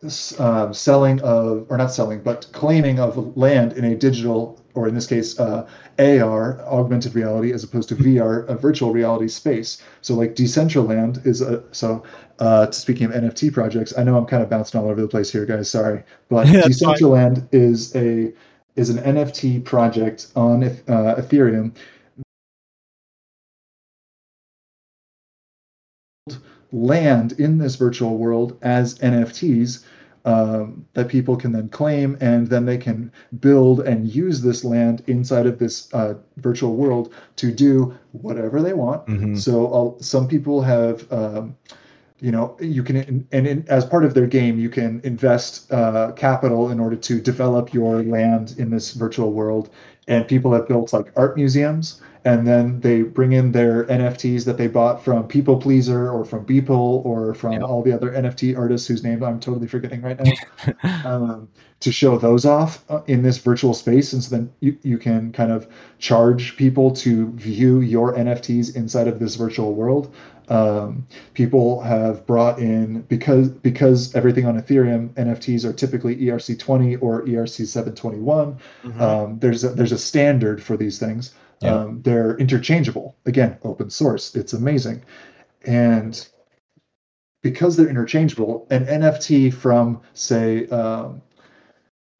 this 0.00 0.38
uh, 0.38 0.72
selling 0.72 1.20
of 1.22 1.66
or 1.70 1.76
not 1.78 1.92
selling 1.92 2.20
but 2.22 2.46
claiming 2.52 3.00
of 3.00 3.36
land 3.36 3.72
in 3.72 3.84
a 3.84 3.94
digital 3.96 4.60
or 4.74 4.88
in 4.88 4.94
this 4.94 5.06
case 5.06 5.38
uh, 5.38 5.66
ar 5.98 6.60
augmented 6.62 7.14
reality 7.14 7.52
as 7.52 7.64
opposed 7.64 7.88
to 7.88 7.96
vr 7.96 8.48
a 8.48 8.54
virtual 8.54 8.92
reality 8.92 9.28
space. 9.28 9.82
So 10.02 10.14
like 10.14 10.34
decentraland 10.34 11.24
is 11.26 11.40
a 11.40 11.62
so 11.72 12.02
uh, 12.38 12.70
speaking 12.70 13.06
of 13.06 13.12
nft 13.12 13.52
projects 13.52 13.96
i 13.96 14.02
know 14.02 14.16
i'm 14.16 14.26
kind 14.26 14.42
of 14.42 14.50
bouncing 14.50 14.80
all 14.80 14.88
over 14.88 15.00
the 15.00 15.08
place 15.08 15.30
here 15.30 15.46
guys 15.46 15.70
sorry. 15.70 16.02
But 16.28 16.46
fine. 16.48 16.62
decentraland 16.62 17.48
is 17.52 17.94
a 17.96 18.32
is 18.76 18.90
an 18.90 18.98
nft 18.98 19.64
project 19.64 20.28
on 20.34 20.64
uh, 20.64 21.14
ethereum. 21.18 21.72
Land 26.72 27.32
in 27.38 27.58
this 27.58 27.76
virtual 27.76 28.18
world 28.18 28.58
as 28.60 28.98
NFTs 28.98 29.84
um, 30.24 30.86
that 30.94 31.08
people 31.08 31.36
can 31.36 31.52
then 31.52 31.68
claim, 31.68 32.16
and 32.20 32.48
then 32.48 32.64
they 32.64 32.78
can 32.78 33.10
build 33.40 33.80
and 33.80 34.08
use 34.08 34.40
this 34.42 34.64
land 34.64 35.02
inside 35.06 35.46
of 35.46 35.58
this 35.58 35.92
uh, 35.92 36.14
virtual 36.38 36.74
world 36.76 37.12
to 37.36 37.52
do 37.52 37.94
whatever 38.12 38.62
they 38.62 38.72
want. 38.72 39.06
Mhm. 39.06 39.38
So 39.38 39.96
uh, 39.98 40.02
some 40.02 40.28
people 40.28 40.62
have. 40.62 41.10
Um, 41.12 41.56
you 42.20 42.30
know 42.30 42.56
you 42.60 42.82
can 42.82 43.26
and 43.32 43.46
in, 43.46 43.64
as 43.68 43.84
part 43.84 44.04
of 44.04 44.14
their 44.14 44.26
game 44.26 44.58
you 44.58 44.70
can 44.70 45.00
invest 45.04 45.70
uh, 45.72 46.12
capital 46.12 46.70
in 46.70 46.80
order 46.80 46.96
to 46.96 47.20
develop 47.20 47.74
your 47.74 48.02
land 48.02 48.54
in 48.56 48.70
this 48.70 48.94
virtual 48.94 49.32
world 49.32 49.68
and 50.08 50.26
people 50.28 50.52
have 50.52 50.68
built 50.68 50.92
like 50.92 51.12
art 51.16 51.36
museums 51.36 52.00
and 52.26 52.46
then 52.46 52.80
they 52.80 53.02
bring 53.02 53.32
in 53.32 53.52
their 53.52 53.84
nfts 53.84 54.44
that 54.44 54.56
they 54.56 54.66
bought 54.66 55.04
from 55.04 55.26
people 55.28 55.56
pleaser 55.56 56.10
or 56.10 56.24
from 56.24 56.44
beeple 56.46 57.04
or 57.04 57.34
from 57.34 57.52
Yep. 57.52 57.62
all 57.62 57.82
the 57.82 57.92
other 57.92 58.10
nft 58.10 58.56
artists 58.56 58.86
whose 58.88 59.02
names 59.02 59.22
i'm 59.22 59.40
totally 59.40 59.66
forgetting 59.68 60.02
right 60.02 60.18
now 60.20 61.04
um, 61.04 61.48
to 61.80 61.92
show 61.92 62.16
those 62.18 62.44
off 62.46 62.84
uh, 62.90 63.02
in 63.06 63.22
this 63.22 63.38
virtual 63.38 63.74
space 63.74 64.12
and 64.12 64.22
so 64.24 64.36
then 64.36 64.50
you, 64.60 64.76
you 64.82 64.98
can 64.98 65.32
kind 65.32 65.52
of 65.52 65.66
charge 65.98 66.56
people 66.56 66.90
to 66.90 67.30
view 67.32 67.80
your 67.80 68.14
nfts 68.14 68.74
inside 68.74 69.06
of 69.08 69.18
this 69.18 69.34
virtual 69.36 69.74
world 69.74 70.14
Um, 70.48 71.06
people 71.32 71.80
have 71.80 72.26
brought 72.26 72.58
in 72.58 73.02
because 73.02 73.48
because 73.48 74.14
everything 74.14 74.46
on 74.46 74.60
Ethereum 74.60 75.10
NFTs 75.14 75.64
are 75.64 75.72
typically 75.72 76.16
ERC20 76.16 77.02
or 77.02 77.22
ERC721. 77.22 78.58
Mhm. 78.82 79.00
Um, 79.00 79.38
there's 79.38 79.64
a, 79.64 79.70
there's 79.70 79.92
a 79.92 79.98
standard 79.98 80.62
for 80.62 80.76
these 80.76 80.98
things. 80.98 81.34
Yeah. 81.62 81.74
Um, 81.74 82.02
they're 82.02 82.36
interchangeable. 82.36 83.16
Again, 83.26 83.56
open 83.62 83.88
source. 83.88 84.34
It's 84.34 84.52
amazing, 84.52 85.02
and 85.64 86.26
because 87.42 87.76
they're 87.76 87.88
interchangeable, 87.88 88.66
an 88.70 88.86
NFT 88.86 89.52
from 89.52 90.00
say 90.14 90.66
um, 90.68 91.22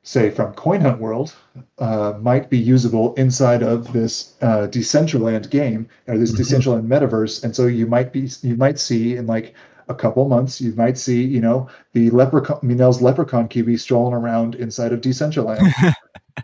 say 0.06 0.30
from 0.30 0.52
CoinHunt 0.54 0.98
World 0.98 1.34
uh, 1.78 2.12
might 2.20 2.50
be 2.50 2.58
usable 2.58 3.14
inside 3.14 3.62
of 3.62 3.92
this 3.92 4.34
uh, 4.42 4.66
Decentraland 4.70 5.48
game 5.50 5.88
or 6.06 6.18
this 6.18 6.32
Mhm. 6.32 6.38
Decentraland 6.38 6.86
metaverse, 6.86 7.42
and 7.42 7.56
so 7.56 7.66
you 7.66 7.86
might 7.86 8.12
be 8.12 8.28
you 8.42 8.54
might 8.56 8.78
see 8.78 9.16
in 9.16 9.26
like 9.26 9.54
a 9.88 9.94
couple 9.94 10.28
months 10.28 10.60
you 10.60 10.72
might 10.76 10.96
see 10.96 11.22
you 11.22 11.40
know 11.40 11.68
the 11.94 12.10
leprechaun 12.10 12.58
Minel's 12.62 13.02
leprechaun 13.02 13.48
QB 13.48 13.78
strolling 13.80 14.14
around 14.14 14.54
inside 14.54 14.92
of 14.92 15.00
Decentraland, 15.00 15.72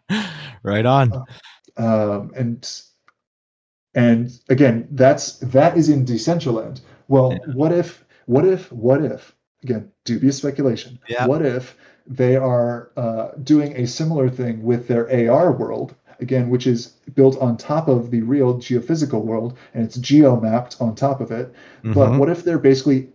right 0.62 0.86
on. 0.86 1.12
um, 1.76 2.32
and 2.36 2.70
and 3.94 4.30
again 4.48 4.88
that's 4.92 5.38
that 5.38 5.76
is 5.76 5.88
in 5.88 6.04
Decentraland. 6.04 6.80
Well, 7.08 7.32
Yeah. 7.32 7.52
what 7.54 7.72
if 7.72 8.04
what 8.26 8.44
if 8.46 8.70
what 8.72 9.04
if 9.04 9.34
again 9.64 9.90
dubious 10.04 10.36
speculation? 10.38 10.98
Yeah. 11.08 11.26
What 11.26 11.42
if 11.44 11.76
they 12.06 12.36
are 12.36 12.90
uh, 12.96 13.28
doing 13.42 13.72
a 13.76 13.86
similar 13.86 14.28
thing 14.28 14.62
with 14.62 14.88
their 14.88 15.08
AR 15.30 15.52
world 15.52 15.94
again, 16.20 16.50
which 16.50 16.66
is 16.66 16.88
built 17.14 17.38
on 17.40 17.56
top 17.56 17.88
of 17.88 18.10
the 18.10 18.20
real 18.22 18.58
geophysical 18.58 19.24
world 19.24 19.56
and 19.74 19.84
it's 19.84 19.96
geo 19.96 20.38
mapped 20.40 20.76
on 20.80 20.94
top 20.94 21.20
of 21.20 21.30
it? 21.30 21.52
But 21.82 22.10
Mhm. 22.10 22.18
what 22.18 22.28
if 22.28 22.44
they're 22.44 22.58
basically 22.58 23.08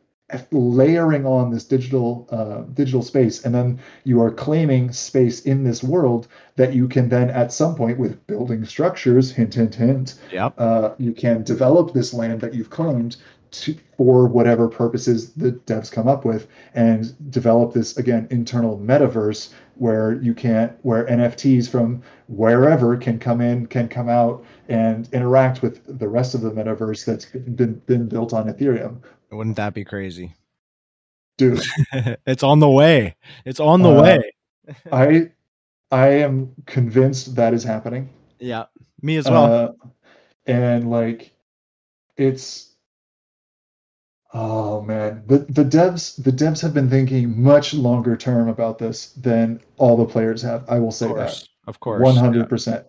layering 0.52 1.26
on 1.26 1.52
this 1.52 1.64
digital 1.66 2.28
uh, 2.32 2.62
digital 2.74 3.04
space, 3.04 3.46
and 3.46 3.54
then 3.54 3.78
you 4.06 4.22
are 4.22 4.32
claiming 4.32 4.92
space 4.92 5.42
in 5.42 5.64
this 5.64 5.84
world 5.84 6.28
that 6.56 6.74
you 6.74 6.88
can 6.88 7.10
then 7.10 7.30
at 7.30 7.54
some 7.54 7.76
point 7.76 8.00
with 8.00 8.26
building 8.26 8.66
structures, 8.66 9.32
hint 9.32 9.54
hint 9.54 9.76
hint, 9.76 10.16
Yep. 10.32 10.54
uh, 10.58 10.90
you 10.98 11.12
can 11.14 11.44
develop 11.44 11.94
this 11.94 12.14
land 12.14 12.42
that 12.42 12.54
you've 12.56 12.72
claimed 12.72 13.18
to, 13.62 13.76
for 13.98 14.28
whatever 14.28 14.68
purposes 14.68 15.34
the 15.34 15.52
devs 15.52 15.92
come 15.92 16.08
up 16.08 16.26
with 16.26 16.48
and 16.74 17.14
develop 17.32 17.74
this 17.74 17.98
again 17.98 18.28
internal 18.32 18.78
metaverse 18.78 19.54
where 19.76 20.14
you 20.22 20.34
can't 20.34 20.72
where 20.84 21.06
nfts 21.06 21.70
from 21.70 22.02
wherever 22.28 22.96
can 22.98 23.20
come 23.20 23.42
in 23.42 23.66
can 23.68 23.88
come 23.88 24.10
out 24.10 24.44
and 24.70 25.10
interact 25.14 25.62
with 25.62 25.82
the 26.00 26.08
rest 26.08 26.34
of 26.36 26.42
the 26.42 26.52
metaverse 26.52 27.06
that's 27.06 27.26
been, 27.26 27.74
been 27.86 28.08
built 28.08 28.34
on 28.34 28.48
ethereum 28.48 28.98
Wouldn't 29.32 29.56
that 29.58 29.74
be 29.74 29.84
crazy? 29.86 30.34
dude 31.38 31.62
it's 32.26 32.44
on 32.44 32.60
the 32.60 32.70
way. 32.70 33.16
It's 33.44 33.60
on 33.60 33.82
the 33.82 33.90
Uh, 33.90 34.02
way. 34.02 34.32
i 34.92 35.30
i 35.92 36.08
am 36.08 36.52
convinced 36.66 37.36
that 37.36 37.54
is 37.54 37.64
happening 37.64 38.10
Yeah. 38.40 38.66
Me 39.02 39.18
as 39.18 39.30
well. 39.30 39.44
Uh, 39.54 39.90
and 40.48 40.90
like 40.90 41.32
it's 42.18 42.75
oh 44.38 44.82
man 44.82 45.24
the 45.28 45.40
the 45.50 45.64
devs 45.64 46.22
the 46.24 46.32
devs 46.32 46.62
have 46.62 46.74
been 46.74 46.90
thinking 46.90 47.42
much 47.42 47.74
longer 47.74 48.18
term 48.18 48.50
about 48.50 48.78
this 48.78 49.08
than 49.14 49.60
all 49.78 49.96
the 49.96 50.06
players 50.06 50.42
have 50.42 50.64
i 50.70 50.78
will 50.78 50.92
say 50.92 51.10
of 51.10 51.16
that. 51.16 51.48
Of 51.68 51.80
course. 51.80 52.02
100% 52.04 52.86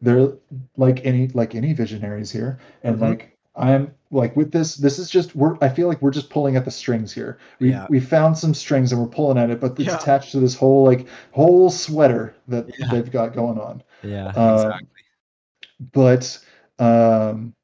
they're 0.00 0.32
like 0.76 1.04
any 1.04 1.28
like 1.28 1.54
any 1.54 1.72
visionaries 1.74 2.30
here 2.32 2.58
and 2.82 2.96
Mhm. 2.96 3.00
like 3.02 3.36
i'm 3.54 3.94
like 4.10 4.34
with 4.36 4.52
this 4.52 4.76
this 4.76 4.98
is 4.98 5.08
just 5.10 5.36
we're 5.36 5.56
i 5.60 5.68
feel 5.68 5.86
like 5.88 6.00
we're 6.02 6.10
just 6.10 6.30
pulling 6.30 6.56
at 6.56 6.64
the 6.64 6.70
strings 6.70 7.12
here 7.12 7.38
we 7.60 7.70
Yeah. 7.70 7.86
we 7.90 8.00
found 8.00 8.36
some 8.38 8.54
strings 8.54 8.90
and 8.92 9.00
we're 9.00 9.06
pulling 9.08 9.38
at 9.38 9.50
it 9.50 9.60
but 9.60 9.72
it's 9.72 9.88
Yeah. 9.88 9.96
attached 9.96 10.32
to 10.32 10.40
this 10.40 10.54
whole 10.54 10.84
like 10.84 11.06
whole 11.32 11.70
sweater 11.70 12.34
that 12.48 12.66
Yeah. 12.78 12.88
they've 12.90 13.10
got 13.10 13.34
going 13.34 13.58
on 13.58 13.82
Yeah. 14.02 14.32
Uh, 14.36 14.54
exactly. 14.54 14.88
but 15.92 16.38
um 16.78 17.54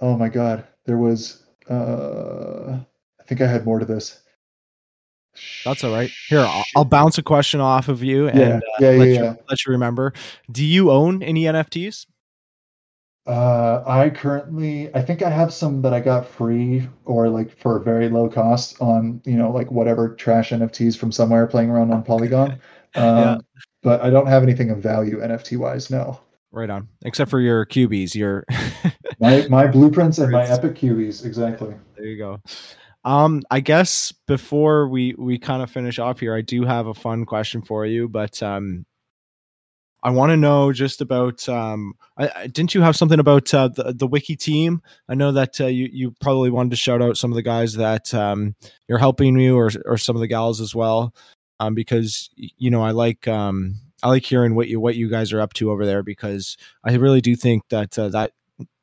oh 0.00 0.16
my 0.16 0.28
god 0.28 0.64
there 0.86 0.98
was 0.98 1.42
uh 1.70 2.78
i 3.20 3.22
think 3.24 3.40
i 3.40 3.46
had 3.46 3.64
more 3.64 3.78
to 3.78 3.84
this 3.84 4.20
That's 5.64 5.84
all 5.84 5.92
right. 5.92 6.10
Here, 6.28 6.40
I'll, 6.40 6.64
I'll 6.74 6.84
bounce 6.84 7.16
a 7.16 7.22
question 7.22 7.60
off 7.60 7.88
of 7.88 8.02
you 8.02 8.28
and 8.28 8.38
yeah 8.38 8.56
uh, 8.56 8.60
yeah 8.80 8.90
let, 8.90 9.08
yeah. 9.08 9.22
You, 9.22 9.38
let 9.48 9.64
you 9.64 9.70
remember. 9.72 10.12
Do 10.50 10.64
you 10.64 10.90
own 10.90 11.22
any 11.22 11.44
NFTs? 11.44 12.06
uh 13.26 13.84
i 13.86 14.08
currently 14.08 14.92
i 14.94 15.02
think 15.02 15.20
i 15.22 15.28
have 15.28 15.52
some 15.52 15.82
that 15.82 15.92
i 15.92 16.00
got 16.00 16.26
free 16.26 16.88
or 17.04 17.28
like 17.28 17.54
for 17.54 17.78
very 17.78 18.08
low 18.08 18.28
cost 18.28 18.80
on 18.80 19.20
you 19.26 19.36
know 19.36 19.50
like 19.50 19.70
whatever 19.70 20.14
trash 20.14 20.50
nfts 20.50 20.96
from 20.96 21.12
somewhere 21.12 21.46
playing 21.46 21.68
around 21.70 21.92
on 21.92 22.02
polygon 22.02 22.52
um 22.94 23.18
Yeah. 23.18 23.38
but 23.82 24.00
i 24.00 24.08
don't 24.08 24.26
have 24.26 24.42
anything 24.42 24.70
of 24.70 24.78
value 24.78 25.20
nft 25.20 25.56
wise 25.58 25.90
no 25.90 26.18
Right 26.52 26.70
on. 26.70 26.88
Except 27.04 27.30
for 27.30 27.40
your 27.40 27.64
cubies, 27.64 28.14
your 28.14 28.44
my 29.20 29.46
my 29.48 29.66
blueprints 29.66 30.18
and 30.18 30.32
my 30.32 30.44
epic 30.44 30.76
cubies 30.76 31.24
exactly 31.24 31.74
there 32.00 32.08
you 32.08 32.18
go. 32.18 32.40
Um, 33.04 33.42
I 33.50 33.60
guess 33.60 34.12
before 34.26 34.88
we 34.88 35.14
we 35.16 35.38
kind 35.38 35.62
of 35.62 35.70
finish 35.70 35.98
off 35.98 36.20
here, 36.20 36.34
I 36.34 36.40
do 36.40 36.64
have 36.64 36.86
a 36.86 36.94
fun 36.94 37.24
question 37.24 37.62
for 37.62 37.86
you, 37.86 38.08
but 38.08 38.42
um, 38.42 38.84
I 40.02 40.10
want 40.10 40.30
to 40.30 40.36
know 40.36 40.72
just 40.72 41.00
about 41.00 41.48
um, 41.48 41.94
I, 42.16 42.30
I, 42.34 42.46
didn't 42.46 42.74
you 42.74 42.82
have 42.82 42.96
something 42.96 43.20
about 43.20 43.52
uh, 43.54 43.68
the 43.68 43.94
the 43.94 44.06
wiki 44.06 44.36
team? 44.36 44.82
I 45.08 45.14
know 45.14 45.32
that 45.32 45.60
uh, 45.60 45.66
you 45.66 45.88
you 45.92 46.14
probably 46.20 46.50
wanted 46.50 46.70
to 46.70 46.76
shout 46.76 47.02
out 47.02 47.16
some 47.16 47.32
of 47.32 47.36
the 47.36 47.42
guys 47.42 47.74
that 47.74 48.12
um 48.12 48.54
you're 48.88 48.98
helping 48.98 49.38
you 49.38 49.56
or 49.56 49.70
or 49.86 49.96
some 49.96 50.16
of 50.16 50.20
the 50.20 50.28
gals 50.28 50.60
as 50.60 50.74
well, 50.74 51.14
um, 51.58 51.74
because 51.74 52.30
you 52.36 52.70
know 52.70 52.82
I 52.82 52.90
like 52.90 53.28
um 53.28 53.76
I 54.02 54.08
like 54.08 54.24
hearing 54.24 54.54
what 54.54 54.68
you 54.68 54.80
what 54.80 54.96
you 54.96 55.08
guys 55.08 55.32
are 55.32 55.40
up 55.40 55.52
to 55.54 55.70
over 55.70 55.86
there 55.86 56.02
because 56.02 56.56
I 56.84 56.94
really 56.94 57.20
do 57.20 57.36
think 57.36 57.68
that 57.68 57.98
uh, 57.98 58.08
that 58.10 58.32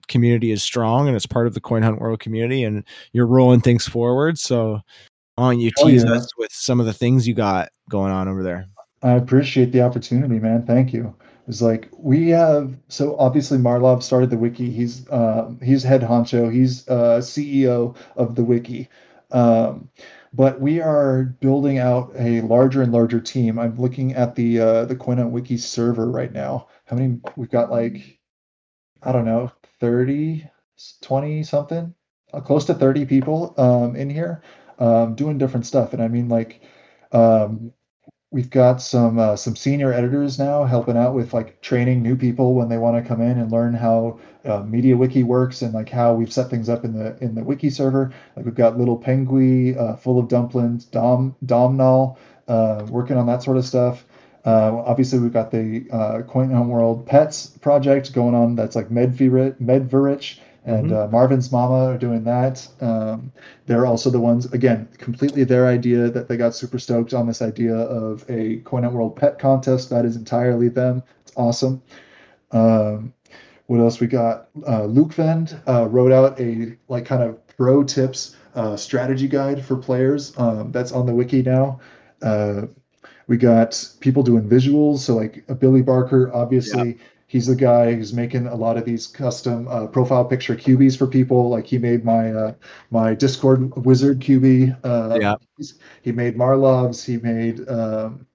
community 0.08 0.52
is 0.52 0.64
strong 0.64 1.08
and 1.08 1.16
it's 1.16 1.26
part 1.26 1.48
of 1.48 1.54
the 1.54 1.60
coin 1.60 1.84
hunt 1.84 2.00
world 2.00 2.20
community 2.20 2.64
and 2.64 2.84
you're 3.12 3.28
rolling 3.28 3.60
things 3.60 3.86
forward 3.86 4.40
so 4.40 4.80
on 5.38 5.60
you 5.60 5.70
tease 5.80 6.06
yeah. 6.06 6.14
us 6.14 6.30
with 6.38 6.50
some 6.54 6.80
of 6.80 6.86
the 6.86 6.94
things 6.94 7.28
you 7.28 7.34
got 7.34 7.68
going 7.90 8.10
on 8.10 8.30
over 8.30 8.42
there 8.42 8.70
I 9.04 9.12
appreciate 9.12 9.72
the 9.72 9.82
opportunity, 9.82 10.40
man. 10.40 10.66
Thank 10.66 10.94
you. 10.94 11.16
It's 11.48 11.62
like 11.62 11.88
we 11.98 12.30
have 12.30 12.76
so 12.90 13.16
obviously 13.18 13.58
Marlov 13.58 14.04
started 14.04 14.30
the 14.30 14.38
wiki. 14.38 14.70
He's 14.70 15.10
um, 15.12 15.60
he's 15.64 15.84
head 15.84 16.02
honcho. 16.02 16.52
He's 16.52 16.88
uh, 16.90 17.20
CEO 17.22 17.96
of 18.18 18.36
the 18.36 18.44
wiki. 18.44 18.90
Um, 19.32 19.90
but 20.38 20.62
we 20.62 20.80
are 20.80 21.24
building 21.42 21.80
out 21.80 22.12
a 22.16 22.42
larger 22.42 22.84
and 22.84 22.94
larger 22.94 23.20
team. 23.20 23.58
I'm 23.60 23.76
looking 23.78 24.14
at 24.14 24.36
the 24.36 24.60
uh, 24.62 24.86
the 24.86 24.96
Coin 24.96 25.18
Hunt 25.18 25.32
Wiki 25.32 25.58
server 25.58 26.10
right 26.12 26.32
now. 26.32 26.68
How 26.86 26.96
many? 26.96 27.20
We've 27.36 27.50
got 27.50 27.72
like 27.72 28.20
I 29.04 29.12
don't 29.12 29.26
know, 29.26 29.52
30, 29.80 30.50
20 31.02 31.44
something, 31.44 31.94
uh, 32.34 32.42
close 32.42 32.66
to 32.66 32.74
30 32.74 33.06
people 33.06 33.54
um, 33.58 33.96
in 33.96 34.10
here 34.10 34.44
um, 34.80 35.16
doing 35.16 35.38
different 35.38 35.66
stuff. 35.66 35.94
And 35.94 36.02
I 36.02 36.08
mean 36.08 36.30
like 36.30 36.62
um, 37.12 37.74
we've 38.32 38.50
got 38.50 38.82
some 38.82 39.18
uh, 39.20 39.36
some 39.36 39.56
senior 39.56 39.94
editors 39.94 40.38
now 40.38 40.66
helping 40.66 40.98
out 40.98 41.14
with 41.14 41.34
like 41.34 41.62
training 41.62 42.02
new 42.02 42.16
people 42.16 42.54
when 42.54 42.70
they 42.70 42.78
want 42.78 43.02
to 43.02 43.08
come 43.08 43.22
in 43.22 43.38
and 43.38 43.52
learn 43.52 43.74
how 43.74 44.20
uh, 44.46 44.62
MediaWiki 44.64 45.24
works 45.24 45.62
and 45.62 45.74
like 45.74 45.90
how 45.90 46.14
we've 46.14 46.32
set 46.32 46.50
things 46.50 46.70
up 46.70 46.84
in 46.84 46.94
the 46.94 47.18
in 47.22 47.36
the 47.36 47.44
wiki 47.44 47.70
server. 47.70 48.14
Like 48.36 48.46
we've 48.46 48.56
got 48.56 48.78
little 48.78 49.00
Pengui 49.00 49.78
uh, 49.78 49.96
full 49.96 50.20
of 50.20 50.28
dumplings, 50.28 50.86
Dom 50.86 51.36
Domnall 51.46 52.18
uh, 52.48 52.86
working 52.90 53.18
on 53.18 53.28
that 53.28 53.44
sort 53.44 53.58
of 53.58 53.66
stuff. 53.66 54.06
Uh, 54.46 54.82
obviously, 54.86 55.20
we've 55.20 55.34
got 55.34 55.52
the 55.52 55.86
uh, 55.92 56.22
Coin 56.22 56.50
Hunt 56.50 56.70
World 56.70 57.06
Pets 57.06 57.48
project 57.48 58.14
going 58.14 58.34
on. 58.34 58.56
That's 58.56 58.78
like 58.78 58.88
Medvirich, 58.90 60.40
and 60.68 60.92
Mhm. 60.92 61.06
uh, 61.06 61.08
Marvin's 61.08 61.52
Mama 61.52 61.86
are 61.94 61.98
doing 61.98 62.24
that. 62.26 62.68
Um, 62.82 63.32
they're 63.66 63.86
also 63.86 64.10
the 64.10 64.20
ones, 64.20 64.46
again, 64.54 64.88
completely 64.98 65.46
their 65.46 65.66
idea 65.66 66.10
that 66.10 66.28
they 66.28 66.36
got 66.38 66.54
super 66.54 66.78
stoked 66.78 67.14
on 67.14 67.26
this 67.26 67.42
idea 67.42 67.76
of 67.76 68.26
a 68.30 68.58
Coin 68.58 68.92
World 68.94 69.16
Pet 69.16 69.40
contest. 69.40 69.90
That 69.90 70.04
is 70.06 70.18
entirely 70.18 70.68
them. 70.68 71.02
It's 71.22 71.32
awesome. 71.38 71.82
Um, 72.52 73.14
what 73.68 73.80
else 73.80 74.00
we 74.00 74.08
got? 74.08 74.50
Uh, 74.68 74.86
Luke 74.86 75.14
Vend 75.14 75.58
uh, 75.68 75.88
wrote 75.90 76.12
out 76.12 76.40
a 76.40 76.76
like 76.90 77.06
kind 77.06 77.24
of 77.24 77.38
pro 77.58 77.84
tips 77.84 78.36
uh, 78.56 78.76
strategy 78.76 79.28
guide 79.28 79.64
for 79.64 79.78
players. 79.78 80.34
Um, 80.38 80.72
that's 80.72 80.92
on 80.92 81.06
the 81.06 81.14
wiki 81.14 81.44
now. 81.44 81.80
Uh, 82.22 82.64
we 83.28 83.38
got 83.38 83.90
people 84.00 84.24
doing 84.24 84.48
visuals. 84.50 85.00
So 85.00 85.16
like 85.16 85.44
Billy 85.60 85.82
Barker, 85.82 86.30
obviously. 86.34 86.98
He's 87.30 87.48
the 87.48 87.56
guy 87.56 87.94
who's 87.94 88.14
making 88.14 88.48
a 88.48 88.56
lot 88.56 88.78
of 88.78 88.86
these 88.86 89.06
custom 89.06 89.68
uh, 89.68 89.88
profile 89.88 90.24
picture 90.24 90.56
cubies 90.56 90.96
for 90.96 91.06
people. 91.06 91.50
Like 91.50 91.66
he 91.66 91.78
made 91.78 92.06
my 92.06 92.32
uh, 92.32 92.54
my 92.90 93.14
Discord 93.14 93.76
wizard 93.86 94.22
QB. 94.22 94.78
Uh, 94.84 95.20
Yeah. 95.20 95.36
He 96.04 96.14
made 96.14 96.38
Marlov's. 96.38 97.04
He 97.04 97.18
made 97.18 97.68
um, 97.68 98.26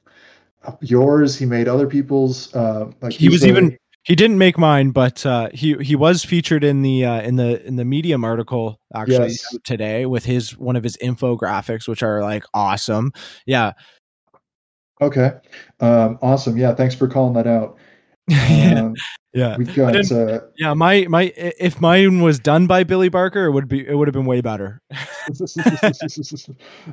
yours. 0.83 1.39
He 1.39 1.47
made 1.47 1.69
other 1.69 1.87
people's. 1.87 2.55
Uh, 2.55 2.91
like 3.01 3.15
he 3.15 3.31
was 3.31 3.41
the- 3.41 3.49
even 3.49 3.79
he 4.05 4.15
didn't 4.15 4.37
make 4.37 4.59
mine, 4.59 4.91
but 4.91 5.25
uh, 5.25 5.49
he 5.55 5.75
he 5.79 5.97
was 5.97 6.23
featured 6.23 6.63
in 6.63 6.83
the 6.83 7.07
uh, 7.07 7.23
in 7.23 7.37
the 7.37 7.65
in 7.67 7.77
the 7.77 7.85
Medium 7.87 8.25
article 8.25 8.79
actually 8.95 9.29
Yes. 9.29 9.57
today 9.65 10.05
with 10.05 10.25
his 10.27 10.59
one 10.59 10.77
of 10.77 10.85
his 10.85 10.99
infographics, 10.99 11.89
which 11.89 12.03
are 12.03 12.21
like 12.21 12.45
awesome. 12.53 13.13
Yeah, 13.47 13.73
Okay. 15.01 15.33
Um, 15.81 16.19
awesome. 16.23 16.57
Yeah. 16.57 16.75
Thanks 16.75 16.95
for 16.95 17.09
calling 17.09 17.35
that 17.35 17.47
out. 17.47 17.77
Um, 18.31 18.95
yeah, 19.35 19.57
we've 19.57 19.75
got. 19.75 20.13
Uh, 20.13 20.41
yeah. 20.59 20.75
My 20.75 21.07
my 21.09 21.33
if 21.37 21.81
mine 21.81 22.23
was 22.23 22.39
done 22.39 22.67
by 22.67 22.85
Billy 22.85 23.09
Barker, 23.09 23.47
it 23.47 23.53
would 23.53 23.69
be 23.69 23.87
it 23.87 23.95
would 23.95 24.09
have 24.09 24.13
been 24.13 24.27
way 24.27 24.41
better. 24.41 24.81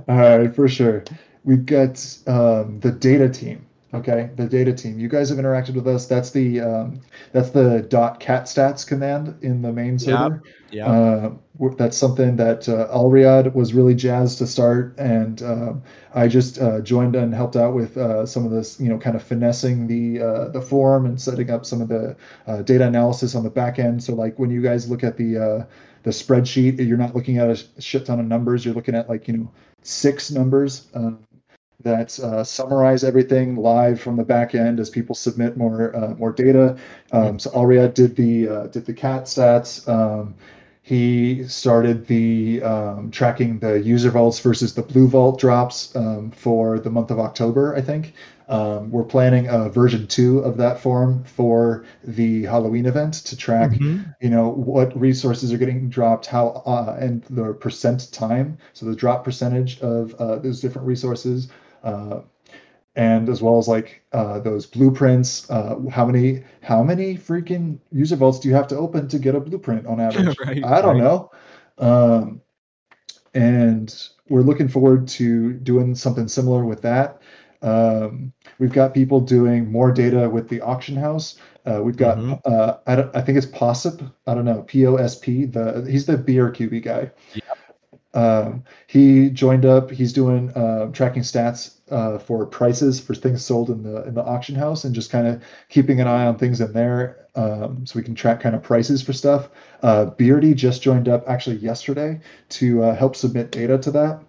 All 0.08 0.16
right, 0.16 0.56
for 0.56 0.68
sure. 0.68 1.04
We've 1.44 1.66
got 1.66 2.18
um, 2.28 2.80
the 2.80 2.92
data 2.92 3.30
team. 3.30 3.66
Okay, 3.92 4.30
the 4.36 4.46
data 4.46 4.72
team. 4.72 5.00
You 5.00 5.08
guys 5.08 5.30
have 5.30 5.40
interacted 5.40 5.74
with 5.74 5.88
us. 5.88 6.06
That's 6.06 6.30
the 6.30 6.62
um, 6.62 7.02
that's 7.32 7.50
the 7.50 7.88
dot 7.90 8.20
cat 8.20 8.44
stats 8.44 8.86
command 8.86 9.36
in 9.42 9.64
the 9.64 9.74
main 9.74 9.98
server. 9.98 10.44
Yeah, 10.70 10.88
Uh, 10.88 11.32
that's 11.76 11.98
something 11.98 12.36
that 12.36 12.70
uh, 12.70 12.88
Alriad 12.96 13.56
was 13.56 13.74
really 13.74 13.96
jazzed 13.96 14.38
to 14.38 14.48
start, 14.48 14.94
and 15.00 15.42
um, 15.42 15.82
I 16.14 16.28
just 16.28 16.62
uh, 16.62 16.82
joined 16.82 17.16
and 17.16 17.34
helped 17.34 17.56
out 17.56 17.74
with 17.74 17.98
uh, 17.98 18.28
some 18.28 18.46
of 18.46 18.52
this, 18.52 18.80
you 18.80 18.90
know, 18.90 19.00
kind 19.00 19.16
of 19.16 19.24
finessing 19.24 19.88
the 19.88 20.22
uh, 20.22 20.50
the 20.50 20.62
form 20.62 21.08
and 21.08 21.20
setting 21.20 21.50
up 21.50 21.66
some 21.66 21.82
of 21.82 21.88
the 21.88 22.16
uh, 22.46 22.62
data 22.62 22.86
analysis 22.86 23.34
on 23.34 23.44
the 23.44 23.50
back 23.50 23.80
end. 23.80 24.04
So, 24.04 24.14
like 24.14 24.38
when 24.38 24.52
you 24.52 24.62
guys 24.62 24.88
look 24.88 25.04
at 25.04 25.18
the 25.18 25.38
uh, 25.38 25.66
the 26.04 26.12
spreadsheet, 26.12 26.86
you're 26.86 26.98
not 26.98 27.16
looking 27.16 27.40
at 27.40 27.50
a 27.50 27.82
shit 27.82 28.06
ton 28.06 28.20
of 28.20 28.28
numbers. 28.28 28.66
You're 28.66 28.76
looking 28.76 28.94
at 28.94 29.10
like 29.10 29.28
you 29.28 29.36
know 29.36 29.52
six 29.82 30.30
numbers. 30.30 30.88
Um, 30.94 31.20
that 31.82 32.20
uh, 32.20 32.44
summarize 32.44 33.04
everything 33.04 33.56
live 33.56 34.02
from 34.02 34.18
the 34.18 34.24
back 34.24 34.54
end 34.54 34.80
as 34.80 34.90
people 34.90 35.16
submit 35.16 35.58
more 35.58 35.96
uh, 35.96 36.14
more 36.16 36.32
data. 36.32 36.78
Um, 37.12 37.40
so 37.40 37.50
Alriad 37.52 37.94
did 37.94 38.16
the 38.16 38.50
uh, 38.50 38.68
did 38.68 38.86
the 38.86 38.94
cat 38.94 39.24
stats. 39.24 39.88
Um, 39.88 40.36
he 40.82 41.48
started 41.48 42.08
the 42.08 42.64
um, 42.64 43.12
tracking 43.12 43.60
the 43.60 43.80
user 43.80 44.10
vaults 44.10 44.40
versus 44.40 44.74
the 44.74 44.82
blue 44.82 45.08
vault 45.08 45.40
drops 45.40 45.96
um, 45.96 46.32
for 46.32 46.80
the 46.80 46.90
month 46.90 47.12
of 47.12 47.20
October, 47.20 47.76
I 47.76 47.82
think. 47.82 48.14
Um, 48.48 48.90
we're 48.90 49.04
planning 49.04 49.48
a 49.48 49.70
version 49.70 50.08
two 50.08 50.40
of 50.40 50.58
that 50.58 50.80
form 50.80 51.24
for 51.26 51.86
the 52.04 52.46
Halloween 52.46 52.88
event 52.88 53.14
to 53.26 53.38
track, 53.38 53.70
Mhm. 53.74 54.16
you 54.20 54.32
know, 54.32 54.50
what 54.50 55.00
resources 55.00 55.54
are 55.54 55.60
getting 55.60 55.88
dropped, 55.90 56.26
how, 56.26 56.64
uh, 56.66 56.98
and 57.00 57.22
the 57.30 57.54
percent 57.54 58.12
time, 58.12 58.58
so 58.74 58.88
the 58.88 58.96
drop 58.96 59.24
percentage 59.24 59.80
of 59.82 60.16
uh, 60.16 60.38
those 60.38 60.60
different 60.60 60.88
resources, 60.88 61.50
and 62.96 63.30
as 63.30 63.42
well 63.42 63.58
as 63.58 63.68
like 63.68 64.04
uh, 64.12 64.40
those 64.40 64.66
blueprints. 64.66 65.50
Uh, 65.50 65.80
how 65.90 66.06
many 66.06 66.44
how 66.62 66.84
many 66.84 67.16
freaking 67.16 67.80
user 67.92 68.16
vaults 68.16 68.40
do 68.40 68.50
you 68.50 68.56
have 68.56 68.68
to 68.68 68.78
open 68.78 69.08
to 69.08 69.20
get 69.20 69.36
a 69.36 69.40
blueprint 69.40 69.88
on 69.88 70.00
average? 70.08 70.38
Right, 70.40 70.64
I 70.64 70.82
don't 70.82 71.00
right. 71.00 71.04
know. 71.04 71.32
Um, 71.78 72.42
and 73.34 73.96
we're 74.28 74.42
looking 74.42 74.68
forward 74.68 75.08
to 75.08 75.54
doing 75.54 75.96
something 75.96 76.28
similar 76.28 76.66
with 76.66 76.82
that. 76.82 77.22
Um, 77.62 78.32
we've 78.58 78.72
got 78.72 78.94
people 78.94 79.20
doing 79.20 79.72
more 79.72 79.92
data 79.92 80.30
with 80.30 80.48
the 80.50 80.62
auction 80.62 80.96
house. 80.96 81.38
Uh, 81.66 81.82
we've 81.84 81.98
got 81.98 82.18
Mhm. 82.18 82.42
uh, 82.46 82.78
I, 82.88 82.96
don't, 82.96 83.16
I 83.16 83.22
think 83.22 83.38
it's 83.38 83.48
Possip. 83.48 84.12
I 84.26 84.34
don't 84.34 84.46
know 84.46 84.64
P 84.64 84.86
O 84.88 84.96
S 84.96 85.16
P. 85.16 85.46
The 85.46 85.86
he's 85.90 86.06
the 86.06 86.18
BRQB 86.18 86.84
guy. 86.84 87.12
Um, 88.14 88.64
he 88.88 89.30
joined 89.30 89.66
up. 89.66 89.92
He's 89.92 90.14
doing 90.14 90.52
uh, 90.52 90.88
tracking 90.92 91.22
stats 91.22 91.76
uh, 91.92 92.18
for 92.18 92.46
prices 92.46 93.00
for 93.00 93.14
things 93.14 93.46
sold 93.46 93.70
in 93.70 93.84
the 93.84 94.04
in 94.04 94.16
the 94.16 94.24
auction 94.24 94.56
house, 94.56 94.84
and 94.84 94.96
just 94.96 95.12
kind 95.12 95.28
of 95.28 95.44
keeping 95.70 96.00
an 96.02 96.08
eye 96.08 96.26
on 96.26 96.38
things 96.38 96.60
in 96.62 96.74
there, 96.74 97.28
um, 97.36 97.86
so 97.86 97.98
we 97.98 98.04
can 98.04 98.16
track 98.16 98.40
kind 98.40 98.56
of 98.56 98.64
prices 98.64 99.02
for 99.02 99.14
stuff. 99.14 99.50
Uh, 99.84 100.06
Beardy 100.06 100.54
just 100.54 100.82
joined 100.82 101.08
up 101.08 101.24
actually 101.28 101.58
yesterday 101.58 102.20
to 102.50 102.84
uh, 102.84 102.96
help 102.96 103.16
submit 103.16 103.52
data 103.52 103.78
to 103.78 103.92
that. 103.92 104.24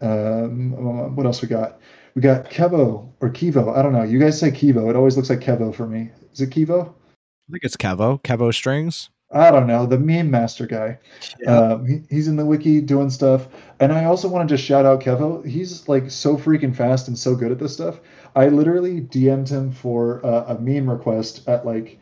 Um, 0.00 0.74
uh, 0.74 1.08
what 1.08 1.26
else 1.26 1.42
we 1.42 1.48
got? 1.48 1.80
We 2.14 2.22
got 2.22 2.46
Kevo 2.46 3.12
or 3.20 3.30
Kivo. 3.30 3.76
I 3.76 3.82
don't 3.82 3.92
know. 3.92 4.02
You 4.02 4.18
guys 4.18 4.40
say 4.40 4.50
Kivo. 4.50 4.88
It 4.88 4.96
always 4.96 5.16
looks 5.16 5.28
like 5.28 5.40
Kevo 5.40 5.74
for 5.74 5.86
me. 5.86 6.10
Is 6.32 6.40
it 6.40 6.50
Kivo? 6.50 6.88
I 6.88 7.52
think 7.52 7.64
it's 7.64 7.76
Kevo 7.76 8.22
Kevo 8.22 8.52
strings. 8.52 9.10
I 9.30 9.50
don't 9.50 9.66
know. 9.66 9.86
The 9.86 9.98
meme 9.98 10.30
master 10.30 10.66
guy. 10.66 10.98
Um, 11.46 11.86
he, 11.86 12.02
he's 12.08 12.28
in 12.28 12.36
the 12.36 12.46
wiki 12.46 12.80
doing 12.80 13.10
stuff. 13.10 13.48
And 13.80 13.92
I 13.92 14.04
also 14.04 14.28
want 14.28 14.48
to 14.48 14.54
just 14.54 14.66
shout 14.66 14.86
out 14.86 15.00
Kevo. 15.00 15.44
He's 15.44 15.88
like 15.88 16.10
so 16.10 16.36
freaking 16.36 16.74
fast 16.74 17.08
and 17.08 17.18
so 17.18 17.34
good 17.34 17.50
at 17.50 17.58
this 17.58 17.72
stuff. 17.72 17.98
I 18.36 18.48
literally 18.48 19.00
DM'd 19.00 19.48
him 19.48 19.72
for 19.72 20.24
uh, 20.24 20.54
a 20.54 20.58
meme 20.60 20.88
request 20.88 21.48
at 21.48 21.66
like, 21.66 21.98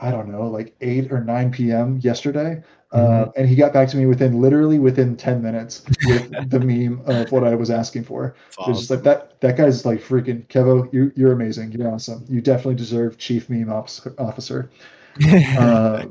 I 0.00 0.10
don't 0.10 0.30
know, 0.30 0.46
like 0.46 0.74
8 0.80 1.10
or 1.10 1.24
9 1.24 1.50
p.m. 1.50 1.98
yesterday. 2.02 2.62
Uh, 2.90 3.26
and 3.36 3.46
he 3.46 3.54
got 3.54 3.74
back 3.74 3.88
to 3.88 3.98
me 3.98 4.06
within 4.06 4.40
literally 4.40 4.78
within 4.78 5.14
10 5.14 5.42
minutes 5.42 5.82
with 6.06 6.50
the 6.50 6.60
meme 6.64 7.02
of 7.04 7.30
what 7.30 7.44
I 7.44 7.54
was 7.54 7.70
asking 7.70 8.04
for. 8.04 8.34
It 8.60 8.68
was 8.68 8.78
just 8.78 8.90
like 8.90 9.02
that. 9.02 9.38
That 9.40 9.58
guy's 9.58 9.84
like 9.84 10.00
freaking 10.00 10.46
Kevo. 10.46 10.90
You, 10.92 11.12
you're 11.14 11.32
amazing. 11.32 11.72
You're 11.72 11.92
awesome. 11.92 12.24
You 12.28 12.40
definitely 12.40 12.76
deserve 12.76 13.18
chief 13.18 13.50
meme 13.50 13.70
officer. 13.70 14.70
Uh, 15.20 16.04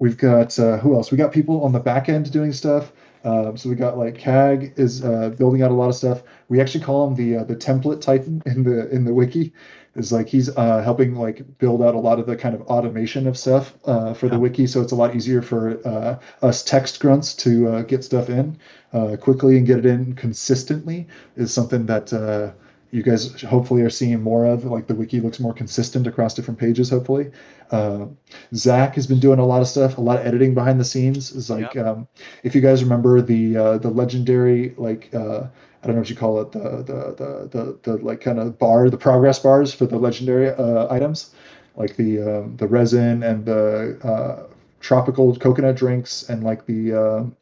we've 0.00 0.16
got 0.16 0.58
uh, 0.58 0.78
who 0.78 0.96
else? 0.96 1.12
We 1.12 1.18
got 1.18 1.30
people 1.30 1.62
on 1.62 1.70
the 1.70 1.78
back 1.78 2.08
end 2.08 2.32
doing 2.32 2.52
stuff. 2.52 2.90
Um, 3.22 3.56
so 3.56 3.68
we 3.68 3.74
got 3.74 3.98
like 3.98 4.18
CAG 4.18 4.72
is 4.76 5.04
uh, 5.04 5.28
building 5.30 5.62
out 5.62 5.70
a 5.70 5.74
lot 5.74 5.90
of 5.90 5.94
stuff. 5.94 6.22
We 6.48 6.60
actually 6.60 6.82
call 6.82 7.06
him 7.06 7.14
the 7.14 7.40
uh, 7.40 7.44
the 7.44 7.54
template 7.54 8.00
titan 8.00 8.42
in 8.46 8.64
the 8.64 8.90
in 8.90 9.04
the 9.04 9.14
wiki. 9.14 9.52
Is 9.96 10.12
like 10.12 10.28
he's 10.28 10.48
uh, 10.56 10.82
helping 10.82 11.16
like 11.16 11.58
build 11.58 11.82
out 11.82 11.96
a 11.96 11.98
lot 11.98 12.20
of 12.20 12.26
the 12.26 12.36
kind 12.36 12.54
of 12.54 12.62
automation 12.62 13.26
of 13.26 13.36
stuff 13.36 13.74
uh, 13.86 14.14
for 14.14 14.28
the 14.28 14.38
wiki, 14.38 14.68
so 14.68 14.80
it's 14.80 14.92
a 14.92 14.96
lot 14.96 15.16
easier 15.16 15.42
for 15.42 15.84
uh, 15.86 16.18
us 16.46 16.62
text 16.62 17.00
grunts 17.00 17.34
to 17.34 17.68
uh, 17.68 17.82
get 17.82 18.04
stuff 18.04 18.30
in 18.30 18.56
uh, 18.92 19.16
quickly 19.20 19.58
and 19.58 19.66
get 19.66 19.80
it 19.80 19.86
in 19.86 20.14
consistently. 20.14 21.08
Is 21.34 21.52
something 21.52 21.86
that 21.86 22.12
uh, 22.12 22.52
you 22.90 23.02
guys 23.02 23.40
hopefully 23.42 23.82
are 23.82 23.90
seeing 23.90 24.22
more 24.22 24.44
of. 24.44 24.64
Like 24.64 24.86
the 24.86 24.94
wiki 24.94 25.20
looks 25.20 25.40
more 25.40 25.54
consistent 25.54 26.06
across 26.06 26.34
different 26.34 26.58
pages. 26.58 26.90
Hopefully, 26.90 27.30
uh, 27.70 28.06
Zach 28.54 28.94
has 28.96 29.06
been 29.06 29.20
doing 29.20 29.38
a 29.38 29.46
lot 29.46 29.62
of 29.62 29.68
stuff, 29.68 29.98
a 29.98 30.00
lot 30.00 30.18
of 30.18 30.26
editing 30.26 30.54
behind 30.54 30.80
the 30.80 30.84
scenes. 30.84 31.32
Is 31.32 31.50
like 31.50 31.76
um, 31.76 32.08
if 32.42 32.54
you 32.54 32.60
guys 32.60 32.82
remember 32.82 33.20
the 33.22 33.56
uh, 33.56 33.78
the 33.78 33.90
legendary 33.90 34.74
like 34.76 35.14
uh, 35.14 35.46
I 35.82 35.86
don't 35.86 35.96
know 35.96 36.00
what 36.00 36.10
you 36.10 36.16
call 36.16 36.40
it 36.40 36.52
the 36.52 36.58
the 36.58 37.14
the 37.16 37.48
the, 37.50 37.78
the 37.82 38.04
like 38.04 38.20
kind 38.20 38.38
of 38.38 38.58
bar 38.58 38.90
the 38.90 38.98
progress 38.98 39.38
bars 39.38 39.72
for 39.72 39.86
the 39.86 39.98
legendary 39.98 40.50
uh, 40.50 40.92
items 40.92 41.34
like 41.76 41.96
the 41.96 42.20
um, 42.20 42.56
the 42.56 42.66
resin 42.66 43.22
and 43.22 43.44
the 43.46 43.98
uh, 44.02 44.46
tropical 44.80 45.34
coconut 45.36 45.76
drinks 45.76 46.28
and 46.28 46.42
like 46.42 46.66
the 46.66 46.92
um 46.92 47.36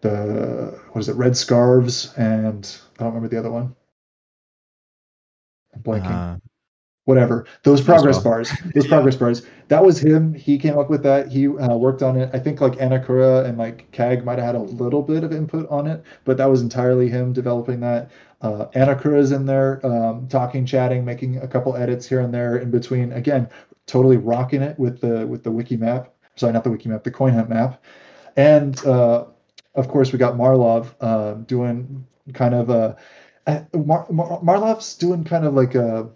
the 0.00 0.78
what 0.92 1.00
is 1.00 1.08
it 1.08 1.16
red 1.16 1.36
scarves 1.36 2.14
and 2.16 2.78
I 2.98 3.04
don't 3.04 3.14
remember 3.14 3.28
the 3.28 3.38
other 3.38 3.50
one. 3.50 3.74
I'm 5.74 5.82
blanking. 5.82 6.10
Uh, 6.10 6.36
whatever. 7.10 7.46
Those 7.64 7.80
progress 7.80 8.16
well. 8.16 8.24
bars. 8.24 8.50
Those 8.74 8.84
Yeah. 8.84 8.90
progress 8.90 9.16
bars. 9.16 9.42
That 9.68 9.84
was 9.84 9.98
him. 9.98 10.32
He 10.34 10.58
came 10.58 10.78
up 10.78 10.88
with 10.88 11.02
that. 11.02 11.28
He 11.28 11.48
uh, 11.48 11.76
worked 11.76 12.02
on 12.02 12.16
it. 12.16 12.30
I 12.32 12.38
think 12.38 12.60
like 12.60 12.74
anakura 12.74 13.44
and 13.44 13.58
like 13.58 13.90
cag 13.90 14.24
might 14.24 14.38
have 14.38 14.46
had 14.46 14.54
a 14.54 14.60
little 14.62 15.02
bit 15.02 15.24
of 15.24 15.32
input 15.32 15.68
on 15.70 15.86
it 15.86 16.04
but 16.24 16.36
that 16.36 16.46
was 16.46 16.62
entirely 16.62 17.08
him 17.08 17.32
developing 17.32 17.80
that. 17.80 18.10
Uh, 18.42 18.66
anakura's 18.74 19.32
in 19.32 19.44
there 19.44 19.84
um, 19.84 20.26
talking 20.28 20.64
chatting 20.64 21.04
making 21.04 21.38
a 21.38 21.48
couple 21.48 21.76
edits 21.76 22.06
here 22.06 22.20
and 22.20 22.32
there 22.32 22.56
in 22.58 22.70
between. 22.70 23.12
Again 23.12 23.48
totally 23.86 24.16
rocking 24.16 24.62
it 24.62 24.78
with 24.78 25.00
the 25.00 25.26
with 25.26 25.42
the 25.42 25.50
wiki 25.50 25.76
map. 25.76 26.12
Sorry 26.36 26.52
not 26.52 26.64
the 26.64 26.70
wiki 26.70 26.88
map 26.88 27.02
the 27.02 27.10
coin 27.10 27.32
hunt 27.34 27.48
map. 27.48 27.82
And 28.36 28.82
uh, 28.86 29.24
of 29.74 29.88
course 29.88 30.12
we 30.12 30.18
got 30.18 30.36
marlov 30.36 30.94
uh, 31.00 31.34
doing 31.34 32.06
kind 32.34 32.54
of 32.54 32.70
a 32.70 32.72
uh, 32.72 32.96
Mar- 33.74 34.06
Mar- 34.10 34.40
marlov's 34.42 34.94
doing 34.96 35.24
kind 35.24 35.44
of 35.44 35.54
like 35.54 35.74
a 35.74 36.08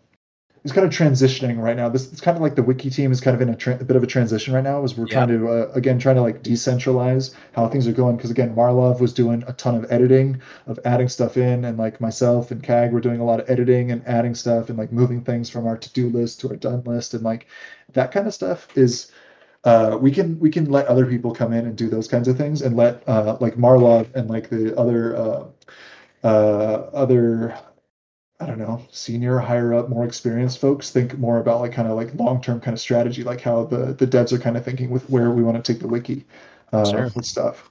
he's 0.65 0.73
kind 0.73 0.87
of 0.87 0.93
transitioning 0.93 1.61
right 1.61 1.77
now. 1.77 1.89
This 1.91 2.11
it's 2.11 2.21
kind 2.23 2.37
of 2.37 2.43
like 2.43 2.55
the 2.55 2.63
wiki 2.63 2.89
team 2.91 3.13
is 3.13 3.21
kind 3.21 3.35
of 3.35 3.43
in 3.43 3.51
a, 3.51 3.57
tra- 3.57 3.79
a 3.81 3.85
bit 3.85 3.97
of 3.97 4.03
a 4.03 4.07
transition 4.07 4.55
right 4.55 4.65
now, 4.65 4.83
as 4.83 4.97
we're 4.97 5.07
Yeah. 5.07 5.13
trying 5.27 5.29
to 5.29 5.49
uh, 5.49 5.71
again 5.75 5.99
trying 5.99 6.17
to 6.17 6.23
like 6.23 6.43
decentralize 6.43 7.35
how 7.53 7.69
things 7.69 7.87
are 7.87 7.93
going. 7.93 8.17
Because 8.17 8.31
again, 8.31 8.55
Marlov 8.55 9.01
was 9.01 9.13
doing 9.13 9.45
a 9.47 9.53
ton 9.53 9.75
of 9.75 9.85
editing, 9.93 10.41
of 10.67 10.79
adding 10.85 11.09
stuff 11.09 11.37
in, 11.37 11.65
and 11.67 11.79
like 11.79 12.01
myself 12.01 12.51
and 12.51 12.63
Cag 12.63 12.93
were 12.93 13.01
doing 13.01 13.21
a 13.21 13.25
lot 13.25 13.41
of 13.41 13.51
editing 13.51 13.93
and 13.93 14.03
adding 14.07 14.35
stuff 14.35 14.71
and 14.71 14.79
like 14.79 14.91
moving 14.91 15.23
things 15.23 15.51
from 15.51 15.67
our 15.67 15.77
to 15.77 15.93
do 15.93 16.09
list 16.09 16.41
to 16.41 16.49
our 16.49 16.57
done 16.57 16.83
list, 16.85 17.15
and 17.15 17.23
like 17.23 17.47
that 17.93 18.11
kind 18.11 18.27
of 18.27 18.35
stuff 18.35 18.69
is. 18.77 19.13
Uh, 19.65 19.97
we 19.99 20.11
can 20.11 20.39
we 20.41 20.51
can 20.51 20.67
let 20.71 20.87
other 20.89 21.07
people 21.07 21.35
come 21.35 21.55
in 21.55 21.65
and 21.65 21.75
do 21.75 21.89
those 21.89 22.07
kinds 22.07 22.29
of 22.29 22.37
things, 22.37 22.61
and 22.61 22.77
let 22.77 23.03
uh, 23.09 23.39
like 23.41 23.57
Marlov 23.57 24.15
and 24.15 24.29
like 24.29 24.51
the 24.51 24.77
other 24.79 25.17
uh, 26.25 26.89
other 26.93 27.57
I 28.41 28.47
don't 28.47 28.59
know, 28.59 28.83
senior, 28.91 29.39
higher 29.39 29.73
up, 29.73 29.89
more 29.89 30.05
experienced 30.05 30.59
folks 30.59 30.91
think 30.91 31.17
more 31.19 31.39
about 31.39 31.61
like 31.61 31.73
kind 31.73 31.87
of 31.87 31.97
like 31.97 32.13
long 32.15 32.41
term 32.43 32.61
kind 32.61 32.75
of 32.75 32.81
strategy, 32.81 33.23
like 33.23 33.41
how 33.41 33.65
the 33.65 33.95
the 33.95 34.07
devs 34.07 34.33
are 34.33 34.39
kind 34.39 34.57
of 34.57 34.65
thinking 34.65 34.91
with 34.91 35.09
where 35.09 35.31
we 35.31 35.43
want 35.43 35.63
to 35.63 35.73
take 35.73 35.81
the 35.81 35.89
wiki 35.89 36.25
uh, 36.73 36.85
Sure. 36.85 37.11
with 37.15 37.25
stuff. 37.25 37.71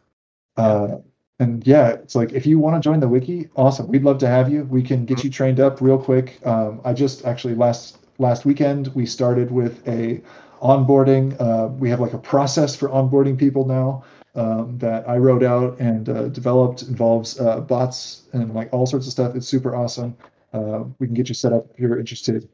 Uh, 0.55 0.97
and 1.39 1.67
yeah, 1.67 1.89
it's 1.89 2.15
like 2.15 2.31
if 2.31 2.45
you 2.45 2.59
want 2.59 2.81
to 2.81 2.87
join 2.87 3.01
the 3.01 3.09
wiki, 3.09 3.49
awesome. 3.55 3.87
We'd 3.87 4.03
love 4.03 4.19
to 4.19 4.27
have 4.27 4.51
you. 4.51 4.63
We 4.63 4.81
can 4.83 5.05
get 5.05 5.23
you 5.23 5.29
trained 5.29 5.59
up 5.59 5.81
real 5.81 5.97
quick. 5.97 6.39
Um, 6.45 6.79
I 6.85 6.93
just 6.93 7.25
actually 7.25 7.55
last 7.55 7.97
last 8.17 8.45
weekend 8.45 8.87
we 8.95 9.05
started 9.05 9.51
with 9.51 9.85
a 9.87 10.21
onboarding. 10.61 11.35
Uh, 11.41 11.67
we 11.67 11.89
have 11.89 11.99
like 11.99 12.13
a 12.13 12.17
process 12.19 12.73
for 12.73 12.87
onboarding 12.87 13.37
people 13.37 13.65
now 13.65 14.03
um, 14.35 14.77
that 14.79 15.07
I 15.07 15.17
wrote 15.17 15.43
out 15.43 15.79
and 15.79 16.07
uh, 16.09 16.27
developed. 16.29 16.83
Involves 16.83 17.39
uh, 17.39 17.59
bots 17.59 18.23
and 18.33 18.53
like 18.53 18.69
all 18.73 18.85
sorts 18.85 19.05
of 19.05 19.11
stuff. 19.11 19.35
It's 19.35 19.47
super 19.47 19.75
awesome. 19.75 20.15
Uh, 20.53 20.83
we 20.99 21.07
can 21.07 21.13
get 21.15 21.29
you 21.29 21.35
set 21.35 21.53
up 21.53 21.67
if 21.73 21.79
you're 21.79 21.99
interested. 21.99 22.49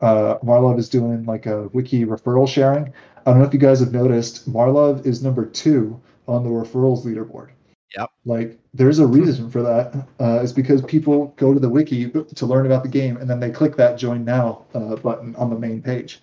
Uh, 0.00 0.38
Marlov 0.42 0.78
is 0.78 0.88
doing 0.88 1.24
like 1.24 1.46
a 1.46 1.68
wiki 1.68 2.04
referral 2.04 2.48
sharing. 2.48 2.92
I 3.24 3.30
don't 3.30 3.38
know 3.38 3.44
if 3.44 3.52
you 3.52 3.60
guys 3.60 3.78
have 3.80 3.92
noticed, 3.92 4.48
Marlov 4.48 5.06
is 5.06 5.22
number 5.22 5.46
two 5.46 6.00
on 6.26 6.42
the 6.42 6.50
referrals 6.50 7.04
leaderboard. 7.04 7.50
Yep. 7.96 8.10
Like 8.24 8.58
there's 8.74 8.98
a 8.98 9.06
reason 9.06 9.50
for 9.50 9.62
that. 9.62 10.08
Uh, 10.18 10.40
it's 10.42 10.52
because 10.52 10.82
people 10.82 11.34
go 11.36 11.54
to 11.54 11.60
the 11.60 11.68
wiki 11.68 12.10
to 12.10 12.46
learn 12.46 12.66
about 12.66 12.82
the 12.82 12.88
game 12.88 13.16
and 13.18 13.28
then 13.28 13.38
they 13.38 13.50
click 13.50 13.76
that 13.76 13.98
join 13.98 14.24
now 14.24 14.64
uh, 14.74 14.96
button 14.96 15.36
on 15.36 15.50
the 15.50 15.58
main 15.58 15.82
page. 15.82 16.20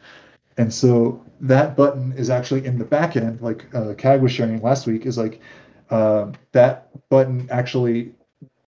And 0.58 0.74
so 0.74 1.24
that 1.42 1.76
button 1.76 2.14
is 2.14 2.30
actually 2.30 2.66
in 2.66 2.78
the 2.78 2.86
back 2.86 3.16
end, 3.16 3.42
like 3.42 3.74
uh, 3.74 3.94
CAG 3.94 4.22
was 4.22 4.32
sharing 4.32 4.62
last 4.62 4.88
week, 4.88 5.06
is 5.06 5.18
like 5.18 5.40
uh, 5.90 6.32
that 6.52 6.90
button 7.10 7.48
actually 7.52 8.14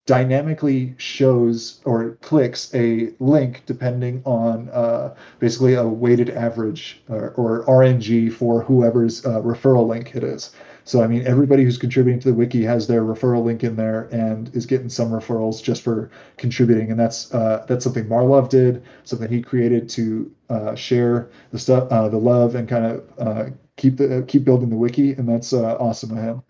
dynamically 0.06 0.96
shows 0.98 1.82
or 1.84 2.12
clicks 2.22 2.74
a 2.74 3.14
link 3.20 3.62
depending 3.66 4.22
on 4.26 4.70
uh, 4.70 5.14
basically 5.40 5.74
a 5.74 5.86
weighted 5.86 6.30
average 6.30 7.02
or, 7.10 7.32
or 7.32 7.66
RNG 7.66 8.32
for 8.32 8.64
whoever's 8.64 9.26
uh, 9.26 9.42
referral 9.42 9.86
link 9.86 10.16
it 10.16 10.24
is. 10.24 10.52
So, 10.88 11.04
I 11.04 11.08
mean, 11.08 11.28
everybody 11.28 11.66
who's 11.66 11.78
contributing 11.78 12.22
to 12.22 12.30
the 12.30 12.34
wiki 12.34 12.64
has 12.64 12.88
their 12.88 13.04
referral 13.04 13.44
link 13.44 13.62
in 13.62 13.76
there 13.76 14.04
and 14.14 14.50
is 14.56 14.66
getting 14.66 14.88
some 14.88 15.12
referrals 15.12 15.62
just 15.62 15.82
for 15.82 16.10
contributing. 16.38 16.92
And 16.92 16.98
that's 16.98 17.34
uh, 17.34 17.66
that's 17.68 17.84
something 17.84 18.08
Marlov 18.08 18.48
did, 18.48 18.82
something 19.04 19.30
he 19.30 19.42
created 19.42 19.90
to 19.90 20.32
uh, 20.50 20.76
share 20.76 21.30
the 21.52 21.60
stuff, 21.60 21.92
uh, 21.92 22.08
the 22.08 22.18
love, 22.18 22.56
and 22.56 22.70
kind 22.70 22.86
of 22.86 23.04
uh, 23.20 23.46
keep 23.76 23.98
the 23.98 24.24
keep 24.30 24.46
building 24.46 24.70
the 24.70 24.78
wiki. 24.78 25.12
And 25.12 25.28
that's 25.28 25.52
uh, 25.52 25.76
awesome 25.76 26.18
of 26.18 26.24
him. 26.24 26.44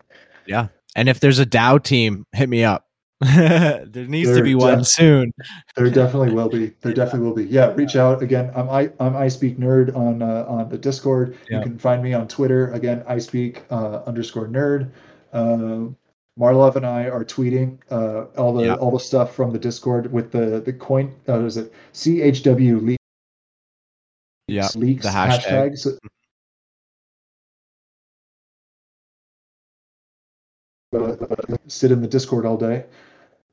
Yeah. 0.46 0.68
And 0.94 1.08
if 1.08 1.18
there's 1.18 1.40
a 1.40 1.46
DAO 1.46 1.82
team, 1.82 2.24
hit 2.32 2.48
me 2.48 2.62
up. 2.62 2.87
there 3.34 4.06
needs 4.06 4.28
there 4.28 4.38
to 4.38 4.44
be 4.44 4.54
one 4.54 4.84
soon. 4.84 5.32
There 5.74 5.90
definitely 5.90 6.32
will 6.32 6.48
be. 6.48 6.68
There 6.82 6.92
definitely 6.92 7.26
will 7.26 7.34
be. 7.34 7.46
Yeah, 7.46 7.72
reach 7.74 7.96
out 7.96 8.22
again. 8.22 8.52
I'm 8.54 8.70
I 8.70 8.90
I'm 9.00 9.16
I 9.16 9.26
speak 9.26 9.58
nerd 9.58 9.94
on 9.96 10.22
uh, 10.22 10.44
on 10.46 10.68
the 10.68 10.78
Discord. 10.78 11.36
Yeah. 11.50 11.58
You 11.58 11.64
can 11.64 11.78
find 11.78 12.00
me 12.00 12.14
on 12.14 12.28
Twitter 12.28 12.72
again. 12.72 13.02
I 13.08 13.18
speak 13.18 13.64
uh, 13.70 14.02
underscore 14.06 14.46
nerd. 14.46 14.90
Uh, 15.32 15.86
Marlov 16.38 16.76
and 16.76 16.86
I 16.86 17.08
are 17.08 17.24
tweeting 17.24 17.78
uh, 17.90 18.26
all 18.40 18.54
the 18.54 18.66
yeah. 18.66 18.74
all 18.74 18.92
the 18.92 19.00
stuff 19.00 19.34
from 19.34 19.52
the 19.52 19.58
Discord 19.58 20.12
with 20.12 20.30
the 20.30 20.60
the 20.60 20.72
coin. 20.72 21.12
Uh, 21.28 21.44
is 21.44 21.56
it 21.56 21.72
CHW 21.94 22.80
leaks? 22.80 23.02
Yeah, 24.46 24.68
leaks 24.76 25.02
the 25.02 25.10
hashtag. 25.10 25.72
hashtags. 25.72 25.98
sit 31.66 31.90
in 31.90 32.00
the 32.00 32.08
Discord 32.08 32.46
all 32.46 32.56
day. 32.56 32.84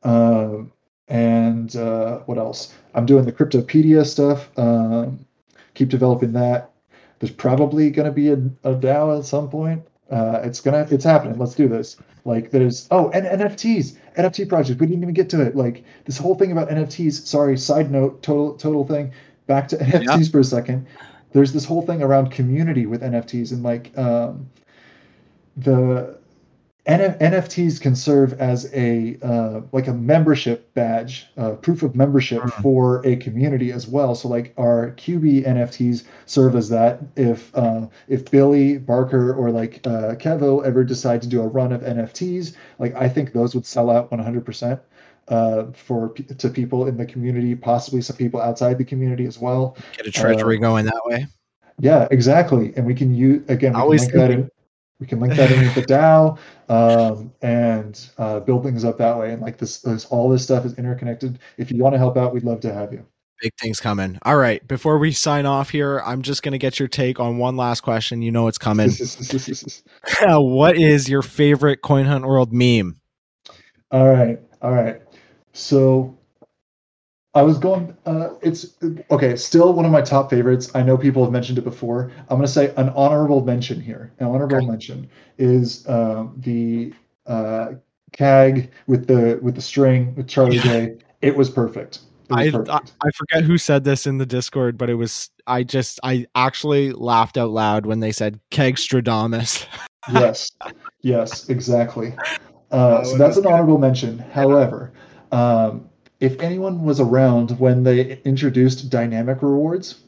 Um, 0.06 0.72
and 1.07 1.76
uh, 1.76 2.19
what 2.19 2.38
else? 2.38 2.73
I'm 2.94 3.06
doing 3.06 3.26
the 3.26 3.34
Cryptopedia 3.34 4.06
stuff. 4.06 4.49
Um, 4.57 5.26
keep 5.73 5.90
developing 5.90 6.32
that. 6.34 6.72
There's 7.19 7.32
probably 7.32 7.90
going 7.90 8.06
to 8.06 8.11
be 8.11 8.30
a, 8.30 8.36
a 8.64 8.76
DAO 8.76 9.19
at 9.19 9.26
some 9.26 9.49
point. 9.49 9.86
Uh, 10.10 10.40
it's 10.44 10.61
gonna, 10.61 10.88
it's 10.91 11.03
happening. 11.03 11.38
Let's 11.40 11.56
do 11.56 11.68
this. 11.68 11.98
Like 12.26 12.52
there's 12.52 12.88
oh, 12.91 13.10
and 13.10 13.26
NFTs, 13.26 13.98
NFT 14.18 14.48
project. 14.48 14.80
We 14.80 14.88
didn't 14.88 15.02
even 15.02 15.14
get 15.14 15.30
to 15.32 15.41
it. 15.41 15.56
Like 15.56 15.84
this 16.06 16.18
whole 16.18 16.36
thing 16.36 16.52
about 16.52 16.69
NFTs. 16.69 17.26
Sorry, 17.26 17.57
side 17.57 17.91
note, 17.91 18.22
total 18.22 18.56
total 18.56 18.86
thing. 18.86 19.11
Back 19.48 19.68
to 19.69 19.77
NFTs 19.77 20.32
for 20.32 20.40
a 20.40 20.44
second. 20.44 20.88
There's 21.32 21.53
this 21.53 21.65
whole 21.65 21.82
thing 21.82 22.02
around 22.02 22.32
community 22.32 22.86
with 22.86 23.02
NFTs 23.02 23.52
and 23.52 23.64
like 23.64 23.95
um, 23.98 24.49
the 25.57 26.19
NFTs 26.86 27.82
can 27.82 27.95
serve 27.95 28.34
as 28.34 28.72
a 28.74 29.18
uh, 29.24 29.62
like 29.72 29.88
a 29.88 29.94
membership 29.94 30.72
badge, 30.76 31.28
uh, 31.36 31.52
proof 31.52 31.82
of 31.82 31.95
membership 31.95 32.44
mm-hmm. 32.44 32.62
for 32.62 33.06
a 33.06 33.16
community 33.16 33.72
as 33.72 33.88
well. 33.88 34.14
So 34.14 34.28
like 34.28 34.53
our 34.57 34.91
QB 34.91 35.48
NFTs 35.48 36.03
serve 36.28 36.56
as 36.56 36.70
that. 36.70 37.02
If 37.16 37.56
uh, 37.56 37.88
if 38.07 38.30
Billy 38.30 38.78
Barker 38.78 39.34
or 39.34 39.49
like 39.49 39.82
uh, 39.88 40.14
Kevo 40.16 40.64
ever 40.64 40.84
decide 40.84 41.24
to 41.24 41.28
do 41.28 41.41
a 41.41 41.48
run 41.48 41.72
of 41.72 41.82
NFTs, 41.82 42.56
like 42.78 42.94
I 42.95 43.10
think 43.10 43.34
those 43.34 43.56
would 43.56 43.66
sell 43.66 43.90
out 43.90 44.12
100% 44.12 44.80
uh, 45.30 45.66
for 45.74 46.10
to 46.10 46.49
people 46.49 46.86
in 46.86 46.98
the 46.98 47.06
community, 47.06 47.56
possibly 47.56 48.02
some 48.02 48.18
people 48.18 48.40
outside 48.40 48.78
the 48.78 48.86
community 48.86 49.26
as 49.26 49.40
well. 49.40 49.76
Get 49.98 50.06
a 50.06 50.12
treasury 50.12 50.57
uh, 50.57 50.62
going 50.62 50.86
that 50.86 51.02
way. 51.06 51.26
Yeah, 51.80 52.07
exactly. 52.12 52.74
And 52.78 52.86
we 52.86 52.94
can 52.94 53.14
use 53.14 53.44
again. 53.49 53.74
We 53.74 53.80
always 53.80 54.07
can 54.07 54.20
link 54.20 54.30
that 54.30 54.32
in 54.32 54.52
we 54.99 55.07
can 55.07 55.19
link 55.19 55.35
that 55.35 55.51
in 55.51 55.59
with 55.59 55.76
the 55.76 55.81
DAO 55.81 56.38
um, 56.69 57.34
and 57.41 58.09
uh, 58.17 58.39
build 58.39 58.63
things 58.63 58.85
up 58.85 58.97
that 58.97 59.17
way. 59.17 59.34
And 59.34 59.41
like 59.41 59.57
this, 59.57 59.81
this, 59.81 60.05
all 60.05 60.30
this 60.30 60.43
stuff 60.43 60.65
is 60.65 60.73
interconnected. 60.76 61.39
If 61.57 61.72
you 61.72 61.84
want 61.84 61.93
to 61.93 61.99
help 61.99 62.17
out, 62.17 62.34
we'd 62.34 62.43
love 62.43 62.61
to 62.61 62.73
have 62.73 62.93
you. 62.93 63.05
Big 63.41 63.51
things 63.59 63.81
coming. 63.81 64.17
All 64.22 64.38
right. 64.38 64.65
Before 64.65 64.97
we 64.97 65.11
sign 65.11 65.45
off 65.45 65.69
here, 65.69 66.01
I'm 66.05 66.22
just 66.22 66.41
going 66.41 66.53
to 66.53 66.57
get 66.57 66.80
your 66.80 66.88
take 66.88 67.19
on 67.19 67.38
one 67.38 67.57
last 67.57 67.81
question. 67.81 68.22
You 68.22 68.31
know 68.31 68.47
it's 68.47 68.57
coming. 68.57 68.89
what 70.22 70.77
is 70.77 71.09
your 71.09 71.22
favorite 71.22 71.81
Coin 71.81 72.05
Hunt 72.05 72.26
World 72.26 72.53
meme? 72.53 72.97
All 73.91 74.07
right. 74.07 74.39
All 74.61 74.72
right. 74.72 75.01
So 75.51 76.17
I 77.36 77.41
was 77.41 77.57
going. 77.57 77.95
Uh, 78.06 78.30
it's 78.41 78.78
okay. 79.12 79.36
Still 79.36 79.74
one 79.74 79.84
of 79.84 79.91
my 79.91 80.02
top 80.02 80.30
favorites. 80.30 80.72
I 80.74 80.82
know 80.82 80.98
people 80.98 81.22
have 81.22 81.34
mentioned 81.34 81.57
it 81.57 81.66
before. 81.66 82.10
I'm 82.30 82.38
going 82.38 82.44
to 82.44 82.48
say 82.48 82.74
an 82.78 82.90
honorable 82.90 83.44
mention 83.44 83.82
here. 83.82 84.14
An 84.20 84.28
honorable 84.28 84.57
okay. 84.57 84.66
mention 84.66 85.10
is 85.38 85.86
uh, 85.88 86.28
the 86.38 86.94
uh, 87.28 87.74
CAG 88.14 88.72
with 88.88 89.07
the 89.07 89.38
with 89.41 89.56
the 89.56 89.62
string 89.62 90.16
with 90.16 90.30
Charlie 90.30 90.60
Day. 90.60 90.95
It 91.22 91.36
was 91.36 91.49
perfect. 91.49 91.99
It 92.30 92.36
was 92.36 92.48
I, 92.48 92.52
perfect. 92.52 92.94
I 93.03 93.07
I 93.07 93.12
forget 93.12 93.44
who 93.44 93.57
said 93.57 93.84
this 93.84 94.07
in 94.07 94.18
the 94.18 94.26
Discord, 94.26 94.78
but 94.78 94.90
it 94.90 94.95
was 94.95 95.30
I 95.45 95.64
just 95.64 95.99
I 96.03 96.28
actually 96.36 96.94
laughed 96.94 97.38
out 97.38 97.49
loud 97.49 97.86
when 97.86 97.99
they 97.99 98.14
said 98.14 98.40
Keg 98.49 98.78
Stradamus. 98.78 99.66
yes, 100.14 100.52
yes, 101.02 101.49
exactly. 101.49 102.16
Uh, 102.72 103.03
so 103.03 103.18
that's 103.18 103.36
an 103.36 103.45
honorable 103.45 103.78
mention. 103.78 104.20
However. 104.20 104.94
Um, 105.34 105.90
if 106.20 106.40
anyone 106.40 106.84
was 106.84 107.00
around 107.00 107.60
when 107.60 107.84
they 107.84 108.22
introduced 108.24 108.90
dynamic 108.90 109.42
rewards, 109.42 110.02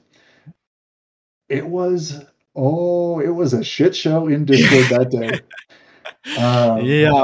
it 1.50 1.66
was 1.66 2.24
oh, 2.56 3.20
it 3.20 3.30
was 3.30 3.54
a 3.54 3.64
shit 3.64 3.96
show 3.96 4.28
in 4.28 4.46
Discord 4.46 4.86
that 4.86 5.12
day. 5.12 5.40
Um, 6.38 6.82
yeah. 6.82 7.24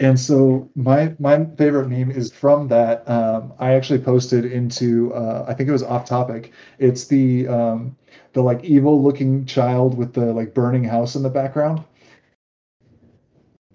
And 0.00 0.20
so 0.20 0.70
my 0.74 1.14
my 1.18 1.46
favorite 1.56 1.88
meme 1.88 2.10
is 2.10 2.30
from 2.30 2.68
that. 2.68 3.08
Um, 3.08 3.54
I 3.58 3.72
actually 3.72 4.00
posted 4.00 4.44
into 4.44 5.14
uh, 5.14 5.46
I 5.48 5.54
think 5.54 5.68
it 5.68 5.72
was 5.72 5.82
off 5.82 6.04
topic. 6.04 6.52
It's 6.78 7.06
the 7.06 7.48
um, 7.48 7.96
the 8.34 8.42
like 8.42 8.62
evil 8.64 9.02
looking 9.02 9.46
child 9.46 9.96
with 9.96 10.12
the 10.12 10.32
like 10.32 10.52
burning 10.52 10.84
house 10.84 11.16
in 11.16 11.22
the 11.22 11.30
background. 11.30 11.84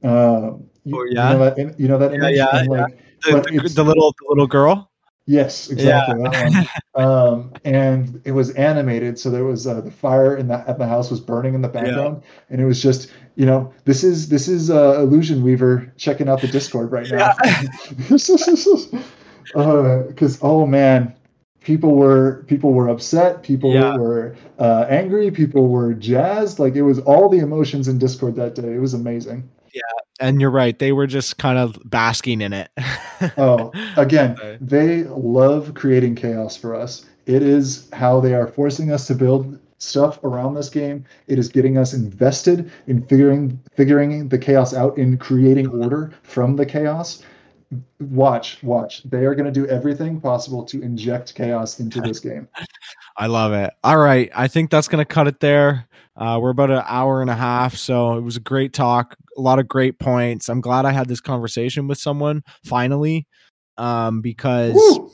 Uh, 0.04 0.54
you, 0.84 0.98
oh 0.98 1.06
yeah, 1.10 1.32
you 1.32 1.38
know 1.38 1.50
that, 1.50 1.80
you 1.80 1.88
know 1.88 1.98
that 1.98 2.14
image? 2.14 2.38
Yeah, 2.38 2.48
yeah, 2.54 2.60
and, 2.60 2.70
like, 2.70 2.94
the, 2.94 2.98
the, 3.24 3.72
the, 3.76 3.84
little 3.84 4.14
the 4.20 4.26
little 4.30 4.48
girl. 4.48 4.90
Yes, 5.26 5.70
exactly. 5.70 6.22
Yeah. 6.22 6.66
um, 6.96 7.54
and 7.64 8.22
it 8.26 8.34
was 8.34 8.52
animated, 8.52 9.18
so 9.18 9.30
there 9.30 9.46
was 9.46 9.66
uh, 9.66 9.80
the 9.82 9.92
fire 9.92 10.36
in 10.36 10.48
the 10.48 10.68
at 10.68 10.78
the 10.78 10.88
house 10.88 11.10
was 11.10 11.22
burning 11.22 11.54
in 11.54 11.62
the 11.62 11.70
background, 11.70 12.22
yeah. 12.22 12.46
and 12.50 12.62
it 12.62 12.66
was 12.66 12.82
just 12.82 13.10
you 13.36 13.46
know 13.46 13.74
this 13.86 14.04
is 14.04 14.28
this 14.28 14.50
is 14.50 14.70
uh, 14.70 15.00
Illusion 15.00 15.42
Weaver 15.42 15.92
checking 15.98 16.28
out 16.28 16.42
the 16.42 16.48
Discord 16.48 16.92
right 16.92 17.10
now. 17.10 17.34
Because 17.98 18.30
uh, 19.56 20.38
oh 20.42 20.68
man, 20.68 21.16
people 21.62 21.96
were 21.96 22.44
people 22.48 22.74
were 22.74 22.90
upset, 22.90 23.44
people 23.44 23.74
yeah. 23.74 23.96
were 23.96 24.36
uh, 24.60 24.86
angry, 24.90 25.32
people 25.32 25.70
were 25.70 25.94
jazzed. 25.94 26.60
Like 26.60 26.76
it 26.76 26.84
was 26.84 27.00
all 27.00 27.30
the 27.30 27.40
emotions 27.40 27.88
in 27.88 27.98
Discord 27.98 28.36
that 28.36 28.56
day. 28.56 28.74
It 28.74 28.82
was 28.82 28.94
amazing. 28.94 29.50
Yeah, 29.74 29.82
and 30.20 30.40
you're 30.40 30.52
right. 30.52 30.78
They 30.78 30.92
were 30.92 31.08
just 31.08 31.38
kind 31.38 31.58
of 31.58 31.78
basking 31.86 32.42
in 32.42 32.54
it. 32.54 32.70
oh, 33.38 33.72
again, 33.98 34.38
they 34.62 35.04
love 35.04 35.74
creating 35.74 36.16
chaos 36.16 36.56
for 36.56 36.76
us. 36.76 37.06
It 37.26 37.42
is 37.42 37.90
how 37.94 38.20
they 38.20 38.34
are 38.34 38.48
forcing 38.48 38.92
us 38.92 39.08
to 39.08 39.16
build 39.16 39.60
stuff 39.84 40.24
around 40.24 40.54
this 40.54 40.70
game. 40.70 41.06
It 41.28 41.40
is 41.40 41.50
getting 41.50 41.78
us 41.78 41.94
invested 41.94 42.72
in 42.88 43.06
figuring 43.08 43.60
figuring 43.76 44.30
the 44.30 44.38
chaos 44.38 44.74
out, 44.74 44.98
in 44.98 45.18
creating 45.18 45.68
order 45.68 46.14
from 46.24 46.56
the 46.56 46.66
chaos. 46.66 47.24
Watch, 48.00 48.62
watch. 48.62 49.04
They 49.04 49.26
are 49.26 49.34
going 49.34 49.52
to 49.52 49.52
do 49.52 49.68
everything 49.68 50.22
possible 50.22 50.64
to 50.66 50.82
inject 50.82 51.34
chaos 51.34 51.80
into 51.80 52.02
this 52.02 52.20
game. 52.20 52.48
I 53.18 53.28
love 53.28 53.54
it. 53.54 53.74
All 53.84 53.98
right. 53.98 54.32
I 54.36 54.48
think 54.48 54.70
that's 54.70 54.88
going 54.88 55.04
to 55.04 55.12
cut 55.12 55.28
it 55.28 55.40
there. 55.40 55.88
Uh, 56.16 56.40
we're 56.42 56.52
about 56.52 56.70
an 56.70 56.84
hour 56.86 57.22
and 57.22 57.30
a 57.30 57.36
half. 57.36 57.76
So 57.76 58.18
it 58.18 58.22
was 58.22 58.38
a 58.38 58.42
great 58.42 58.74
talk, 58.74 59.16
a 59.38 59.42
lot 59.42 59.60
of 59.60 59.68
great 59.68 60.00
points. 60.00 60.50
I'm 60.50 60.62
glad 60.62 60.86
I 60.86 60.92
had 60.92 61.08
this 61.08 61.22
conversation 61.22 61.88
with 61.88 61.98
someone 61.98 62.44
finally 62.64 63.28
um, 63.78 64.22
because. 64.22 64.74
Woo! 64.76 65.12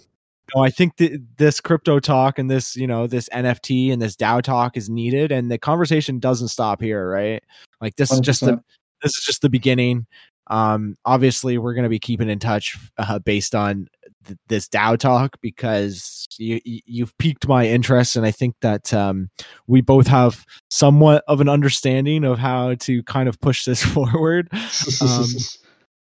know, 0.56 0.64
I 0.64 0.70
think 0.70 0.98
that 0.98 1.26
this 1.38 1.62
crypto 1.62 2.00
talk 2.00 2.40
and 2.40 2.50
this, 2.50 2.76
you 2.76 2.88
know, 2.88 3.08
this 3.08 3.30
NFT 3.30 3.92
and 3.92 4.02
this 4.02 4.16
DAO 4.16 4.42
talk 4.42 4.78
is 4.78 4.90
needed, 4.90 5.32
and 5.32 5.52
the 5.52 5.58
conversation 5.58 6.20
doesn't 6.20 6.50
stop 6.50 6.82
here, 6.82 7.10
right? 7.10 7.44
Like 7.82 7.96
this 7.96 8.12
100%. 8.12 8.14
is 8.14 8.20
just 8.22 8.42
the 8.42 8.64
this 9.02 9.16
is 9.16 9.24
just 9.26 9.42
the 9.42 9.50
beginning. 9.50 10.08
Um, 10.48 10.96
obviously, 11.06 11.58
we're 11.58 11.74
going 11.74 11.84
to 11.84 11.90
be 11.90 12.00
keeping 12.00 12.30
in 12.30 12.40
touch 12.40 12.78
uh, 12.98 13.20
based 13.20 13.56
on 13.56 13.88
th- 14.26 14.40
this 14.48 14.68
DAO 14.68 14.98
talk 14.98 15.38
because 15.42 16.28
you 16.38 16.60
you've 16.64 17.18
piqued 17.18 17.48
my 17.48 17.66
interest, 17.66 18.16
and 18.16 18.26
I 18.26 18.32
think 18.32 18.56
that 18.62 18.94
um, 18.94 19.30
we 19.68 19.82
both 19.82 20.08
have 20.08 20.46
somewhat 20.70 21.24
of 21.28 21.42
an 21.42 21.50
understanding 21.50 22.24
of 22.24 22.40
how 22.40 22.76
to 22.76 23.04
kind 23.04 23.30
of 23.30 23.40
push 23.40 23.66
this 23.66 23.84
forward. 23.94 24.50
Um, 24.52 24.60
it's 24.62 25.58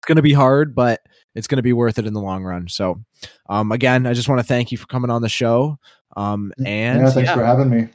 going 0.06 0.18
to 0.18 0.22
be 0.22 0.34
hard, 0.34 0.76
but 0.76 1.02
it's 1.35 1.48
going 1.48 1.57
to 1.57 1.64
be 1.64 1.73
worth 1.73 1.98
it 1.98 2.06
in 2.06 2.14
the 2.14 2.22
long 2.22 2.44
run. 2.44 2.68
So, 2.68 3.02
um, 3.49 3.72
again, 3.72 4.06
I 4.06 4.14
just 4.14 4.30
want 4.30 4.40
to 4.40 4.48
thank 4.48 4.72
you 4.72 4.77
for 4.77 4.88
coming 4.88 5.10
on 5.10 5.22
the 5.22 5.30
show. 5.30 5.77
Um, 6.15 6.53
and 6.65 7.02
yeah, 7.02 7.10
thanks 7.10 7.30
yeah, 7.30 7.35
for 7.35 7.45
having 7.45 7.69
me. 7.69 7.90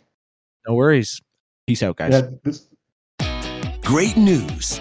No 0.66 0.74
worries. 0.74 1.20
Peace 1.66 1.82
out, 1.82 1.96
guys. 1.96 2.12
Yeah, 2.12 2.30
this- 2.42 2.68
Great 3.82 4.18
news. 4.18 4.80